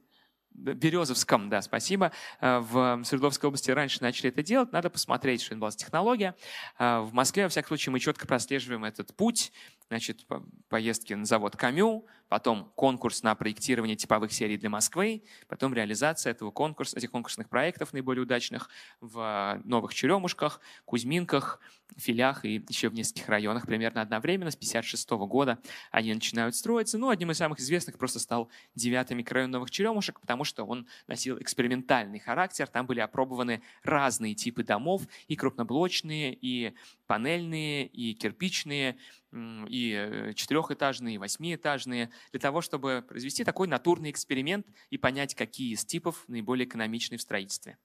Березовском, 0.52 1.50
да, 1.50 1.62
спасибо. 1.62 2.12
Э, 2.42 2.60
в 2.60 3.04
Свердловской 3.04 3.48
области 3.48 3.72
раньше 3.72 4.02
начали 4.02 4.30
это 4.30 4.42
делать. 4.44 4.72
Надо 4.72 4.90
посмотреть, 4.90 5.42
что 5.42 5.54
это 5.54 5.60
была 5.60 5.72
технология. 5.72 6.36
Э, 6.80 7.00
в 7.02 7.14
Москве, 7.14 7.44
во 7.44 7.50
всяком 7.50 7.70
случае, 7.70 7.94
мы 7.94 8.00
четко 8.00 8.28
прослеживаем 8.28 8.84
этот 8.84 9.16
путь. 9.16 9.52
Значит, 9.90 10.26
поездки 10.68 11.14
на 11.14 11.26
завод 11.26 11.56
Камю, 11.56 12.06
потом 12.28 12.72
конкурс 12.76 13.24
на 13.24 13.34
проектирование 13.36 13.96
типовых 13.96 14.34
серий 14.34 14.58
для 14.58 14.70
Москвы, 14.70 15.24
потом 15.48 15.74
реализация 15.74 16.32
этого 16.32 16.52
конкурса, 16.52 16.98
этих 16.98 17.10
конкурсных 17.12 17.48
проектов 17.48 17.94
наиболее 17.94 18.24
удачных 18.24 18.70
в 19.00 19.62
Новых 19.64 19.94
Черемушках, 19.94 20.60
Кузьминках, 20.84 21.62
Филях 21.96 22.44
и 22.44 22.66
еще 22.68 22.90
в 22.90 22.94
нескольких 22.94 23.30
районах 23.30 23.66
примерно 23.66 24.02
одновременно. 24.02 24.52
С 24.52 24.56
1956 24.56 25.10
года 25.28 25.58
они 25.90 26.14
начинают 26.14 26.56
строиться. 26.56 26.98
Ну, 26.98 27.08
одним 27.10 27.32
из 27.32 27.38
самых 27.38 27.60
известных 27.60 27.98
просто 27.98 28.20
стал 28.20 28.50
девятый 28.76 29.16
микрорайон 29.16 29.52
Новых 29.52 29.72
Черемушек, 29.72 30.20
потому 30.20 30.44
что 30.44 30.66
он 30.66 30.86
носил 31.08 31.40
экспериментальный 31.40 32.20
характер. 32.20 32.68
Там 32.68 32.88
были 32.88 33.00
опробованы 33.00 33.62
разные 33.84 34.36
типы 34.36 34.64
домов, 34.64 35.04
и 35.30 35.38
крупноблочные, 35.38 36.34
и 36.34 36.74
панельные, 37.08 37.88
и 37.88 38.14
кирпичные, 38.14 38.98
и 39.34 39.94
э, 39.94 40.34
четырехэтажные, 40.34 41.16
и 41.16 41.18
восьмиэтажные, 41.18 42.12
для 42.32 42.40
того, 42.40 42.62
чтобы 42.62 43.04
произвести 43.08 43.44
такой 43.44 43.68
натурный 43.68 44.12
эксперимент 44.12 44.68
и 44.90 44.98
понять, 44.98 45.36
какие 45.36 45.74
из 45.74 45.86
типов 45.86 46.24
наиболее 46.28 46.68
экономичны 46.68 47.18
в 47.18 47.22
строительстве. 47.22 47.78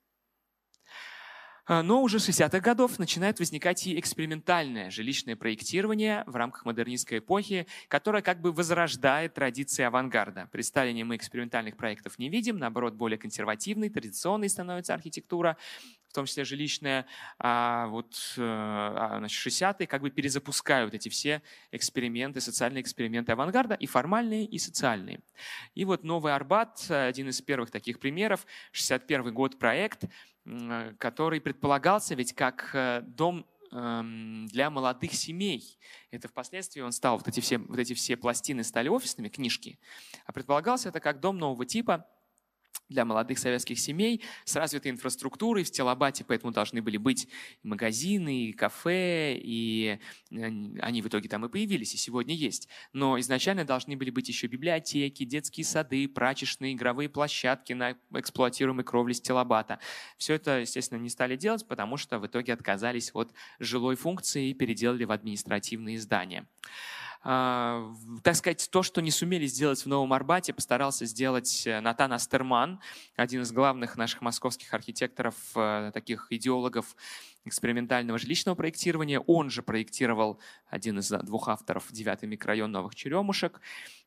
А, 1.65 1.81
но 1.81 2.01
уже 2.01 2.19
с 2.19 2.27
60-х 2.27 2.59
годов 2.59 2.99
начинает 2.99 3.39
возникать 3.39 3.87
и 3.87 3.97
экспериментальное 3.97 4.89
жилищное 4.89 5.37
проектирование 5.37 6.23
в 6.27 6.35
рамках 6.35 6.65
модернистской 6.65 7.19
эпохи, 7.19 7.67
которое 7.87 8.21
как 8.21 8.41
бы 8.41 8.51
возрождает 8.51 9.33
традиции 9.33 9.83
авангарда. 9.83 10.49
При 10.51 10.61
Сталине 10.61 11.05
мы 11.05 11.15
экспериментальных 11.15 11.77
проектов 11.77 12.19
не 12.19 12.27
видим, 12.27 12.57
наоборот, 12.57 12.95
более 12.95 13.17
консервативной, 13.17 13.89
традиционной 13.89 14.49
становится 14.49 14.93
архитектура, 14.93 15.55
в 16.13 16.15
том 16.15 16.27
числе 16.27 16.45
жилищная, 16.45 17.07
вот 17.39 18.35
э, 18.37 18.41
а, 18.43 19.15
значит, 19.17 19.47
60-е 19.47 19.87
как 19.87 20.03
бы 20.03 20.11
перезапускают 20.11 20.93
эти 20.93 21.09
все 21.09 21.41
эксперименты, 21.71 22.39
социальные 22.39 22.83
эксперименты 22.83 23.31
авангарда, 23.31 23.73
и 23.73 23.87
формальные, 23.87 24.45
и 24.45 24.59
социальные. 24.59 25.21
И 25.73 25.85
вот 25.85 26.03
Новый 26.03 26.35
Арбат, 26.35 26.85
один 26.91 27.29
из 27.29 27.41
первых 27.41 27.71
таких 27.71 27.99
примеров, 27.99 28.45
61 28.73 29.33
год 29.33 29.57
проект, 29.57 30.03
который 30.99 31.41
предполагался 31.41 32.13
ведь 32.13 32.33
как 32.33 32.69
э, 32.73 33.01
дом 33.01 33.47
эм, 33.71 34.45
для 34.47 34.69
молодых 34.69 35.15
семей. 35.15 35.79
Это 36.11 36.27
впоследствии 36.27 36.81
он 36.81 36.91
стал, 36.91 37.17
вот 37.17 37.27
эти 37.27 37.39
все, 37.39 37.57
вот 37.57 37.79
эти 37.79 37.95
все 37.95 38.17
пластины 38.17 38.63
стали 38.63 38.87
офисными, 38.87 39.29
книжки. 39.29 39.79
А 40.25 40.31
предполагался 40.31 40.89
это 40.89 40.99
как 40.99 41.19
дом 41.19 41.39
нового 41.39 41.65
типа, 41.65 42.05
для 42.89 43.05
молодых 43.05 43.39
советских 43.39 43.79
семей 43.79 44.21
с 44.45 44.55
развитой 44.55 44.91
инфраструктурой. 44.91 45.63
В 45.63 45.67
Стелабате 45.67 46.23
поэтому 46.23 46.51
должны 46.51 46.81
были 46.81 46.97
быть 46.97 47.27
магазины, 47.63 48.45
и 48.45 48.53
кафе, 48.53 49.35
и 49.35 49.99
э, 50.31 50.35
они 50.79 51.01
в 51.01 51.07
итоге 51.07 51.27
там 51.27 51.45
и 51.45 51.49
появились, 51.49 51.93
и 51.93 51.97
сегодня 51.97 52.35
есть. 52.35 52.69
Но 52.93 53.19
изначально 53.19 53.65
должны 53.65 53.97
были 53.97 54.09
быть 54.09 54.27
еще 54.27 54.47
библиотеки, 54.47 55.23
детские 55.25 55.65
сады, 55.65 56.07
прачечные, 56.07 56.73
игровые 56.73 57.09
площадки 57.09 57.73
на 57.73 57.97
эксплуатируемой 58.13 58.83
кровле 58.83 59.13
Стелабата. 59.13 59.79
Все 60.17 60.35
это, 60.35 60.59
естественно, 60.59 60.99
не 60.99 61.09
стали 61.09 61.35
делать, 61.35 61.67
потому 61.67 61.97
что 61.97 62.19
в 62.19 62.27
итоге 62.27 62.53
отказались 62.53 63.11
от 63.13 63.33
жилой 63.59 63.95
функции 63.95 64.49
и 64.49 64.53
переделали 64.53 65.05
в 65.05 65.11
административные 65.11 65.99
здания. 65.99 66.47
А, 67.25 67.89
так 68.21 68.35
сказать, 68.35 68.67
то, 68.69 68.83
что 68.83 69.01
не 69.01 69.09
сумели 69.09 69.45
сделать 69.45 69.83
в 69.83 69.87
Новом 69.87 70.11
Арбате, 70.11 70.53
постарался 70.53 71.05
сделать 71.05 71.65
э, 71.65 71.79
Натан 71.79 72.11
Астерман, 72.11 72.81
один 73.15 73.43
из 73.43 73.51
главных 73.53 73.95
наших 73.95 74.21
московских 74.21 74.73
архитекторов, 74.73 75.35
э, 75.55 75.91
таких 75.93 76.27
идеологов 76.31 76.97
экспериментального 77.45 78.17
жилищного 78.17 78.55
проектирования. 78.55 79.19
Он 79.19 79.49
же 79.49 79.61
проектировал 79.61 80.39
один 80.67 80.99
из 80.99 81.09
двух 81.09 81.47
авторов 81.49 81.91
девятый 81.91 82.29
микрорайон 82.29 82.71
Новых 82.71 82.95
Черемушек 82.95 83.61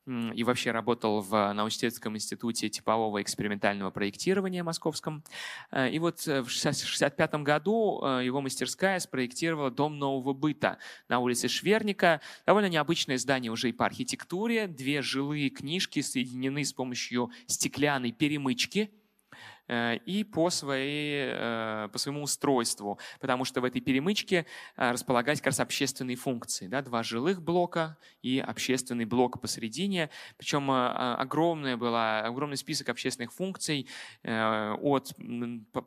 и 0.06 0.44
вообще 0.44 0.70
работал 0.70 1.20
в 1.20 1.52
Научно-исследовательском 1.52 2.14
институте 2.14 2.68
типового 2.68 3.20
экспериментального 3.20 3.90
проектирования 3.90 4.62
московском. 4.62 5.24
Э, 5.72 5.90
и 5.90 5.98
вот 5.98 6.20
в 6.20 6.28
1965 6.28 7.34
году 7.42 8.00
э, 8.04 8.24
его 8.24 8.40
мастерская 8.40 9.00
спроектировала 9.00 9.72
дом 9.72 9.98
нового 9.98 10.32
быта 10.32 10.78
на 11.08 11.18
улице 11.18 11.48
Шверника. 11.48 12.20
Довольно 12.46 12.68
необычное 12.68 13.18
здание 13.18 13.50
уже 13.50 13.70
и 13.70 13.72
по 13.72 13.84
архитектуре. 13.84 14.68
Две 14.68 15.02
жилые 15.02 15.50
книжки 15.50 16.00
соединены 16.02 16.64
с 16.64 16.72
помощью 16.72 17.30
стеклянной 17.48 18.12
перемычки– 18.12 18.92
Э, 19.05 19.05
и 19.68 20.24
по, 20.24 20.50
своей, 20.50 21.30
э, 21.32 21.88
по 21.92 21.98
своему 21.98 22.22
устройству, 22.22 22.98
потому 23.20 23.44
что 23.44 23.60
в 23.60 23.64
этой 23.64 23.80
перемычке 23.80 24.46
э, 24.76 24.90
располагались 24.92 25.40
как 25.40 25.46
раз 25.46 25.60
общественные 25.60 26.16
функции. 26.16 26.68
Да, 26.68 26.82
два 26.82 27.02
жилых 27.02 27.42
блока 27.42 27.98
и 28.22 28.38
общественный 28.38 29.04
блок 29.04 29.40
посередине. 29.40 30.10
Причем 30.36 30.70
огромная 30.70 31.76
была, 31.76 32.20
огромный 32.20 32.56
список 32.56 32.88
общественных 32.88 33.32
функций 33.32 33.88
от 34.22 35.12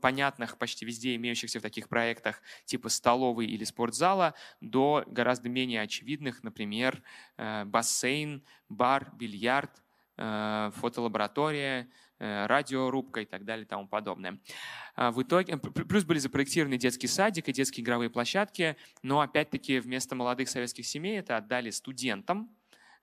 понятных 0.01 0.57
почти 0.57 0.85
везде 0.85 1.15
имеющихся 1.15 1.59
в 1.59 1.61
таких 1.61 1.87
проектах 1.87 2.41
типа 2.65 2.89
столовой 2.89 3.47
или 3.47 3.63
спортзала 3.63 4.33
до 4.61 5.03
гораздо 5.07 5.49
менее 5.49 5.81
очевидных, 5.81 6.43
например, 6.43 7.01
бассейн, 7.37 8.43
бар, 8.67 9.11
бильярд, 9.13 9.71
фотолаборатория, 10.15 11.83
Э, 11.83 12.08
радиорубка 12.19 13.21
и 13.21 13.25
так 13.25 13.45
далее 13.45 13.65
и 13.65 13.67
тому 13.67 13.87
подобное. 13.87 14.39
А 14.95 15.11
в 15.11 15.21
итоге, 15.21 15.57
плюс 15.57 16.03
были 16.03 16.19
запроектированы 16.19 16.77
детский 16.77 17.07
садик 17.07 17.47
и 17.47 17.53
детские 17.53 17.83
игровые 17.83 18.09
площадки, 18.09 18.75
но 19.01 19.21
опять-таки 19.21 19.79
вместо 19.79 20.15
молодых 20.15 20.49
советских 20.49 20.85
семей 20.85 21.19
это 21.19 21.37
отдали 21.37 21.69
студентам, 21.69 22.49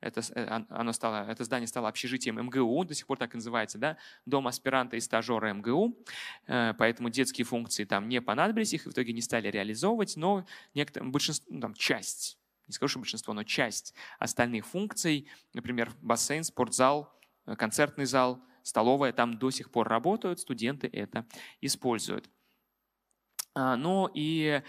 это, 0.00 0.20
э, 0.34 0.64
оно 0.68 0.92
стало, 0.92 1.28
это 1.30 1.44
здание 1.44 1.66
стало 1.66 1.88
общежитием 1.88 2.36
МГУ, 2.36 2.84
до 2.84 2.94
сих 2.94 3.06
пор 3.06 3.18
так 3.18 3.32
и 3.34 3.36
называется, 3.36 3.78
да, 3.78 3.96
дом 4.26 4.46
аспиранта 4.46 4.96
и 4.96 5.00
стажера 5.00 5.52
МГУ, 5.52 5.96
э, 6.46 6.74
поэтому 6.78 7.08
детские 7.08 7.44
функции 7.44 7.84
там 7.84 8.08
не 8.08 8.20
понадобились, 8.20 8.74
их 8.74 8.84
в 8.84 8.90
итоге 8.90 9.12
не 9.12 9.22
стали 9.22 9.48
реализовывать, 9.48 10.16
но 10.16 10.46
некоторым, 10.74 11.12
большинство, 11.12 11.46
ну, 11.54 11.60
там, 11.60 11.74
часть 11.74 12.38
не 12.68 12.72
скажу, 12.72 12.90
что 12.90 12.98
большинство, 12.98 13.32
но 13.32 13.44
часть 13.44 13.94
остальных 14.18 14.66
функций, 14.66 15.28
например, 15.54 15.92
бассейн, 16.02 16.42
спортзал, 16.42 17.16
э, 17.46 17.54
концертный 17.54 18.06
зал, 18.06 18.42
столовая, 18.66 19.12
там 19.12 19.38
до 19.38 19.50
сих 19.50 19.70
пор 19.70 19.88
работают, 19.88 20.40
студенты 20.40 20.88
это 20.92 21.24
используют. 21.60 22.28
А, 23.54 23.76
ну 23.76 24.10
и 24.12 24.62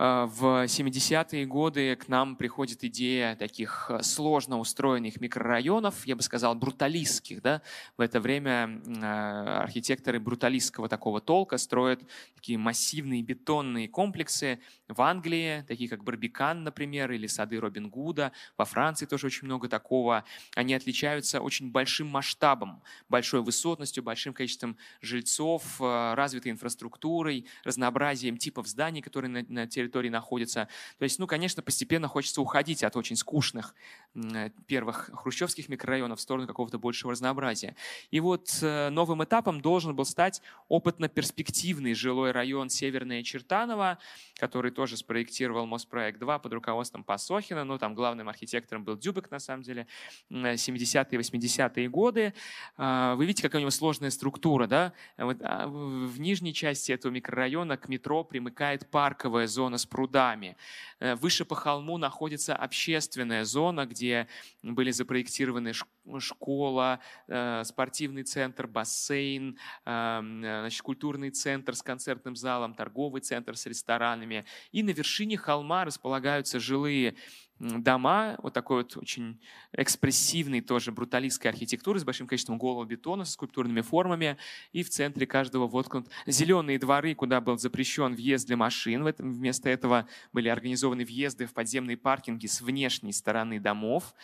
в 0.00 0.64
70-е 0.64 1.44
годы 1.44 1.94
к 1.94 2.08
нам 2.08 2.36
приходит 2.36 2.82
идея 2.84 3.36
таких 3.36 3.90
э, 3.90 4.02
сложно 4.02 4.58
устроенных 4.58 5.20
микрорайонов, 5.20 6.06
я 6.06 6.16
бы 6.16 6.22
сказал, 6.22 6.54
бруталистских. 6.54 7.42
Да? 7.42 7.60
В 7.98 8.00
это 8.00 8.18
время 8.18 8.80
а, 9.02 9.60
архитекторы 9.64 10.18
бруталистского 10.18 10.88
такого 10.88 11.20
толка 11.20 11.58
строят 11.58 12.00
такие 12.34 12.56
массивные 12.56 13.22
бетонные 13.22 13.88
комплексы 13.88 14.60
в 14.88 15.02
Англии, 15.02 15.66
такие 15.68 15.90
как 15.90 16.02
Барбикан, 16.02 16.64
например, 16.64 17.12
или 17.12 17.26
сады 17.26 17.60
Робин 17.60 17.90
Гуда. 17.90 18.32
Во 18.56 18.64
Франции 18.64 19.04
тоже 19.04 19.26
очень 19.26 19.44
много 19.44 19.68
такого. 19.68 20.24
Они 20.54 20.72
отличаются 20.72 21.42
очень 21.42 21.70
большим 21.70 22.06
масштабом, 22.06 22.82
большой 23.10 23.42
высотностью, 23.42 24.02
большим 24.02 24.32
количеством 24.32 24.78
жильцов, 25.02 25.78
э, 25.78 26.14
развитой 26.14 26.52
инфраструктурой, 26.52 27.44
разнообразием 27.64 28.38
типов 28.38 28.66
зданий, 28.66 29.02
которые 29.02 29.30
на, 29.30 29.44
на 29.46 29.66
территории 29.66 29.89
территории 29.90 30.08
находится. 30.08 30.68
То 30.98 31.04
есть, 31.04 31.18
ну, 31.18 31.26
конечно, 31.26 31.62
постепенно 31.62 32.08
хочется 32.08 32.40
уходить 32.40 32.84
от 32.84 32.96
очень 32.96 33.16
скучных 33.16 33.74
э, 34.14 34.50
первых 34.66 35.10
хрущевских 35.12 35.68
микрорайонов 35.68 36.18
в 36.18 36.22
сторону 36.22 36.46
какого-то 36.46 36.78
большего 36.78 37.12
разнообразия. 37.12 37.74
И 38.10 38.20
вот 38.20 38.58
э, 38.62 38.88
новым 38.90 39.24
этапом 39.24 39.60
должен 39.60 39.94
был 39.94 40.04
стать 40.04 40.42
опытно-перспективный 40.68 41.94
жилой 41.94 42.30
район 42.30 42.70
Северная 42.70 43.22
Чертанова, 43.22 43.98
который 44.38 44.70
тоже 44.70 44.96
спроектировал 44.96 45.66
Моспроект-2 45.66 46.40
под 46.40 46.52
руководством 46.52 47.02
Пасохина. 47.04 47.64
Ну, 47.64 47.78
там 47.78 47.94
главным 47.94 48.28
архитектором 48.28 48.84
был 48.84 48.96
Дюбек, 48.96 49.30
на 49.30 49.40
самом 49.40 49.62
деле, 49.62 49.86
70-е, 50.30 51.18
80-е 51.18 51.88
годы. 51.88 52.32
А, 52.76 53.14
вы 53.16 53.26
видите, 53.26 53.42
какая 53.42 53.58
у 53.58 53.60
него 53.60 53.70
сложная 53.70 54.10
структура, 54.10 54.66
да? 54.66 54.92
Вот 55.18 55.38
а, 55.42 55.66
в 55.66 56.20
нижней 56.20 56.54
части 56.54 56.92
этого 56.92 57.12
микрорайона 57.12 57.76
к 57.76 57.88
метро 57.88 58.24
примыкает 58.24 58.88
парковая 58.90 59.46
зона 59.46 59.78
с 59.80 59.86
прудами. 59.86 60.56
Э, 61.00 61.16
выше 61.16 61.44
по 61.44 61.54
холму 61.54 61.98
находится 61.98 62.54
общественная 62.54 63.44
зона, 63.44 63.86
где 63.86 64.28
были 64.62 64.90
запроектированы 64.92 65.72
школа, 66.18 67.00
э, 67.28 67.62
спортивный 67.64 68.22
центр, 68.22 68.66
бассейн, 68.66 69.58
эм, 69.84 70.40
значит, 70.40 70.82
культурный 70.82 71.30
центр 71.30 71.74
с 71.74 71.82
концертным 71.82 72.36
залом, 72.36 72.74
торговый 72.74 73.20
центр 73.20 73.56
с 73.56 73.66
ресторанами. 73.66 74.44
И 74.72 74.82
на 74.82 74.90
вершине 74.90 75.36
холма 75.36 75.84
располагаются 75.84 76.60
жилые 76.60 77.16
дома, 77.60 78.36
вот 78.42 78.54
такой 78.54 78.78
вот 78.78 78.96
очень 78.96 79.38
экспрессивной 79.72 80.62
тоже 80.62 80.92
бруталистской 80.92 81.50
архитектуры 81.50 82.00
с 82.00 82.04
большим 82.04 82.26
количеством 82.26 82.58
голого 82.58 82.84
бетона, 82.86 83.24
с 83.24 83.32
скульптурными 83.32 83.82
формами, 83.82 84.38
и 84.72 84.82
в 84.82 84.88
центре 84.88 85.26
каждого 85.26 85.68
воткнут 85.68 86.08
зеленые 86.26 86.78
дворы, 86.78 87.14
куда 87.14 87.40
был 87.40 87.58
запрещен 87.58 88.14
въезд 88.14 88.46
для 88.46 88.56
машин. 88.56 89.04
Вместо 89.18 89.68
этого 89.68 90.08
были 90.32 90.48
организованы 90.48 91.04
въезды 91.04 91.46
в 91.46 91.52
подземные 91.52 91.98
паркинги 91.98 92.46
с 92.46 92.62
внешней 92.62 93.12
стороны 93.12 93.60
домов. 93.60 94.14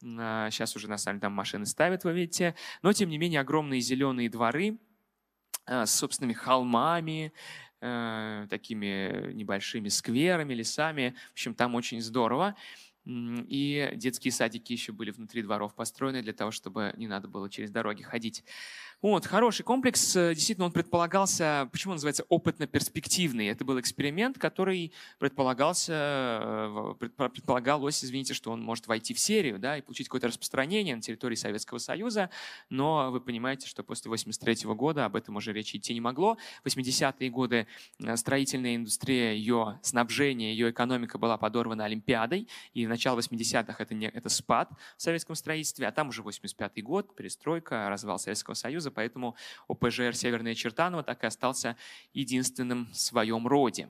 Сейчас 0.00 0.76
уже 0.76 0.88
на 0.88 0.98
самом 0.98 1.16
деле 1.16 1.22
там 1.22 1.32
машины 1.32 1.66
ставят, 1.66 2.04
вы 2.04 2.12
видите. 2.12 2.54
Но, 2.82 2.92
тем 2.92 3.08
не 3.08 3.18
менее, 3.18 3.40
огромные 3.40 3.80
зеленые 3.80 4.28
дворы 4.28 4.78
а, 5.66 5.86
с 5.86 5.94
собственными 5.94 6.34
холмами, 6.34 7.32
э, 7.84 8.46
такими 8.48 9.32
небольшими 9.32 9.88
скверами, 9.88 10.54
лесами. 10.54 11.14
В 11.28 11.32
общем, 11.32 11.54
там 11.54 11.74
очень 11.74 12.00
здорово. 12.00 12.56
И 13.06 13.92
детские 13.96 14.32
садики 14.32 14.72
еще 14.72 14.92
были 14.92 15.10
внутри 15.10 15.42
дворов 15.42 15.74
построены 15.74 16.22
для 16.22 16.32
того, 16.32 16.50
чтобы 16.50 16.94
не 16.96 17.06
надо 17.06 17.28
было 17.28 17.50
через 17.50 17.70
дороги 17.70 18.02
ходить. 18.02 18.44
Вот, 19.04 19.26
хороший 19.26 19.64
комплекс. 19.64 20.16
Э, 20.16 20.34
действительно, 20.34 20.64
он 20.64 20.72
предполагался, 20.72 21.68
почему 21.70 21.90
он 21.90 21.96
называется 21.96 22.24
опытно-перспективный? 22.30 23.48
Это 23.48 23.62
был 23.62 23.78
эксперимент, 23.78 24.38
который 24.38 24.94
предполагался, 25.18 25.92
э, 27.02 27.08
предполагалось, 27.28 28.02
извините, 28.02 28.32
что 28.32 28.50
он 28.50 28.62
может 28.62 28.86
войти 28.86 29.12
в 29.12 29.18
серию 29.18 29.58
да, 29.58 29.76
и 29.76 29.82
получить 29.82 30.08
какое-то 30.08 30.28
распространение 30.28 30.96
на 30.96 31.02
территории 31.02 31.34
Советского 31.34 31.76
Союза. 31.76 32.30
Но 32.70 33.10
вы 33.10 33.20
понимаете, 33.20 33.68
что 33.68 33.82
после 33.82 34.08
1983 34.08 34.72
года 34.74 35.04
об 35.04 35.16
этом 35.16 35.36
уже 35.36 35.52
речи 35.52 35.76
идти 35.76 35.92
не 35.92 36.00
могло. 36.00 36.38
В 36.62 36.68
80-е 36.68 37.28
годы 37.28 37.66
э, 37.98 38.16
строительная 38.16 38.76
индустрия, 38.76 39.32
ее 39.32 39.80
снабжение, 39.82 40.56
ее 40.56 40.70
экономика 40.70 41.18
была 41.18 41.36
подорвана 41.36 41.84
Олимпиадой. 41.84 42.48
И 42.72 42.86
начало 42.94 43.18
80-х 43.18 43.74
это, 43.78 43.94
не, 43.94 44.06
это 44.06 44.28
спад 44.28 44.70
в 44.96 45.02
советском 45.02 45.34
строительстве, 45.34 45.88
а 45.88 45.92
там 45.92 46.08
уже 46.08 46.22
85-й 46.22 46.82
год, 46.82 47.14
перестройка, 47.16 47.88
развал 47.88 48.18
Советского 48.18 48.54
Союза, 48.54 48.90
поэтому 48.90 49.36
ОПЖР 49.68 50.14
Северная 50.14 50.54
Чертанова 50.54 51.02
так 51.02 51.24
и 51.24 51.26
остался 51.26 51.76
единственным 52.12 52.86
в 52.92 52.96
своем 52.96 53.46
роде. 53.46 53.88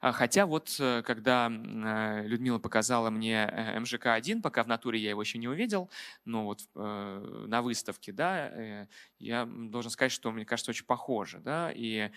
А, 0.00 0.12
хотя 0.12 0.46
вот 0.46 0.74
э, 0.80 1.02
когда 1.02 1.50
э, 1.50 2.26
Людмила 2.26 2.58
показала 2.58 3.10
мне 3.10 3.48
э, 3.50 3.78
МЖК-1, 3.78 4.40
пока 4.40 4.64
в 4.64 4.68
натуре 4.68 4.98
я 4.98 5.10
его 5.10 5.20
еще 5.20 5.38
не 5.38 5.48
увидел, 5.48 5.90
но 6.24 6.44
вот 6.44 6.60
на 6.74 7.62
выставке, 7.62 8.12
да, 8.12 8.86
я 9.18 9.46
должен 9.46 9.90
сказать, 9.90 10.12
что 10.12 10.30
мне 10.30 10.44
кажется 10.44 10.70
очень 10.70 10.84
похоже, 10.84 11.38
да, 11.38 11.70
и 11.74 12.10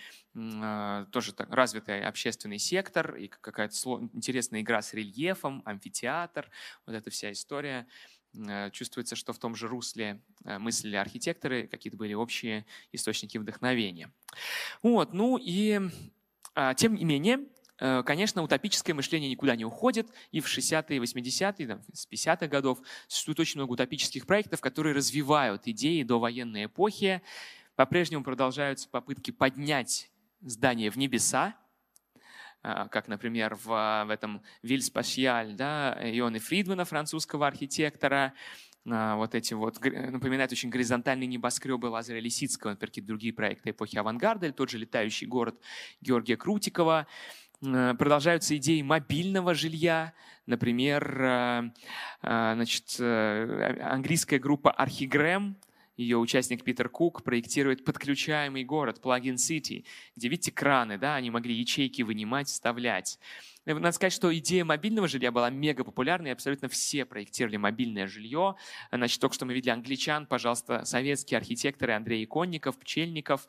тоже 1.10 1.32
так, 1.34 1.50
развитый 1.50 2.02
общественный 2.04 2.58
сектор, 2.58 3.14
и 3.16 3.28
какая-то 3.28 3.74
интересная 4.12 4.60
игра 4.60 4.80
с 4.82 4.94
рельефом, 4.94 5.62
амфитеатр, 6.22 6.50
вот 6.86 6.94
эта 6.94 7.10
вся 7.10 7.32
история. 7.32 7.86
Э, 8.34 8.70
чувствуется, 8.70 9.16
что 9.16 9.32
в 9.32 9.38
том 9.38 9.54
же 9.54 9.68
русле 9.68 10.20
э, 10.44 10.58
мыслили 10.58 10.96
архитекторы, 10.96 11.66
какие-то 11.66 11.96
были 11.96 12.14
общие 12.14 12.64
источники 12.92 13.38
вдохновения. 13.38 14.12
Вот, 14.82 15.12
ну 15.12 15.38
и 15.38 15.80
а, 16.54 16.74
тем 16.74 16.94
не 16.94 17.04
менее, 17.04 17.40
э, 17.78 18.02
конечно, 18.04 18.42
утопическое 18.42 18.94
мышление 18.94 19.30
никуда 19.30 19.56
не 19.56 19.64
уходит, 19.64 20.08
и 20.30 20.40
в 20.40 20.46
60-е, 20.46 20.98
80-е, 20.98 21.82
с 21.92 22.08
50-х 22.10 22.46
годов 22.46 22.78
существует 23.06 23.40
очень 23.40 23.58
много 23.58 23.72
утопических 23.72 24.26
проектов, 24.26 24.60
которые 24.60 24.94
развивают 24.94 25.66
идеи 25.66 26.02
до 26.02 26.18
военной 26.18 26.66
эпохи. 26.66 27.22
По-прежнему 27.76 28.24
продолжаются 28.24 28.88
попытки 28.88 29.30
поднять 29.30 30.10
здание 30.40 30.90
в 30.90 30.96
небеса, 30.96 31.54
как, 32.62 33.08
например, 33.08 33.56
в, 33.56 34.04
в 34.06 34.10
этом 34.10 34.42
Виль 34.62 34.82
Спашиаль, 34.82 35.54
да, 35.54 35.98
Ионы 36.00 36.38
Фридмана, 36.38 36.84
французского 36.84 37.46
архитектора, 37.46 38.34
а, 38.90 39.16
вот 39.16 39.34
эти 39.34 39.54
вот, 39.54 39.80
напоминают 39.84 40.52
очень 40.52 40.70
горизонтальные 40.70 41.26
небоскребы 41.26 41.86
Лазаря 41.86 42.20
Лисицкого, 42.20 42.70
например, 42.70 42.90
какие-то 42.90 43.08
другие 43.08 43.32
проекты 43.32 43.70
эпохи 43.70 43.96
авангарда, 43.96 44.46
или 44.46 44.52
тот 44.52 44.70
же 44.70 44.78
летающий 44.78 45.26
город 45.26 45.60
Георгия 46.00 46.36
Крутикова. 46.36 47.06
А, 47.64 47.94
продолжаются 47.94 48.56
идеи 48.56 48.82
мобильного 48.82 49.54
жилья, 49.54 50.12
например, 50.46 51.72
значит, 52.20 52.96
э, 52.98 53.78
английская 53.80 54.40
группа 54.40 54.72
Архигрэм, 54.72 55.56
ее 55.96 56.18
участник 56.18 56.64
Питер 56.64 56.88
Кук 56.88 57.22
проектирует 57.22 57.84
подключаемый 57.84 58.64
город, 58.64 59.00
Plugin 59.02 59.34
City, 59.34 59.84
где, 60.16 60.28
видите, 60.28 60.50
краны, 60.50 60.98
да, 60.98 61.16
они 61.16 61.30
могли 61.30 61.54
ячейки 61.54 62.02
вынимать, 62.02 62.48
вставлять. 62.48 63.18
Надо 63.64 63.92
сказать, 63.92 64.12
что 64.12 64.36
идея 64.36 64.64
мобильного 64.64 65.06
жилья 65.06 65.30
была 65.30 65.50
мега 65.50 65.84
популярной, 65.84 66.32
абсолютно 66.32 66.68
все 66.68 67.04
проектировали 67.04 67.58
мобильное 67.58 68.08
жилье. 68.08 68.56
Значит, 68.90 69.20
только 69.20 69.34
что 69.34 69.46
мы 69.46 69.54
видели 69.54 69.70
англичан, 69.70 70.26
пожалуйста, 70.26 70.84
советские 70.84 71.38
архитекторы 71.38 71.92
Андрей 71.92 72.24
Иконников, 72.24 72.76
Пчельников, 72.78 73.46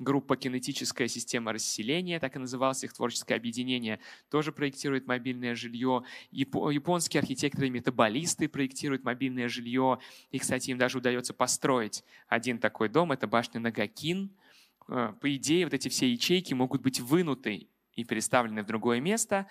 группа 0.00 0.36
«Кинетическая 0.36 1.06
система 1.06 1.52
расселения», 1.52 2.18
так 2.18 2.34
и 2.34 2.38
называлось 2.38 2.82
их 2.82 2.92
творческое 2.92 3.36
объединение, 3.36 4.00
тоже 4.30 4.50
проектирует 4.50 5.06
мобильное 5.06 5.54
жилье. 5.54 6.02
Японские 6.32 7.20
архитекторы-метаболисты 7.20 8.48
проектируют 8.48 9.04
мобильное 9.04 9.48
жилье. 9.48 9.98
И, 10.30 10.38
кстати, 10.38 10.70
им 10.70 10.78
даже 10.78 10.98
удается 10.98 11.34
построить 11.34 12.02
один 12.28 12.58
такой 12.58 12.88
дом, 12.88 13.12
это 13.12 13.28
башня 13.28 13.60
Нагакин. 13.60 14.30
Э, 14.88 15.12
по 15.20 15.36
идее, 15.36 15.66
вот 15.66 15.74
эти 15.74 15.88
все 15.88 16.10
ячейки 16.10 16.54
могут 16.54 16.82
быть 16.82 17.00
вынуты 17.00 17.68
и 17.94 18.04
переставлены 18.04 18.62
в 18.62 18.66
другое 18.66 19.00
место, 19.00 19.46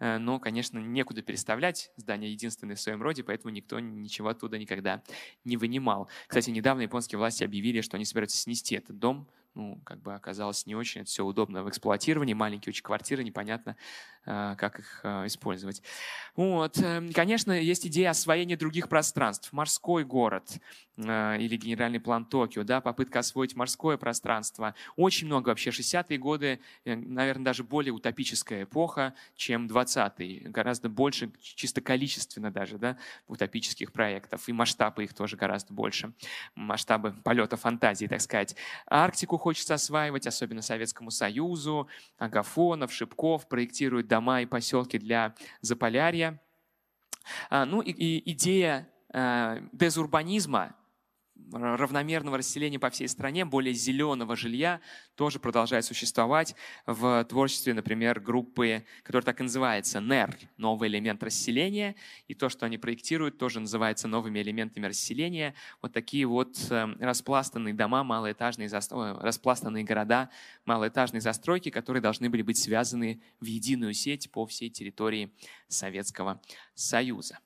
э, 0.00 0.18
но, 0.18 0.40
конечно, 0.40 0.78
некуда 0.78 1.22
переставлять. 1.22 1.92
Здание 1.96 2.32
единственное 2.32 2.74
в 2.74 2.80
своем 2.80 3.00
роде, 3.02 3.22
поэтому 3.22 3.54
никто 3.54 3.78
ничего 3.78 4.28
оттуда 4.28 4.58
никогда 4.58 5.02
не 5.44 5.56
вынимал. 5.56 6.08
Кстати, 6.26 6.50
недавно 6.50 6.82
японские 6.82 7.18
власти 7.18 7.44
объявили, 7.44 7.80
что 7.80 7.96
они 7.96 8.04
собираются 8.04 8.36
снести 8.36 8.74
этот 8.74 8.98
дом, 8.98 9.28
ну, 9.54 9.80
как 9.84 10.00
бы 10.00 10.14
оказалось 10.14 10.66
не 10.66 10.74
очень, 10.74 11.02
это 11.02 11.10
все 11.10 11.24
удобно 11.24 11.62
в 11.62 11.68
эксплуатировании, 11.68 12.34
маленькие 12.34 12.70
очень 12.70 12.82
квартиры, 12.82 13.22
непонятно, 13.22 13.76
э, 14.24 14.54
как 14.56 14.78
их 14.78 15.00
э, 15.04 15.26
использовать. 15.26 15.82
Вот. 16.36 16.78
Эм, 16.78 17.12
конечно, 17.12 17.52
есть 17.52 17.86
идея 17.86 18.10
освоения 18.10 18.56
других 18.56 18.88
пространств. 18.88 19.52
Морской 19.52 20.04
город 20.04 20.58
э, 20.96 21.36
или 21.38 21.56
генеральный 21.56 22.00
план 22.00 22.24
Токио, 22.24 22.64
да, 22.64 22.80
попытка 22.80 23.18
освоить 23.18 23.54
морское 23.54 23.98
пространство. 23.98 24.74
Очень 24.96 25.26
много 25.26 25.50
вообще. 25.50 25.70
60-е 25.70 26.18
годы, 26.18 26.60
наверное, 26.84 27.44
даже 27.44 27.62
более 27.64 27.92
утопическая 27.92 28.62
эпоха, 28.62 29.14
чем 29.36 29.66
20-е. 29.66 30.48
Гораздо 30.48 30.88
больше, 30.88 31.30
чисто 31.40 31.80
количественно 31.82 32.50
даже, 32.50 32.78
да, 32.78 32.96
утопических 33.26 33.92
проектов. 33.92 34.48
И 34.48 34.52
масштабы 34.52 35.04
их 35.04 35.12
тоже 35.14 35.36
гораздо 35.36 35.74
больше. 35.74 36.12
Масштабы 36.54 37.12
полета 37.12 37.56
фантазии, 37.56 38.06
так 38.06 38.20
сказать. 38.20 38.56
Арктику 38.86 39.41
хочется 39.42 39.74
осваивать, 39.74 40.26
особенно 40.26 40.62
Советскому 40.62 41.10
Союзу. 41.10 41.88
Агафонов, 42.16 42.92
Шипков 42.92 43.48
проектируют 43.48 44.06
дома 44.06 44.42
и 44.42 44.46
поселки 44.46 44.98
для 44.98 45.34
Заполярья. 45.60 46.40
А, 47.50 47.64
ну 47.66 47.80
и, 47.82 48.30
идея 48.32 48.88
э, 49.12 49.60
дезурбанизма 49.72 50.74
равномерного 51.50 52.38
расселения 52.38 52.78
по 52.78 52.90
всей 52.90 53.08
стране, 53.08 53.44
более 53.44 53.74
зеленого 53.74 54.36
жилья 54.36 54.80
тоже 55.14 55.38
продолжает 55.38 55.84
существовать 55.84 56.54
в 56.86 57.24
творчестве, 57.24 57.74
например, 57.74 58.20
группы, 58.20 58.84
которая 59.02 59.24
так 59.24 59.40
и 59.40 59.42
называется, 59.42 60.00
НЕР, 60.00 60.36
новый 60.56 60.88
элемент 60.88 61.22
расселения, 61.22 61.94
и 62.28 62.34
то, 62.34 62.48
что 62.48 62.66
они 62.66 62.78
проектируют, 62.78 63.38
тоже 63.38 63.60
называется 63.60 64.08
новыми 64.08 64.40
элементами 64.40 64.86
расселения. 64.86 65.54
Вот 65.80 65.92
такие 65.92 66.26
вот 66.26 66.56
эм, 66.70 66.96
распластанные 67.00 67.74
дома, 67.74 68.04
малоэтажные, 68.04 68.68
распластанные 68.68 69.84
города, 69.84 70.30
малоэтажные 70.64 71.20
застройки, 71.20 71.70
которые 71.70 72.02
должны 72.02 72.30
были 72.30 72.42
быть 72.42 72.58
связаны 72.58 73.22
в 73.40 73.44
единую 73.44 73.94
сеть 73.94 74.30
по 74.30 74.46
всей 74.46 74.70
территории 74.70 75.32
Советского 75.68 76.40
Союза. 76.74 77.38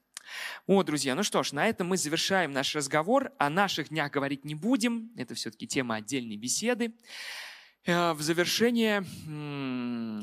Вот, 0.66 0.86
друзья, 0.86 1.14
ну 1.14 1.22
что 1.22 1.42
ж, 1.42 1.52
на 1.52 1.66
этом 1.66 1.88
мы 1.88 1.96
завершаем 1.96 2.52
наш 2.52 2.74
разговор. 2.74 3.32
О 3.38 3.50
наших 3.50 3.88
днях 3.90 4.10
говорить 4.10 4.44
не 4.44 4.54
будем. 4.54 5.10
Это 5.16 5.34
все-таки 5.34 5.66
тема 5.66 5.96
отдельной 5.96 6.36
беседы. 6.36 6.92
Э, 7.86 8.14
в 8.14 8.20
завершение, 8.20 9.04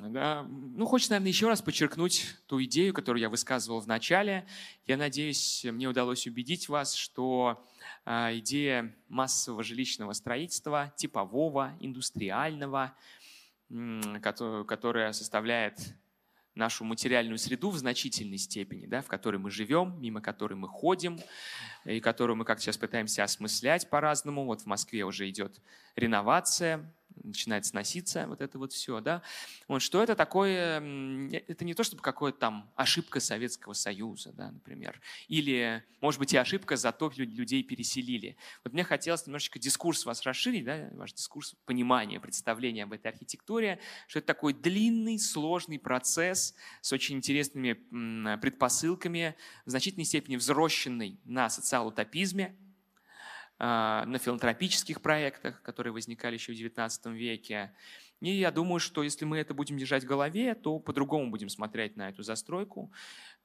да, 0.09 0.43
ну, 0.43 0.85
хочется, 0.85 1.13
наверное, 1.13 1.29
еще 1.29 1.47
раз 1.47 1.61
подчеркнуть 1.61 2.35
ту 2.45 2.61
идею, 2.63 2.93
которую 2.93 3.21
я 3.21 3.29
высказывал 3.29 3.79
в 3.79 3.87
начале. 3.87 4.45
Я 4.85 4.97
надеюсь, 4.97 5.63
мне 5.63 5.87
удалось 5.87 6.27
убедить 6.27 6.67
вас, 6.67 6.93
что 6.93 7.65
э, 8.05 8.39
идея 8.39 8.93
массового 9.07 9.63
жилищного 9.63 10.11
строительства, 10.11 10.93
типового, 10.97 11.73
индустриального, 11.79 12.97
которая 14.67 15.13
составляет 15.13 15.95
нашу 16.55 16.83
материальную 16.83 17.37
среду 17.37 17.69
в 17.69 17.77
значительной 17.77 18.37
степени, 18.37 18.85
да, 18.85 19.01
в 19.01 19.07
которой 19.07 19.37
мы 19.37 19.49
живем, 19.49 19.99
мимо 19.99 20.21
которой 20.21 20.53
мы 20.53 20.67
ходим, 20.67 21.19
и 21.85 21.99
которую 21.99 22.37
мы 22.37 22.45
как 22.45 22.59
сейчас 22.59 22.77
пытаемся 22.77 23.23
осмыслять 23.23 23.89
по-разному. 23.89 24.45
Вот 24.45 24.61
в 24.61 24.65
Москве 24.65 25.03
уже 25.03 25.29
идет 25.29 25.59
реновация, 25.95 26.93
начинает 27.23 27.65
сноситься 27.65 28.25
вот 28.27 28.41
это 28.41 28.57
вот 28.57 28.73
все, 28.73 29.01
да. 29.01 29.21
Вот, 29.67 29.81
что 29.81 30.01
это 30.01 30.15
такое, 30.15 30.79
это 31.29 31.65
не 31.65 31.73
то 31.73 31.83
чтобы 31.83 32.01
какая-то 32.01 32.37
там 32.37 32.71
ошибка 32.75 33.19
Советского 33.19 33.73
Союза, 33.73 34.31
да, 34.33 34.51
например, 34.51 34.99
или, 35.27 35.83
может 36.01 36.19
быть, 36.19 36.33
и 36.33 36.37
ошибка, 36.37 36.75
зато 36.75 37.11
людей 37.15 37.63
переселили. 37.63 38.37
Вот 38.63 38.73
мне 38.73 38.83
хотелось 38.83 39.25
немножечко 39.25 39.59
дискурс 39.59 40.05
вас 40.05 40.23
расширить, 40.23 40.65
да, 40.65 40.89
ваш 40.93 41.13
дискурс 41.13 41.55
понимания, 41.65 42.19
представления 42.19 42.83
об 42.83 42.93
этой 42.93 43.07
архитектуре, 43.07 43.79
что 44.07 44.19
это 44.19 44.27
такой 44.27 44.53
длинный, 44.53 45.19
сложный 45.19 45.79
процесс 45.79 46.55
с 46.81 46.91
очень 46.93 47.15
интересными 47.17 47.73
предпосылками, 48.37 49.35
в 49.65 49.69
значительной 49.69 50.05
степени 50.05 50.35
взросшенный 50.35 51.19
на 51.25 51.49
социал-утопизме, 51.49 52.55
на 53.59 54.17
филантропических 54.19 55.01
проектах, 55.01 55.61
которые 55.61 55.93
возникали 55.93 56.33
еще 56.35 56.53
в 56.53 56.55
XIX 56.55 57.13
веке. 57.13 57.73
И 58.19 58.31
я 58.31 58.51
думаю, 58.51 58.79
что 58.79 59.03
если 59.03 59.25
мы 59.25 59.37
это 59.37 59.53
будем 59.53 59.77
держать 59.77 60.03
в 60.03 60.07
голове, 60.07 60.55
то 60.55 60.79
по-другому 60.79 61.29
будем 61.29 61.49
смотреть 61.49 61.97
на 61.97 62.09
эту 62.09 62.23
застройку. 62.23 62.91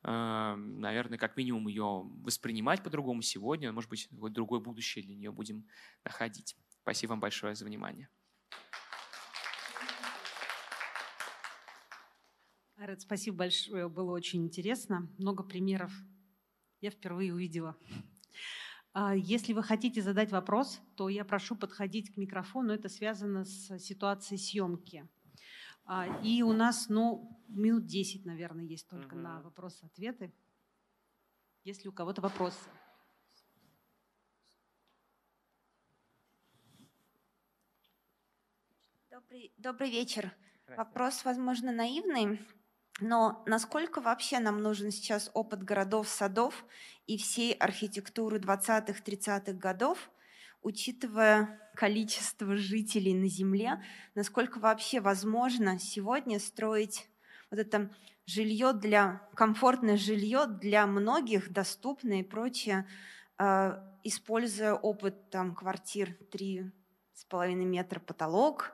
А, 0.03 0.57
наверное, 0.57 1.19
как 1.19 1.37
минимум 1.37 1.67
ее 1.67 2.05
воспринимать 2.23 2.83
по-другому 2.83 3.23
сегодня. 3.23 3.73
Может 3.73 3.91
быть, 3.91 4.09
другое 4.11 4.61
будущее 4.61 5.05
для 5.05 5.17
нее 5.17 5.33
будем 5.33 5.67
находить. 6.05 6.57
Спасибо 6.83 7.11
вам 7.11 7.21
большое 7.21 7.55
за 7.55 7.65
внимание. 7.65 8.09
Арет, 12.77 13.01
спасибо 13.01 13.39
большое, 13.39 13.89
было 13.89 14.13
очень 14.13 14.45
интересно. 14.45 15.09
Много 15.19 15.43
примеров 15.43 15.93
я 16.81 16.91
впервые 16.91 17.35
увидела. 17.35 17.77
А, 18.93 19.15
если 19.15 19.53
вы 19.53 19.63
хотите 19.63 20.03
задать 20.03 20.31
вопрос, 20.33 20.81
то 20.97 21.09
я 21.09 21.25
прошу 21.25 21.57
подходить 21.57 22.13
к 22.13 22.17
микрофону. 22.17 22.73
Это 22.73 22.89
связано 22.89 23.45
с 23.45 23.79
ситуацией 23.79 24.39
съемки. 24.39 25.09
А, 25.85 26.07
и 26.23 26.43
у 26.43 26.53
нас, 26.53 26.89
ну, 26.89 27.43
минут 27.49 27.87
10, 27.87 28.25
наверное, 28.25 28.65
есть 28.65 28.89
только 28.89 29.15
угу. 29.15 29.23
на 29.23 29.41
вопросы-ответы. 29.43 30.33
Если 31.65 31.89
у 31.89 31.93
кого-то 31.93 32.21
вопросы. 32.21 32.69
Добрый, 39.11 39.53
добрый 39.57 39.91
вечер. 39.91 40.33
Вопрос, 40.77 41.25
возможно, 41.25 41.73
наивный. 41.73 42.39
Но 43.01 43.43
насколько 43.47 44.01
вообще 44.01 44.41
нам 44.41 44.61
нужен 44.61 44.91
сейчас 44.91 45.31
опыт 45.35 45.63
городов-садов 45.63 46.65
и 47.07 47.17
всей 47.17 47.53
архитектуры 47.53 48.39
20-30-х 48.39 49.53
годов, 49.53 50.11
учитывая 50.63 51.61
количество 51.75 52.57
жителей 52.57 53.15
на 53.15 53.29
Земле, 53.29 53.83
насколько 54.17 54.59
вообще 54.59 55.01
возможно 55.01 55.79
сегодня 55.79 56.41
строить 56.41 57.09
вот 57.51 57.61
это 57.61 57.91
жилье 58.27 58.73
для, 58.73 59.23
комфортное 59.35 59.97
жилье 59.97 60.47
для 60.47 60.87
многих, 60.87 61.53
доступное 61.53 62.21
и 62.21 62.25
прочее, 62.25 62.87
а, 63.39 63.83
используя 64.03 64.75
опыт 64.75 65.31
там, 65.31 65.55
квартир 65.55 66.17
3,5 66.33 67.55
метра 67.55 68.01
потолок, 68.01 68.73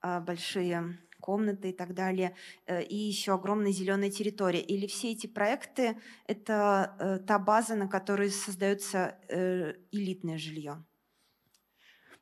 а, 0.00 0.20
большие 0.20 0.98
комнаты 1.26 1.70
и 1.70 1.72
так 1.72 1.92
далее, 1.92 2.30
э, 2.66 2.82
и 2.84 2.96
еще 2.96 3.32
огромная 3.32 3.72
зеленая 3.72 4.10
территория. 4.10 4.60
Или 4.60 4.86
все 4.86 5.10
эти 5.10 5.26
проекты— 5.26 5.96
это 6.28 6.96
э, 7.00 7.18
та 7.26 7.38
база, 7.38 7.74
на 7.74 7.88
которой 7.88 8.30
создается 8.30 9.18
э, 9.28 9.74
элитное 9.90 10.38
жилье? 10.38 10.84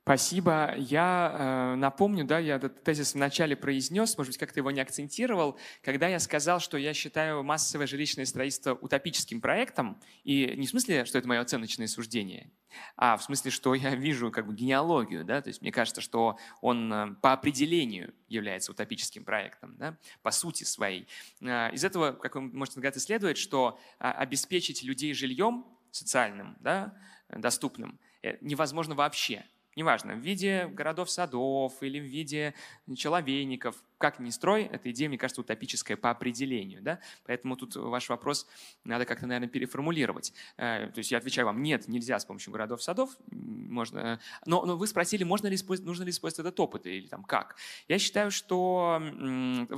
Спасибо. 0.04 0.74
Я 0.76 1.32
э, 1.32 1.76
напомню, 1.76 2.26
да, 2.26 2.38
я 2.38 2.56
этот 2.56 2.84
тезис 2.84 3.14
вначале 3.14 3.56
произнес, 3.56 4.18
может 4.18 4.32
быть, 4.32 4.38
как-то 4.38 4.60
его 4.60 4.70
не 4.70 4.80
акцентировал, 4.80 5.58
когда 5.82 6.08
я 6.08 6.18
сказал, 6.18 6.60
что 6.60 6.76
я 6.76 6.92
считаю 6.92 7.42
массовое 7.42 7.86
жилищное 7.86 8.26
строительство 8.26 8.74
утопическим 8.74 9.40
проектом, 9.40 9.98
и 10.22 10.54
не 10.58 10.66
в 10.66 10.70
смысле, 10.70 11.06
что 11.06 11.16
это 11.16 11.26
мое 11.26 11.40
оценочное 11.40 11.86
суждение, 11.86 12.50
а 12.96 13.16
в 13.16 13.22
смысле, 13.22 13.50
что 13.50 13.74
я 13.74 13.94
вижу 13.94 14.30
как 14.30 14.46
бы 14.46 14.54
генеалогию, 14.54 15.24
да, 15.24 15.40
то 15.40 15.48
есть 15.48 15.62
мне 15.62 15.72
кажется, 15.72 16.00
что 16.00 16.38
он 16.60 16.92
э, 16.92 17.14
по 17.22 17.32
определению 17.32 18.14
является 18.28 18.72
утопическим 18.72 19.24
проектом, 19.24 19.76
да, 19.76 19.96
по 20.22 20.30
сути 20.30 20.64
своей. 20.64 21.08
Э, 21.40 21.72
из 21.72 21.84
этого, 21.84 22.12
как 22.12 22.34
вы 22.34 22.42
можете 22.42 22.76
догадаться, 22.76 23.00
следует, 23.00 23.38
что 23.38 23.78
а, 23.98 24.12
обеспечить 24.12 24.82
людей 24.82 25.14
жильем 25.14 25.66
социальным, 25.90 26.56
да, 26.60 26.96
доступным, 27.28 27.98
э, 28.22 28.36
невозможно 28.40 28.94
вообще 28.94 29.44
неважно, 29.76 30.14
в 30.14 30.18
виде 30.18 30.66
городов-садов 30.68 31.82
или 31.82 32.00
в 32.00 32.04
виде 32.04 32.54
человейников, 32.96 33.76
как 33.98 34.18
ни 34.18 34.30
строй, 34.30 34.64
эта 34.64 34.90
идея, 34.90 35.08
мне 35.08 35.18
кажется, 35.18 35.40
утопическая 35.40 35.96
по 35.96 36.10
определению. 36.10 36.82
Да? 36.82 37.00
Поэтому 37.24 37.56
тут 37.56 37.76
ваш 37.76 38.08
вопрос 38.08 38.46
надо 38.84 39.06
как-то, 39.06 39.26
наверное, 39.26 39.48
переформулировать. 39.48 40.32
Э, 40.56 40.90
то 40.92 40.98
есть 40.98 41.10
я 41.10 41.18
отвечаю 41.18 41.46
вам, 41.46 41.62
нет, 41.62 41.88
нельзя 41.88 42.18
с 42.18 42.24
помощью 42.24 42.52
городов-садов. 42.52 43.16
Можно... 43.30 44.20
Но, 44.46 44.64
но 44.66 44.76
вы 44.76 44.86
спросили, 44.86 45.24
можно 45.24 45.46
ли 45.46 45.56
использовать, 45.56 45.86
нужно 45.86 46.04
ли 46.04 46.10
использовать 46.10 46.46
этот 46.46 46.60
опыт 46.60 46.86
или 46.86 47.06
там 47.06 47.24
как. 47.24 47.56
Я 47.88 47.98
считаю, 47.98 48.30
что 48.30 49.00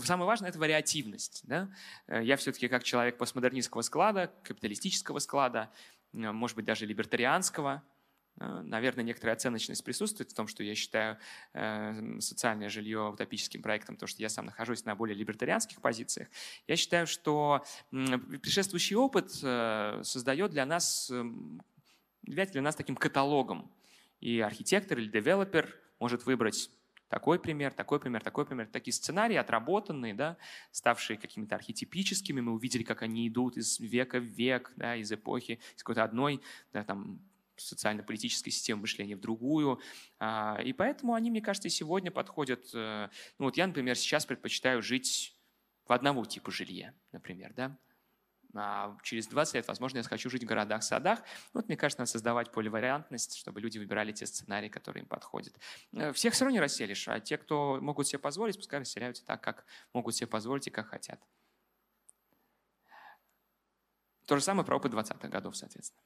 самое 0.02 0.26
важное– 0.26 0.48
это 0.50 0.58
вариативность. 0.58 1.42
Да? 1.44 1.70
Э, 2.06 2.22
я 2.22 2.36
все-таки 2.36 2.68
как 2.68 2.82
человек 2.82 3.18
постмодернистского 3.18 3.82
склада, 3.82 4.32
капиталистического 4.42 5.20
склада, 5.20 5.70
э, 6.12 6.32
может 6.32 6.56
быть, 6.56 6.64
даже 6.64 6.86
либертарианского, 6.86 7.82
Э, 7.86 7.95
наверное, 8.38 9.04
некоторая 9.04 9.36
оценочность 9.36 9.84
присутствует 9.84 10.30
в 10.30 10.34
том, 10.34 10.46
что 10.46 10.62
я 10.62 10.74
считаю 10.74 11.18
э, 11.54 12.20
социальное 12.20 12.68
жилье 12.68 13.08
утопическим 13.08 13.62
проектом, 13.62 13.96
потому 13.96 14.08
что 14.08 14.20
я 14.22 14.28
сам 14.28 14.46
нахожусь 14.46 14.84
на 14.84 14.94
более 14.94 15.16
либертарианских 15.16 15.80
позициях. 15.80 16.28
Я 16.66 16.76
считаю, 16.76 17.06
что 17.06 17.64
предшествующий 17.90 18.96
опыт 18.96 19.32
э, 19.42 20.00
создает 20.02 20.50
для 20.50 20.66
нас, 20.66 21.10
является 22.22 22.52
для 22.52 22.62
нас 22.62 22.76
таким 22.76 22.96
каталогом. 22.96 23.70
И 24.20 24.40
архитектор 24.40 24.98
или 24.98 25.08
девелопер 25.08 25.74
может 25.98 26.26
выбрать 26.26 26.70
такой 27.08 27.38
пример, 27.38 27.72
такой 27.72 28.00
пример, 28.00 28.22
такой 28.22 28.44
пример. 28.46 28.66
Такие 28.66 28.92
сценарии 28.92 29.36
отработанные, 29.36 30.14
да, 30.14 30.36
ставшие 30.72 31.16
какими-то 31.16 31.54
архетипическими. 31.54 32.40
Мы 32.40 32.52
увидели, 32.52 32.82
как 32.82 33.02
они 33.02 33.28
идут 33.28 33.56
из 33.56 33.78
века 33.78 34.18
в 34.18 34.24
век, 34.24 34.72
да, 34.76 34.96
из 34.96 35.10
эпохи, 35.12 35.60
из 35.76 35.82
какой-то 35.82 36.02
одной 36.02 36.40
да, 36.72 36.82
там, 36.82 37.20
социально-политической 37.56 38.50
системы 38.50 38.82
мышления 38.82 39.16
в 39.16 39.20
другую. 39.20 39.80
А, 40.18 40.58
и 40.62 40.72
поэтому 40.72 41.14
они, 41.14 41.30
мне 41.30 41.40
кажется, 41.40 41.68
сегодня 41.68 42.10
подходят. 42.10 42.68
Э, 42.74 43.08
ну 43.38 43.46
вот 43.46 43.56
я, 43.56 43.66
например, 43.66 43.96
сейчас 43.96 44.26
предпочитаю 44.26 44.82
жить 44.82 45.36
в 45.86 45.92
одного 45.92 46.24
типа 46.24 46.50
жилья, 46.50 46.94
например, 47.12 47.52
да, 47.54 47.78
а 48.54 48.96
через 49.02 49.26
20 49.26 49.54
лет, 49.54 49.68
возможно, 49.68 49.98
я 49.98 50.02
хочу 50.04 50.30
жить 50.30 50.44
в 50.44 50.46
городах, 50.46 50.82
садах. 50.82 51.20
Вот, 51.52 51.68
мне 51.68 51.76
кажется, 51.76 52.00
надо 52.00 52.10
создавать 52.10 52.52
поливариантность, 52.52 53.36
чтобы 53.36 53.60
люди 53.60 53.78
выбирали 53.78 54.12
те 54.12 54.26
сценарии, 54.26 54.68
которые 54.68 55.02
им 55.02 55.08
подходят. 55.08 55.54
Э, 55.92 56.12
всех 56.12 56.34
все 56.34 56.44
равно 56.44 56.54
не 56.54 56.60
расселишь, 56.60 57.06
а 57.08 57.20
те, 57.20 57.38
кто 57.38 57.78
могут 57.80 58.06
себе 58.06 58.18
позволить, 58.18 58.56
пускай 58.56 58.80
расселяются 58.80 59.24
так, 59.24 59.42
как 59.42 59.66
могут 59.92 60.14
себе 60.14 60.26
позволить 60.26 60.66
и 60.66 60.70
как 60.70 60.88
хотят. 60.88 61.20
То 64.26 64.36
же 64.36 64.42
самое 64.42 64.66
про 64.66 64.76
опыт 64.76 64.92
20-х 64.92 65.28
годов, 65.28 65.56
соответственно. 65.56 66.02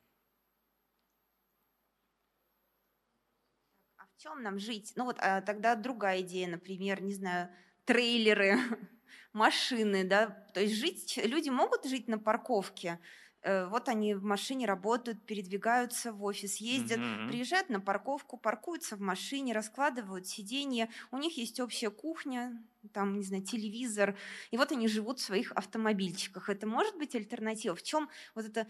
А 3.96 4.06
в 4.06 4.09
чем 4.20 4.42
нам 4.42 4.58
жить? 4.58 4.92
Ну 4.96 5.04
вот 5.04 5.16
а 5.20 5.40
тогда 5.40 5.74
другая 5.74 6.20
идея, 6.20 6.46
например, 6.46 7.02
не 7.02 7.14
знаю, 7.14 7.48
трейлеры, 7.86 8.58
машины, 9.32 10.04
да, 10.04 10.26
то 10.52 10.60
есть 10.60 10.74
жить, 10.74 11.18
люди 11.24 11.48
могут 11.48 11.86
жить 11.86 12.06
на 12.06 12.18
парковке, 12.18 12.98
вот 13.44 13.88
они 13.88 14.14
в 14.14 14.22
машине 14.22 14.66
работают, 14.66 15.24
передвигаются 15.24 16.12
в 16.12 16.22
офис, 16.24 16.56
ездят, 16.56 16.98
mm-hmm. 16.98 17.28
приезжают 17.28 17.70
на 17.70 17.80
парковку, 17.80 18.36
паркуются 18.36 18.96
в 18.96 19.00
машине, 19.00 19.54
раскладывают 19.54 20.26
сиденья, 20.26 20.88
у 21.10 21.16
них 21.16 21.36
есть 21.38 21.58
общая 21.60 21.90
кухня, 21.90 22.62
там, 22.92 23.18
не 23.18 23.24
знаю, 23.24 23.42
телевизор, 23.42 24.16
и 24.50 24.56
вот 24.56 24.72
они 24.72 24.88
живут 24.88 25.18
в 25.18 25.22
своих 25.22 25.52
автомобильчиках. 25.52 26.48
Это 26.48 26.66
может 26.66 26.96
быть 26.96 27.14
альтернатива? 27.14 27.74
В 27.74 27.82
чем 27.82 28.08
вот 28.34 28.44
эта 28.44 28.66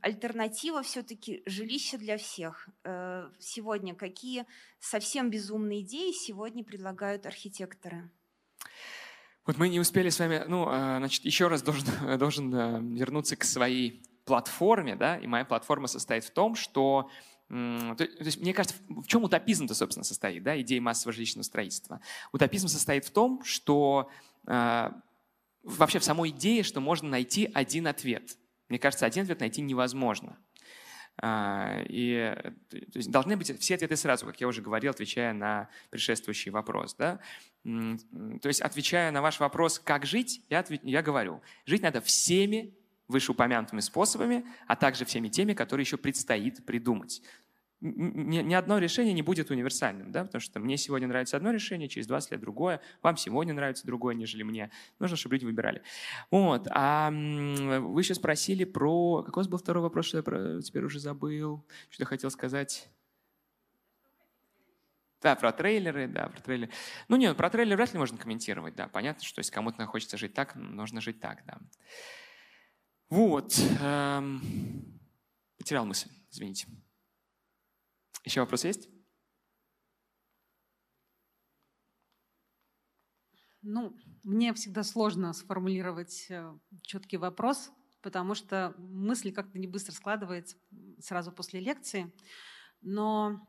альтернатива 0.00 0.82
все-таки 0.82 1.42
жилище 1.46 1.98
для 1.98 2.16
всех? 2.18 2.68
Э, 2.84 3.30
сегодня 3.38 3.94
какие 3.94 4.46
совсем 4.78 5.30
безумные 5.30 5.80
идеи 5.80 6.12
сегодня 6.12 6.64
предлагают 6.64 7.26
архитекторы? 7.26 8.10
Вот 9.48 9.56
мы 9.56 9.70
не 9.70 9.80
успели 9.80 10.10
с 10.10 10.18
вами, 10.18 10.44
ну, 10.46 10.66
а, 10.68 10.98
значит, 10.98 11.24
еще 11.24 11.48
раз 11.48 11.62
должен, 11.62 11.86
должен 12.18 12.54
э, 12.54 12.80
вернуться 12.98 13.34
к 13.34 13.44
своей 13.44 14.02
платформе, 14.26 14.94
да, 14.94 15.16
и 15.16 15.26
моя 15.26 15.46
платформа 15.46 15.86
состоит 15.86 16.24
в 16.24 16.30
том, 16.30 16.54
что 16.54 17.10
то, 17.48 17.96
есть, 18.18 18.42
мне 18.42 18.52
кажется, 18.52 18.76
в 18.90 19.06
чем 19.06 19.24
утопизм-то, 19.24 19.74
собственно, 19.74 20.04
состоит, 20.04 20.42
да, 20.42 20.60
идея 20.60 20.82
массового 20.82 21.14
жилищного 21.14 21.44
строительства? 21.44 22.02
Утопизм 22.30 22.68
состоит 22.68 23.06
в 23.06 23.10
том, 23.10 23.42
что 23.42 24.10
э, 24.46 24.90
вообще 25.62 25.98
в 25.98 26.04
самой 26.04 26.28
идее, 26.28 26.62
что 26.62 26.82
можно 26.82 27.08
найти 27.08 27.50
один 27.54 27.86
ответ. 27.86 28.36
Мне 28.68 28.78
кажется, 28.78 29.06
один 29.06 29.22
ответ 29.22 29.40
найти 29.40 29.62
невозможно. 29.62 30.36
А, 31.20 31.82
и 31.88 32.34
то 32.70 32.98
есть 32.98 33.10
должны 33.10 33.36
быть 33.36 33.58
все 33.60 33.74
ответы 33.74 33.96
сразу, 33.96 34.26
как 34.26 34.40
я 34.40 34.46
уже 34.46 34.62
говорил, 34.62 34.90
отвечая 34.90 35.32
на 35.32 35.68
предшествующий 35.90 36.50
вопрос. 36.50 36.94
Да? 36.94 37.18
То 37.64 38.48
есть, 38.48 38.60
отвечая 38.60 39.10
на 39.10 39.20
ваш 39.20 39.40
вопрос, 39.40 39.78
как 39.78 40.06
жить, 40.06 40.42
я, 40.48 40.60
ответ, 40.60 40.80
я 40.84 41.02
говорю, 41.02 41.42
жить 41.66 41.82
надо 41.82 42.00
всеми 42.00 42.74
вышеупомянутыми 43.08 43.80
способами, 43.80 44.44
а 44.66 44.76
также 44.76 45.04
всеми 45.04 45.28
теми, 45.28 45.54
которые 45.54 45.84
еще 45.84 45.96
предстоит 45.96 46.64
придумать 46.64 47.22
ни, 47.80 48.38
ни 48.38 48.54
одно 48.54 48.78
решение 48.78 49.14
не 49.14 49.22
будет 49.22 49.50
универсальным, 49.50 50.10
да, 50.10 50.24
потому 50.24 50.40
что 50.40 50.58
мне 50.60 50.76
сегодня 50.76 51.06
нравится 51.06 51.36
одно 51.36 51.50
решение, 51.50 51.88
через 51.88 52.06
20 52.06 52.32
лет 52.32 52.40
другое, 52.40 52.80
вам 53.02 53.16
сегодня 53.16 53.54
нравится 53.54 53.86
другое, 53.86 54.14
нежели 54.14 54.42
мне. 54.42 54.70
Нужно, 54.98 55.16
чтобы 55.16 55.36
люди 55.36 55.44
выбирали. 55.44 55.82
Вот. 56.30 56.66
А 56.70 57.10
вы 57.10 58.00
еще 58.00 58.14
спросили 58.14 58.64
про... 58.64 59.22
Какой 59.22 59.40
у 59.40 59.44
вас 59.44 59.48
был 59.48 59.58
второй 59.58 59.82
вопрос, 59.82 60.06
что 60.06 60.16
я 60.18 60.22
про... 60.22 60.60
теперь 60.60 60.84
уже 60.84 60.98
забыл? 60.98 61.64
Что 61.90 62.02
я 62.02 62.06
хотел 62.06 62.30
сказать? 62.30 62.90
Да, 65.20 65.34
про 65.34 65.52
трейлеры, 65.52 66.06
да, 66.06 66.28
про 66.28 66.40
трейлеры. 66.40 66.72
Ну 67.08 67.16
нет, 67.16 67.36
про 67.36 67.50
трейлеры 67.50 67.76
вряд 67.76 67.92
ли 67.92 67.98
можно 67.98 68.16
комментировать, 68.18 68.76
да. 68.76 68.88
Понятно, 68.88 69.24
что 69.24 69.40
если 69.40 69.52
кому-то 69.52 69.84
хочется 69.86 70.16
жить 70.16 70.34
так, 70.34 70.54
нужно 70.54 71.00
жить 71.00 71.20
так, 71.20 71.44
да. 71.44 71.58
Вот. 73.10 73.58
Эм... 73.80 74.40
Потерял 75.58 75.84
мысль, 75.84 76.08
извините. 76.30 76.68
Еще 78.28 78.40
вопрос 78.40 78.66
есть? 78.66 78.90
Ну, 83.62 83.96
мне 84.22 84.52
всегда 84.52 84.82
сложно 84.82 85.32
сформулировать 85.32 86.26
э, 86.28 86.54
четкий 86.82 87.16
вопрос, 87.16 87.72
потому 88.02 88.34
что 88.34 88.74
мысль 88.76 89.32
как-то 89.32 89.58
не 89.58 89.66
быстро 89.66 89.92
складывается 89.92 90.58
сразу 90.98 91.32
после 91.32 91.60
лекции. 91.60 92.12
Но, 92.82 93.48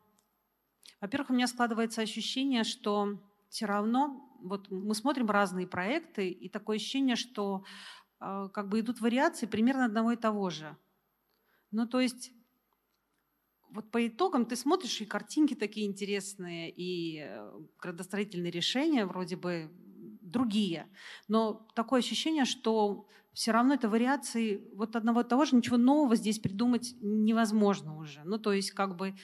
во-первых, 1.01 1.31
у 1.31 1.33
меня 1.33 1.47
складывается 1.47 2.01
ощущение, 2.01 2.63
что 2.63 3.21
все 3.49 3.65
равно 3.65 4.33
вот 4.41 4.71
мы 4.71 4.95
смотрим 4.95 5.29
разные 5.29 5.67
проекты, 5.67 6.29
и 6.29 6.47
такое 6.47 6.77
ощущение, 6.77 7.17
что 7.17 7.65
э, 8.21 8.47
как 8.53 8.69
бы 8.69 8.79
идут 8.79 9.01
вариации 9.01 9.45
примерно 9.45 9.83
одного 9.83 10.13
и 10.13 10.15
того 10.15 10.49
же. 10.49 10.77
Ну, 11.69 11.85
то 11.85 11.99
есть 11.99 12.31
вот 13.71 13.91
по 13.91 14.07
итогам 14.07 14.45
ты 14.45 14.55
смотришь, 14.55 15.01
и 15.01 15.05
картинки 15.05 15.53
такие 15.53 15.85
интересные, 15.85 16.71
и 16.71 17.19
э, 17.19 17.51
градостроительные 17.79 18.51
решения 18.51 19.05
вроде 19.05 19.35
бы 19.35 19.71
другие. 20.21 20.87
Но 21.27 21.67
такое 21.75 21.99
ощущение, 21.99 22.45
что 22.45 23.07
все 23.33 23.51
равно 23.51 23.75
это 23.75 23.89
вариации 23.89 24.63
вот 24.73 24.95
одного 24.95 25.21
и 25.21 25.27
того 25.27 25.45
же, 25.45 25.55
ничего 25.55 25.77
нового 25.77 26.15
здесь 26.15 26.39
придумать 26.39 26.95
невозможно 27.01 27.95
уже. 27.97 28.21
Ну, 28.23 28.37
то 28.37 28.53
есть 28.53 28.71
как 28.71 28.95
бы 28.95 29.15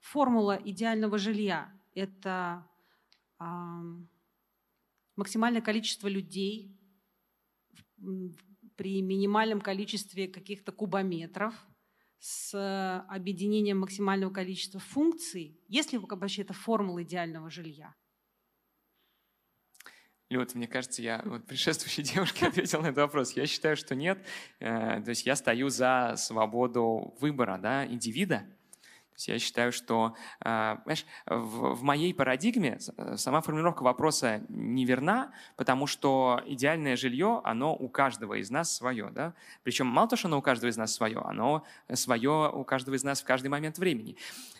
формула 0.00 0.60
идеального 0.64 1.18
жилья– 1.18 1.72
это 1.94 2.66
э, 3.40 3.44
максимальное 5.16 5.62
количество 5.62 6.08
людей 6.08 6.76
при 8.76 9.00
минимальном 9.00 9.60
количестве 9.60 10.28
каких-то 10.28 10.72
кубометров– 10.72 11.54
с 12.18 13.04
объединением 13.08 13.80
максимального 13.80 14.32
количества 14.32 14.80
функций, 14.80 15.60
есть 15.68 15.92
ли 15.92 15.98
вообще 15.98 16.42
это 16.42 16.52
формула 16.52 17.02
идеального 17.02 17.50
жилья? 17.50 17.94
Вот, 20.28 20.56
мне 20.56 20.66
кажется, 20.66 21.02
я 21.02 21.22
вот 21.24 21.46
предшествующей 21.46 22.02
девушке 22.02 22.46
ответил 22.48 22.82
на 22.82 22.86
этот 22.86 22.98
вопрос. 22.98 23.32
Я 23.32 23.46
считаю, 23.46 23.76
что 23.76 23.94
нет. 23.94 24.18
Э, 24.58 25.00
то 25.00 25.10
есть 25.10 25.24
я 25.24 25.36
стою 25.36 25.68
за 25.68 26.14
свободу 26.16 27.16
выбора 27.20 27.58
да, 27.58 27.86
индивида, 27.86 28.44
я 29.16 29.38
считаю, 29.38 29.72
что 29.72 30.14
а, 30.40 30.80
знаешь, 30.84 31.06
в, 31.26 31.82
моей 31.82 32.12
парадигме 32.12 32.78
э, 32.96 33.16
сама 33.16 33.40
формулировка 33.40 33.82
вопроса 33.82 34.42
неверна, 34.48 35.32
потому 35.56 35.86
что 35.86 36.42
идеальное 36.46 36.96
жилье, 36.96 37.40
оно 37.44 37.74
у 37.74 37.88
каждого 37.88 38.34
из 38.34 38.50
нас 38.50 38.74
свое. 38.74 39.10
Да? 39.12 39.34
Причем 39.62 39.86
мало 39.86 40.08
того, 40.08 40.18
что 40.18 40.28
оно 40.28 40.38
у 40.38 40.42
каждого 40.42 40.70
из 40.70 40.76
нас 40.76 40.94
свое, 40.94 41.18
оно 41.18 41.64
свое 41.92 42.50
у 42.52 42.64
каждого 42.64 42.94
из 42.94 43.04
нас 43.04 43.22
в 43.22 43.24
каждый 43.24 43.48
момент 43.48 43.78
времени. 43.78 44.16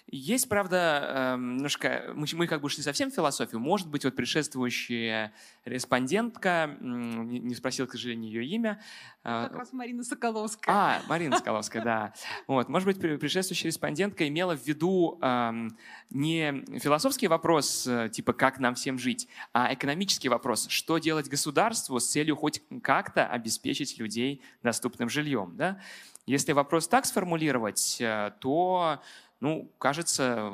Есть, 0.08 0.48
правда, 0.48 1.34
эм, 1.34 1.56
немножко, 1.56 2.12
мы, 2.14 2.46
как 2.46 2.60
бы 2.60 2.70
шли 2.70 2.84
совсем 2.84 3.10
в 3.10 3.14
философию. 3.14 3.58
Может 3.58 3.88
быть, 3.88 4.04
вот 4.04 4.14
предшествующая 4.14 5.32
респондентка, 5.64 6.76
не 6.80 7.54
спросил, 7.56 7.88
к 7.88 7.92
сожалению, 7.92 8.30
ее 8.30 8.46
имя. 8.46 8.80
Как 9.24 9.52
а, 9.52 9.58
раз 9.58 9.72
Марина 9.72 10.04
Соколовская. 10.04 10.72
А, 10.72 11.02
Марина 11.08 11.36
Соколовская, 11.36 11.82
да. 11.82 12.14
Вот, 12.46 12.68
может 12.68 12.86
быть, 12.86 13.00
предшествующая 13.00 13.66
респондентка 13.68 14.28
имела 14.28 14.45
в 14.54 14.66
виду 14.66 15.18
эм, 15.22 15.76
не 16.10 16.64
философский 16.78 17.28
вопрос, 17.28 17.86
э, 17.86 18.08
типа, 18.10 18.32
как 18.32 18.58
нам 18.58 18.74
всем 18.74 18.98
жить, 18.98 19.28
а 19.52 19.72
экономический 19.72 20.28
вопрос, 20.28 20.68
что 20.68 20.98
делать 20.98 21.28
государству 21.28 21.98
с 21.98 22.06
целью 22.06 22.36
хоть 22.36 22.62
как-то 22.82 23.26
обеспечить 23.26 23.98
людей 23.98 24.42
доступным 24.62 25.08
жильем, 25.08 25.56
да? 25.56 25.80
Если 26.26 26.52
вопрос 26.52 26.88
так 26.88 27.06
сформулировать, 27.06 27.98
э, 28.00 28.32
то 28.40 29.00
ну, 29.40 29.70
кажется, 29.78 30.50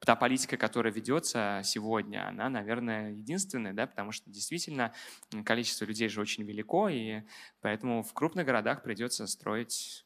та 0.00 0.14
политика, 0.14 0.56
которая 0.56 0.92
ведется 0.92 1.60
сегодня, 1.64 2.28
она, 2.28 2.48
наверное, 2.48 3.10
единственная, 3.12 3.72
да, 3.72 3.86
потому 3.86 4.12
что 4.12 4.30
действительно 4.30 4.92
количество 5.44 5.84
людей 5.84 6.08
же 6.08 6.20
очень 6.20 6.44
велико, 6.44 6.88
и 6.88 7.22
поэтому 7.60 8.02
в 8.02 8.12
крупных 8.12 8.46
городах 8.46 8.82
придется 8.82 9.26
строить 9.26 10.05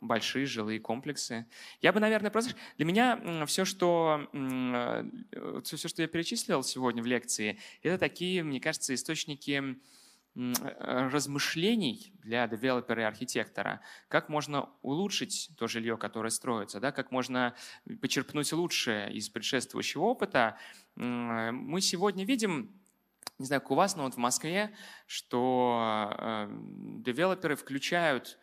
большие 0.00 0.46
жилые 0.46 0.80
комплексы. 0.80 1.46
Я 1.80 1.92
бы, 1.92 2.00
наверное, 2.00 2.30
просто... 2.30 2.54
Для 2.76 2.86
меня 2.86 3.46
все, 3.46 3.64
что, 3.64 4.28
все, 5.62 5.88
что 5.88 6.02
я 6.02 6.08
перечислил 6.08 6.62
сегодня 6.62 7.02
в 7.02 7.06
лекции, 7.06 7.58
это 7.82 7.98
такие, 7.98 8.42
мне 8.42 8.60
кажется, 8.60 8.94
источники 8.94 9.78
размышлений 10.34 12.12
для 12.24 12.48
девелопера 12.48 13.02
и 13.02 13.04
архитектора, 13.04 13.80
как 14.08 14.28
можно 14.28 14.68
улучшить 14.82 15.50
то 15.56 15.68
жилье, 15.68 15.96
которое 15.96 16.30
строится, 16.30 16.80
да, 16.80 16.90
как 16.90 17.12
можно 17.12 17.54
почерпнуть 18.00 18.52
лучшее 18.52 19.12
из 19.12 19.28
предшествующего 19.28 20.02
опыта. 20.02 20.58
Мы 20.96 21.80
сегодня 21.80 22.24
видим, 22.24 22.72
не 23.38 23.46
знаю, 23.46 23.60
как 23.62 23.70
у 23.70 23.74
вас, 23.76 23.94
но 23.94 24.04
вот 24.04 24.14
в 24.14 24.18
Москве, 24.18 24.74
что 25.06 26.10
э, 26.18 26.48
девелоперы 27.04 27.54
включают 27.54 28.38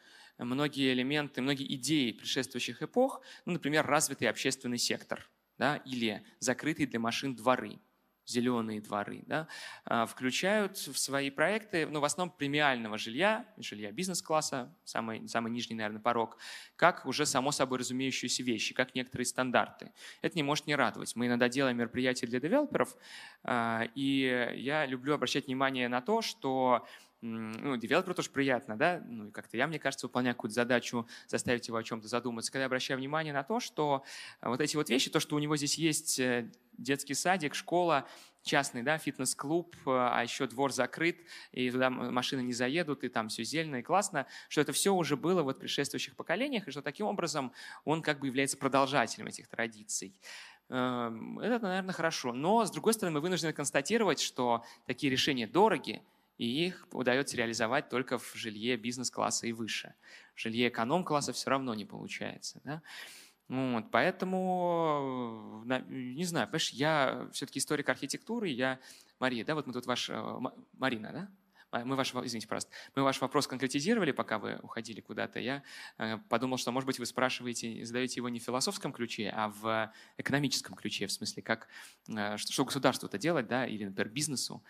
многие 0.46 0.94
элементы, 0.94 1.42
многие 1.42 1.74
идеи 1.76 2.12
предшествующих 2.12 2.82
эпох, 2.82 3.22
ну, 3.46 3.54
например, 3.54 3.86
развитый 3.86 4.30
общественный 4.30 4.78
сектор 4.78 5.30
да, 5.58 5.78
или 5.78 6.24
закрытые 6.40 6.88
для 6.88 7.00
машин 7.00 7.36
дворы 7.36 7.80
зеленые 8.26 8.82
дворы, 8.82 9.24
да, 9.26 9.48
а, 9.86 10.06
включают 10.06 10.78
в 10.78 10.98
свои 10.98 11.30
проекты, 11.30 11.86
ну, 11.88 12.00
в 12.00 12.06
основном 12.06 12.36
премиального 12.36 12.98
жилья, 12.98 13.46
жилья 13.58 13.92
бизнес-класса, 13.92 14.74
самый, 14.84 15.28
самый 15.28 15.52
нижний, 15.52 15.76
наверное, 15.76 16.02
порог, 16.02 16.38
как 16.76 17.06
уже 17.06 17.26
само 17.26 17.52
собой 17.52 17.80
разумеющиеся 17.80 18.44
вещи, 18.44 18.74
как 18.74 18.96
некоторые 18.96 19.26
стандарты. 19.26 19.92
Это 20.22 20.36
не 20.36 20.44
может 20.44 20.68
не 20.68 20.76
радовать. 20.76 21.16
Мы 21.16 21.28
иногда 21.28 21.50
делаем 21.50 21.78
мероприятия 21.78 22.28
для 22.28 22.40
девелоперов, 22.40 22.96
а, 23.44 23.84
и 23.96 24.54
я 24.56 24.86
люблю 24.86 25.14
обращать 25.14 25.48
внимание 25.48 25.90
на 25.90 26.02
то, 26.02 26.22
что 26.22 26.88
ну, 27.22 27.78
девелоперу 27.78 28.16
тоже 28.16 28.30
приятно, 28.30 28.78
да, 28.78 29.02
ну, 29.06 29.28
и 29.28 29.32
как-то 29.32 29.56
я, 29.58 29.68
мне 29.68 29.80
кажется, 29.80 30.08
выполняю 30.08 30.36
какую-то 30.36 30.56
задачу, 30.56 31.08
заставить 31.28 31.68
его 31.68 31.78
о 31.78 31.84
чем-то 31.84 32.08
задуматься, 32.08 32.52
когда 32.52 32.64
я 32.64 32.66
обращаю 32.66 33.00
внимание 33.00 33.34
на 33.34 33.44
то, 33.44 33.60
что 33.60 34.04
вот 34.42 34.60
эти 34.60 34.76
вот 34.76 34.90
вещи, 34.90 35.10
то, 35.10 35.20
что 35.20 35.36
у 35.36 35.40
него 35.40 35.56
здесь 35.56 35.76
есть 35.76 36.20
э, 36.20 36.52
детский 36.78 37.14
садик, 37.14 37.54
школа, 37.54 38.08
частный, 38.44 38.82
да, 38.82 38.98
фитнес-клуб, 38.98 39.76
а 39.86 40.22
еще 40.24 40.48
двор 40.48 40.72
закрыт, 40.72 41.18
и 41.52 41.70
туда 41.70 41.90
машины 41.90 42.42
не 42.42 42.54
заедут, 42.54 43.04
и 43.04 43.10
там 43.10 43.30
все 43.30 43.44
зелено 43.44 43.78
и 43.78 43.82
классно, 43.84 44.26
что 44.50 44.62
это 44.62 44.74
все 44.74 44.94
уже 44.94 45.16
было 45.16 45.44
вот 45.44 45.58
в 45.58 45.60
предшествующих 45.60 46.16
поколениях, 46.16 46.68
и 46.68 46.72
что 46.72 46.82
таким 46.82 47.06
образом 47.06 47.52
он 47.86 48.02
как 48.02 48.20
бы 48.20 48.28
является 48.28 48.58
продолжателем 48.58 49.28
этих 49.28 49.48
традиций. 49.48 50.20
Эм, 50.70 51.38
это, 51.40 51.60
наверное, 51.68 51.94
хорошо. 51.94 52.34
Но, 52.34 52.66
с 52.66 52.72
другой 52.72 52.94
стороны, 52.94 53.16
мы 53.16 53.22
вынуждены 53.22 53.54
констатировать, 53.54 54.22
что 54.22 54.64
такие 54.86 55.12
решения 55.12 55.46
дороги, 55.46 56.02
и 56.42 56.66
их 56.66 56.88
удается 56.92 57.38
реализовать 57.38 57.90
только 57.90 58.18
в 58.18 58.34
жилье 58.34 58.76
бизнес-класса 58.76 59.46
и 59.46 59.52
выше. 59.52 59.94
В 60.34 60.42
жилье 60.42 60.70
эконом-класса 60.70 61.34
все 61.34 61.52
равно 61.52 61.76
не 61.76 61.86
получается. 61.86 62.62
Да? 62.64 62.82
Вот, 63.48 63.92
поэтому, 63.92 65.64
не 65.88 66.26
знаю, 66.26 66.48
понимаешь, 66.48 66.72
я 66.72 67.30
все-таки 67.32 67.60
историк 67.60 67.90
архитектуры, 67.90 68.48
я, 68.48 68.80
Мария, 69.20 69.46
да, 69.46 69.54
вот 69.54 69.68
мы 69.68 69.74
тут 69.74 69.86
ваш, 69.86 70.10
э, 70.10 70.40
Марина, 70.80 71.12
да? 71.12 71.30
Мы 71.84 71.96
ваш, 71.96 72.14
извините, 72.14 72.48
пожалуйста, 72.48 72.72
мы 72.96 73.04
ваш 73.04 73.22
вопрос 73.22 73.48
конкретизировали, 73.48 74.12
пока 74.12 74.40
вы 74.40 74.60
уходили 74.64 75.00
куда-то. 75.00 75.40
Я 75.40 75.64
э, 76.00 76.18
подумал, 76.28 76.58
что, 76.58 76.72
может 76.72 76.88
быть, 76.88 76.98
вы 76.98 77.06
спрашиваете, 77.06 77.86
задаете 77.86 78.16
его 78.16 78.30
не 78.30 78.40
в 78.40 78.44
философском 78.44 78.92
ключе, 78.92 79.32
а 79.34 79.50
в 79.50 79.94
экономическом 80.18 80.76
ключе, 80.76 81.06
в 81.06 81.12
смысле, 81.12 81.44
как, 81.44 81.68
э, 82.10 82.36
что, 82.38 82.52
что 82.52 82.66
государству-то 82.66 83.18
делать, 83.18 83.48
да, 83.48 83.68
или, 83.68 83.86
например, 83.86 84.10
бизнесу. 84.12 84.64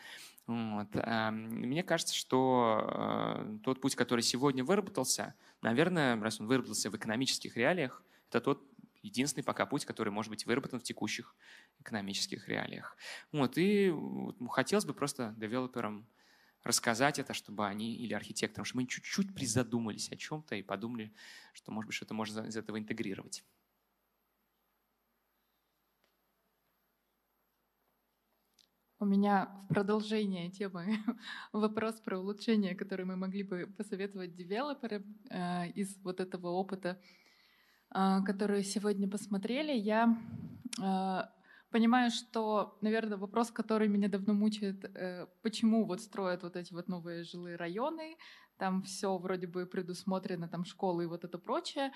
Вот. 0.47 0.88
Мне 1.31 1.84
кажется, 1.84 2.15
что 2.15 2.81
э, 2.84 3.57
тот 3.63 3.80
путь, 3.80 3.95
который 3.95 4.22
сегодня 4.22 4.63
выработался, 4.63 5.35
наверное, 5.61 6.19
раз 6.19 6.41
он 6.41 6.47
выработался 6.47 6.89
в 6.89 6.95
экономических 6.95 7.55
реалиях, 7.55 8.03
это 8.30 8.41
тот 8.41 8.63
единственный 9.01 9.43
пока 9.43 9.65
путь, 9.65 9.85
который 9.85 10.09
может 10.09 10.30
быть 10.30 10.45
выработан 10.45 10.80
в 10.80 10.84
текущих 10.84 11.35
экономических 11.80 12.47
реалиях. 12.47 12.97
Вот. 13.31 13.53
И 13.57 13.93
хотелось 14.49 14.85
бы 14.85 14.93
просто 14.93 15.34
девелоперам 15.38 16.07
рассказать 16.63 17.18
это, 17.19 17.34
чтобы 17.34 17.65
они, 17.68 17.95
или 17.95 18.13
архитекторам, 18.13 18.65
чтобы 18.65 18.84
мы 18.84 18.88
чуть-чуть 18.88 19.34
призадумались 19.34 20.11
о 20.11 20.15
чем-то 20.15 20.55
и 20.55 20.61
подумали, 20.61 21.11
что, 21.53 21.72
может 21.72 21.88
быть, 21.88 21.95
что-то 21.95 22.13
можно 22.13 22.41
из 22.41 22.55
этого 22.55 22.77
интегрировать. 22.77 23.43
У 29.01 29.05
меня 29.05 29.49
в 29.63 29.73
продолжение 29.73 30.51
темы 30.51 30.99
вопрос 31.53 31.99
про 32.01 32.19
улучшение, 32.19 32.75
который 32.75 33.03
мы 33.03 33.15
могли 33.15 33.41
бы 33.41 33.65
посоветовать 33.75 34.35
девелоперам 34.35 35.03
э, 35.31 35.69
из 35.71 35.97
вот 36.03 36.19
этого 36.19 36.49
опыта, 36.49 37.01
э, 37.95 38.19
который 38.23 38.63
сегодня 38.63 39.09
посмотрели. 39.09 39.71
Я 39.71 40.15
э, 40.79 41.21
понимаю, 41.71 42.11
что, 42.11 42.77
наверное, 42.81 43.17
вопрос, 43.17 43.49
который 43.49 43.87
меня 43.87 44.07
давно 44.07 44.35
мучает, 44.35 44.85
э, 44.85 45.25
почему 45.41 45.87
вот 45.87 46.01
строят 46.01 46.43
вот 46.43 46.55
эти 46.55 46.71
вот 46.71 46.87
новые 46.87 47.23
жилые 47.23 47.55
районы, 47.55 48.17
там 48.57 48.83
все 48.83 49.17
вроде 49.17 49.47
бы 49.47 49.65
предусмотрено, 49.65 50.47
там 50.47 50.63
школы 50.63 51.05
и 51.05 51.07
вот 51.07 51.23
это 51.23 51.39
прочее, 51.39 51.91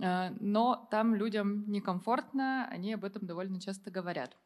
э, 0.00 0.30
но 0.40 0.88
там 0.90 1.14
людям 1.14 1.70
некомфортно, 1.70 2.66
они 2.72 2.92
об 2.92 3.04
этом 3.04 3.24
довольно 3.24 3.60
часто 3.60 3.92
говорят. 3.92 4.36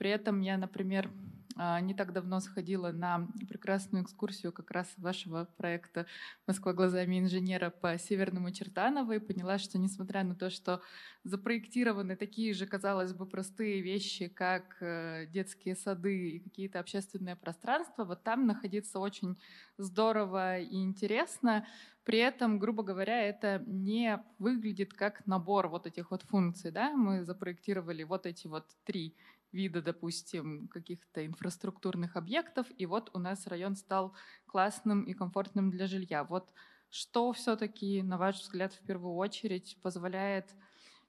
При 0.00 0.08
этом 0.08 0.40
я, 0.40 0.56
например, 0.56 1.10
а, 1.56 1.78
не 1.82 1.92
так 1.92 2.14
давно 2.14 2.40
сходила 2.40 2.90
на 2.90 3.28
прекрасную 3.46 4.02
экскурсию 4.02 4.50
как 4.50 4.70
раз 4.70 4.90
вашего 4.96 5.46
проекта 5.58 6.06
«Москва 6.46 6.72
глазами 6.72 7.18
инженера» 7.18 7.68
по 7.68 7.98
Северному 7.98 8.50
Чертаново 8.50 9.16
и 9.16 9.18
поняла, 9.18 9.58
что 9.58 9.76
несмотря 9.76 10.24
на 10.24 10.34
то, 10.34 10.48
что 10.48 10.80
запроектированы 11.24 12.16
такие 12.16 12.54
же, 12.54 12.66
казалось 12.66 13.12
бы, 13.12 13.26
простые 13.26 13.82
вещи, 13.82 14.28
как 14.28 14.78
э, 14.80 15.26
детские 15.26 15.76
сады 15.76 16.30
и 16.30 16.40
какие-то 16.40 16.80
общественные 16.80 17.36
пространства, 17.36 18.04
вот 18.04 18.22
там 18.22 18.46
находиться 18.46 19.00
очень 19.00 19.38
здорово 19.76 20.60
и 20.60 20.82
интересно. 20.82 21.66
При 22.04 22.20
этом, 22.20 22.58
грубо 22.58 22.82
говоря, 22.82 23.20
это 23.20 23.62
не 23.66 24.18
выглядит 24.38 24.94
как 24.94 25.26
набор 25.26 25.68
вот 25.68 25.86
этих 25.86 26.10
вот 26.10 26.22
функций. 26.22 26.70
Да? 26.70 26.94
Мы 26.96 27.22
запроектировали 27.22 28.02
вот 28.02 28.24
эти 28.24 28.46
вот 28.46 28.64
три 28.84 29.14
вида, 29.52 29.82
допустим, 29.82 30.68
каких-то 30.68 31.24
инфраструктурных 31.26 32.16
объектов, 32.16 32.66
и 32.76 32.86
вот 32.86 33.10
у 33.14 33.18
нас 33.18 33.46
район 33.46 33.76
стал 33.76 34.14
классным 34.46 35.02
и 35.02 35.14
комфортным 35.14 35.70
для 35.70 35.86
жилья. 35.86 36.24
Вот 36.24 36.52
что 36.90 37.32
все-таки, 37.32 38.02
на 38.02 38.18
ваш 38.18 38.40
взгляд, 38.40 38.72
в 38.72 38.80
первую 38.86 39.14
очередь 39.14 39.78
позволяет 39.82 40.54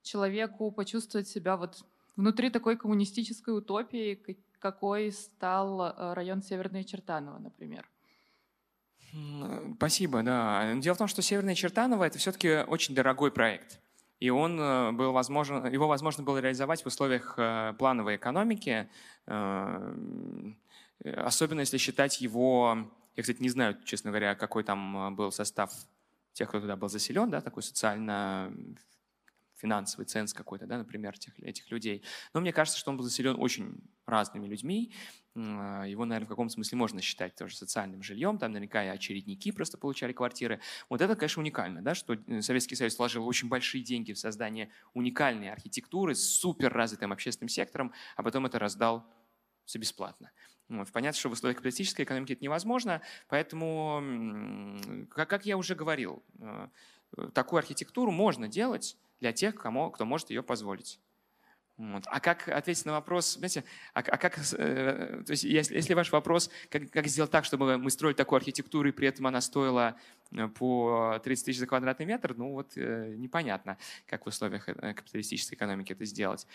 человеку 0.02 0.70
почувствовать 0.70 1.28
себя 1.28 1.56
вот 1.56 1.84
внутри 2.16 2.50
такой 2.50 2.76
коммунистической 2.76 3.56
утопии, 3.56 4.38
какой 4.58 5.10
стал 5.12 5.82
э, 5.82 6.14
район 6.14 6.42
Северной 6.42 6.84
Чертаново, 6.84 7.38
например? 7.38 7.88
Спасибо, 9.76 10.22
да. 10.22 10.74
Дело 10.76 10.94
в 10.94 10.98
том, 10.98 11.08
что 11.08 11.20
Северная 11.20 11.54
Чертаново– 11.54 12.04
это 12.06 12.18
все-таки 12.18 12.64
очень 12.66 12.94
дорогой 12.94 13.30
проект 13.30 13.80
и 14.22 14.30
он 14.30 14.60
э, 14.60 14.92
был 14.92 15.10
возможен, 15.10 15.66
его 15.66 15.88
возможно 15.88 16.22
было 16.22 16.38
реализовать 16.38 16.84
в 16.84 16.86
условиях 16.86 17.34
э, 17.36 17.74
плановой 17.76 18.14
экономики, 18.14 18.88
э, 19.26 19.94
особенно 21.16 21.58
если 21.58 21.76
считать 21.76 22.20
его, 22.20 22.86
я, 23.16 23.22
кстати, 23.24 23.42
не 23.42 23.48
знаю, 23.48 23.76
честно 23.84 24.12
говоря, 24.12 24.36
какой 24.36 24.62
там 24.62 25.16
был 25.16 25.32
состав 25.32 25.72
тех, 26.34 26.48
кто 26.48 26.60
туда 26.60 26.76
был 26.76 26.88
заселен, 26.88 27.30
да, 27.30 27.40
такой 27.40 27.64
социально 27.64 28.52
финансовый 29.62 30.04
ценз 30.04 30.34
какой-то, 30.34 30.66
да, 30.66 30.76
например, 30.76 31.14
этих, 31.14 31.38
этих 31.38 31.70
людей. 31.70 32.02
Но 32.34 32.40
мне 32.40 32.52
кажется, 32.52 32.78
что 32.78 32.90
он 32.90 32.96
был 32.96 33.04
заселен 33.04 33.36
очень 33.38 33.80
разными 34.06 34.48
людьми. 34.48 34.92
Его, 35.34 36.04
наверное, 36.04 36.26
в 36.26 36.28
каком-то 36.28 36.52
смысле 36.52 36.76
можно 36.76 37.00
считать 37.00 37.36
тоже 37.36 37.56
социальным 37.56 38.02
жильем. 38.02 38.38
Там 38.38 38.52
наверняка 38.52 38.84
и 38.84 38.88
очередники 38.88 39.52
просто 39.52 39.78
получали 39.78 40.12
квартиры. 40.12 40.60
Вот 40.90 41.00
это, 41.00 41.14
конечно, 41.14 41.40
уникально, 41.40 41.80
да, 41.80 41.94
что 41.94 42.14
э, 42.14 42.42
Советский 42.42 42.74
Союз 42.74 42.98
вложил 42.98 43.26
очень 43.26 43.48
большие 43.48 43.84
деньги 43.84 44.12
в 44.12 44.18
создание 44.18 44.68
уникальной 44.94 45.50
архитектуры 45.50 46.14
с 46.14 46.40
супер 46.40 46.72
развитым 46.72 47.12
общественным 47.12 47.48
сектором, 47.48 47.92
а 48.16 48.22
потом 48.22 48.46
это 48.46 48.58
раздал 48.58 49.06
все 49.64 49.78
бесплатно. 49.78 50.32
Вот. 50.68 50.90
Понятно, 50.90 51.18
что 51.18 51.28
в 51.28 51.32
условиях 51.32 51.58
капиталистической 51.58 52.02
экономики 52.02 52.32
это 52.32 52.42
невозможно, 52.42 53.00
поэтому, 53.28 54.76
как, 55.10 55.30
как 55.30 55.46
я 55.46 55.56
уже 55.56 55.74
говорил, 55.74 56.22
э, 56.40 56.68
такую 57.34 57.58
архитектуру 57.58 58.10
можно 58.10 58.48
делать, 58.48 58.96
для 59.22 59.32
тех, 59.32 59.54
кому, 59.54 59.90
кто 59.90 60.04
может 60.04 60.30
ее 60.30 60.42
позволить. 60.42 60.98
Вот. 61.78 62.04
А 62.06 62.20
как 62.20 62.48
ответить 62.48 62.84
на 62.84 62.92
вопрос, 62.92 63.34
знаете, 63.34 63.64
а, 63.94 64.00
а 64.00 64.18
как, 64.18 64.38
э, 64.38 65.22
то 65.26 65.30
есть 65.30 65.44
если, 65.44 65.74
если 65.74 65.94
ваш 65.94 66.12
вопрос, 66.12 66.50
как, 66.68 66.90
как 66.90 67.06
сделать 67.06 67.30
так, 67.30 67.44
чтобы 67.44 67.78
мы 67.78 67.90
строили 67.90 68.14
такую 68.14 68.36
архитектуру, 68.36 68.88
и 68.88 68.92
при 68.92 69.08
этом 69.08 69.26
она 69.26 69.40
стоила 69.40 69.96
э, 70.32 70.48
по 70.48 71.18
30 71.24 71.46
тысяч 71.46 71.58
за 71.58 71.66
квадратный 71.66 72.04
метр, 72.04 72.34
ну 72.36 72.52
вот 72.52 72.72
э, 72.76 73.14
непонятно, 73.16 73.78
как 74.06 74.26
в 74.26 74.28
условиях 74.28 74.68
э, 74.68 74.94
капиталистической 74.94 75.54
экономики 75.54 75.92
это 75.92 76.04
сделать. 76.04 76.46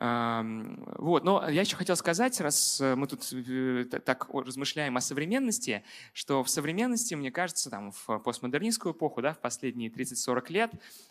Вот. 0.00 1.24
Но 1.24 1.46
я 1.46 1.60
еще 1.60 1.76
хотел 1.76 1.94
сказать, 1.94 2.40
раз 2.40 2.80
мы 2.80 3.06
тут 3.06 3.30
э, 3.32 3.84
так 3.84 4.30
размышляем 4.32 4.96
о 4.96 5.02
современности, 5.02 5.84
что 6.14 6.42
в 6.42 6.48
современности, 6.48 7.14
мне 7.14 7.30
кажется, 7.30 7.68
там, 7.68 7.92
в 7.92 8.18
постмодернистскую 8.20 8.94
эпоху, 8.94 9.20
да, 9.20 9.34
в 9.34 9.40
последние 9.40 9.90
30-40 9.90 10.52
лет, 10.52 10.70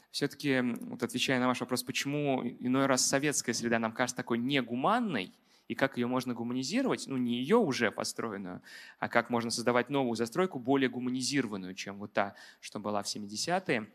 все-таки, 0.09 0.61
вот 0.61 1.03
отвечая 1.03 1.39
на 1.39 1.47
ваш 1.47 1.59
вопрос, 1.59 1.83
почему 1.83 2.41
иной 2.43 2.87
раз 2.87 3.05
советская 3.05 3.53
среда 3.53 3.77
нам 3.77 3.91
кажется 3.91 4.17
такой 4.17 4.39
негуманной, 4.39 5.33
и 5.67 5.75
как 5.75 5.97
ее 5.97 6.07
можно 6.07 6.33
гуманизировать, 6.33 7.05
ну 7.05 7.15
не 7.15 7.35
ее 7.35 7.57
уже 7.57 7.91
построенную, 7.91 8.61
а 8.97 9.07
как 9.07 9.29
можно 9.29 9.51
создавать 9.51 9.91
новую 9.91 10.15
застройку, 10.15 10.57
более 10.57 10.89
гуманизированную, 10.89 11.75
чем 11.75 11.99
вот 11.99 12.11
та, 12.11 12.35
что 12.59 12.79
была 12.79 13.03
в 13.03 13.05
70-е. 13.05 13.87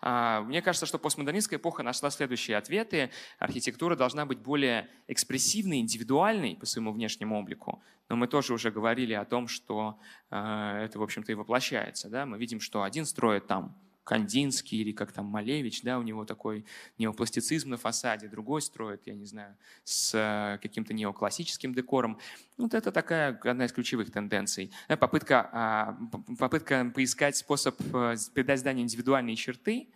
А, 0.00 0.42
мне 0.42 0.62
кажется, 0.62 0.86
что 0.86 0.98
постмодернистская 0.98 1.58
эпоха 1.58 1.82
нашла 1.82 2.10
следующие 2.10 2.56
ответы. 2.56 3.10
Архитектура 3.38 3.96
должна 3.96 4.26
быть 4.26 4.38
более 4.38 4.88
экспрессивной, 5.08 5.80
индивидуальной 5.80 6.56
по 6.56 6.66
своему 6.66 6.92
внешнему 6.92 7.38
облику. 7.38 7.82
Но 8.08 8.16
мы 8.16 8.26
тоже 8.26 8.54
уже 8.54 8.70
говорили 8.70 9.12
о 9.12 9.24
том, 9.24 9.48
что 9.48 9.98
а, 10.30 10.82
это, 10.82 10.98
в 10.98 11.02
общем-то, 11.02 11.32
и 11.32 11.34
воплощается. 11.34 12.08
Да? 12.08 12.26
Мы 12.26 12.38
видим, 12.38 12.60
что 12.60 12.82
один 12.82 13.04
строит 13.06 13.46
там 13.46 13.76
Кандинский 14.10 14.78
или 14.78 14.90
как 14.90 15.12
там 15.12 15.26
Малевич, 15.26 15.82
да, 15.82 15.96
у 15.96 16.02
него 16.02 16.24
такой 16.24 16.64
неопластицизм 16.98 17.70
на 17.70 17.76
фасаде, 17.76 18.26
другой 18.26 18.60
строит, 18.60 19.02
я 19.06 19.14
не 19.14 19.24
знаю, 19.24 19.56
с 19.84 20.12
э, 20.14 20.58
каким-то 20.60 20.92
неоклассическим 20.92 21.72
декором. 21.72 22.18
Вот 22.58 22.74
это 22.74 22.90
такая 22.90 23.38
одна 23.44 23.66
из 23.66 23.72
ключевых 23.72 24.10
тенденций. 24.10 24.72
Э, 24.88 24.96
попытка, 24.96 25.48
а, 25.52 25.98
попытка 26.40 26.90
поискать 26.92 27.36
способ 27.36 27.80
э, 27.94 28.16
придать 28.34 28.58
зданию 28.58 28.82
индивидуальные 28.82 29.36
черты, 29.36 29.86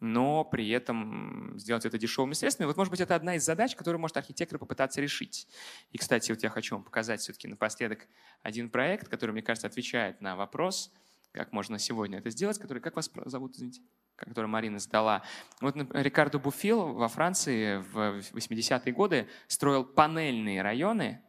но 0.00 0.44
при 0.44 0.70
этом 0.70 1.52
сделать 1.58 1.84
это 1.84 1.98
дешевыми 1.98 2.32
средствами. 2.32 2.68
Вот, 2.68 2.78
может 2.78 2.90
быть, 2.90 3.00
это 3.00 3.14
одна 3.14 3.36
из 3.36 3.44
задач, 3.44 3.76
которую 3.76 4.00
может 4.00 4.16
архитектор 4.16 4.58
попытаться 4.58 5.02
решить. 5.02 5.46
И, 5.92 5.98
кстати, 5.98 6.32
вот 6.32 6.42
я 6.42 6.48
хочу 6.48 6.74
вам 6.76 6.84
показать 6.84 7.20
все-таки 7.20 7.48
напоследок 7.48 8.08
один 8.40 8.70
проект, 8.70 9.08
который, 9.08 9.32
мне 9.32 9.42
кажется, 9.42 9.66
отвечает 9.66 10.22
на 10.22 10.36
вопрос– 10.36 10.90
как 11.32 11.52
можно 11.52 11.78
сегодня 11.78 12.18
это 12.18 12.30
сделать, 12.30 12.58
который, 12.58 12.80
как 12.80 12.96
вас 12.96 13.10
зовут, 13.26 13.54
извините? 13.54 13.82
который 14.16 14.46
Марина 14.46 14.80
задала. 14.80 15.22
Вот 15.60 15.76
Рикардо 15.92 16.40
Буфил 16.40 16.94
во 16.94 17.06
Франции 17.06 17.78
в 17.78 18.18
80-е 18.32 18.92
годы 18.92 19.28
строил 19.46 19.84
панельные 19.84 20.60
районы. 20.60 21.22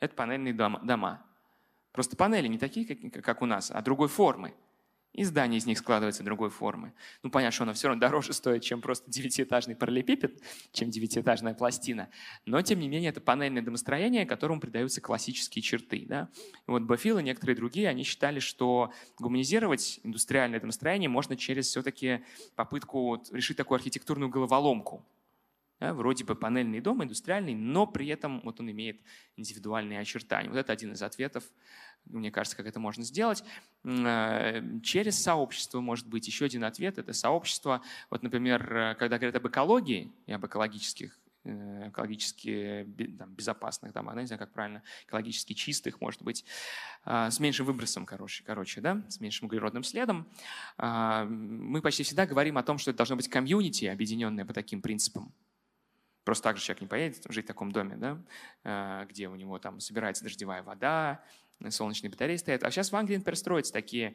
Это 0.00 0.16
панельные 0.16 0.52
дома. 0.52 1.24
Просто 1.92 2.16
панели 2.16 2.48
не 2.48 2.58
такие, 2.58 2.84
как 3.10 3.42
у 3.42 3.46
нас, 3.46 3.70
а 3.70 3.80
другой 3.80 4.08
формы 4.08 4.54
и 5.12 5.24
здание 5.24 5.58
из 5.58 5.66
них 5.66 5.78
складывается 5.78 6.22
другой 6.22 6.50
формы. 6.50 6.94
Ну, 7.22 7.30
понятно, 7.30 7.52
что 7.52 7.64
оно 7.64 7.74
все 7.74 7.88
равно 7.88 8.00
дороже 8.00 8.32
стоит, 8.32 8.62
чем 8.62 8.80
просто 8.80 9.10
девятиэтажный 9.10 9.76
параллелепипед, 9.76 10.40
чем 10.72 10.90
девятиэтажная 10.90 11.54
пластина. 11.54 12.08
Но, 12.46 12.60
тем 12.62 12.80
не 12.80 12.88
менее, 12.88 13.10
это 13.10 13.20
панельное 13.20 13.62
домостроение, 13.62 14.24
которому 14.24 14.60
придаются 14.60 15.00
классические 15.00 15.62
черты. 15.62 16.06
Да? 16.08 16.28
И 16.66 16.70
вот 16.70 16.82
Бафил 16.82 17.18
и 17.18 17.22
некоторые 17.22 17.56
другие, 17.56 17.88
они 17.88 18.04
считали, 18.04 18.40
что 18.40 18.92
гуманизировать 19.18 20.00
индустриальное 20.02 20.60
домостроение 20.60 21.08
можно 21.08 21.36
через 21.36 21.66
все-таки 21.68 22.24
попытку 22.54 23.22
решить 23.32 23.56
такую 23.56 23.76
архитектурную 23.76 24.30
головоломку. 24.30 25.04
Да, 25.82 25.94
вроде 25.94 26.22
бы 26.22 26.36
панельный 26.36 26.80
дом, 26.80 27.02
индустриальный, 27.02 27.56
но 27.56 27.88
при 27.88 28.06
этом 28.06 28.40
вот 28.44 28.60
он 28.60 28.70
имеет 28.70 29.00
индивидуальные 29.36 29.98
очертания. 29.98 30.48
Вот 30.48 30.56
это 30.56 30.72
один 30.72 30.92
из 30.92 31.02
ответов 31.02 31.42
мне 32.04 32.30
кажется, 32.30 32.56
как 32.56 32.66
это 32.66 32.78
можно 32.78 33.02
сделать. 33.02 33.42
Э, 33.84 34.60
через 34.82 35.20
сообщество 35.20 35.80
может 35.80 36.06
быть 36.06 36.26
еще 36.26 36.44
один 36.44 36.62
ответ. 36.62 36.98
Это 36.98 37.12
сообщество. 37.12 37.82
Вот, 38.10 38.22
например, 38.22 38.76
э, 38.76 38.94
когда 38.94 39.18
говорят 39.18 39.34
об 39.36 39.48
экологии 39.48 40.12
и 40.26 40.32
об 40.32 40.46
экологических 40.46 41.18
э, 41.44 41.88
экологически 41.88 42.86
там, 43.18 43.34
безопасных 43.34 43.92
домах, 43.92 44.14
не 44.16 44.26
знаю, 44.26 44.38
как 44.38 44.52
правильно, 44.52 44.82
экологически 45.06 45.52
чистых, 45.52 46.00
может 46.00 46.22
быть, 46.22 46.44
с 47.04 47.40
меньшим 47.40 47.66
выбросом, 47.66 48.06
короче, 48.06 48.44
короче, 48.44 48.80
да, 48.80 49.02
с 49.08 49.20
меньшим 49.20 49.46
углеродным 49.46 49.82
следом. 49.82 50.28
Мы 50.78 51.80
почти 51.82 52.04
всегда 52.04 52.26
говорим 52.26 52.58
о 52.58 52.62
том, 52.62 52.78
что 52.78 52.90
это 52.92 52.98
должно 52.98 53.16
быть 53.16 53.28
комьюнити, 53.28 53.86
объединенное 53.86 54.44
по 54.44 54.52
таким 54.52 54.80
принципам. 54.80 55.32
Просто 56.24 56.44
так 56.44 56.56
же 56.56 56.62
человек 56.62 56.82
не 56.82 56.86
поедет 56.86 57.24
жить 57.28 57.44
в 57.44 57.48
таком 57.48 57.72
доме, 57.72 57.96
да, 57.96 59.04
где 59.06 59.28
у 59.28 59.34
него 59.34 59.58
там 59.58 59.80
собирается 59.80 60.22
дождевая 60.22 60.62
вода, 60.62 61.24
солнечные 61.68 62.10
батареи 62.10 62.36
стоят. 62.36 62.64
А 62.64 62.70
сейчас 62.70 62.92
в 62.92 62.96
Англии, 62.96 63.16
например, 63.16 63.36
строятся 63.36 63.72
такие 63.72 64.14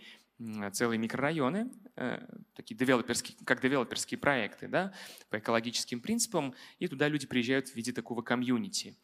целые 0.73 0.99
микрорайоны, 0.99 1.71
э, 1.95 2.19
такие 2.53 2.75
девелоперские, 2.75 3.37
как 3.43 3.61
девелоперские 3.61 4.19
проекты, 4.19 4.67
да, 4.67 4.93
по 5.29 5.39
экологическим 5.39 5.99
принципам, 5.99 6.53
и 6.77 6.87
туда 6.87 7.07
люди 7.07 7.25
приезжают 7.25 7.69
в 7.69 7.75
виде 7.75 7.91
такого 7.91 8.21
комьюнити. 8.21 8.95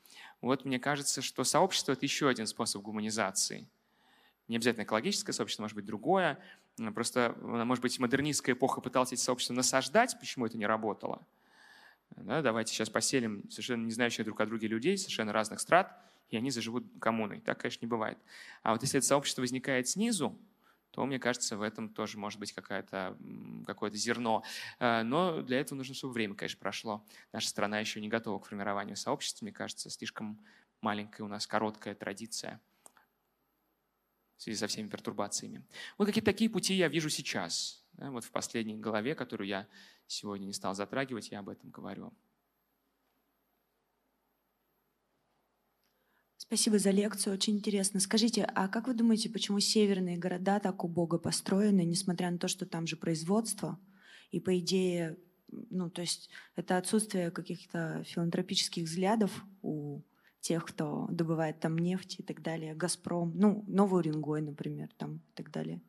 Вот 0.41 0.63
мне 0.65 0.79
кажется, 0.79 1.21
что 1.21 1.43
сообщество– 1.43 1.91
это 1.93 2.05
еще 2.05 2.29
один 2.29 2.45
способ 2.45 2.83
гуманизации. 2.83 3.67
Не 4.47 4.57
обязательно 4.57 4.83
экологическое 4.83 5.33
сообщество, 5.33 5.63
может 5.63 5.75
быть, 5.75 5.85
другое. 5.85 6.37
Просто, 6.93 7.35
может 7.41 7.81
быть, 7.81 7.97
модернистская 7.97 8.53
эпоха 8.53 8.81
пыталась 8.81 9.13
эти 9.13 9.21
сообщества 9.21 9.53
насаждать, 9.53 10.19
почему 10.19 10.45
это 10.45 10.57
не 10.57 10.67
работало. 10.67 11.25
Да, 12.15 12.41
давайте 12.41 12.73
сейчас 12.73 12.89
поселим 12.89 13.49
совершенно 13.49 13.85
не 13.85 13.91
знающих 13.91 14.25
друг 14.25 14.39
о 14.41 14.45
друге 14.45 14.67
людей, 14.67 14.97
совершенно 14.97 15.33
разных 15.33 15.59
страт– 15.59 15.97
и 16.33 16.37
они 16.37 16.49
заживут 16.49 16.85
коммуной. 16.99 17.41
Так, 17.41 17.59
конечно, 17.59 17.85
не 17.85 17.89
бывает. 17.89 18.17
А 18.63 18.73
вот 18.73 18.81
если 18.81 18.97
это 18.97 19.05
сообщество 19.05 19.41
возникает 19.41 19.87
снизу, 19.87 20.35
то, 20.89 21.05
мне 21.05 21.19
кажется, 21.19 21.57
в 21.57 21.61
этом 21.61 21.89
тоже 21.89 22.17
может 22.17 22.39
быть 22.39 22.53
какое-то 22.53 23.15
зерно. 23.93 24.43
Э, 24.79 25.03
но 25.03 25.41
для 25.41 25.59
этого 25.59 25.77
нужно, 25.77 25.93
чтобы 25.93 26.13
время, 26.13 26.33
конечно, 26.35 26.59
прошло. 26.59 27.05
Наша 27.31 27.49
страна 27.49 27.79
еще 27.79 28.01
не 28.01 28.09
готова 28.09 28.39
к 28.39 28.45
формированию 28.45 28.95
сообществ. 28.95 29.43
Мне 29.43 29.51
кажется, 29.51 29.91
слишком 29.91 30.43
маленькая 30.81 31.23
у 31.23 31.27
нас 31.27 31.45
короткая 31.45 31.93
традиция 31.93 32.59
в 34.37 34.41
связи 34.41 34.57
со 34.57 34.67
всеми 34.67 34.87
пертурбациями. 34.87 35.63
Вот 35.97 36.05
какие 36.05 36.23
такие 36.23 36.49
пути 36.49 36.73
я 36.73 36.87
вижу 36.87 37.09
сейчас. 37.09 37.85
Вот 37.93 38.23
в 38.25 38.31
последней 38.31 38.75
главе, 38.75 39.13
которую 39.13 39.47
я 39.47 39.67
сегодня 40.07 40.45
не 40.45 40.53
стал 40.53 40.75
затрагивать, 40.75 41.29
я 41.31 41.39
об 41.39 41.49
этом 41.49 41.69
говорю. 41.69 42.13
Спасибо 46.37 46.77
за 46.77 46.91
лекцию, 46.91 47.33
очень 47.33 47.55
интересно. 47.57 47.99
Скажите, 47.99 48.43
а 48.43 48.67
как 48.67 48.87
вы 48.87 48.93
думаете, 48.93 49.29
почему 49.29 49.59
северные 49.59 50.17
города 50.17 50.59
так 50.59 50.83
убого 50.83 51.17
построены, 51.17 51.83
несмотря 51.83 52.29
на 52.29 52.37
то, 52.37 52.47
что 52.47 52.65
там 52.65 52.85
же 52.85 52.97
производство, 52.97 53.79
и 54.29 54.39
по 54.39 54.59
идее, 54.59 55.17
ну, 55.47 55.89
то 55.89 56.01
есть 56.01 56.29
это 56.55 56.77
отсутствие 56.77 57.31
каких-то 57.31 58.03
филантропических 58.05 58.83
взглядов 58.83 59.31
у 59.61 60.01
тех, 60.41 60.65
кто 60.65 61.07
добывает 61.09 61.59
там 61.59 61.77
нефть 61.77 62.19
и 62.19 62.23
так 62.23 62.41
далее, 62.41 62.75
Газпром, 62.75 63.31
ну, 63.35 63.63
Новый 63.67 64.01
Уренгой, 64.01 64.41
например, 64.41 64.89
там 64.97 65.21
и 65.29 65.31
так 65.35 65.49
далее. 65.49 65.81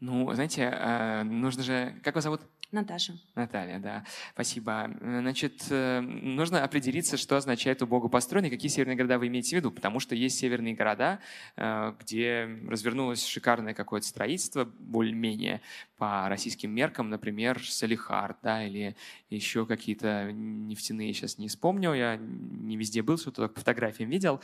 Ну, 0.00 0.32
знаете, 0.34 0.62
э, 0.72 1.22
нужно 1.24 1.62
же... 1.62 1.94
Как 2.02 2.14
вас 2.14 2.24
зовут? 2.24 2.40
Наташа. 2.72 3.18
Наталья, 3.34 3.80
да. 3.80 4.04
Спасибо. 4.32 4.90
Значит, 5.00 5.66
э, 5.70 6.00
нужно 6.00 6.62
определиться, 6.62 7.16
что 7.16 7.36
означает 7.36 7.82
у 7.82 7.86
Бога 7.86 8.08
построенный, 8.08 8.48
какие 8.48 8.70
северные 8.70 8.96
города 8.96 9.18
вы 9.18 9.26
имеете 9.26 9.50
в 9.50 9.58
виду, 9.58 9.72
потому 9.72 9.98
что 9.98 10.14
есть 10.14 10.38
северные 10.38 10.74
города, 10.74 11.18
э, 11.56 11.92
где 12.00 12.48
развернулось 12.68 13.26
шикарное 13.26 13.74
какое-то 13.74 14.06
строительство, 14.06 14.64
более-менее 14.64 15.60
по 15.98 16.28
российским 16.28 16.70
меркам, 16.70 17.10
например, 17.10 17.60
Салихард, 17.62 18.38
да, 18.42 18.64
или 18.64 18.96
еще 19.30 19.66
какие-то 19.66 20.30
нефтяные, 20.32 21.12
сейчас 21.12 21.38
не 21.38 21.48
вспомню, 21.48 21.92
я 21.92 22.16
не 22.16 22.76
везде 22.76 23.02
был, 23.02 23.18
что-то 23.18 23.48
по 23.48 23.60
фотографиям 23.60 24.08
видел. 24.08 24.40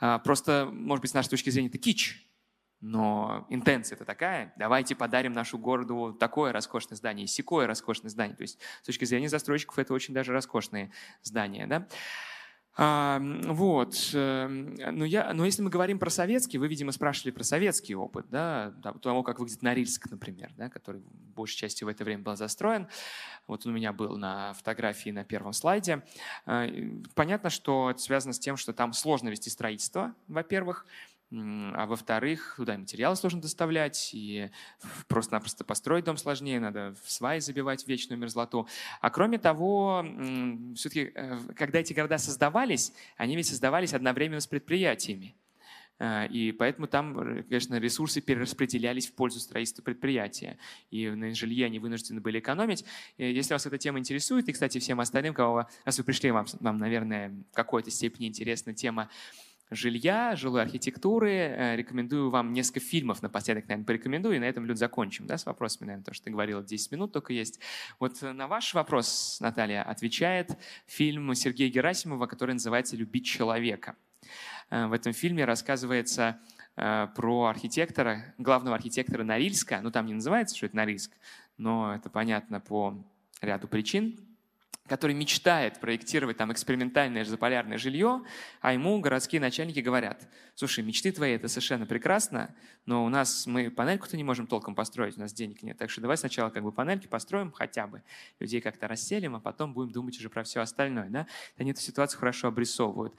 А, 0.00 0.18
просто, 0.20 0.70
может 0.72 1.02
быть, 1.02 1.10
с 1.10 1.14
нашей 1.14 1.30
точки 1.30 1.50
зрения, 1.50 1.68
это 1.68 1.78
кич, 1.78 2.24
но 2.84 3.46
интенция 3.48 3.96
это 3.96 4.04
такая, 4.04 4.52
давайте 4.58 4.94
подарим 4.94 5.32
нашу 5.32 5.56
городу 5.56 6.14
такое 6.20 6.52
роскошное 6.52 6.96
здание, 6.96 7.26
секое 7.26 7.66
роскошное 7.66 8.10
здание. 8.10 8.36
То 8.36 8.42
есть 8.42 8.58
с 8.82 8.86
точки 8.86 9.06
зрения 9.06 9.30
застройщиков 9.30 9.78
это 9.78 9.94
очень 9.94 10.12
даже 10.12 10.32
роскошные 10.32 10.92
здания. 11.22 11.66
Да? 11.66 11.88
А, 12.76 13.22
вот. 13.44 14.10
Э, 14.12 14.46
но, 14.46 15.06
я, 15.06 15.32
но 15.32 15.46
если 15.46 15.62
мы 15.62 15.70
говорим 15.70 15.98
про 15.98 16.10
советский, 16.10 16.58
вы, 16.58 16.68
видимо, 16.68 16.92
спрашивали 16.92 17.30
про 17.30 17.42
советский 17.42 17.94
опыт, 17.94 18.26
да, 18.28 18.74
того, 19.00 19.22
как 19.22 19.38
выглядит 19.38 19.62
Норильск, 19.62 20.10
например, 20.10 20.52
да, 20.58 20.68
который 20.68 21.00
большей 21.34 21.56
частью 21.56 21.86
в 21.86 21.88
это 21.88 22.04
время 22.04 22.22
был 22.22 22.36
застроен. 22.36 22.88
Вот 23.46 23.64
он 23.64 23.72
у 23.72 23.74
меня 23.76 23.94
был 23.94 24.18
на 24.18 24.52
фотографии 24.54 25.08
на 25.08 25.24
первом 25.24 25.54
слайде. 25.54 26.02
А, 26.44 26.66
понятно, 27.14 27.48
что 27.48 27.92
это 27.92 28.00
связано 28.00 28.34
с 28.34 28.38
тем, 28.38 28.58
что 28.58 28.74
там 28.74 28.92
сложно 28.92 29.30
вести 29.30 29.48
строительство, 29.48 30.14
во-первых, 30.28 30.84
а 31.30 31.86
во-вторых, 31.86 32.54
туда 32.56 32.78
материалы 32.78 33.16
сложно 33.16 33.40
доставлять, 33.40 34.10
и 34.12 34.50
просто-напросто 35.08 35.64
построить 35.64 36.04
дом 36.04 36.16
сложнее, 36.16 36.60
надо 36.60 36.94
в 37.02 37.10
сваи 37.10 37.40
забивать 37.40 37.86
вечную 37.88 38.18
мерзлоту. 38.18 38.68
А 39.00 39.10
кроме 39.10 39.38
того, 39.38 40.04
все-таки, 40.76 41.12
э, 41.14 41.38
когда 41.56 41.80
эти 41.80 41.92
города 41.92 42.18
создавались, 42.18 42.92
они 43.16 43.36
ведь 43.36 43.46
создавались 43.46 43.94
одновременно 43.94 44.40
с 44.40 44.46
предприятиями. 44.46 45.34
А, 46.00 46.24
и 46.26 46.50
поэтому 46.52 46.88
там, 46.88 47.44
конечно, 47.44 47.78
ресурсы 47.78 48.20
перераспределялись 48.20 49.06
в 49.06 49.14
пользу 49.14 49.40
строительства 49.40 49.82
предприятия. 49.82 50.58
И 50.90 51.08
на 51.08 51.34
жилье 51.34 51.66
они 51.66 51.78
вынуждены 51.78 52.20
были 52.20 52.40
экономить. 52.40 52.84
И 53.16 53.32
если 53.32 53.54
вас 53.54 53.66
эта 53.66 53.78
тема 53.78 53.98
интересует, 53.98 54.48
и, 54.48 54.52
кстати, 54.52 54.78
всем 54.78 55.00
остальным, 55.00 55.34
кого, 55.34 55.68
раз 55.84 55.98
вы 55.98 56.04
пришли, 56.04 56.30
вам, 56.30 56.46
вам 56.60 56.78
наверное, 56.78 57.30
в 57.52 57.54
какой-то 57.54 57.90
степени 57.90 58.26
интересна 58.28 58.74
тема 58.74 59.08
жилья, 59.70 60.36
жилой 60.36 60.62
архитектуры. 60.62 61.30
Э, 61.30 61.76
рекомендую 61.76 62.30
вам 62.30 62.52
несколько 62.52 62.80
фильмов 62.80 63.22
напоследок, 63.22 63.68
наверное, 63.68 63.86
порекомендую, 63.86 64.36
и 64.36 64.38
на 64.38 64.44
этом, 64.44 64.66
Люд, 64.66 64.78
закончим 64.78 65.26
да, 65.26 65.38
с 65.38 65.46
вопросами, 65.46 65.86
наверное, 65.86 66.04
то, 66.04 66.14
что 66.14 66.24
ты 66.24 66.30
говорила, 66.30 66.62
10 66.62 66.92
минут 66.92 67.12
только 67.12 67.32
есть. 67.32 67.60
Вот 67.98 68.22
э, 68.22 68.32
на 68.32 68.46
ваш 68.48 68.74
вопрос, 68.74 69.38
Наталья, 69.40 69.82
отвечает 69.82 70.56
фильм 70.86 71.34
Сергея 71.34 71.70
Герасимова, 71.70 72.26
который 72.26 72.52
называется 72.52 72.96
«Любить 72.96 73.26
человека». 73.26 73.96
Э, 74.70 74.86
в 74.86 74.92
этом 74.92 75.12
фильме 75.12 75.44
рассказывается 75.44 76.40
про 76.76 77.44
архитектора, 77.44 78.34
главного 78.36 78.74
архитектора 78.74 79.22
Норильска. 79.22 79.78
Ну, 79.80 79.92
там 79.92 80.06
не 80.06 80.14
называется, 80.14 80.56
что 80.56 80.66
это 80.66 80.74
Норильск, 80.74 81.12
но 81.56 81.94
это 81.94 82.10
понятно 82.10 82.58
по 82.58 83.00
ряду 83.40 83.68
причин 83.68 84.18
который 84.86 85.14
мечтает 85.14 85.80
проектировать 85.80 86.36
там 86.36 86.52
экспериментальное 86.52 87.24
заполярное 87.24 87.78
жилье, 87.78 88.22
а 88.60 88.74
ему 88.74 89.00
городские 89.00 89.40
начальники 89.40 89.80
говорят, 89.80 90.28
слушай, 90.54 90.84
мечты 90.84 91.10
твои 91.10 91.32
это 91.32 91.48
совершенно 91.48 91.86
прекрасно, 91.86 92.54
но 92.84 93.02
у 93.04 93.08
нас 93.08 93.46
мы 93.46 93.70
панельку-то 93.70 94.18
не 94.18 94.24
можем 94.24 94.46
толком 94.46 94.74
построить, 94.74 95.16
у 95.16 95.20
нас 95.20 95.32
денег 95.32 95.62
нет, 95.62 95.78
так 95.78 95.88
что 95.88 96.02
давай 96.02 96.18
сначала 96.18 96.50
как 96.50 96.62
бы 96.62 96.70
панельки 96.70 97.06
построим 97.06 97.50
хотя 97.50 97.86
бы, 97.86 98.02
людей 98.40 98.60
как-то 98.60 98.86
расселим, 98.86 99.36
а 99.36 99.40
потом 99.40 99.72
будем 99.72 99.90
думать 99.90 100.18
уже 100.18 100.28
про 100.28 100.44
все 100.44 100.60
остальное. 100.60 101.08
Да? 101.08 101.26
Они 101.56 101.70
эту 101.70 101.80
ситуацию 101.80 102.20
хорошо 102.20 102.48
обрисовывают. 102.48 103.14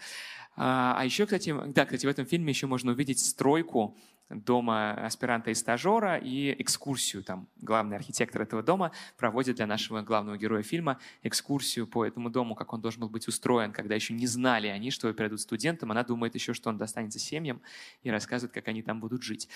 А, 0.55 0.95
а 0.97 1.03
еще, 1.03 1.25
кстати, 1.25 1.53
да, 1.73 1.85
кстати, 1.85 2.05
в 2.05 2.09
этом 2.09 2.27
фильме 2.27 2.51
еще 2.51 2.67
можно 2.67 2.91
увидеть 2.91 3.19
стройку 3.19 3.97
дома 4.29 4.93
аспиранта 5.05 5.51
и 5.51 5.53
стажера 5.53 6.17
и 6.17 6.55
экскурсию. 6.61 7.23
Там 7.23 7.47
главный 7.57 7.95
архитектор 7.95 8.41
этого 8.41 8.63
дома 8.63 8.91
проводит 9.17 9.57
для 9.57 9.67
нашего 9.67 10.01
главного 10.01 10.37
героя 10.37 10.63
фильма 10.63 10.99
экскурсию 11.21 11.87
по 11.87 12.05
этому 12.05 12.29
дому, 12.29 12.55
как 12.55 12.73
он 12.73 12.81
должен 12.81 13.01
был 13.01 13.09
быть 13.09 13.27
устроен, 13.27 13.71
когда 13.71 13.95
еще 13.95 14.13
не 14.13 14.27
знали 14.27 14.67
они, 14.67 14.89
что 14.91 15.11
перейдут 15.13 15.41
студентам. 15.41 15.91
Она 15.91 16.03
думает 16.03 16.35
еще, 16.35 16.53
что 16.53 16.69
он 16.69 16.77
достанется 16.77 17.19
семьям 17.19 17.61
и 18.01 18.09
рассказывает, 18.09 18.53
как 18.53 18.67
они 18.67 18.81
там 18.81 18.99
будут 18.99 19.21
жить. 19.21 19.47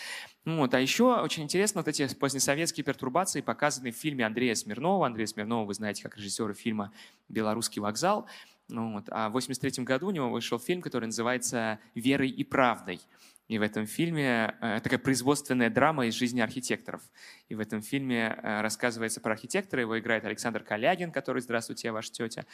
Вот. 0.46 0.74
А 0.74 0.80
еще 0.80 1.20
очень 1.20 1.44
интересно 1.44 1.82
вот 1.82 1.88
эти 1.88 2.14
позднесоветские 2.14 2.84
пертурбации 2.84 3.42
показаны 3.42 3.92
в 3.92 3.96
фильме 3.96 4.26
Андрея 4.26 4.56
Смирнова. 4.56 5.08
Андрея 5.08 5.28
Смирнова 5.28 5.66
вы 5.66 5.74
знаете 5.74 6.04
как 6.04 6.18
режиссера 6.18 6.54
фильма 6.54 6.92
«Белорусский 7.28 7.82
вокзал». 7.82 8.28
Ну, 8.68 8.94
вот. 8.94 9.06
А 9.10 9.30
в 9.30 9.36
1983 9.36 9.84
году 9.84 10.08
у 10.08 10.12
него 10.12 10.30
вышел 10.30 10.60
фильм, 10.60 10.82
который 10.82 11.06
называется 11.06 11.80
«Верой 11.96 12.30
и 12.30 12.44
правдой». 12.44 13.02
И 13.50 13.58
в 13.58 13.64
этом 13.64 13.88
фильме 13.88 14.56
э, 14.62 14.80
такая 14.80 15.00
производственная 15.00 15.72
драма 15.72 16.06
из 16.06 16.14
жизни 16.14 16.40
архитекторов. 16.40 17.02
И 17.48 17.56
в 17.56 17.60
этом 17.60 17.82
фильме 17.82 18.40
э, 18.42 18.62
рассказывается 18.62 19.22
про 19.22 19.34
архитектора, 19.34 19.82
его 19.82 19.98
играет 19.98 20.24
Александр 20.24 20.64
Калягин, 20.64 21.12
который 21.12 21.42
«Здравствуйте, 21.42 21.88
я 21.88 21.94
ваша 21.94 22.12
тетя». 22.12 22.46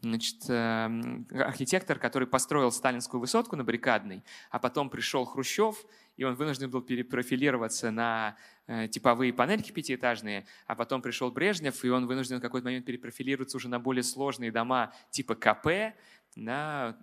Значит, 0.00 0.36
эм, 0.48 1.26
архитектор, 1.32 1.98
который 1.98 2.28
построил 2.28 2.70
сталинскую 2.70 3.20
высотку 3.20 3.56
на 3.56 3.64
Баррикадной, 3.64 4.22
а 4.50 4.60
потом 4.60 4.90
пришел 4.90 5.24
Хрущев, 5.24 5.84
и 6.16 6.22
он 6.22 6.36
вынужден 6.36 6.70
был 6.70 6.82
перепрофилироваться 6.82 7.90
на 7.90 8.36
э, 8.68 8.86
типовые 8.86 9.32
панельки 9.32 9.72
пятиэтажные, 9.72 10.46
а 10.68 10.76
потом 10.76 11.02
пришел 11.02 11.32
Брежнев, 11.32 11.84
и 11.84 11.88
он 11.88 12.06
вынужден 12.06 12.38
в 12.38 12.40
какой-то 12.40 12.66
момент 12.66 12.86
перепрофилироваться 12.86 13.56
уже 13.56 13.68
на 13.68 13.80
более 13.80 14.04
сложные 14.04 14.52
дома 14.52 14.92
типа 15.10 15.34
КП, 15.34 15.96
на 16.36 16.96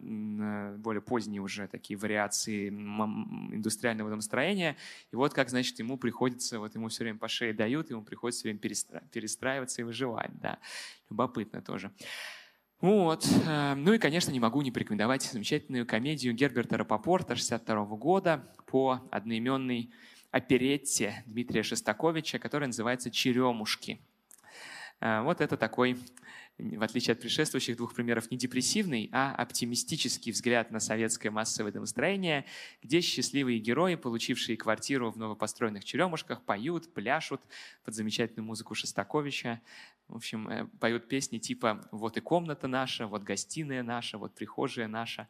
более 0.78 1.02
поздние 1.02 1.42
уже 1.42 1.68
такие 1.68 1.98
вариации 1.98 2.70
индустриального 2.70 4.10
домостроения. 4.10 4.78
И 5.12 5.16
вот 5.16 5.34
как, 5.34 5.50
значит, 5.50 5.80
ему 5.80 5.98
приходится, 5.98 6.60
вот 6.60 6.76
ему 6.76 6.90
все 6.90 7.04
время 7.04 7.18
по 7.18 7.28
шее 7.28 7.54
дают, 7.54 7.90
ему 7.90 8.04
приходится 8.04 8.42
все 8.42 8.50
время 8.50 8.60
перестраиваться 9.12 9.82
и 9.82 9.84
выживать. 9.84 10.32
Да. 10.40 10.60
Любопытно 11.10 11.62
тоже. 11.62 11.92
Вот. 12.82 13.28
Э, 13.46 13.76
ну 13.76 13.94
и, 13.94 14.00
конечно, 14.00 14.32
не 14.32 14.40
могу 14.40 14.62
не 14.64 14.72
порекомендовать 14.72 15.22
замечательную 15.22 15.86
комедию 15.86 16.34
Герберта 16.34 16.78
Рапопорта 16.78 17.36
62 17.36 17.86
года 17.96 18.44
по 18.66 19.08
одноименной 19.12 19.92
оперетте 20.32 21.24
Дмитрия 21.28 21.62
Шестаковича, 21.62 22.40
которая 22.40 22.68
называется 22.68 23.12
«Черемушки». 23.12 24.02
Э, 25.00 25.22
вот 25.22 25.42
это 25.42 25.58
такой 25.58 25.98
в 26.62 26.84
отличие 26.84 27.14
от 27.14 27.20
предшествующих 27.20 27.76
двух 27.76 27.96
примеров, 27.96 28.30
не 28.30 28.38
депрессивный, 28.38 29.10
а 29.12 29.34
оптимистический 29.34 30.32
взгляд 30.32 30.72
на 30.72 30.80
советское 30.80 31.32
массовое 31.32 31.72
домостроение, 31.72 32.46
где 32.84 33.02
счастливые 33.02 33.60
герои, 33.60 33.96
получившие 33.96 34.58
квартиру 34.58 35.12
в 35.12 35.18
новопостроенных 35.18 35.84
черемушках, 35.84 36.44
поют, 36.44 36.94
пляшут 36.94 37.42
под 37.84 37.96
замечательную 37.96 38.46
музыку 38.46 38.76
Шостаковича. 38.76 39.60
В 40.08 40.18
общем, 40.18 40.50
э, 40.50 40.68
поют 40.80 41.08
песни 41.08 41.40
типа 41.40 41.88
«Вот 41.92 42.18
и 42.18 42.22
комната 42.22 42.68
наша», 42.68 43.08
«Вот 43.08 43.24
гостиная 43.24 43.82
наша», 43.82 44.18
«Вот 44.18 44.36
прихожая 44.36 44.88
наша». 44.88 45.28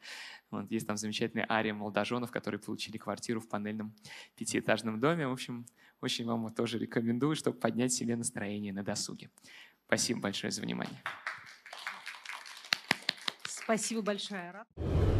Вот, 0.49 0.69
есть 0.69 0.87
там 0.87 0.97
замечательная 0.97 1.45
ария 1.49 1.73
молодоженов, 1.73 2.31
которые 2.31 2.59
получили 2.59 2.97
квартиру 2.97 3.39
в 3.39 3.47
панельном 3.47 3.93
пятиэтажном 4.35 4.99
доме. 4.99 5.27
В 5.27 5.31
общем, 5.31 5.65
очень 6.01 6.25
вам 6.25 6.51
тоже 6.53 6.79
рекомендую, 6.79 7.35
чтобы 7.35 7.57
поднять 7.57 7.93
себе 7.93 8.15
настроение 8.15 8.73
на 8.73 8.83
досуге. 8.83 9.29
Спасибо 9.91 10.21
большое 10.21 10.51
за 10.51 10.61
внимание. 10.61 11.03
Спасибо 13.43 14.01
большое, 14.01 14.49
Арат. 14.49 15.10